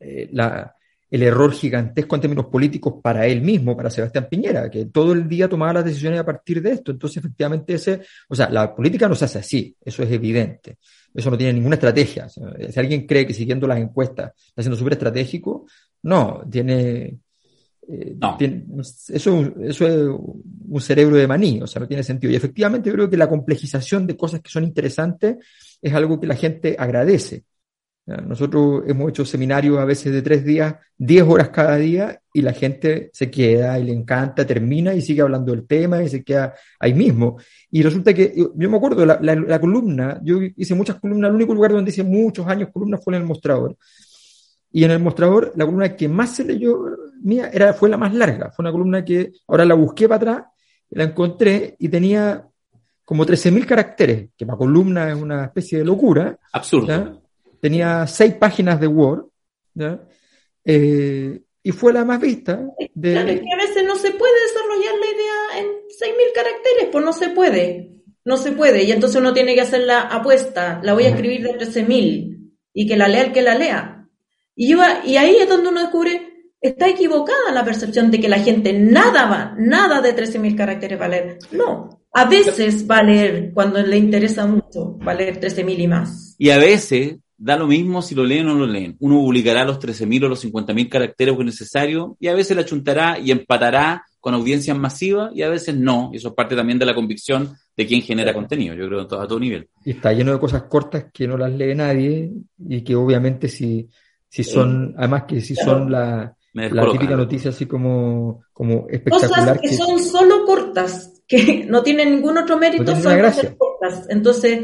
eh, 0.00 0.30
la, 0.32 0.74
el 1.10 1.22
error 1.22 1.52
gigantesco 1.52 2.14
en 2.14 2.22
términos 2.22 2.46
políticos 2.46 2.94
para 3.02 3.26
él 3.26 3.42
mismo, 3.42 3.76
para 3.76 3.90
Sebastián 3.90 4.26
Piñera, 4.30 4.70
que 4.70 4.86
todo 4.86 5.12
el 5.12 5.28
día 5.28 5.50
tomaba 5.50 5.74
las 5.74 5.84
decisiones 5.84 6.18
a 6.18 6.24
partir 6.24 6.62
de 6.62 6.72
esto. 6.72 6.92
Entonces, 6.92 7.18
efectivamente, 7.18 7.74
ese, 7.74 8.00
o 8.30 8.34
sea, 8.34 8.48
la 8.48 8.74
política 8.74 9.06
no 9.06 9.14
se 9.14 9.26
hace 9.26 9.40
así, 9.40 9.76
eso 9.84 10.02
es 10.02 10.10
evidente. 10.10 10.78
Eso 11.14 11.30
no 11.30 11.38
tiene 11.38 11.52
ninguna 11.52 11.76
estrategia. 11.76 12.28
Si 12.28 12.40
alguien 12.78 13.06
cree 13.06 13.26
que 13.26 13.32
siguiendo 13.32 13.68
las 13.68 13.78
encuestas 13.78 14.32
está 14.48 14.62
siendo 14.62 14.76
súper 14.76 14.94
estratégico, 14.94 15.66
no, 16.02 16.42
tiene, 16.50 17.18
eh, 17.88 18.16
eso, 19.08 19.54
eso 19.60 19.86
es 19.86 20.08
un 20.68 20.80
cerebro 20.80 21.16
de 21.16 21.28
maní, 21.28 21.62
o 21.62 21.66
sea, 21.68 21.80
no 21.80 21.88
tiene 21.88 22.02
sentido. 22.02 22.32
Y 22.32 22.36
efectivamente 22.36 22.90
yo 22.90 22.96
creo 22.96 23.10
que 23.10 23.16
la 23.16 23.28
complejización 23.28 24.06
de 24.06 24.16
cosas 24.16 24.40
que 24.40 24.50
son 24.50 24.64
interesantes 24.64 25.36
es 25.80 25.94
algo 25.94 26.20
que 26.20 26.26
la 26.26 26.34
gente 26.34 26.74
agradece. 26.78 27.44
Nosotros 28.06 28.82
hemos 28.86 29.08
hecho 29.08 29.24
seminarios 29.24 29.78
a 29.78 29.86
veces 29.86 30.12
de 30.12 30.20
tres 30.20 30.44
días, 30.44 30.74
diez 30.98 31.22
horas 31.22 31.48
cada 31.48 31.76
día, 31.76 32.20
y 32.34 32.42
la 32.42 32.52
gente 32.52 33.10
se 33.14 33.30
queda 33.30 33.78
y 33.78 33.84
le 33.84 33.92
encanta, 33.92 34.46
termina 34.46 34.92
y 34.92 35.00
sigue 35.00 35.22
hablando 35.22 35.52
del 35.52 35.66
tema 35.66 36.02
y 36.02 36.08
se 36.10 36.22
queda 36.22 36.54
ahí 36.78 36.92
mismo. 36.92 37.38
Y 37.70 37.82
resulta 37.82 38.12
que, 38.12 38.34
yo, 38.36 38.70
me 38.70 38.76
acuerdo, 38.76 39.06
la, 39.06 39.18
la, 39.20 39.58
columna, 39.58 40.20
yo 40.22 40.38
hice 40.56 40.74
muchas 40.74 41.00
columnas, 41.00 41.30
el 41.30 41.36
único 41.36 41.54
lugar 41.54 41.72
donde 41.72 41.90
hice 41.90 42.02
muchos 42.02 42.46
años 42.46 42.68
columnas 42.72 43.02
fue 43.02 43.14
en 43.14 43.22
el 43.22 43.26
mostrador. 43.26 43.76
Y 44.70 44.84
en 44.84 44.90
el 44.90 44.98
mostrador, 45.00 45.52
la 45.56 45.64
columna 45.64 45.96
que 45.96 46.08
más 46.08 46.34
se 46.36 46.44
leyó 46.44 46.84
mía 47.22 47.48
era, 47.54 47.72
fue 47.72 47.88
la 47.88 47.96
más 47.96 48.12
larga. 48.12 48.50
Fue 48.50 48.64
una 48.64 48.72
columna 48.72 49.04
que 49.04 49.32
ahora 49.48 49.64
la 49.64 49.74
busqué 49.74 50.08
para 50.08 50.16
atrás, 50.16 50.46
la 50.90 51.04
encontré 51.04 51.76
y 51.78 51.88
tenía 51.88 52.46
como 53.02 53.24
13.000 53.24 53.64
caracteres, 53.64 54.30
que 54.36 54.44
para 54.44 54.58
columna 54.58 55.10
es 55.10 55.16
una 55.16 55.44
especie 55.44 55.78
de 55.78 55.84
locura. 55.84 56.38
Absurdo 56.52 57.23
tenía 57.64 58.06
seis 58.06 58.34
páginas 58.34 58.78
de 58.78 58.86
Word, 58.86 59.24
eh, 60.66 61.40
y 61.62 61.72
fue 61.72 61.94
la 61.94 62.04
más 62.04 62.20
vista. 62.20 62.60
De... 62.92 63.12
Claro, 63.12 63.30
es 63.30 63.40
que 63.40 63.52
a 63.54 63.56
veces 63.56 63.84
no 63.84 63.96
se 63.96 64.10
puede 64.10 64.34
desarrollar 64.42 64.94
la 65.00 65.06
idea 65.06 65.60
en 65.60 65.66
6.000 65.66 66.34
caracteres, 66.34 66.88
pues 66.92 67.02
no 67.02 67.14
se 67.14 67.30
puede, 67.30 68.02
no 68.22 68.36
se 68.36 68.52
puede, 68.52 68.82
y 68.82 68.92
entonces 68.92 69.18
uno 69.18 69.32
tiene 69.32 69.54
que 69.54 69.62
hacer 69.62 69.80
la 69.80 70.02
apuesta, 70.02 70.78
la 70.82 70.92
voy 70.92 71.04
a 71.04 71.08
escribir 71.08 71.42
de 71.42 71.54
13.000, 71.54 72.52
y 72.74 72.86
que 72.86 72.98
la 72.98 73.08
lea 73.08 73.22
el 73.22 73.32
que 73.32 73.40
la 73.40 73.54
lea. 73.54 74.08
Y, 74.54 74.74
y 74.74 75.16
ahí 75.16 75.36
es 75.36 75.48
donde 75.48 75.70
uno 75.70 75.80
descubre, 75.80 76.50
está 76.60 76.86
equivocada 76.86 77.50
la 77.50 77.64
percepción 77.64 78.10
de 78.10 78.20
que 78.20 78.28
la 78.28 78.40
gente 78.40 78.74
nada 78.74 79.24
va, 79.24 79.54
nada 79.56 80.02
de 80.02 80.14
13.000 80.14 80.54
caracteres 80.54 81.00
va 81.00 81.06
a 81.06 81.08
leer. 81.08 81.38
No, 81.50 82.04
a 82.12 82.26
veces 82.26 82.86
va 82.86 82.98
a 82.98 83.04
leer 83.04 83.52
cuando 83.54 83.80
le 83.80 83.96
interesa 83.96 84.46
mucho, 84.46 84.98
va 84.98 85.12
a 85.12 85.14
leer 85.14 85.40
13.000 85.40 85.78
y 85.78 85.86
más. 85.86 86.34
Y 86.36 86.50
a 86.50 86.58
veces 86.58 87.16
da 87.36 87.56
lo 87.56 87.66
mismo 87.66 88.00
si 88.02 88.14
lo 88.14 88.24
leen 88.24 88.48
o 88.48 88.54
no 88.54 88.60
lo 88.60 88.72
leen. 88.72 88.96
Uno 89.00 89.16
publicará 89.16 89.64
los 89.64 89.78
13.000 89.78 90.24
o 90.24 90.28
los 90.28 90.44
50.000 90.44 90.88
caracteres 90.88 91.34
que 91.34 91.40
es 91.40 91.46
necesario 91.46 92.16
y 92.20 92.28
a 92.28 92.34
veces 92.34 92.56
la 92.56 92.64
chuntará 92.64 93.18
y 93.18 93.30
empatará 93.30 94.04
con 94.20 94.34
audiencias 94.34 94.78
masivas 94.78 95.30
y 95.34 95.42
a 95.42 95.48
veces 95.50 95.76
no. 95.76 96.10
Y 96.12 96.16
eso 96.16 96.28
es 96.28 96.34
parte 96.34 96.56
también 96.56 96.78
de 96.78 96.86
la 96.86 96.94
convicción 96.94 97.54
de 97.76 97.86
quien 97.86 98.00
genera 98.02 98.32
contenido, 98.32 98.74
yo 98.74 98.86
creo, 98.86 99.00
a 99.00 99.08
todo 99.08 99.38
nivel. 99.40 99.68
Y 99.84 99.90
está 99.92 100.12
lleno 100.12 100.32
de 100.32 100.38
cosas 100.38 100.62
cortas 100.62 101.06
que 101.12 101.26
no 101.26 101.36
las 101.36 101.52
lee 101.52 101.74
nadie 101.74 102.30
y 102.68 102.82
que 102.82 102.94
obviamente 102.94 103.48
si, 103.48 103.88
Si 104.28 104.42
son, 104.44 104.94
además 104.96 105.24
que 105.28 105.40
si 105.40 105.54
son 105.54 105.90
la, 105.92 106.34
típica 106.54 107.16
noticia 107.16 107.50
así 107.50 107.66
como, 107.66 108.44
como 108.52 108.82
Cosas 108.82 108.94
espectacular. 108.94 109.60
que 109.60 109.68
que- 109.68 109.76
son 109.76 109.98
solo 110.02 110.44
cortas, 110.46 111.22
que 111.28 111.66
no 111.68 111.82
tienen 111.82 112.12
ningún 112.14 112.38
otro 112.38 112.56
mérito, 112.58 112.84
No 112.94 113.00
son 113.00 113.56
cortas. 113.58 114.06
Entonces, 114.08 114.60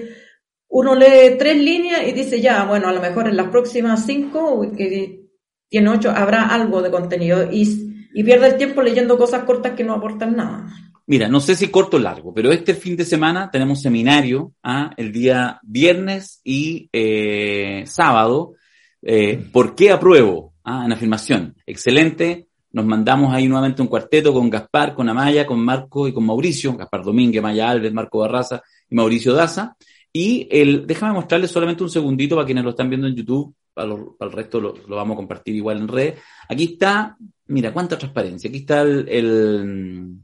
uno 0.71 0.95
lee 0.95 1.37
tres 1.39 1.57
líneas 1.57 2.03
y 2.07 2.12
dice, 2.12 2.41
ya, 2.41 2.64
bueno, 2.64 2.89
a 2.89 2.93
lo 2.93 3.01
mejor 3.01 3.29
en 3.29 3.37
las 3.37 3.49
próximas 3.49 4.07
cinco, 4.07 4.71
que 4.77 5.27
tiene 5.68 5.91
ocho, 5.91 6.11
habrá 6.11 6.47
algo 6.47 6.81
de 6.81 6.91
contenido 6.91 7.49
y, 7.51 7.89
pierde 8.25 8.49
el 8.49 8.57
tiempo 8.57 8.83
leyendo 8.83 9.18
cosas 9.18 9.45
cortas 9.45 9.73
que 9.73 9.85
no 9.85 9.95
aportan 9.95 10.37
nada. 10.37 10.66
Mira, 11.07 11.29
no 11.29 11.41
sé 11.41 11.57
si 11.57 11.68
corto 11.68 11.97
o 11.97 12.01
largo, 12.01 12.33
pero 12.33 12.53
este 12.53 12.75
fin 12.75 12.97
de 12.97 13.05
semana 13.05 13.51
tenemos 13.51 13.83
seminario 13.83 14.53
¿ah? 14.62 14.93
el 14.97 15.11
día 15.11 15.59
viernes 15.62 16.41
y 16.45 16.89
eh, 16.93 17.83
sábado. 17.87 18.55
Eh, 19.03 19.45
¿Por 19.53 19.75
qué 19.75 19.91
apruebo? 19.91 20.55
¿Ah? 20.62 20.85
En 20.85 20.93
afirmación. 20.93 21.57
Excelente. 21.66 22.47
Nos 22.73 22.87
mandamos 22.87 23.35
ahí 23.35 23.49
nuevamente 23.49 23.83
un 23.83 23.89
cuarteto 23.89 24.33
con 24.33 24.49
Gaspar, 24.49 24.95
con 24.95 25.09
Amaya, 25.09 25.45
con 25.45 25.59
Marco 25.64 26.07
y 26.07 26.12
con 26.12 26.25
Mauricio. 26.25 26.77
Gaspar 26.77 27.03
Domínguez, 27.03 27.41
Amaya 27.41 27.71
Alves, 27.71 27.93
Marco 27.93 28.21
Barraza 28.21 28.62
y 28.89 28.95
Mauricio 28.95 29.33
Daza. 29.35 29.77
Y 30.13 30.49
el, 30.51 30.87
déjame 30.87 31.13
mostrarles 31.13 31.51
solamente 31.51 31.83
un 31.83 31.91
segundito 31.91 32.35
para 32.35 32.47
quienes 32.47 32.65
lo 32.65 32.71
están 32.71 32.89
viendo 32.89 33.07
en 33.07 33.15
YouTube. 33.15 33.55
Para, 33.73 33.93
el 33.93 34.33
resto 34.33 34.61
lo, 34.61 34.75
vamos 34.89 35.15
a 35.15 35.17
compartir 35.17 35.55
igual 35.55 35.79
en 35.79 35.89
redes. 35.89 36.21
Aquí 36.49 36.73
está, 36.73 37.17
mira, 37.47 37.73
cuánta 37.73 37.97
transparencia. 37.97 38.49
Aquí 38.49 38.61
está 38.61 38.83
el, 38.83 39.09
el, 39.09 40.17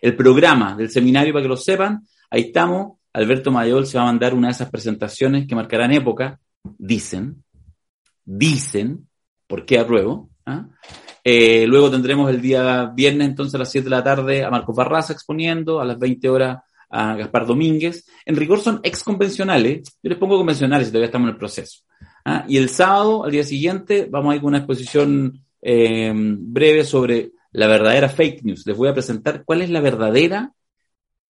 el 0.00 0.16
programa 0.16 0.76
del 0.76 0.90
seminario 0.90 1.32
para 1.32 1.42
que 1.42 1.48
lo 1.48 1.56
sepan. 1.56 2.06
Ahí 2.30 2.42
estamos. 2.42 2.98
Alberto 3.12 3.50
Mayol 3.50 3.86
se 3.86 3.98
va 3.98 4.04
a 4.04 4.06
mandar 4.06 4.34
una 4.34 4.48
de 4.48 4.52
esas 4.52 4.70
presentaciones 4.70 5.46
que 5.46 5.54
marcarán 5.54 5.92
época. 5.92 6.38
Dicen, 6.62 7.42
dicen, 8.24 9.08
¿por 9.46 9.64
qué 9.64 9.78
apruebo? 9.78 10.30
¿Ah? 10.46 10.66
Eh, 11.24 11.66
luego 11.66 11.90
tendremos 11.90 12.30
el 12.30 12.40
día 12.40 12.86
viernes, 12.94 13.28
entonces 13.28 13.54
a 13.54 13.58
las 13.58 13.70
7 13.70 13.84
de 13.84 13.90
la 13.90 14.04
tarde, 14.04 14.44
a 14.44 14.50
Marcos 14.50 14.76
Barraza 14.76 15.12
exponiendo, 15.12 15.80
a 15.80 15.84
las 15.84 15.98
20 15.98 16.28
horas 16.28 16.58
a 16.90 17.14
Gaspar 17.14 17.46
Domínguez. 17.46 18.04
En 18.24 18.36
rigor 18.36 18.60
son 18.60 18.80
ex 18.82 19.02
convencionales, 19.02 19.82
yo 20.02 20.10
les 20.10 20.18
pongo 20.18 20.36
convencionales 20.36 20.88
si 20.88 20.92
todavía 20.92 21.06
estamos 21.06 21.28
en 21.28 21.34
el 21.34 21.38
proceso. 21.38 21.80
¿Ah? 22.24 22.44
Y 22.48 22.58
el 22.58 22.68
sábado, 22.68 23.24
al 23.24 23.30
día 23.30 23.44
siguiente, 23.44 24.06
vamos 24.10 24.32
a 24.32 24.34
ir 24.36 24.42
con 24.42 24.48
una 24.48 24.58
exposición 24.58 25.42
eh, 25.62 26.12
breve 26.14 26.84
sobre 26.84 27.30
la 27.52 27.66
verdadera 27.66 28.08
fake 28.08 28.42
news. 28.42 28.66
Les 28.66 28.76
voy 28.76 28.88
a 28.88 28.94
presentar 28.94 29.44
cuál 29.44 29.62
es 29.62 29.70
la 29.70 29.80
verdadera 29.80 30.52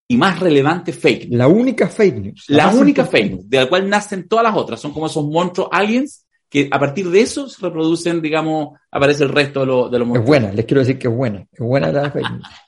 y 0.09 0.17
más 0.17 0.41
relevante 0.41 0.93
fake 0.93 1.29
news. 1.29 1.39
La 1.39 1.49
única 1.49 1.89
fake 1.89 2.17
news. 2.17 2.45
La 2.49 2.67
más 2.67 2.75
única 2.75 3.07
fake 3.07 3.31
news, 3.31 3.49
de 3.49 3.59
la 3.59 3.69
cual 3.69 3.89
nacen 3.89 4.27
todas 4.27 4.45
las 4.45 4.57
otras. 4.57 4.81
Son 4.81 4.93
como 4.93 5.07
esos 5.07 5.25
monstruos 5.25 5.69
aliens 5.71 6.27
que 6.51 6.69
a 6.71 6.79
partir 6.81 7.09
de 7.09 7.21
eso 7.21 7.49
se 7.49 7.63
reproducen, 7.65 8.21
digamos, 8.21 8.77
aparece 8.91 9.23
el 9.23 9.31
resto 9.31 9.61
de, 9.61 9.67
lo- 9.67 9.89
de 9.89 9.99
los 10.01 10.07
Es 10.07 10.09
monstruos. 10.09 10.27
buena, 10.27 10.53
les 10.53 10.65
quiero 10.67 10.81
decir 10.81 10.99
que 10.99 11.09
es 11.09 11.15
buena. 11.15 11.47
Es 11.53 11.61
buena 11.61 11.91
la. 11.93 12.07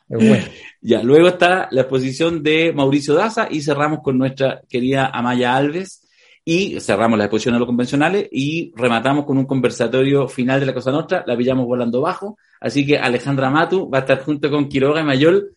Es 0.09 0.29
buena. 0.29 0.45
Ya, 0.85 1.01
luego 1.03 1.29
está 1.29 1.69
la 1.71 1.83
exposición 1.83 2.43
de 2.43 2.73
Mauricio 2.73 3.15
Daza 3.15 3.47
y 3.51 3.61
cerramos 3.61 4.01
con 4.03 4.19
nuestra 4.19 4.63
querida 4.69 5.07
Amaya 5.07 5.55
Alves 5.57 6.09
y 6.45 6.81
cerramos 6.81 7.17
la 7.19 7.27
exposición 7.27 7.53
de 7.55 7.61
los 7.61 7.67
convencionales 7.67 8.29
y 8.33 8.73
rematamos 8.75 9.25
con 9.25 9.39
un 9.39 9.47
conversatorio 9.47 10.27
final 10.27 10.59
de 10.59 10.67
la 10.67 10.75
Cosa 10.75 10.91
Nostra, 10.91 11.23
la 11.25 11.37
pillamos 11.37 11.67
volando 11.67 12.01
bajo, 12.01 12.37
así 12.61 12.85
que 12.85 12.99
Alejandra 12.99 13.49
Matu 13.49 13.89
va 13.89 13.99
a 13.99 14.01
estar 14.01 14.25
junto 14.25 14.51
con 14.51 14.69
Quiroga 14.69 15.03
y 15.03 15.05
Mayol 15.05 15.53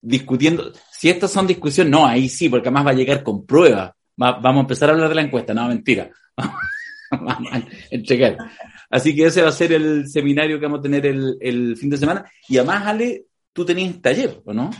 discutiendo, 0.00 0.72
si 0.90 1.10
estas 1.10 1.30
son 1.30 1.46
discusiones, 1.46 1.90
no, 1.90 2.06
ahí 2.06 2.26
sí, 2.30 2.48
porque 2.48 2.68
además 2.68 2.86
va 2.86 2.90
a 2.92 2.94
llegar 2.94 3.22
con 3.22 3.44
pruebas, 3.44 3.92
Va- 4.20 4.38
vamos 4.40 4.60
a 4.60 4.62
empezar 4.62 4.88
a 4.88 4.92
hablar 4.92 5.10
de 5.10 5.14
la 5.14 5.22
encuesta, 5.22 5.52
no, 5.52 5.68
mentira, 5.68 6.10
entregar. 7.90 8.36
Así 8.88 9.14
que 9.14 9.26
ese 9.26 9.42
va 9.42 9.48
a 9.48 9.52
ser 9.52 9.72
el 9.72 10.08
seminario 10.08 10.58
que 10.58 10.66
vamos 10.66 10.80
a 10.80 10.82
tener 10.82 11.06
el, 11.06 11.36
el 11.40 11.76
fin 11.76 11.90
de 11.90 11.96
semana 11.96 12.30
y 12.48 12.58
además, 12.58 12.86
Ale, 12.86 13.26
tú 13.52 13.64
tenías 13.64 14.00
taller, 14.00 14.40
¿o 14.44 14.52
no? 14.52 14.70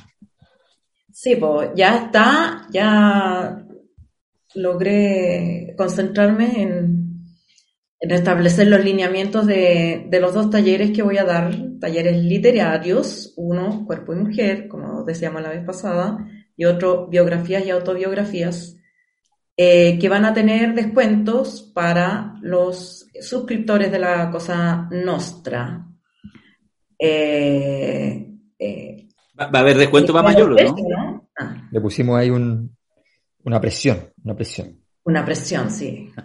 Sí, 1.12 1.36
pues 1.36 1.70
ya 1.74 2.04
está, 2.04 2.66
ya 2.72 3.64
logré 4.54 5.74
concentrarme 5.76 6.62
en, 6.62 7.10
en 8.00 8.10
establecer 8.10 8.68
los 8.68 8.84
lineamientos 8.84 9.46
de, 9.46 10.06
de 10.08 10.20
los 10.20 10.34
dos 10.34 10.50
talleres 10.50 10.90
que 10.90 11.02
voy 11.02 11.18
a 11.18 11.24
dar, 11.24 11.54
talleres 11.78 12.16
literarios, 12.22 13.34
uno, 13.36 13.84
cuerpo 13.86 14.14
y 14.14 14.16
mujer, 14.16 14.68
como 14.68 15.04
decíamos 15.04 15.42
la 15.42 15.50
vez 15.50 15.64
pasada, 15.64 16.26
y 16.56 16.64
otro, 16.64 17.06
biografías 17.08 17.64
y 17.64 17.70
autobiografías, 17.70 18.76
eh, 19.62 19.98
que 19.98 20.08
van 20.08 20.24
a 20.24 20.32
tener 20.32 20.72
descuentos 20.72 21.70
para 21.74 22.34
los 22.40 23.06
suscriptores 23.20 23.92
de 23.92 23.98
la 23.98 24.30
Cosa 24.30 24.88
Nostra. 24.90 25.86
Eh, 26.98 28.26
eh, 28.58 29.08
Va, 29.38 29.48
va 29.48 29.58
a 29.58 29.60
haber 29.60 29.76
descuento 29.76 30.14
para 30.14 30.28
Mayolo, 30.28 30.56
¿no? 30.56 30.74
¿no? 30.88 31.28
Ah. 31.38 31.68
Le 31.70 31.78
pusimos 31.78 32.18
ahí 32.18 32.30
un, 32.30 32.74
una 33.44 33.60
presión, 33.60 34.10
una 34.24 34.34
presión. 34.34 34.80
Una 35.04 35.26
presión, 35.26 35.70
sí. 35.70 36.10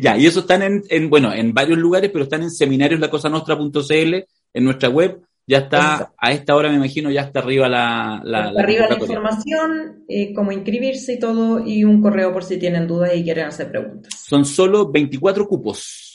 Ya, 0.00 0.16
y 0.16 0.24
eso 0.24 0.40
están 0.40 0.62
en, 0.62 0.82
en, 0.88 1.10
bueno, 1.10 1.34
en 1.34 1.52
varios 1.52 1.76
lugares, 1.76 2.10
pero 2.10 2.24
están 2.24 2.42
en 2.42 2.50
seminarioslacosanostra.cl, 2.50 4.14
en 4.54 4.64
nuestra 4.64 4.88
web. 4.88 5.20
Ya 5.46 5.58
está, 5.58 5.76
Exacto. 5.76 6.14
a 6.18 6.32
esta 6.32 6.54
hora 6.56 6.70
me 6.70 6.76
imagino, 6.76 7.10
ya 7.10 7.20
está 7.22 7.40
arriba 7.40 7.68
la, 7.68 8.22
la, 8.24 8.48
Está 8.48 8.60
arriba 8.62 8.86
la 8.88 8.94
información, 8.94 10.04
eh, 10.08 10.32
cómo 10.32 10.52
inscribirse 10.52 11.14
y 11.14 11.18
todo, 11.18 11.66
y 11.66 11.84
un 11.84 12.00
correo 12.00 12.32
por 12.32 12.44
si 12.44 12.56
tienen 12.58 12.86
dudas 12.86 13.10
y 13.14 13.22
quieren 13.24 13.46
hacer 13.46 13.70
preguntas. 13.70 14.10
Son 14.26 14.44
solo 14.46 14.90
24 14.90 15.46
cupos 15.46 16.10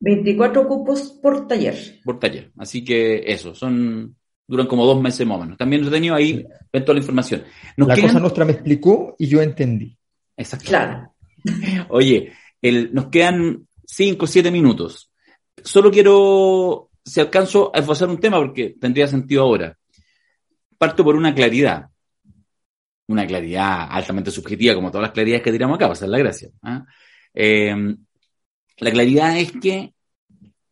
24 0.00 0.68
cupos 0.68 1.18
por 1.22 1.46
taller. 1.48 2.00
por 2.04 2.18
taller. 2.18 2.50
Así 2.58 2.84
que 2.84 3.22
eso, 3.26 3.54
son, 3.54 4.14
duran 4.46 4.66
como 4.66 4.84
dos 4.84 5.00
meses 5.00 5.26
más 5.26 5.38
o 5.38 5.40
menos. 5.40 5.56
También 5.56 5.80
lo 5.82 5.88
he 5.88 5.92
tenido 5.92 6.14
ahí, 6.14 6.44
ven 6.70 6.84
toda 6.84 6.94
la 6.94 7.00
información. 7.00 7.44
Nos 7.78 7.88
La 7.88 7.94
quedan- 7.94 8.08
cosa 8.08 8.20
nuestra 8.20 8.44
me 8.44 8.52
explicó 8.52 9.16
y 9.18 9.26
yo 9.26 9.40
entendí. 9.40 9.96
Exacto. 10.36 10.66
Claro. 10.68 11.14
Oye, 11.88 12.30
el, 12.60 12.92
nos 12.92 13.06
quedan 13.06 13.66
5 13.86 14.24
o 14.24 14.28
7 14.28 14.50
minutos. 14.50 15.10
Solo 15.64 15.90
quiero, 15.90 16.85
si 17.06 17.20
alcanzo 17.20 17.70
a 17.72 17.78
esbozar 17.78 18.08
un 18.08 18.18
tema, 18.18 18.38
porque 18.38 18.74
tendría 18.80 19.06
sentido 19.06 19.42
ahora. 19.42 19.78
Parto 20.76 21.04
por 21.04 21.14
una 21.14 21.34
claridad. 21.34 21.86
Una 23.06 23.24
claridad 23.24 23.86
altamente 23.88 24.32
subjetiva, 24.32 24.74
como 24.74 24.90
todas 24.90 25.02
las 25.02 25.12
claridades 25.12 25.42
que 25.42 25.52
tiramos 25.52 25.76
acá, 25.76 25.86
va 25.86 25.94
a 25.94 26.06
la 26.06 26.18
gracia. 26.18 26.50
¿ah? 26.62 26.84
Eh, 27.32 27.94
la 28.78 28.90
claridad 28.90 29.38
es 29.38 29.52
que 29.52 29.94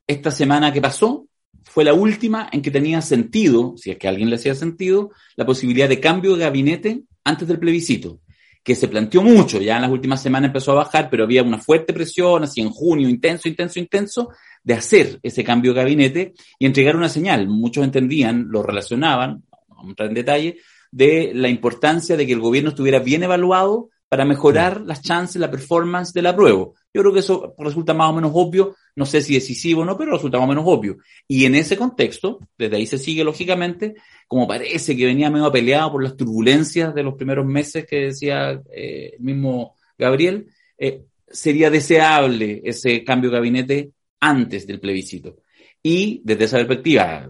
esta 0.06 0.32
semana 0.32 0.72
que 0.72 0.82
pasó 0.82 1.28
fue 1.62 1.84
la 1.84 1.94
última 1.94 2.48
en 2.50 2.60
que 2.60 2.72
tenía 2.72 3.00
sentido, 3.00 3.74
si 3.76 3.92
es 3.92 3.96
que 3.96 4.08
a 4.08 4.10
alguien 4.10 4.28
le 4.28 4.36
hacía 4.36 4.54
sentido, 4.56 5.12
la 5.36 5.46
posibilidad 5.46 5.88
de 5.88 6.00
cambio 6.00 6.34
de 6.34 6.44
gabinete 6.44 7.04
antes 7.22 7.46
del 7.46 7.60
plebiscito 7.60 8.20
que 8.64 8.74
se 8.74 8.88
planteó 8.88 9.22
mucho, 9.22 9.60
ya 9.60 9.76
en 9.76 9.82
las 9.82 9.90
últimas 9.90 10.22
semanas 10.22 10.48
empezó 10.48 10.72
a 10.72 10.76
bajar, 10.76 11.10
pero 11.10 11.24
había 11.24 11.42
una 11.42 11.58
fuerte 11.58 11.92
presión, 11.92 12.44
así 12.44 12.62
en 12.62 12.70
junio, 12.70 13.10
intenso, 13.10 13.46
intenso, 13.46 13.78
intenso, 13.78 14.30
de 14.64 14.74
hacer 14.74 15.20
ese 15.22 15.44
cambio 15.44 15.72
de 15.72 15.80
gabinete 15.80 16.34
y 16.58 16.66
entregar 16.66 16.96
una 16.96 17.08
señal. 17.08 17.48
Muchos 17.48 17.84
entendían, 17.84 18.48
lo 18.48 18.62
relacionaban, 18.62 19.44
vamos 19.68 19.86
a 19.86 19.88
entrar 19.90 20.08
en 20.08 20.14
detalle, 20.14 20.58
de 20.90 21.32
la 21.34 21.48
importancia 21.48 22.16
de 22.16 22.26
que 22.26 22.32
el 22.32 22.40
gobierno 22.40 22.70
estuviera 22.70 22.98
bien 22.98 23.22
evaluado 23.22 23.90
para 24.08 24.24
mejorar 24.24 24.80
las 24.82 25.02
chances, 25.02 25.40
la 25.40 25.50
performance 25.50 26.12
del 26.12 26.26
apruebo. 26.26 26.74
Yo 26.92 27.02
creo 27.02 27.12
que 27.12 27.18
eso 27.18 27.54
resulta 27.58 27.94
más 27.94 28.10
o 28.10 28.14
menos 28.14 28.30
obvio, 28.32 28.76
no 28.94 29.06
sé 29.06 29.20
si 29.20 29.34
decisivo 29.34 29.82
o 29.82 29.84
no, 29.84 29.98
pero 29.98 30.12
resulta 30.12 30.38
más 30.38 30.44
o 30.44 30.48
menos 30.50 30.64
obvio. 30.66 30.98
Y 31.26 31.44
en 31.46 31.56
ese 31.56 31.76
contexto, 31.76 32.38
desde 32.56 32.76
ahí 32.76 32.86
se 32.86 32.98
sigue 32.98 33.24
lógicamente, 33.24 33.96
como 34.28 34.46
parece 34.46 34.96
que 34.96 35.06
venía 35.06 35.30
medio 35.30 35.50
peleado 35.50 35.90
por 35.90 36.02
las 36.04 36.16
turbulencias 36.16 36.94
de 36.94 37.02
los 37.02 37.14
primeros 37.14 37.44
meses 37.44 37.86
que 37.86 37.96
decía 38.06 38.62
eh, 38.72 39.14
el 39.18 39.20
mismo 39.20 39.74
Gabriel, 39.98 40.46
eh, 40.78 41.02
sería 41.26 41.68
deseable 41.70 42.62
ese 42.64 43.02
cambio 43.02 43.30
de 43.30 43.36
gabinete 43.36 43.90
antes 44.24 44.66
del 44.66 44.80
plebiscito. 44.80 45.36
Y 45.82 46.22
desde 46.24 46.44
esa 46.44 46.56
perspectiva, 46.58 47.28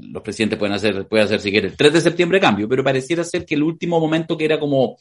los 0.00 0.22
presidentes 0.22 0.58
pueden 0.58 0.74
hacer, 0.74 1.06
pueden 1.06 1.26
hacer 1.26 1.40
si 1.40 1.50
quieren 1.50 1.70
el 1.70 1.76
3 1.76 1.92
de 1.92 2.00
septiembre 2.00 2.40
cambio, 2.40 2.68
pero 2.68 2.82
pareciera 2.82 3.22
ser 3.22 3.44
que 3.44 3.54
el 3.54 3.62
último 3.62 4.00
momento 4.00 4.36
que 4.36 4.44
era 4.44 4.58
como 4.58 4.96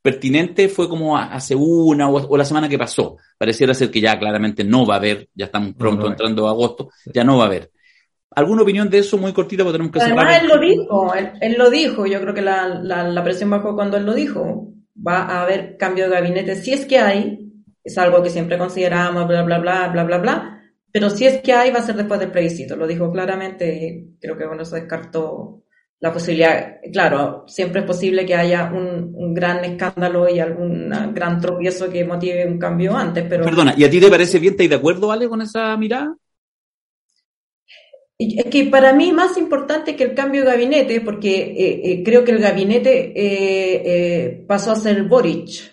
pertinente 0.00 0.68
fue 0.68 0.88
como 0.88 1.16
hace 1.16 1.54
una 1.54 2.08
o, 2.08 2.28
o 2.28 2.36
la 2.36 2.44
semana 2.44 2.68
que 2.68 2.78
pasó. 2.78 3.16
Pareciera 3.36 3.74
ser 3.74 3.90
que 3.90 4.00
ya 4.00 4.18
claramente 4.18 4.64
no 4.64 4.86
va 4.86 4.94
a 4.94 4.98
haber, 4.98 5.28
ya 5.34 5.46
estamos 5.46 5.74
pronto 5.74 5.96
no 5.96 6.06
haber. 6.06 6.12
entrando 6.12 6.46
a 6.46 6.50
agosto, 6.50 6.90
ya 7.12 7.24
no 7.24 7.38
va 7.38 7.44
a 7.44 7.46
haber. 7.46 7.70
¿Alguna 8.30 8.62
opinión 8.62 8.90
de 8.90 8.98
eso 8.98 9.16
muy 9.16 9.32
cortita? 9.32 9.62
Porque 9.62 9.78
tenemos 9.78 9.92
que 9.92 10.00
Además, 10.00 10.24
cerrar 10.24 10.42
él 10.42 10.48
lo 10.48 10.58
dijo, 10.58 11.14
él, 11.14 11.32
él 11.40 11.54
lo 11.56 11.70
dijo, 11.70 12.06
yo 12.06 12.20
creo 12.20 12.34
que 12.34 12.42
la, 12.42 12.68
la, 12.68 13.04
la 13.04 13.24
presión 13.24 13.50
bajó 13.50 13.74
cuando 13.74 13.96
él 13.96 14.04
lo 14.04 14.14
dijo. 14.14 14.68
Va 15.06 15.22
a 15.22 15.42
haber 15.42 15.76
cambio 15.76 16.04
de 16.04 16.14
gabinete, 16.14 16.56
si 16.56 16.72
es 16.72 16.86
que 16.86 16.98
hay, 16.98 17.52
es 17.82 17.98
algo 17.98 18.22
que 18.22 18.30
siempre 18.30 18.58
consideramos, 18.58 19.26
bla, 19.26 19.42
bla, 19.42 19.58
bla, 19.58 19.88
bla, 19.88 20.04
bla, 20.04 20.18
bla, 20.18 20.53
pero 20.94 21.10
si 21.10 21.26
es 21.26 21.42
que 21.42 21.52
hay, 21.52 21.72
va 21.72 21.80
a 21.80 21.82
ser 21.82 21.96
después 21.96 22.20
del 22.20 22.30
plebiscito, 22.30 22.76
lo 22.76 22.86
dijo 22.86 23.10
claramente, 23.10 23.66
y 23.66 24.16
creo 24.20 24.38
que 24.38 24.44
con 24.44 24.60
eso 24.60 24.76
descartó 24.76 25.64
la 25.98 26.12
posibilidad, 26.12 26.76
claro, 26.92 27.42
siempre 27.48 27.80
es 27.80 27.86
posible 27.88 28.24
que 28.24 28.36
haya 28.36 28.70
un, 28.72 29.12
un, 29.12 29.34
gran 29.34 29.64
escándalo 29.64 30.28
y 30.28 30.38
algún 30.38 30.90
gran 31.12 31.40
tropiezo 31.40 31.90
que 31.90 32.04
motive 32.04 32.46
un 32.46 32.60
cambio 32.60 32.96
antes, 32.96 33.24
pero... 33.28 33.44
Perdona, 33.44 33.74
¿y 33.76 33.82
a 33.82 33.90
ti 33.90 33.98
te 33.98 34.08
parece 34.08 34.38
bien? 34.38 34.52
¿Estás 34.52 34.68
de 34.68 34.76
acuerdo, 34.76 35.10
Ale, 35.10 35.28
con 35.28 35.42
esa 35.42 35.76
mirada? 35.76 36.16
Es 38.16 38.44
que 38.44 38.66
para 38.66 38.92
mí 38.92 39.10
más 39.10 39.36
importante 39.36 39.96
que 39.96 40.04
el 40.04 40.14
cambio 40.14 40.42
de 40.42 40.52
gabinete, 40.52 41.00
porque 41.00 41.34
eh, 41.40 41.80
eh, 41.90 42.02
creo 42.04 42.22
que 42.22 42.30
el 42.30 42.38
gabinete 42.38 43.12
eh, 43.16 44.44
pasó 44.46 44.70
a 44.70 44.76
ser 44.76 45.02
Boric 45.02 45.72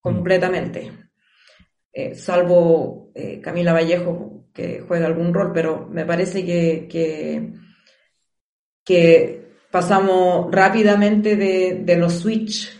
completamente, 0.00 1.07
salvo 2.14 3.12
Camila 3.42 3.72
Vallejo 3.72 4.44
que 4.52 4.84
juega 4.86 5.06
algún 5.06 5.34
rol, 5.34 5.52
pero 5.52 5.88
me 5.90 6.04
parece 6.04 6.44
que, 6.44 6.86
que, 8.84 9.48
pasamos 9.70 10.50
rápidamente 10.50 11.36
de, 11.36 11.82
de 11.84 11.96
los 11.96 12.14
switch 12.14 12.70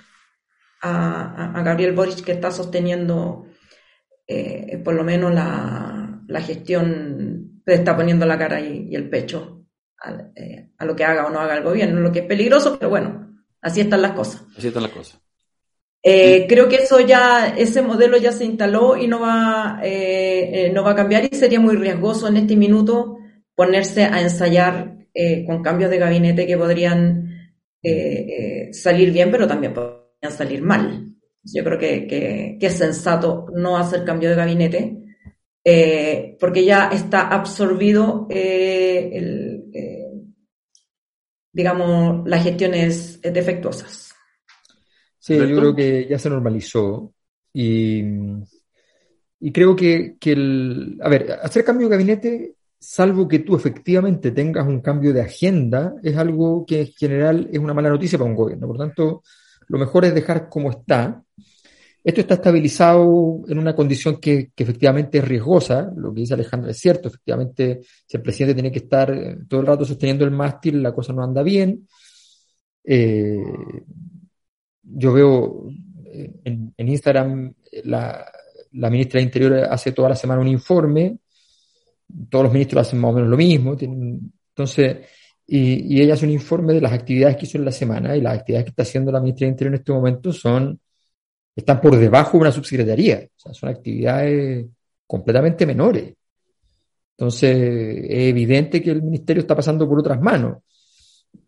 a, 0.83 1.59
a, 1.59 1.63
Gabriel 1.63 1.93
Boric 1.93 2.25
que 2.25 2.33
está 2.33 2.51
sosteniendo 2.51 3.47
por 4.85 4.95
lo 4.95 5.05
menos 5.05 5.35
la, 5.35 6.23
la 6.27 6.41
gestión 6.41 7.49
está 7.75 7.97
poniendo 7.97 8.27
la 8.27 8.39
cara 8.39 8.61
y, 8.61 8.95
el 8.95 9.09
pecho 9.09 9.67
eh, 10.37 10.71
a, 10.79 10.85
lo 10.85 10.95
que 10.95 11.05
haga 11.05 11.27
o 11.27 11.31
no 11.31 11.41
haga 11.41 11.57
el 11.57 11.65
gobierno, 11.65 12.01
lo 12.01 12.13
que 12.13 12.21
es 12.21 12.27
peligroso, 12.27 12.79
pero 12.79 12.91
bueno, 12.91 13.37
así 13.61 13.81
están 13.81 14.03
las 14.03 14.13
cosas. 14.13 14.45
Así 14.57 14.69
están 14.69 14.85
las 14.85 14.93
cosas. 14.93 15.21
Eh, 16.03 16.47
creo 16.49 16.69
que 16.69 16.77
eso 16.77 17.01
ya, 17.01 17.55
ese 17.57 17.83
modelo 17.83 18.17
ya 18.17 18.33
se 18.33 18.45
instaló 18.45 18.97
y 18.97 19.07
no 19.09 19.21
va, 19.21 19.81
eh, 19.83 20.71
no 20.73 20.83
va 20.85 20.93
a 20.93 20.97
cambiar 20.97 21.29
y 21.31 21.37
sería 21.37 21.61
muy 21.61 21.77
riesgoso 21.77 22.29
en 22.29 22.37
este 22.39 22.57
minuto 22.57 23.19
ponerse 23.55 24.05
a 24.05 24.21
ensayar 24.21 24.97
con 25.47 25.65
cambios 25.65 25.91
de 25.91 25.99
gabinete 25.99 26.47
que 26.47 26.57
podrían 26.57 27.53
salir 28.71 29.11
bien, 29.13 29.33
pero 29.33 29.49
también 29.49 29.75
podrían 29.75 30.31
salir 30.31 30.63
mal. 30.63 31.09
Yo 31.43 31.65
creo 31.65 31.77
que, 31.77 32.07
que 32.07 32.57
es 32.61 32.75
sensato 32.75 33.47
no 33.53 33.77
hacer 33.77 34.05
cambio 34.05 34.31
de 34.31 34.37
gabinete 34.37 34.99
eh, 35.71 36.39
porque 36.41 36.65
ya 36.65 36.89
está 36.89 37.29
absorbido 37.29 38.27
eh, 38.31 39.11
el, 39.13 39.71
eh, 39.75 40.13
digamos, 41.53 42.27
las 42.27 42.43
gestiones 42.43 43.21
defectuosas. 43.21 44.08
Sí, 45.29 45.37
yo 45.37 45.57
creo 45.57 45.75
que 45.75 46.07
ya 46.09 46.19
se 46.19 46.31
normalizó 46.31 47.13
y, 47.53 48.03
y 49.41 49.53
creo 49.53 49.77
que, 49.77 50.17
que, 50.19 50.33
el, 50.33 50.99
a 51.03 51.09
ver, 51.09 51.33
hacer 51.43 51.65
cambio 51.65 51.89
de 51.89 51.97
gabinete, 51.97 52.55
salvo 52.79 53.29
que 53.29 53.41
tú 53.41 53.57
efectivamente 53.57 54.31
tengas 54.31 54.67
un 54.67 54.81
cambio 54.81 55.13
de 55.13 55.23
agenda, 55.23 55.95
es 56.03 56.17
algo 56.17 56.65
que 56.67 56.81
en 56.81 56.87
general 56.89 57.49
es 57.53 57.59
una 57.59 57.75
mala 57.75 57.91
noticia 57.91 58.19
para 58.19 58.31
un 58.31 58.37
gobierno. 58.37 58.67
Por 58.67 58.79
tanto, 58.79 59.23
lo 59.67 59.79
mejor 59.79 60.05
es 60.05 60.15
dejar 60.15 60.49
como 60.49 60.71
está 60.71 61.23
esto 62.09 62.23
está 62.23 62.35
estabilizado 62.35 63.43
en 63.49 63.59
una 63.59 63.75
condición 63.75 64.19
que, 64.19 64.51
efectivamente 64.57 65.19
es 65.19 65.25
riesgosa, 65.29 65.93
lo 65.95 66.15
que 66.15 66.21
dice 66.21 66.33
Alejandro 66.33 66.71
es 66.71 66.79
cierto, 66.79 67.09
efectivamente, 67.09 67.81
si 68.07 68.17
el 68.17 68.23
presidente 68.23 68.55
tiene 68.55 68.73
que 68.73 68.79
estar 68.79 69.11
eh, 69.11 69.37
todo 69.47 69.61
el 69.61 69.67
rato 69.67 69.85
sosteniendo 69.85 70.25
el 70.25 70.31
mástil, 70.31 70.83
la 70.83 70.95
cosa 70.95 71.13
no 71.13 71.23
anda 71.23 71.43
bien. 71.43 71.87
Eh, 72.83 73.43
yo 74.91 75.13
veo 75.13 75.71
eh, 76.05 76.33
en, 76.45 76.75
Instagram 76.77 77.53
la, 77.85 78.31
ministra 78.73 79.19
de 79.19 79.25
Interior 79.25 79.55
hace 79.71 79.93
toda 79.93 80.11
la 80.11 80.17
semana 80.17 80.41
un 80.41 80.49
informe, 80.49 81.19
todos 82.31 82.45
los 82.45 82.53
ministros 82.53 82.87
hacen 82.87 82.99
más 82.99 83.11
o 83.11 83.15
menos 83.15 83.31
lo 83.31 83.37
mismo, 83.37 83.77
entonces, 83.79 84.99
y, 85.47 85.97
y 85.97 86.03
ella 86.03 86.15
hace 86.15 86.27
un 86.27 86.33
informe 86.33 86.75
de 86.75 86.81
las 86.81 86.93
actividades 86.93 87.37
que 87.37 87.47
hizo 87.47 87.59
en 87.59 87.65
la 87.65 87.73
semana 87.73 88.17
y 88.17 88.21
las 88.21 88.39
actividades 88.39 88.65
que 88.65 88.71
está 88.71 88.83
haciendo 88.83 89.13
la 89.13 89.21
ministra 89.21 89.47
de 89.47 89.53
Interior 89.53 89.75
en 89.75 89.81
este 89.81 89.93
momento 89.93 90.33
son 90.33 90.81
están 91.59 91.81
por 91.81 91.97
debajo 91.97 92.33
de 92.33 92.43
una 92.43 92.53
subsecretaría. 92.53 93.29
O 93.37 93.41
sea, 93.41 93.53
son 93.53 93.69
actividades 93.69 94.67
completamente 95.07 95.67
menores. 95.67 96.15
Entonces, 97.17 97.51
es 98.09 98.29
evidente 98.29 98.81
que 98.81 98.93
el 98.93 99.03
ministerio 99.03 99.41
está 99.41 99.57
pasando 99.57 99.89
por 99.89 99.99
otras 99.99 100.21
manos. 100.21 100.59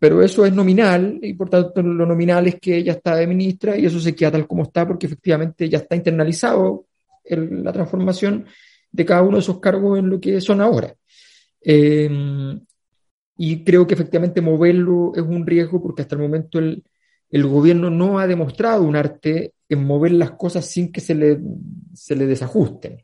Pero 0.01 0.23
eso 0.23 0.43
es 0.47 0.51
nominal 0.51 1.19
y 1.21 1.35
por 1.35 1.47
tanto 1.47 1.83
lo 1.83 2.07
nominal 2.07 2.47
es 2.47 2.55
que 2.55 2.77
ella 2.77 2.93
está 2.93 3.15
de 3.15 3.27
ministra 3.27 3.77
y 3.77 3.85
eso 3.85 3.99
se 3.99 4.15
queda 4.15 4.31
tal 4.31 4.47
como 4.47 4.63
está 4.63 4.87
porque 4.87 5.05
efectivamente 5.05 5.69
ya 5.69 5.77
está 5.77 5.95
internalizado 5.95 6.87
la 7.29 7.71
transformación 7.71 8.47
de 8.91 9.05
cada 9.05 9.21
uno 9.21 9.37
de 9.37 9.41
esos 9.41 9.59
cargos 9.59 9.99
en 9.99 10.09
lo 10.09 10.19
que 10.19 10.41
son 10.41 10.59
ahora. 10.59 10.91
Em, 11.61 12.59
y 13.37 13.63
creo 13.63 13.85
que 13.85 13.93
efectivamente 13.93 14.41
moverlo 14.41 15.11
es 15.15 15.21
un 15.21 15.45
riesgo 15.45 15.79
porque 15.79 16.01
hasta 16.01 16.15
el 16.15 16.21
momento 16.23 16.57
el, 16.57 16.83
el 17.29 17.45
gobierno 17.45 17.91
no 17.91 18.17
ha 18.17 18.25
demostrado 18.25 18.81
un 18.81 18.95
arte 18.95 19.53
en 19.69 19.85
mover 19.85 20.13
las 20.13 20.31
cosas 20.31 20.65
sin 20.65 20.91
que 20.91 20.99
se 20.99 21.13
le, 21.13 21.39
se 21.93 22.15
le 22.15 22.25
desajusten, 22.25 23.03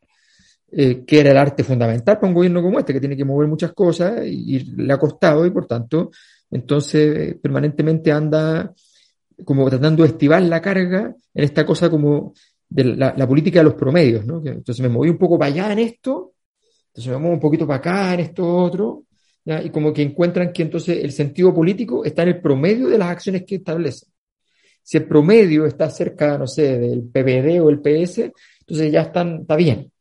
eh, 0.71 1.05
que 1.05 1.19
era 1.19 1.29
el 1.29 1.37
arte 1.37 1.63
fundamental 1.63 2.17
para 2.17 2.27
un 2.27 2.33
gobierno 2.33 2.63
como 2.63 2.79
este, 2.79 2.91
que 2.91 2.99
tiene 2.99 3.15
que 3.15 3.23
mover 3.23 3.47
muchas 3.47 3.71
cosas 3.73 4.25
y, 4.25 4.59
le 4.75 4.91
ha 4.91 4.97
costado 4.97 5.45
y 5.45 5.51
por 5.51 5.67
tanto, 5.67 6.09
entonces 6.51 7.35
permanentemente 7.41 8.11
anda 8.11 8.73
como 9.43 9.69
tratando 9.69 10.03
de 10.03 10.09
estivar 10.09 10.41
la 10.41 10.61
carga 10.61 11.15
en 11.33 11.43
esta 11.43 11.65
cosa 11.65 11.89
como 11.89 12.33
de 12.69 12.83
la, 12.83 13.27
política 13.27 13.59
de 13.59 13.65
los 13.65 13.75
promedios, 13.75 14.25
¿no? 14.25 14.41
entonces 14.43 14.81
me 14.81 14.89
moví 14.89 15.09
un 15.09 15.17
poco 15.17 15.37
para 15.37 15.51
allá 15.51 15.71
en 15.71 15.79
esto, 15.79 16.33
entonces 16.87 17.11
me 17.11 17.19
muevo 17.19 17.35
un 17.35 17.39
poquito 17.39 17.65
para 17.67 17.77
acá 17.77 18.13
en 18.13 18.21
esto 18.21 18.45
otro, 18.45 19.03
y 19.63 19.69
como 19.69 19.93
que 19.93 20.01
encuentran 20.01 20.51
que 20.51 20.63
entonces 20.63 21.01
el 21.01 21.11
sentido 21.13 21.53
político 21.53 22.03
está 22.03 22.23
en 22.23 22.29
el 22.29 22.41
promedio 22.41 22.89
de 22.89 22.97
las 22.97 23.09
acciones 23.09 23.43
que 23.45 23.55
establecen. 23.55 24.09
Si 24.83 24.97
el 24.97 25.05
promedio 25.05 25.65
está 25.65 25.89
cerca, 25.89 26.37
no 26.37 26.47
sé, 26.47 26.77
del 26.77 27.03
PPD 27.03 27.61
o 27.61 27.69
el 27.69 27.79
PS, 27.79 28.31
entonces 28.59 28.91
ya 28.91 29.03
están, 29.03 29.41
está 29.41 29.55
bien. 29.55 29.91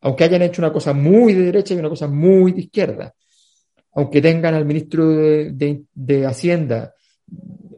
Aunque 0.00 0.24
hayan 0.24 0.42
hecho 0.42 0.62
una 0.62 0.72
cosa 0.72 0.94
muy 0.94 1.34
de 1.34 1.42
derecha 1.44 1.74
y 1.74 1.78
una 1.78 1.90
cosa 1.90 2.06
muy 2.06 2.52
de 2.52 2.60
izquierda. 2.62 3.14
Aunque 3.96 4.20
tengan 4.20 4.54
al 4.54 4.64
ministro 4.64 5.08
de, 5.08 6.26
Hacienda 6.26 6.94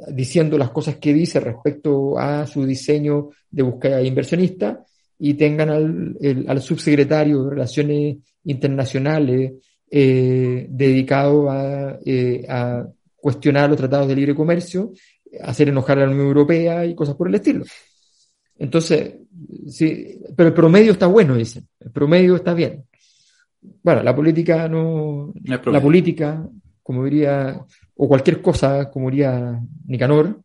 diciendo 0.09 0.59
las 0.59 0.71
cosas 0.71 0.97
que 0.97 1.13
dice 1.13 1.41
respecto 1.41 2.19
a 2.19 2.47
su 2.47 2.65
diseño 2.65 3.31
de 3.51 3.63
búsqueda 3.63 4.03
inversionista 4.03 4.85
y 5.19 5.35
tengan 5.35 5.71
al, 5.71 6.61
subsecretario 6.61 7.45
de 7.45 7.51
Relaciones 7.51 8.17
Internacionales 8.45 9.53
eh, 9.91 10.67
dedicado 10.69 11.51
a, 11.51 11.99
eh, 12.05 12.45
a, 12.49 12.87
cuestionar 13.17 13.69
los 13.69 13.79
tratados 13.79 14.09
de 14.09 14.15
libre 14.15 14.35
comercio 14.35 14.93
hacer 15.43 15.69
enojar 15.69 15.99
a 15.99 16.07
la 16.07 16.13
Unión 16.13 16.27
Europea 16.27 16.87
y 16.87 16.95
cosas 16.95 17.15
por 17.15 17.29
el 17.29 17.35
estilo. 17.35 17.65
Entonces, 18.59 19.15
sí, 19.69 20.21
pero 20.37 20.49
el 20.49 20.55
promedio 20.55 20.93
está 20.93 21.07
bueno, 21.07 21.35
dicen. 21.35 21.69
El 21.81 21.91
promedio 21.91 22.37
está 22.37 22.55
bien. 22.55 22.85
Bueno, 23.83 24.03
la 24.03 24.15
política 24.15 24.69
no. 24.69 25.33
la 25.45 25.81
política, 25.81 26.49
como 26.83 27.05
diría, 27.05 27.61
o 27.97 28.09
cualquier 28.09 28.43
cosa, 28.43 28.91
como 28.91 29.11
diría 29.11 29.61
Nicanor, 29.87 30.43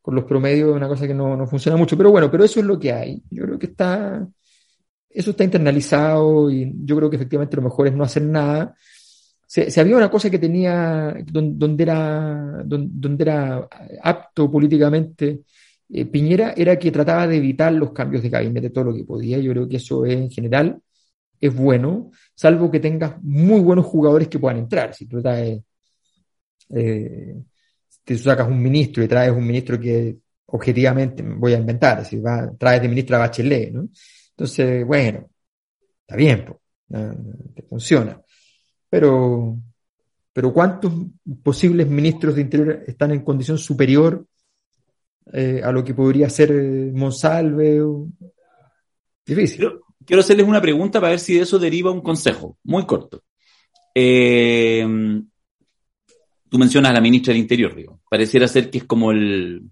con 0.00 0.14
los 0.14 0.24
promedios 0.24 0.74
una 0.74 0.88
cosa 0.88 1.06
que 1.06 1.14
no, 1.14 1.36
no, 1.36 1.46
funciona 1.46 1.76
mucho. 1.76 1.96
Pero 1.96 2.10
bueno, 2.10 2.30
pero 2.30 2.44
eso 2.44 2.60
es 2.60 2.66
lo 2.66 2.78
que 2.78 2.92
hay. 2.92 3.22
Yo 3.30 3.44
creo 3.44 3.58
que 3.58 3.66
está. 3.66 4.26
Eso 5.10 5.30
está 5.30 5.42
internalizado 5.42 6.50
y 6.50 6.70
yo 6.84 6.96
creo 6.96 7.10
que 7.10 7.16
efectivamente 7.16 7.56
lo 7.56 7.62
mejor 7.62 7.88
es 7.88 7.94
no 7.94 8.04
hacer 8.04 8.22
nada 8.22 8.74
si, 9.48 9.80
había 9.80 9.96
una 9.96 10.10
cosa 10.10 10.28
que 10.28 10.38
tenía, 10.38 11.16
donde, 11.24 11.82
era, 11.82 12.62
donde, 12.66 13.24
era 13.24 13.66
apto 14.02 14.50
políticamente 14.50 15.40
eh, 15.88 16.04
Piñera, 16.04 16.52
era 16.54 16.78
que 16.78 16.90
trataba 16.92 17.26
de 17.26 17.38
evitar 17.38 17.72
los 17.72 17.92
cambios 17.92 18.22
de 18.22 18.28
gabinete 18.28 18.68
todo 18.68 18.84
lo 18.84 18.94
que 18.94 19.04
podía. 19.04 19.38
Yo 19.38 19.52
creo 19.52 19.66
que 19.66 19.78
eso 19.78 20.04
es, 20.04 20.16
en 20.16 20.30
general 20.30 20.78
es 21.40 21.54
bueno, 21.54 22.10
salvo 22.34 22.70
que 22.70 22.80
tengas 22.80 23.22
muy 23.22 23.60
buenos 23.60 23.86
jugadores 23.86 24.28
que 24.28 24.38
puedan 24.38 24.58
entrar. 24.58 24.94
Si 24.94 25.06
tú 25.06 25.22
traes, 25.22 25.60
eh, 26.70 27.36
te 28.04 28.18
sacas 28.18 28.48
un 28.48 28.60
ministro 28.62 29.02
y 29.02 29.08
traes 29.08 29.32
un 29.32 29.46
ministro 29.46 29.78
que 29.78 30.16
objetivamente, 30.46 31.22
voy 31.22 31.52
a 31.52 31.58
inventar, 31.58 32.04
si 32.04 32.18
va, 32.18 32.50
traes 32.58 32.82
de 32.82 32.88
ministra 32.88 33.18
Bachelet, 33.18 33.72
¿no? 33.72 33.88
Entonces, 34.30 34.86
bueno, 34.86 35.28
está 36.00 36.16
bien, 36.16 36.46
te 36.88 37.62
funciona. 37.68 38.20
Pero, 38.88 39.58
pero 40.32 40.52
¿cuántos 40.52 40.92
posibles 41.42 41.86
ministros 41.88 42.34
de 42.34 42.42
Interior 42.42 42.84
están 42.86 43.10
en 43.10 43.22
condición 43.22 43.58
superior 43.58 44.26
eh, 45.32 45.60
a 45.62 45.70
lo 45.70 45.84
que 45.84 45.92
podría 45.92 46.30
ser 46.30 46.52
Monsalve? 46.94 47.82
Difícil. 49.26 49.68
Quiero, 50.08 50.20
hacerles 50.20 50.48
una 50.48 50.60
pregunta 50.60 51.00
para 51.00 51.10
ver 51.10 51.20
si 51.20 51.34
de 51.34 51.42
eso 51.42 51.60
deriva 51.60 51.92
un 51.92 52.00
consejo, 52.00 52.58
muy 52.64 52.84
corto. 52.86 53.22
Eh, 53.94 54.84
tú 56.48 56.58
mencionas 56.58 56.90
a 56.90 56.94
la 56.94 57.00
ministra 57.00 57.32
del 57.32 57.42
Interior, 57.42 57.76
digo. 57.76 58.00
Pareciera 58.10 58.48
ser 58.48 58.70
que 58.70 58.78
es 58.78 58.84
como 58.84 59.12
el, 59.12 59.62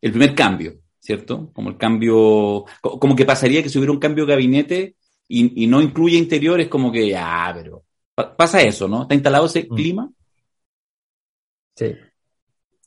el 0.00 0.10
primer 0.10 0.34
cambio, 0.34 0.80
¿cierto? 0.98 1.52
Como 1.52 1.70
el 1.70 1.76
cambio, 1.76 2.64
como 2.80 3.14
que 3.14 3.24
pasaría 3.24 3.62
que 3.62 3.68
si 3.68 3.78
hubiera 3.78 3.92
un 3.92 4.00
cambio 4.00 4.26
de 4.26 4.32
gabinete 4.32 4.96
y, 5.28 5.64
y 5.64 5.66
no 5.68 5.80
incluye 5.80 6.16
interior, 6.16 6.60
es 6.60 6.68
como 6.68 6.90
que, 6.90 7.08
ya, 7.08 7.52
pero 7.54 7.84
Pasa 8.14 8.62
eso, 8.62 8.86
¿no? 8.86 9.02
¿Está 9.02 9.14
instalado 9.14 9.46
ese 9.46 9.64
mm. 9.64 9.74
clima? 9.74 10.12
Sí. 11.74 11.96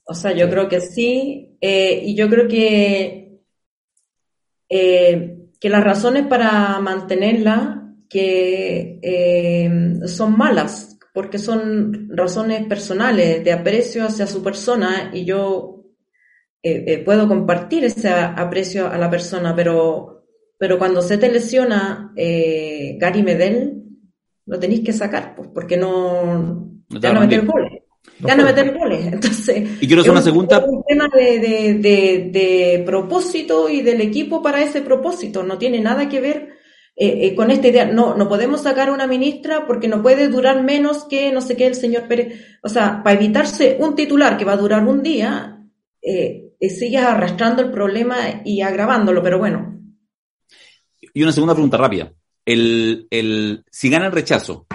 O 0.06 0.14
sea, 0.14 0.32
yo 0.32 0.50
creo 0.50 0.70
que 0.70 0.80
sí, 0.80 1.58
eh, 1.60 2.02
y 2.06 2.16
yo 2.16 2.30
creo 2.30 2.48
que, 2.48 3.42
eh, 4.70 5.37
que 5.60 5.70
las 5.70 5.84
razones 5.84 6.28
para 6.28 6.80
mantenerla 6.80 7.94
que 8.10 9.00
eh, 9.02 10.00
son 10.08 10.38
malas, 10.38 10.98
porque 11.14 11.40
son 11.40 12.10
razones 12.10 12.66
personales 12.68 13.44
de 13.44 13.52
aprecio 13.52 14.06
hacia 14.06 14.28
su 14.28 14.44
persona 14.44 15.12
y 15.14 15.26
yo 15.26 15.78
eh, 16.64 16.84
eh, 16.88 16.98
puedo 17.00 17.28
compartir 17.28 17.86
ese 17.86 18.10
aprecio 18.10 18.88
a 18.88 18.98
la 18.98 19.10
persona, 19.10 19.56
pero, 19.56 20.26
pero 20.58 20.78
cuando 20.78 21.02
se 21.02 21.18
te 21.18 21.32
lesiona 21.32 22.12
eh, 22.16 22.98
Gary 23.00 23.24
Medel, 23.24 23.84
lo 24.46 24.60
tenéis 24.60 24.82
que 24.82 24.94
sacar, 24.94 25.36
pues, 25.36 25.50
porque 25.54 25.78
no, 25.78 26.82
No 26.90 27.00
te 27.00 27.08
ya 27.08 27.10
va 27.10 27.16
no 27.16 27.22
a 27.22 27.24
meter 27.26 27.46
goles. 27.46 27.84
No 28.20 28.28
Ya 28.30 28.36
no 28.36 28.44
puede. 28.44 28.56
meter 28.64 28.78
goles. 28.78 29.06
Entonces, 29.14 29.70
Y 29.82 29.88
quiero 29.88 30.02
hacer 30.02 30.12
es 30.12 30.18
una 30.18 30.22
segunda- 30.22 30.58
es 30.58 30.64
un 30.68 30.84
tema 30.88 31.08
de, 31.14 31.40
de, 31.40 31.74
de, 31.76 32.30
de 32.32 32.84
propósito 32.86 33.70
y 33.70 33.82
del 33.82 34.02
equipo 34.02 34.42
para 34.42 34.62
ese 34.64 34.82
propósito. 34.82 35.44
No 35.44 35.58
tiene 35.58 35.80
nada 35.80 36.10
que 36.10 36.20
ver 36.20 36.50
eh, 36.96 37.28
eh, 37.28 37.36
con 37.36 37.52
esta 37.52 37.68
idea. 37.68 37.86
No, 37.86 38.16
no 38.16 38.28
podemos 38.28 38.62
sacar 38.64 38.90
a 38.90 38.94
una 38.94 39.06
ministra 39.06 39.68
porque 39.68 39.88
no 39.88 40.02
puede 40.02 40.30
durar 40.30 40.64
menos 40.64 41.06
que 41.06 41.32
no 41.32 41.42
sé 41.42 41.56
qué 41.56 41.68
el 41.68 41.76
señor 41.76 42.08
Pérez. 42.08 42.44
O 42.64 42.70
sea, 42.70 43.04
para 43.04 43.16
evitarse 43.18 43.78
un 43.80 43.96
titular 43.96 44.36
que 44.38 44.46
va 44.46 44.54
a 44.54 44.58
durar 44.58 44.84
un 44.88 45.04
día, 45.04 45.60
eh, 46.02 46.54
eh, 46.60 46.70
sigues 46.72 47.04
arrastrando 47.04 47.62
el 47.62 47.70
problema 47.72 48.16
y 48.44 48.62
agravándolo. 48.62 49.22
Pero 49.22 49.38
bueno, 49.38 49.80
Y 51.14 51.22
una 51.22 51.32
segunda 51.32 51.54
pregunta 51.54 51.78
rápida. 51.78 52.12
El, 52.46 53.06
el, 53.12 53.64
si 53.70 53.90
gana 53.90 54.08
el 54.08 54.12
rechazo, 54.12 54.66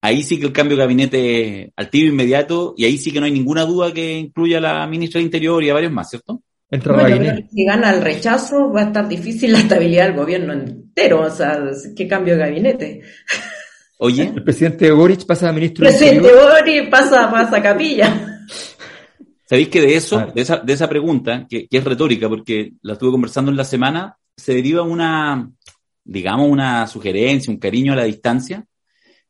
ahí 0.00 0.22
sí 0.22 0.38
que 0.38 0.46
el 0.46 0.52
cambio 0.52 0.76
de 0.76 0.82
gabinete 0.82 1.62
es 1.62 1.70
al 1.76 1.90
tiro 1.90 2.08
inmediato 2.08 2.74
y 2.76 2.84
ahí 2.84 2.98
sí 2.98 3.12
que 3.12 3.20
no 3.20 3.26
hay 3.26 3.32
ninguna 3.32 3.64
duda 3.64 3.92
que 3.92 4.18
incluya 4.18 4.58
a 4.58 4.60
la 4.60 4.86
ministra 4.86 5.18
del 5.18 5.26
Interior 5.26 5.62
y 5.62 5.70
a 5.70 5.74
varios 5.74 5.92
más, 5.92 6.10
¿cierto? 6.10 6.42
Entra 6.70 6.92
Bueno, 6.94 7.34
si 7.50 7.64
gana 7.64 7.90
el 7.90 8.02
rechazo 8.02 8.70
va 8.70 8.82
a 8.82 8.84
estar 8.84 9.08
difícil 9.08 9.52
la 9.52 9.60
estabilidad 9.60 10.06
del 10.08 10.16
gobierno 10.16 10.52
entero. 10.52 11.22
O 11.22 11.30
sea, 11.30 11.58
qué 11.96 12.06
cambio 12.06 12.34
de 12.34 12.40
gabinete. 12.40 13.02
Oye, 13.98 14.32
El 14.34 14.44
presidente 14.44 14.90
Boric 14.92 15.24
pasa 15.24 15.48
a 15.48 15.52
ministro 15.52 15.84
del 15.84 15.94
Presidente 15.94 16.28
Interior. 16.28 16.52
Bori 16.52 16.90
pasa, 16.90 17.30
pasa 17.30 17.62
capilla. 17.62 18.38
¿sabéis 19.48 19.68
que 19.68 19.80
de 19.80 19.96
eso, 19.96 20.18
Ah. 20.18 20.30
de 20.34 20.42
esa, 20.42 20.58
de 20.58 20.72
esa 20.74 20.88
pregunta, 20.90 21.46
que, 21.48 21.66
que 21.66 21.78
es 21.78 21.84
retórica 21.84 22.28
porque 22.28 22.72
la 22.82 22.92
estuve 22.92 23.12
conversando 23.12 23.50
en 23.50 23.56
la 23.56 23.64
semana, 23.64 24.16
se 24.36 24.52
deriva 24.52 24.82
una, 24.82 25.50
digamos, 26.04 26.48
una 26.50 26.86
sugerencia, 26.86 27.50
un 27.50 27.58
cariño 27.58 27.94
a 27.94 27.96
la 27.96 28.04
distancia, 28.04 28.64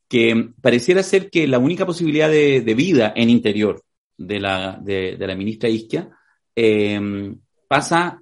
que 0.08 0.50
pareciera 0.60 1.02
ser 1.02 1.30
que 1.30 1.46
la 1.46 1.58
única 1.58 1.84
posibilidad 1.84 2.30
de, 2.30 2.62
de 2.62 2.74
vida 2.74 3.12
en 3.14 3.30
interior 3.30 3.82
de 4.16 4.40
la, 4.40 4.78
de, 4.82 5.16
de 5.16 5.26
la 5.26 5.36
ministra 5.36 5.68
Isquia 5.68 6.10
eh, 6.56 7.34
pasa 7.68 8.20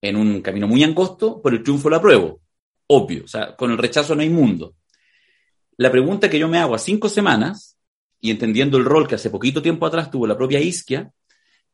en 0.00 0.16
un 0.16 0.42
camino 0.42 0.66
muy 0.66 0.82
angosto 0.82 1.40
por 1.40 1.54
el 1.54 1.62
triunfo 1.62 1.88
del 1.88 1.98
apruebo. 1.98 2.40
Obvio, 2.88 3.24
o 3.24 3.28
sea, 3.28 3.54
con 3.56 3.70
el 3.70 3.78
rechazo 3.78 4.14
no 4.14 4.22
hay 4.22 4.28
mundo. 4.28 4.74
La 5.76 5.90
pregunta 5.90 6.28
que 6.28 6.38
yo 6.38 6.48
me 6.48 6.58
hago 6.58 6.74
a 6.74 6.78
cinco 6.78 7.08
semanas, 7.08 7.78
y 8.20 8.30
entendiendo 8.30 8.76
el 8.76 8.84
rol 8.84 9.08
que 9.08 9.14
hace 9.14 9.30
poquito 9.30 9.62
tiempo 9.62 9.86
atrás 9.86 10.10
tuvo 10.10 10.26
la 10.26 10.36
propia 10.36 10.60
Isquia, 10.60 11.10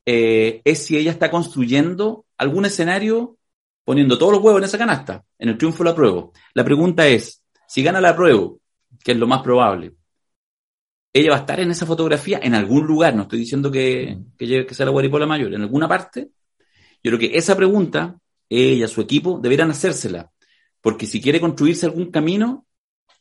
eh, 0.06 0.60
es 0.64 0.86
si 0.86 0.96
ella 0.96 1.10
está 1.10 1.30
construyendo 1.30 2.26
algún 2.36 2.64
escenario 2.64 3.36
poniendo 3.84 4.18
todos 4.18 4.32
los 4.32 4.42
huevos 4.42 4.60
en 4.60 4.64
esa 4.66 4.78
canasta, 4.78 5.24
en 5.38 5.48
el 5.48 5.58
triunfo 5.58 5.82
del 5.82 5.92
apruebo. 5.92 6.32
La 6.54 6.64
pregunta 6.64 7.08
es, 7.08 7.42
si 7.66 7.82
gana 7.82 7.98
el 7.98 8.04
apruebo, 8.04 8.60
que 9.08 9.12
es 9.12 9.18
lo 9.18 9.26
más 9.26 9.40
probable, 9.40 9.94
ella 11.14 11.30
va 11.30 11.36
a 11.36 11.40
estar 11.40 11.58
en 11.60 11.70
esa 11.70 11.86
fotografía 11.86 12.40
en 12.42 12.54
algún 12.54 12.86
lugar, 12.86 13.16
no 13.16 13.22
estoy 13.22 13.38
diciendo 13.38 13.70
que, 13.70 14.18
que, 14.36 14.74
sea 14.74 14.84
la 14.84 14.92
Guaripola 14.92 15.24
Mayor, 15.24 15.54
en 15.54 15.62
alguna 15.62 15.88
parte. 15.88 16.28
Yo 17.02 17.10
creo 17.10 17.18
que 17.18 17.38
esa 17.38 17.56
pregunta, 17.56 18.18
ella, 18.50 18.86
su 18.86 19.00
equipo, 19.00 19.40
deberán 19.42 19.70
hacérsela, 19.70 20.30
porque 20.82 21.06
si 21.06 21.22
quiere 21.22 21.40
construirse 21.40 21.86
algún 21.86 22.10
camino, 22.10 22.66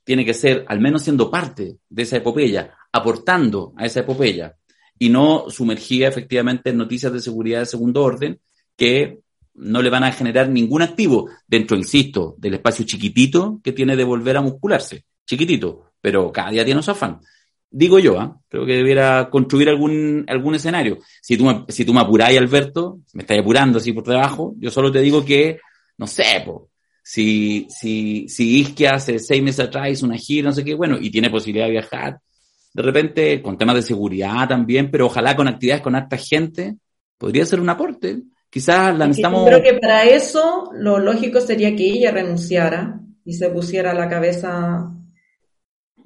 tiene 0.03 0.25
que 0.25 0.33
ser 0.33 0.65
al 0.67 0.81
menos 0.81 1.03
siendo 1.03 1.31
parte 1.31 1.77
de 1.87 2.03
esa 2.03 2.17
epopeya, 2.17 2.75
aportando 2.91 3.73
a 3.77 3.85
esa 3.85 4.01
epopeya, 4.01 4.57
y 4.99 5.07
no 5.07 5.49
sumergida 5.49 6.09
efectivamente 6.09 6.71
en 6.71 6.77
noticias 6.79 7.13
de 7.13 7.21
seguridad 7.21 7.59
de 7.59 7.65
segundo 7.65 8.03
orden 8.03 8.41
que 8.75 9.21
no 9.53 9.81
le 9.81 9.89
van 9.89 10.03
a 10.03 10.11
generar 10.11 10.49
ningún 10.49 10.81
activo 10.81 11.29
dentro, 11.47 11.77
insisto, 11.77 12.35
del 12.39 12.55
espacio 12.55 12.85
chiquitito 12.85 13.61
que 13.63 13.71
tiene 13.71 13.95
de 13.95 14.03
volver 14.03 14.35
a 14.35 14.41
muscularse. 14.41 15.06
Chiquitito, 15.27 15.91
pero 16.01 16.31
cada 16.31 16.49
día 16.51 16.65
tiene 16.65 16.81
su 16.81 16.91
afán. 16.91 17.19
Digo 17.69 17.99
yo, 17.99 18.19
¿ah? 18.19 18.39
creo 18.47 18.65
que 18.65 18.77
debiera 18.77 19.29
construir 19.29 19.67
algún, 19.67 20.23
algún 20.27 20.55
escenario. 20.55 20.99
Si 21.21 21.37
tú, 21.37 21.45
me, 21.45 21.65
si 21.67 21.83
tú 21.83 21.93
me 21.93 21.99
apuráis, 21.99 22.39
Alberto, 22.39 23.01
me 23.13 23.23
estás 23.23 23.37
apurando 23.37 23.77
así 23.77 23.91
por 23.91 24.05
debajo, 24.05 24.55
yo 24.57 24.71
solo 24.71 24.89
te 24.89 25.01
digo 25.01 25.25
que, 25.25 25.59
no 25.97 26.07
sé, 26.07 26.41
po, 26.45 26.69
si, 27.03 27.67
si, 27.69 28.27
si 28.29 28.59
Isquia 28.59 28.95
hace 28.95 29.19
seis 29.19 29.43
meses 29.43 29.65
atrás 29.67 29.89
hizo 29.91 30.05
una 30.05 30.17
gira, 30.17 30.47
no 30.47 30.55
sé 30.55 30.63
qué, 30.63 30.75
bueno, 30.75 30.97
y 30.99 31.11
tiene 31.11 31.29
posibilidad 31.29 31.65
de 31.65 31.71
viajar, 31.71 32.19
de 32.73 32.83
repente 32.83 33.41
con 33.41 33.57
temas 33.57 33.75
de 33.75 33.81
seguridad 33.81 34.47
también, 34.47 34.89
pero 34.89 35.07
ojalá 35.07 35.35
con 35.35 35.47
actividades 35.47 35.81
con 35.81 35.95
harta 35.95 36.17
gente, 36.17 36.75
podría 37.17 37.45
ser 37.45 37.59
un 37.59 37.69
aporte. 37.69 38.21
Quizás 38.49 38.93
la 38.97 39.05
Yo 39.05 39.07
necesitamos. 39.07 39.45
creo 39.45 39.61
que 39.61 39.73
para 39.73 40.05
eso 40.05 40.69
lo 40.73 40.99
lógico 40.99 41.41
sería 41.41 41.75
que 41.75 41.85
ella 41.85 42.11
renunciara 42.11 43.01
y 43.25 43.33
se 43.33 43.49
pusiera 43.49 43.91
a 43.91 43.95
la 43.95 44.07
cabeza 44.07 44.93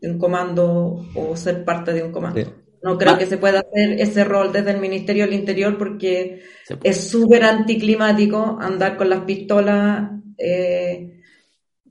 de 0.01 0.09
un 0.11 0.17
comando 0.19 1.05
o 1.15 1.35
ser 1.37 1.63
parte 1.63 1.93
de 1.93 2.03
un 2.03 2.11
comando. 2.11 2.41
Sí. 2.41 2.47
No 2.83 2.97
creo 2.97 3.13
Ah. 3.13 3.17
que 3.19 3.27
se 3.27 3.37
pueda 3.37 3.59
hacer 3.59 3.99
ese 4.01 4.23
rol 4.23 4.51
desde 4.51 4.71
el 4.71 4.79
Ministerio 4.79 5.25
del 5.25 5.35
Interior 5.35 5.77
porque 5.77 6.41
es 6.83 7.09
súper 7.09 7.43
anticlimático 7.43 8.57
andar 8.59 8.97
con 8.97 9.07
las 9.09 9.19
pistolas 9.21 10.09
eh, 10.39 11.21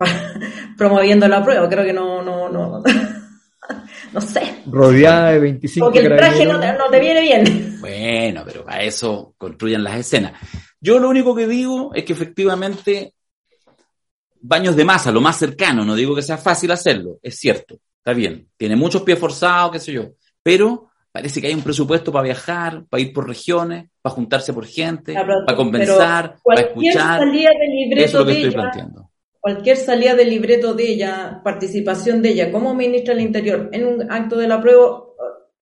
promoviendo 0.76 1.28
la 1.28 1.44
prueba. 1.44 1.68
Creo 1.68 1.84
que 1.84 1.92
no, 1.92 2.22
no, 2.22 2.48
no, 2.48 2.82
no 4.12 4.20
sé. 4.20 4.62
Rodeada 4.66 5.30
de 5.30 5.38
25 5.38 5.86
Porque 5.86 6.00
el 6.00 6.16
traje 6.16 6.44
no 6.44 6.58
te, 6.58 6.72
no 6.72 6.90
te 6.90 6.98
viene 7.00 7.20
bien. 7.20 7.76
Bueno, 7.80 8.42
pero 8.44 8.64
para 8.64 8.82
eso 8.82 9.34
construyan 9.38 9.84
las 9.84 9.96
escenas. 9.96 10.32
Yo 10.80 10.98
lo 10.98 11.08
único 11.08 11.34
que 11.36 11.46
digo 11.46 11.92
es 11.94 12.04
que 12.04 12.14
efectivamente 12.14 13.14
baños 14.40 14.74
de 14.74 14.84
masa, 14.84 15.12
lo 15.12 15.20
más 15.20 15.36
cercano, 15.36 15.84
no 15.84 15.94
digo 15.94 16.14
que 16.16 16.22
sea 16.22 16.38
fácil 16.38 16.70
hacerlo, 16.70 17.18
es 17.22 17.36
cierto, 17.36 17.76
está 18.01 18.12
bien, 18.12 18.48
tiene 18.56 18.77
muchos 18.77 19.02
pies 19.02 19.18
forzados, 19.18 19.72
qué 19.72 19.78
sé 19.81 19.93
yo, 19.93 20.05
pero 20.43 20.89
parece 21.12 21.40
que 21.40 21.47
hay 21.48 21.55
un 21.55 21.62
presupuesto 21.62 22.10
para 22.12 22.24
viajar, 22.24 22.85
para 22.89 23.01
ir 23.02 23.12
por 23.12 23.27
regiones, 23.28 23.90
para 24.02 24.14
juntarse 24.14 24.52
por 24.52 24.66
gente, 24.66 25.12
para 25.14 25.56
compensar, 25.56 26.31
pero 26.31 26.43
para 26.44 26.60
escuchar. 26.62 27.18
salida 27.20 27.51
de 27.51 27.66
Eso 27.66 27.74
libreto 27.77 28.05
es 28.06 28.12
lo 28.14 28.20
que 28.24 28.27
de 28.27 28.32
estoy 28.39 28.48
ella, 28.51 28.60
planteando. 28.60 29.10
cualquier 29.40 29.77
salida 29.77 30.14
del 30.14 30.31
libreto 30.31 30.74
de 30.74 30.89
ella, 30.93 31.40
participación 31.44 32.22
de 32.22 32.31
ella 32.31 32.52
como 32.52 32.74
ministra 32.74 33.14
del 33.14 33.22
Interior 33.24 33.68
en 33.72 33.86
un 33.86 34.10
acto 34.12 34.36
de 34.36 34.48
la 34.48 34.60
prueba, 34.60 35.05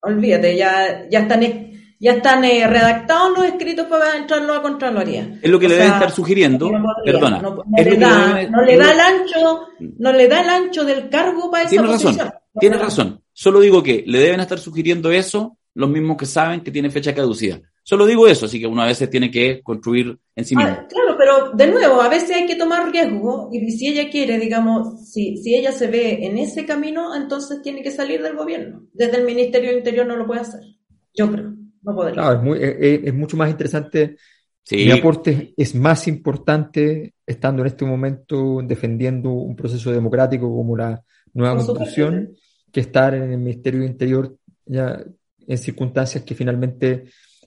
olvídate, 0.03 0.57
ya, 0.57 1.09
ya 1.11 1.21
están, 1.21 1.43
es- 1.43 1.68
ya 2.01 2.13
están 2.13 2.45
eh, 2.45 2.67
redactados 2.67 3.37
los 3.37 3.45
escritos 3.47 3.87
para 3.87 4.17
entrarlo 4.17 4.55
a 4.55 4.63
Contraloría. 4.63 5.39
Es 5.43 5.51
lo 5.51 5.59
que 5.59 5.67
O 5.67 5.69
le 5.69 5.75
sea, 5.77 5.85
deben 5.85 5.95
estar 5.99 6.11
sugiriendo, 6.13 6.71
no 6.71 6.83
podría, 6.83 7.13
perdona, 7.13 7.39
no, 7.43 7.65
le 7.77 7.97
da, 7.97 8.37
deben- 8.37 8.51
no 8.51 8.63
le 8.63 8.77
da 8.77 8.93
el 8.93 9.01
ancho, 9.01 9.67
no 9.99 10.13
le 10.13 10.29
da 10.29 10.41
el 10.43 10.49
ancho 10.49 10.85
del 10.85 11.09
cargo 11.09 11.51
para 11.51 11.63
esa 11.65 11.71
Tiene 11.71 11.87
razón, 11.87 12.03
posición. 12.03 12.29
No 12.55 12.61
tiene 12.61 12.77
le 12.77 12.81
da. 12.81 12.85
razón. 12.87 13.23
Solo 13.33 13.61
digo 13.61 13.83
que 13.83 14.05
le 14.07 14.19
deben 14.19 14.41
estar 14.41 14.59
sugiriendo 14.59 15.11
eso 15.11 15.59
los 15.75 15.89
mismos 15.91 16.17
que 16.17 16.27
saben 16.27 16.61
que 16.63 16.71
tiene 16.71 16.91
fecha 16.91 17.15
caducida. 17.15 17.61
Solo 17.85 18.05
digo 18.05 18.29
eso, 18.29 18.47
así 18.47 18.61
que 18.61 18.67
uno 18.67 18.83
a 18.83 18.87
veces 18.87 19.09
tiene 19.09 19.31
que 19.31 19.63
construir 19.63 20.19
en 20.37 20.45
sí 20.45 20.55
mismo. 20.55 20.71
Ah, 20.71 20.87
claro, 20.89 21.17
pero 21.17 21.51
de 21.55 21.67
nuevo, 21.69 22.03
a 22.03 22.09
veces 22.09 22.33
hay 22.37 22.47
que 22.47 22.57
tomar 22.57 22.91
riesgo 22.93 23.49
y 23.51 23.71
si 23.71 23.89
ella 23.89 24.11
quiere, 24.11 24.39
digamos, 24.39 25.09
si, 25.11 25.37
si 25.39 25.55
ella 25.55 25.73
se 25.73 25.87
ve 25.87 26.19
en 26.27 26.37
ese 26.37 26.67
camino, 26.67 27.15
entonces 27.17 27.63
tiene 27.63 27.83
que 27.83 27.91
salir 27.91 28.23
del 28.23 28.37
gobierno. 28.37 28.83
Desde 28.93 29.17
el 29.17 29.25
Ministerio 29.25 29.71
del 29.71 29.79
Interior 29.79 30.07
no 30.07 30.17
lo 30.17 30.27
puede 30.27 30.41
hacer. 30.43 30.61
Yo 31.15 31.31
creo, 31.33 31.55
no 31.83 31.95
podría. 31.95 32.15
Claro, 32.15 32.37
es, 32.39 32.43
muy- 32.43 32.59
es- 32.63 32.77
es- 32.79 33.01
es 33.05 33.15
mucho 33.15 33.37
más 33.37 33.51
interesante. 33.51 34.17
Sí, 34.63 34.77
Mi 34.85 34.91
aporte 34.91 35.55
es 35.57 35.75
más 35.75 36.07
importante 36.09 37.15
estando 37.27 37.63
en 37.63 37.69
este 37.69 37.85
momento 37.87 38.61
defendiendo 38.63 39.31
un 39.31 39.57
proceso 39.57 39.91
democrático 39.91 40.55
como 40.55 40.77
la 40.77 41.03
nueva 41.33 41.57
constitución 41.57 42.35
que 42.71 42.81
estar 42.81 43.15
en 43.15 43.31
el 43.33 43.39
Ministerio 43.39 43.81
del 43.81 43.91
Interior 43.91 44.37
ya 44.67 45.03
en 45.47 45.57
circunstancias 45.59 46.23
que 46.25 46.35
finalmente 46.35 47.05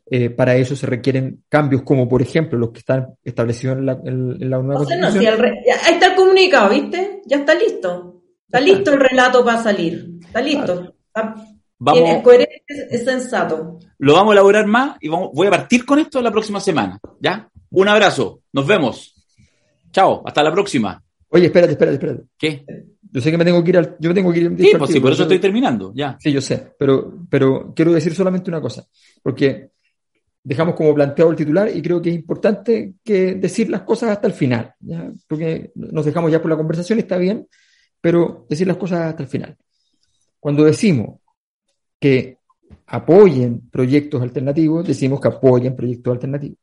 eh, 0.09 0.31
para 0.31 0.55
eso 0.55 0.75
se 0.75 0.87
requieren 0.87 1.43
cambios 1.47 1.83
como 1.83 2.09
por 2.09 2.21
ejemplo 2.23 2.57
los 2.57 2.71
que 2.71 2.79
están 2.79 3.13
establecidos 3.23 3.77
en 3.77 3.85
la, 3.85 3.93
en- 4.03 4.41
en 4.41 4.49
la 4.49 4.57
nueva 4.57 4.81
O 4.81 4.85
sea, 4.85 4.97
no, 4.97 5.03
constitución. 5.03 5.21
si 5.21 5.27
el 5.27 5.37
re- 5.39 5.63
ya- 5.65 5.85
ahí 5.87 5.93
está 5.93 6.07
el 6.07 6.15
comunicado, 6.15 6.69
¿viste? 6.71 7.21
Ya 7.27 7.37
está 7.37 7.53
listo. 7.53 8.23
Está 8.47 8.59
listo 8.59 8.91
el 8.93 8.99
relato 8.99 9.45
para 9.45 9.61
salir. 9.61 10.09
Está 10.25 10.41
listo. 10.41 10.95
Está- 11.07 11.35
vamos, 11.81 12.09
es 12.09 12.23
coherente, 12.23 12.63
es 12.89 13.03
sensato. 13.03 13.79
lo 13.97 14.13
vamos 14.13 14.31
a 14.31 14.33
elaborar 14.33 14.67
más 14.67 14.97
y 15.01 15.09
vamos, 15.09 15.31
voy 15.33 15.47
a 15.47 15.51
partir 15.51 15.85
con 15.85 15.99
esto 15.99 16.21
la 16.21 16.31
próxima 16.31 16.59
semana. 16.59 16.99
¿Ya? 17.19 17.49
Un 17.71 17.87
abrazo, 17.87 18.41
nos 18.53 18.67
vemos. 18.67 19.15
Chao, 19.91 20.21
hasta 20.25 20.43
la 20.43 20.51
próxima. 20.51 21.03
Oye, 21.29 21.45
espérate, 21.45 21.73
espérate, 21.73 21.95
espérate. 21.95 22.23
¿Qué? 22.37 22.65
Yo 23.13 23.19
sé 23.19 23.31
que 23.31 23.37
me 23.37 23.45
tengo 23.45 23.63
que 23.63 23.69
ir 23.71 23.77
al, 23.77 23.97
yo 23.99 24.09
me 24.09 24.13
tengo 24.13 24.31
que 24.31 24.39
ir 24.39 24.55
Sí, 24.57 24.71
pues 24.77 24.91
sí, 24.91 24.99
por 24.99 25.11
eso 25.11 25.23
estoy 25.23 25.39
terminando, 25.39 25.91
ya. 25.93 26.17
Sí, 26.19 26.31
yo 26.31 26.39
sé, 26.39 26.73
pero, 26.77 27.25
pero 27.29 27.73
quiero 27.75 27.91
decir 27.91 28.13
solamente 28.13 28.49
una 28.49 28.61
cosa, 28.61 28.85
porque 29.21 29.71
dejamos 30.43 30.75
como 30.75 30.93
planteado 30.93 31.31
el 31.31 31.37
titular 31.37 31.69
y 31.75 31.81
creo 31.81 32.01
que 32.01 32.09
es 32.09 32.15
importante 32.15 32.95
que 33.03 33.35
decir 33.35 33.69
las 33.69 33.81
cosas 33.81 34.11
hasta 34.11 34.27
el 34.27 34.33
final, 34.33 34.73
¿ya? 34.79 35.11
porque 35.27 35.71
nos 35.75 36.05
dejamos 36.05 36.31
ya 36.31 36.41
por 36.41 36.49
la 36.49 36.57
conversación, 36.57 36.99
está 36.99 37.17
bien, 37.17 37.47
pero 37.99 38.45
decir 38.49 38.67
las 38.67 38.77
cosas 38.77 39.01
hasta 39.01 39.23
el 39.23 39.29
final. 39.29 39.57
Cuando 40.39 40.63
decimos 40.63 41.20
que 42.01 42.37
apoyen 42.87 43.69
proyectos 43.69 44.21
alternativos, 44.21 44.87
decimos 44.87 45.21
que 45.21 45.29
apoyen 45.29 45.75
proyectos 45.75 46.13
alternativos. 46.13 46.57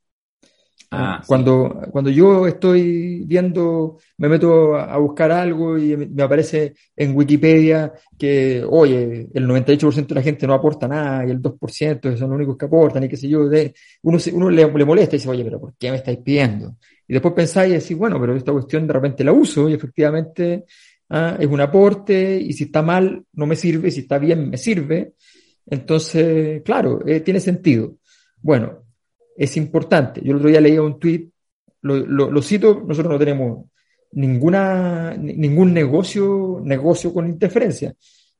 Ah, 0.91 1.21
sí. 1.23 1.29
cuando, 1.29 1.83
cuando 1.91 2.11
yo 2.11 2.47
estoy 2.47 3.23
viendo, 3.27 3.99
me 4.17 4.29
meto 4.29 4.75
a, 4.75 4.97
buscar 4.97 5.31
algo 5.33 5.77
y 5.77 5.95
me, 5.97 6.07
me 6.07 6.23
aparece 6.23 6.75
en 6.97 7.15
Wikipedia 7.15 7.93
que, 8.19 8.65
oye, 8.67 9.29
el 9.35 9.47
98% 9.47 10.15
de 10.15 10.21
la 10.21 10.25
gente 10.25 10.47
no 10.47 10.55
aporta 10.55 10.89
nada 10.89 11.27
y 11.27 11.31
el 11.31 11.43
2% 11.43 12.17
son 12.17 12.31
los 12.31 12.37
únicos 12.37 12.57
que 12.57 12.65
aportan 12.65 13.05
y 13.05 13.09
qué 13.09 13.19
sé 13.19 13.29
yo, 13.29 13.47
de, 13.49 13.75
uno, 14.03 14.19
se- 14.19 14.33
uno 14.33 14.49
le, 14.49 14.67
le 14.73 14.85
molesta 14.87 15.17
y 15.17 15.19
dice, 15.19 15.29
oye, 15.29 15.45
pero 15.45 15.61
¿por 15.61 15.75
qué 15.77 15.91
me 15.91 15.99
estáis 15.99 16.19
pidiendo? 16.19 16.77
Y 17.07 17.13
después 17.13 17.35
pensáis 17.35 17.71
y 17.71 17.79
decís, 17.79 17.97
bueno, 17.97 18.19
pero 18.21 18.35
esta 18.35 18.53
cuestión 18.53 18.87
de 18.87 18.93
repente 18.95 19.25
la 19.25 19.33
uso 19.33 19.69
y 19.69 19.75
efectivamente 19.75 20.65
ah, 21.11 21.37
es 21.39 21.47
un 21.47 21.61
aporte 21.61 22.39
y 22.41 22.53
si 22.53 22.65
está 22.65 22.83
mal 22.83 23.25
no 23.33 23.47
me 23.47 23.57
sirve, 23.57 23.91
si 23.91 24.01
está 24.01 24.19
bien 24.19 24.51
me 24.51 24.57
sirve. 24.57 25.13
Entonces, 25.67 26.63
claro, 26.63 27.07
eh, 27.07 27.21
tiene 27.21 27.41
sentido. 27.41 27.97
Bueno, 28.41 28.85
es 29.37 29.57
importante. 29.57 30.21
Yo 30.25 30.31
el 30.33 30.37
otro 30.39 30.49
día 30.49 30.61
leía 30.61 30.83
un 30.83 30.99
tweet, 30.99 31.29
lo, 31.83 32.43
cito, 32.43 32.83
nosotros 32.87 33.13
no 33.13 33.19
tenemos 33.19 33.67
ninguna, 34.13 35.15
ni- 35.17 35.35
ningún 35.35 35.73
negocio, 35.75 36.61
negocio 36.65 37.13
con 37.13 37.29
interferencia. 37.29 37.95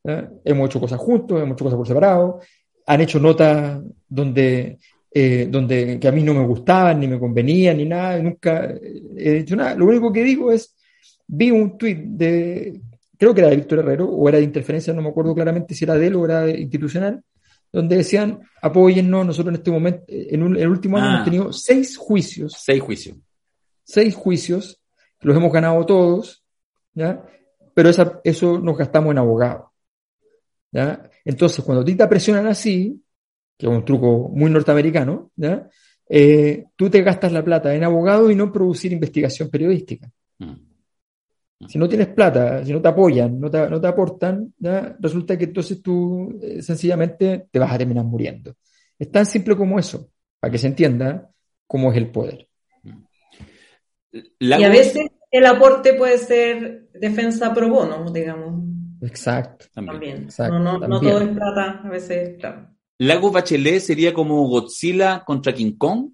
¿eh? 0.05 0.29
Hemos 0.45 0.69
hecho 0.71 0.81
cosas 0.81 0.99
juntos, 0.99 1.41
hemos 1.43 1.55
hecho 1.55 1.65
cosas 1.65 1.77
por 1.77 1.87
separado, 1.87 2.41
han 2.87 3.01
hecho 3.03 3.21
notas 3.21 3.81
donde, 4.09 4.79
eh, 5.13 5.47
donde 5.51 6.01
que 6.01 6.09
a 6.09 6.13
mí 6.13 6.23
no 6.23 6.33
me 6.35 6.47
gustaban, 6.47 6.99
ni 6.99 7.07
me 7.07 7.19
convenían, 7.19 7.77
ni 7.77 7.85
nada, 7.85 8.19
nunca 8.19 8.75
he 9.17 9.39
hecho 9.39 9.55
nada. 9.57 9.75
Lo 9.75 9.85
único 9.87 10.11
que 10.13 10.25
digo 10.25 10.51
es, 10.51 10.75
vi 11.29 11.51
un 11.51 11.79
tweet 11.79 11.97
de, 12.07 12.81
creo 13.17 13.33
que 13.35 13.41
era 13.41 13.51
de 13.51 13.57
Víctor 13.57 13.79
Herrero, 13.81 14.09
o 14.09 14.29
era 14.29 14.39
de 14.39 14.45
interferencia, 14.45 14.93
no 14.93 15.03
me 15.03 15.09
acuerdo 15.11 15.35
claramente 15.35 15.75
si 15.75 15.85
era 15.85 15.95
de 15.95 16.07
él 16.09 16.17
o 16.17 16.25
era 16.25 16.41
de 16.43 16.59
institucional, 16.59 17.23
donde 17.73 17.97
decían, 17.99 18.41
apóyennos, 18.63 19.27
nosotros 19.27 19.53
en 19.53 19.59
este 19.61 19.71
momento, 19.71 20.03
en 20.09 20.43
un- 20.43 20.57
el 20.57 20.69
último 20.69 20.97
año 20.97 21.07
Ah. 21.07 21.13
hemos 21.15 21.25
tenido 21.25 21.53
seis 21.53 21.97
juicios, 21.97 22.55
Seis 22.59 22.81
juicios. 22.83 23.17
seis 23.85 24.15
juicios, 24.15 24.81
los 25.21 25.37
hemos 25.37 25.53
ganado 25.53 25.85
todos, 25.85 26.43
¿ya? 26.95 27.25
Pero 27.75 27.91
esa- 27.91 28.21
eso 28.25 28.59
nos 28.59 28.77
gastamos 28.79 29.11
en 29.13 29.19
abogados, 29.19 29.67
¿ya? 30.73 31.09
Entonces, 31.25 31.63
cuando 31.65 31.83
a 31.83 31.85
ti 31.85 31.95
te 31.95 32.07
presionan 32.07 32.47
así, 32.47 33.01
que 33.57 33.67
es 33.67 33.73
un 33.73 33.85
truco 33.85 34.31
muy 34.33 34.51
norteamericano, 34.51 35.31
¿ya? 35.37 35.69
Eh, 36.09 36.65
tú 36.75 36.89
te 36.89 37.03
gastas 37.03 37.33
la 37.33 37.45
plata 37.45 37.75
en 37.75 37.85
abogado 37.85 38.31
y 38.31 38.35
no 38.35 38.45
en 38.45 38.53
producir 38.53 38.93
investigación 38.93 39.51
periodística. 39.51 40.11
Mm. 40.39 40.53
Si 41.67 41.77
no 41.79 41.89
tienes 41.89 42.09
plata, 42.09 42.65
si 42.65 42.73
no 42.73 42.81
te 42.81 42.89
apoyan, 42.89 43.41
no 43.41 43.51
te, 43.51 43.69
no 43.69 43.81
te 43.81 43.87
aportan, 43.89 44.55
¿ya? 44.59 44.97
resulta 45.01 45.37
que 45.37 45.45
entonces 45.45 45.83
tú 45.83 46.39
eh, 46.41 46.63
sencillamente 46.63 47.49
te 47.51 47.59
vas 47.59 47.73
a 47.73 47.79
terminar 47.79 48.05
muriendo. 48.05 48.55
Es 48.97 49.11
tan 49.11 49.27
simple 49.27 49.57
como 49.57 49.79
eso, 49.79 50.09
para 50.39 50.53
que 50.53 50.59
se 50.59 50.69
entienda 50.69 51.29
cómo 51.67 51.91
es 51.91 51.99
el 51.99 52.11
poder. 52.11 52.49
La- 54.39 54.61
Y 54.61 54.65
a 54.65 54.71
veces 54.71 55.07
el 55.31 55.47
aporte 55.47 55.95
puede 55.95 56.19
ser 56.19 56.89
defensa 56.93 57.53
pro 57.53 57.69
bono, 57.69 58.11
digamos, 58.13 58.63
Exacto. 59.03 59.67
También. 59.73 60.01
también. 60.01 60.23
Exacto, 60.25 60.59
no, 60.59 60.79
no, 60.79 60.89
no 60.89 61.01
todo 61.01 61.21
es 61.21 61.29
plata, 61.29 61.81
a 61.85 61.89
veces, 61.89 62.39
claro. 62.39 62.69
¿Lago 62.99 63.31
Bachelet 63.31 63.81
sería 63.81 64.13
como 64.13 64.47
Godzilla 64.49 65.25
contra 65.25 65.53
King 65.53 65.73
Kong? 65.77 66.11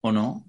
¿O 0.00 0.10
no? 0.12 0.44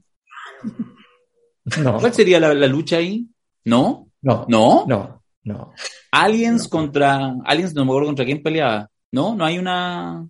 No, 1.82 2.00
¿Cuál 2.00 2.14
sería 2.14 2.40
la, 2.40 2.54
la 2.54 2.68
lucha 2.68 2.98
ahí? 2.98 3.28
¿No? 3.64 4.05
No, 4.26 4.46
¿No? 4.50 4.86
no, 4.88 5.22
no. 5.44 5.74
Aliens 6.12 6.68
contra. 6.68 7.34
Aliens, 7.46 7.74
no 7.74 7.86
me 7.86 7.92
acuerdo 7.92 8.08
contra 8.08 8.26
quién 8.26 8.42
peleaba. 8.44 8.90
¿No? 9.12 9.36
No 9.36 9.46
hay 9.46 9.58
una. 9.58 10.28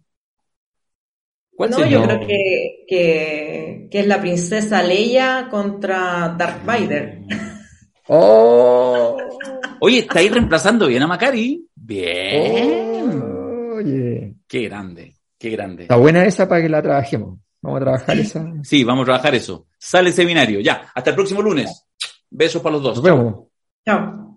¿Cuál 1.55 1.69
No, 1.71 1.77
sería? 1.77 1.93
yo 1.93 1.99
No. 2.01 2.05
creo 2.07 2.27
que, 2.27 2.83
que, 2.87 3.87
que 3.89 3.99
es 4.01 4.07
la 4.07 4.19
princesa 4.21 4.83
Leia 4.83 5.47
contra 5.49 6.35
Darth 6.37 6.65
Vader. 6.65 7.21
¡Oh! 8.07 9.17
Oye, 9.79 9.99
está 9.99 10.19
ahí 10.19 10.29
reemplazando 10.29 10.87
bien 10.87 11.01
a 11.03 11.07
Macari. 11.07 11.65
Bien. 11.73 13.21
Oye, 13.77 14.35
Qué 14.47 14.63
grande, 14.63 15.15
qué 15.39 15.49
grande. 15.51 15.83
está 15.83 15.95
buena 15.95 16.23
esa 16.25 16.47
para 16.47 16.61
que 16.61 16.69
la 16.69 16.81
trabajemos. 16.81 17.39
Vamos 17.61 17.77
a 17.81 17.83
trabajar 17.83 18.17
esa. 18.19 18.45
Sí, 18.63 18.83
vamos 18.83 19.03
a 19.03 19.05
trabajar 19.05 19.33
eso. 19.35 19.67
Sale 19.79 20.09
el 20.09 20.13
seminario. 20.13 20.59
Ya, 20.59 20.91
hasta 20.93 21.09
el 21.11 21.15
próximo 21.15 21.41
lunes. 21.41 21.87
Besos 22.29 22.61
para 22.61 22.73
los 22.73 22.83
dos. 22.83 22.95
Nos 22.97 23.03
vemos. 23.03 23.44
No. 23.87 24.34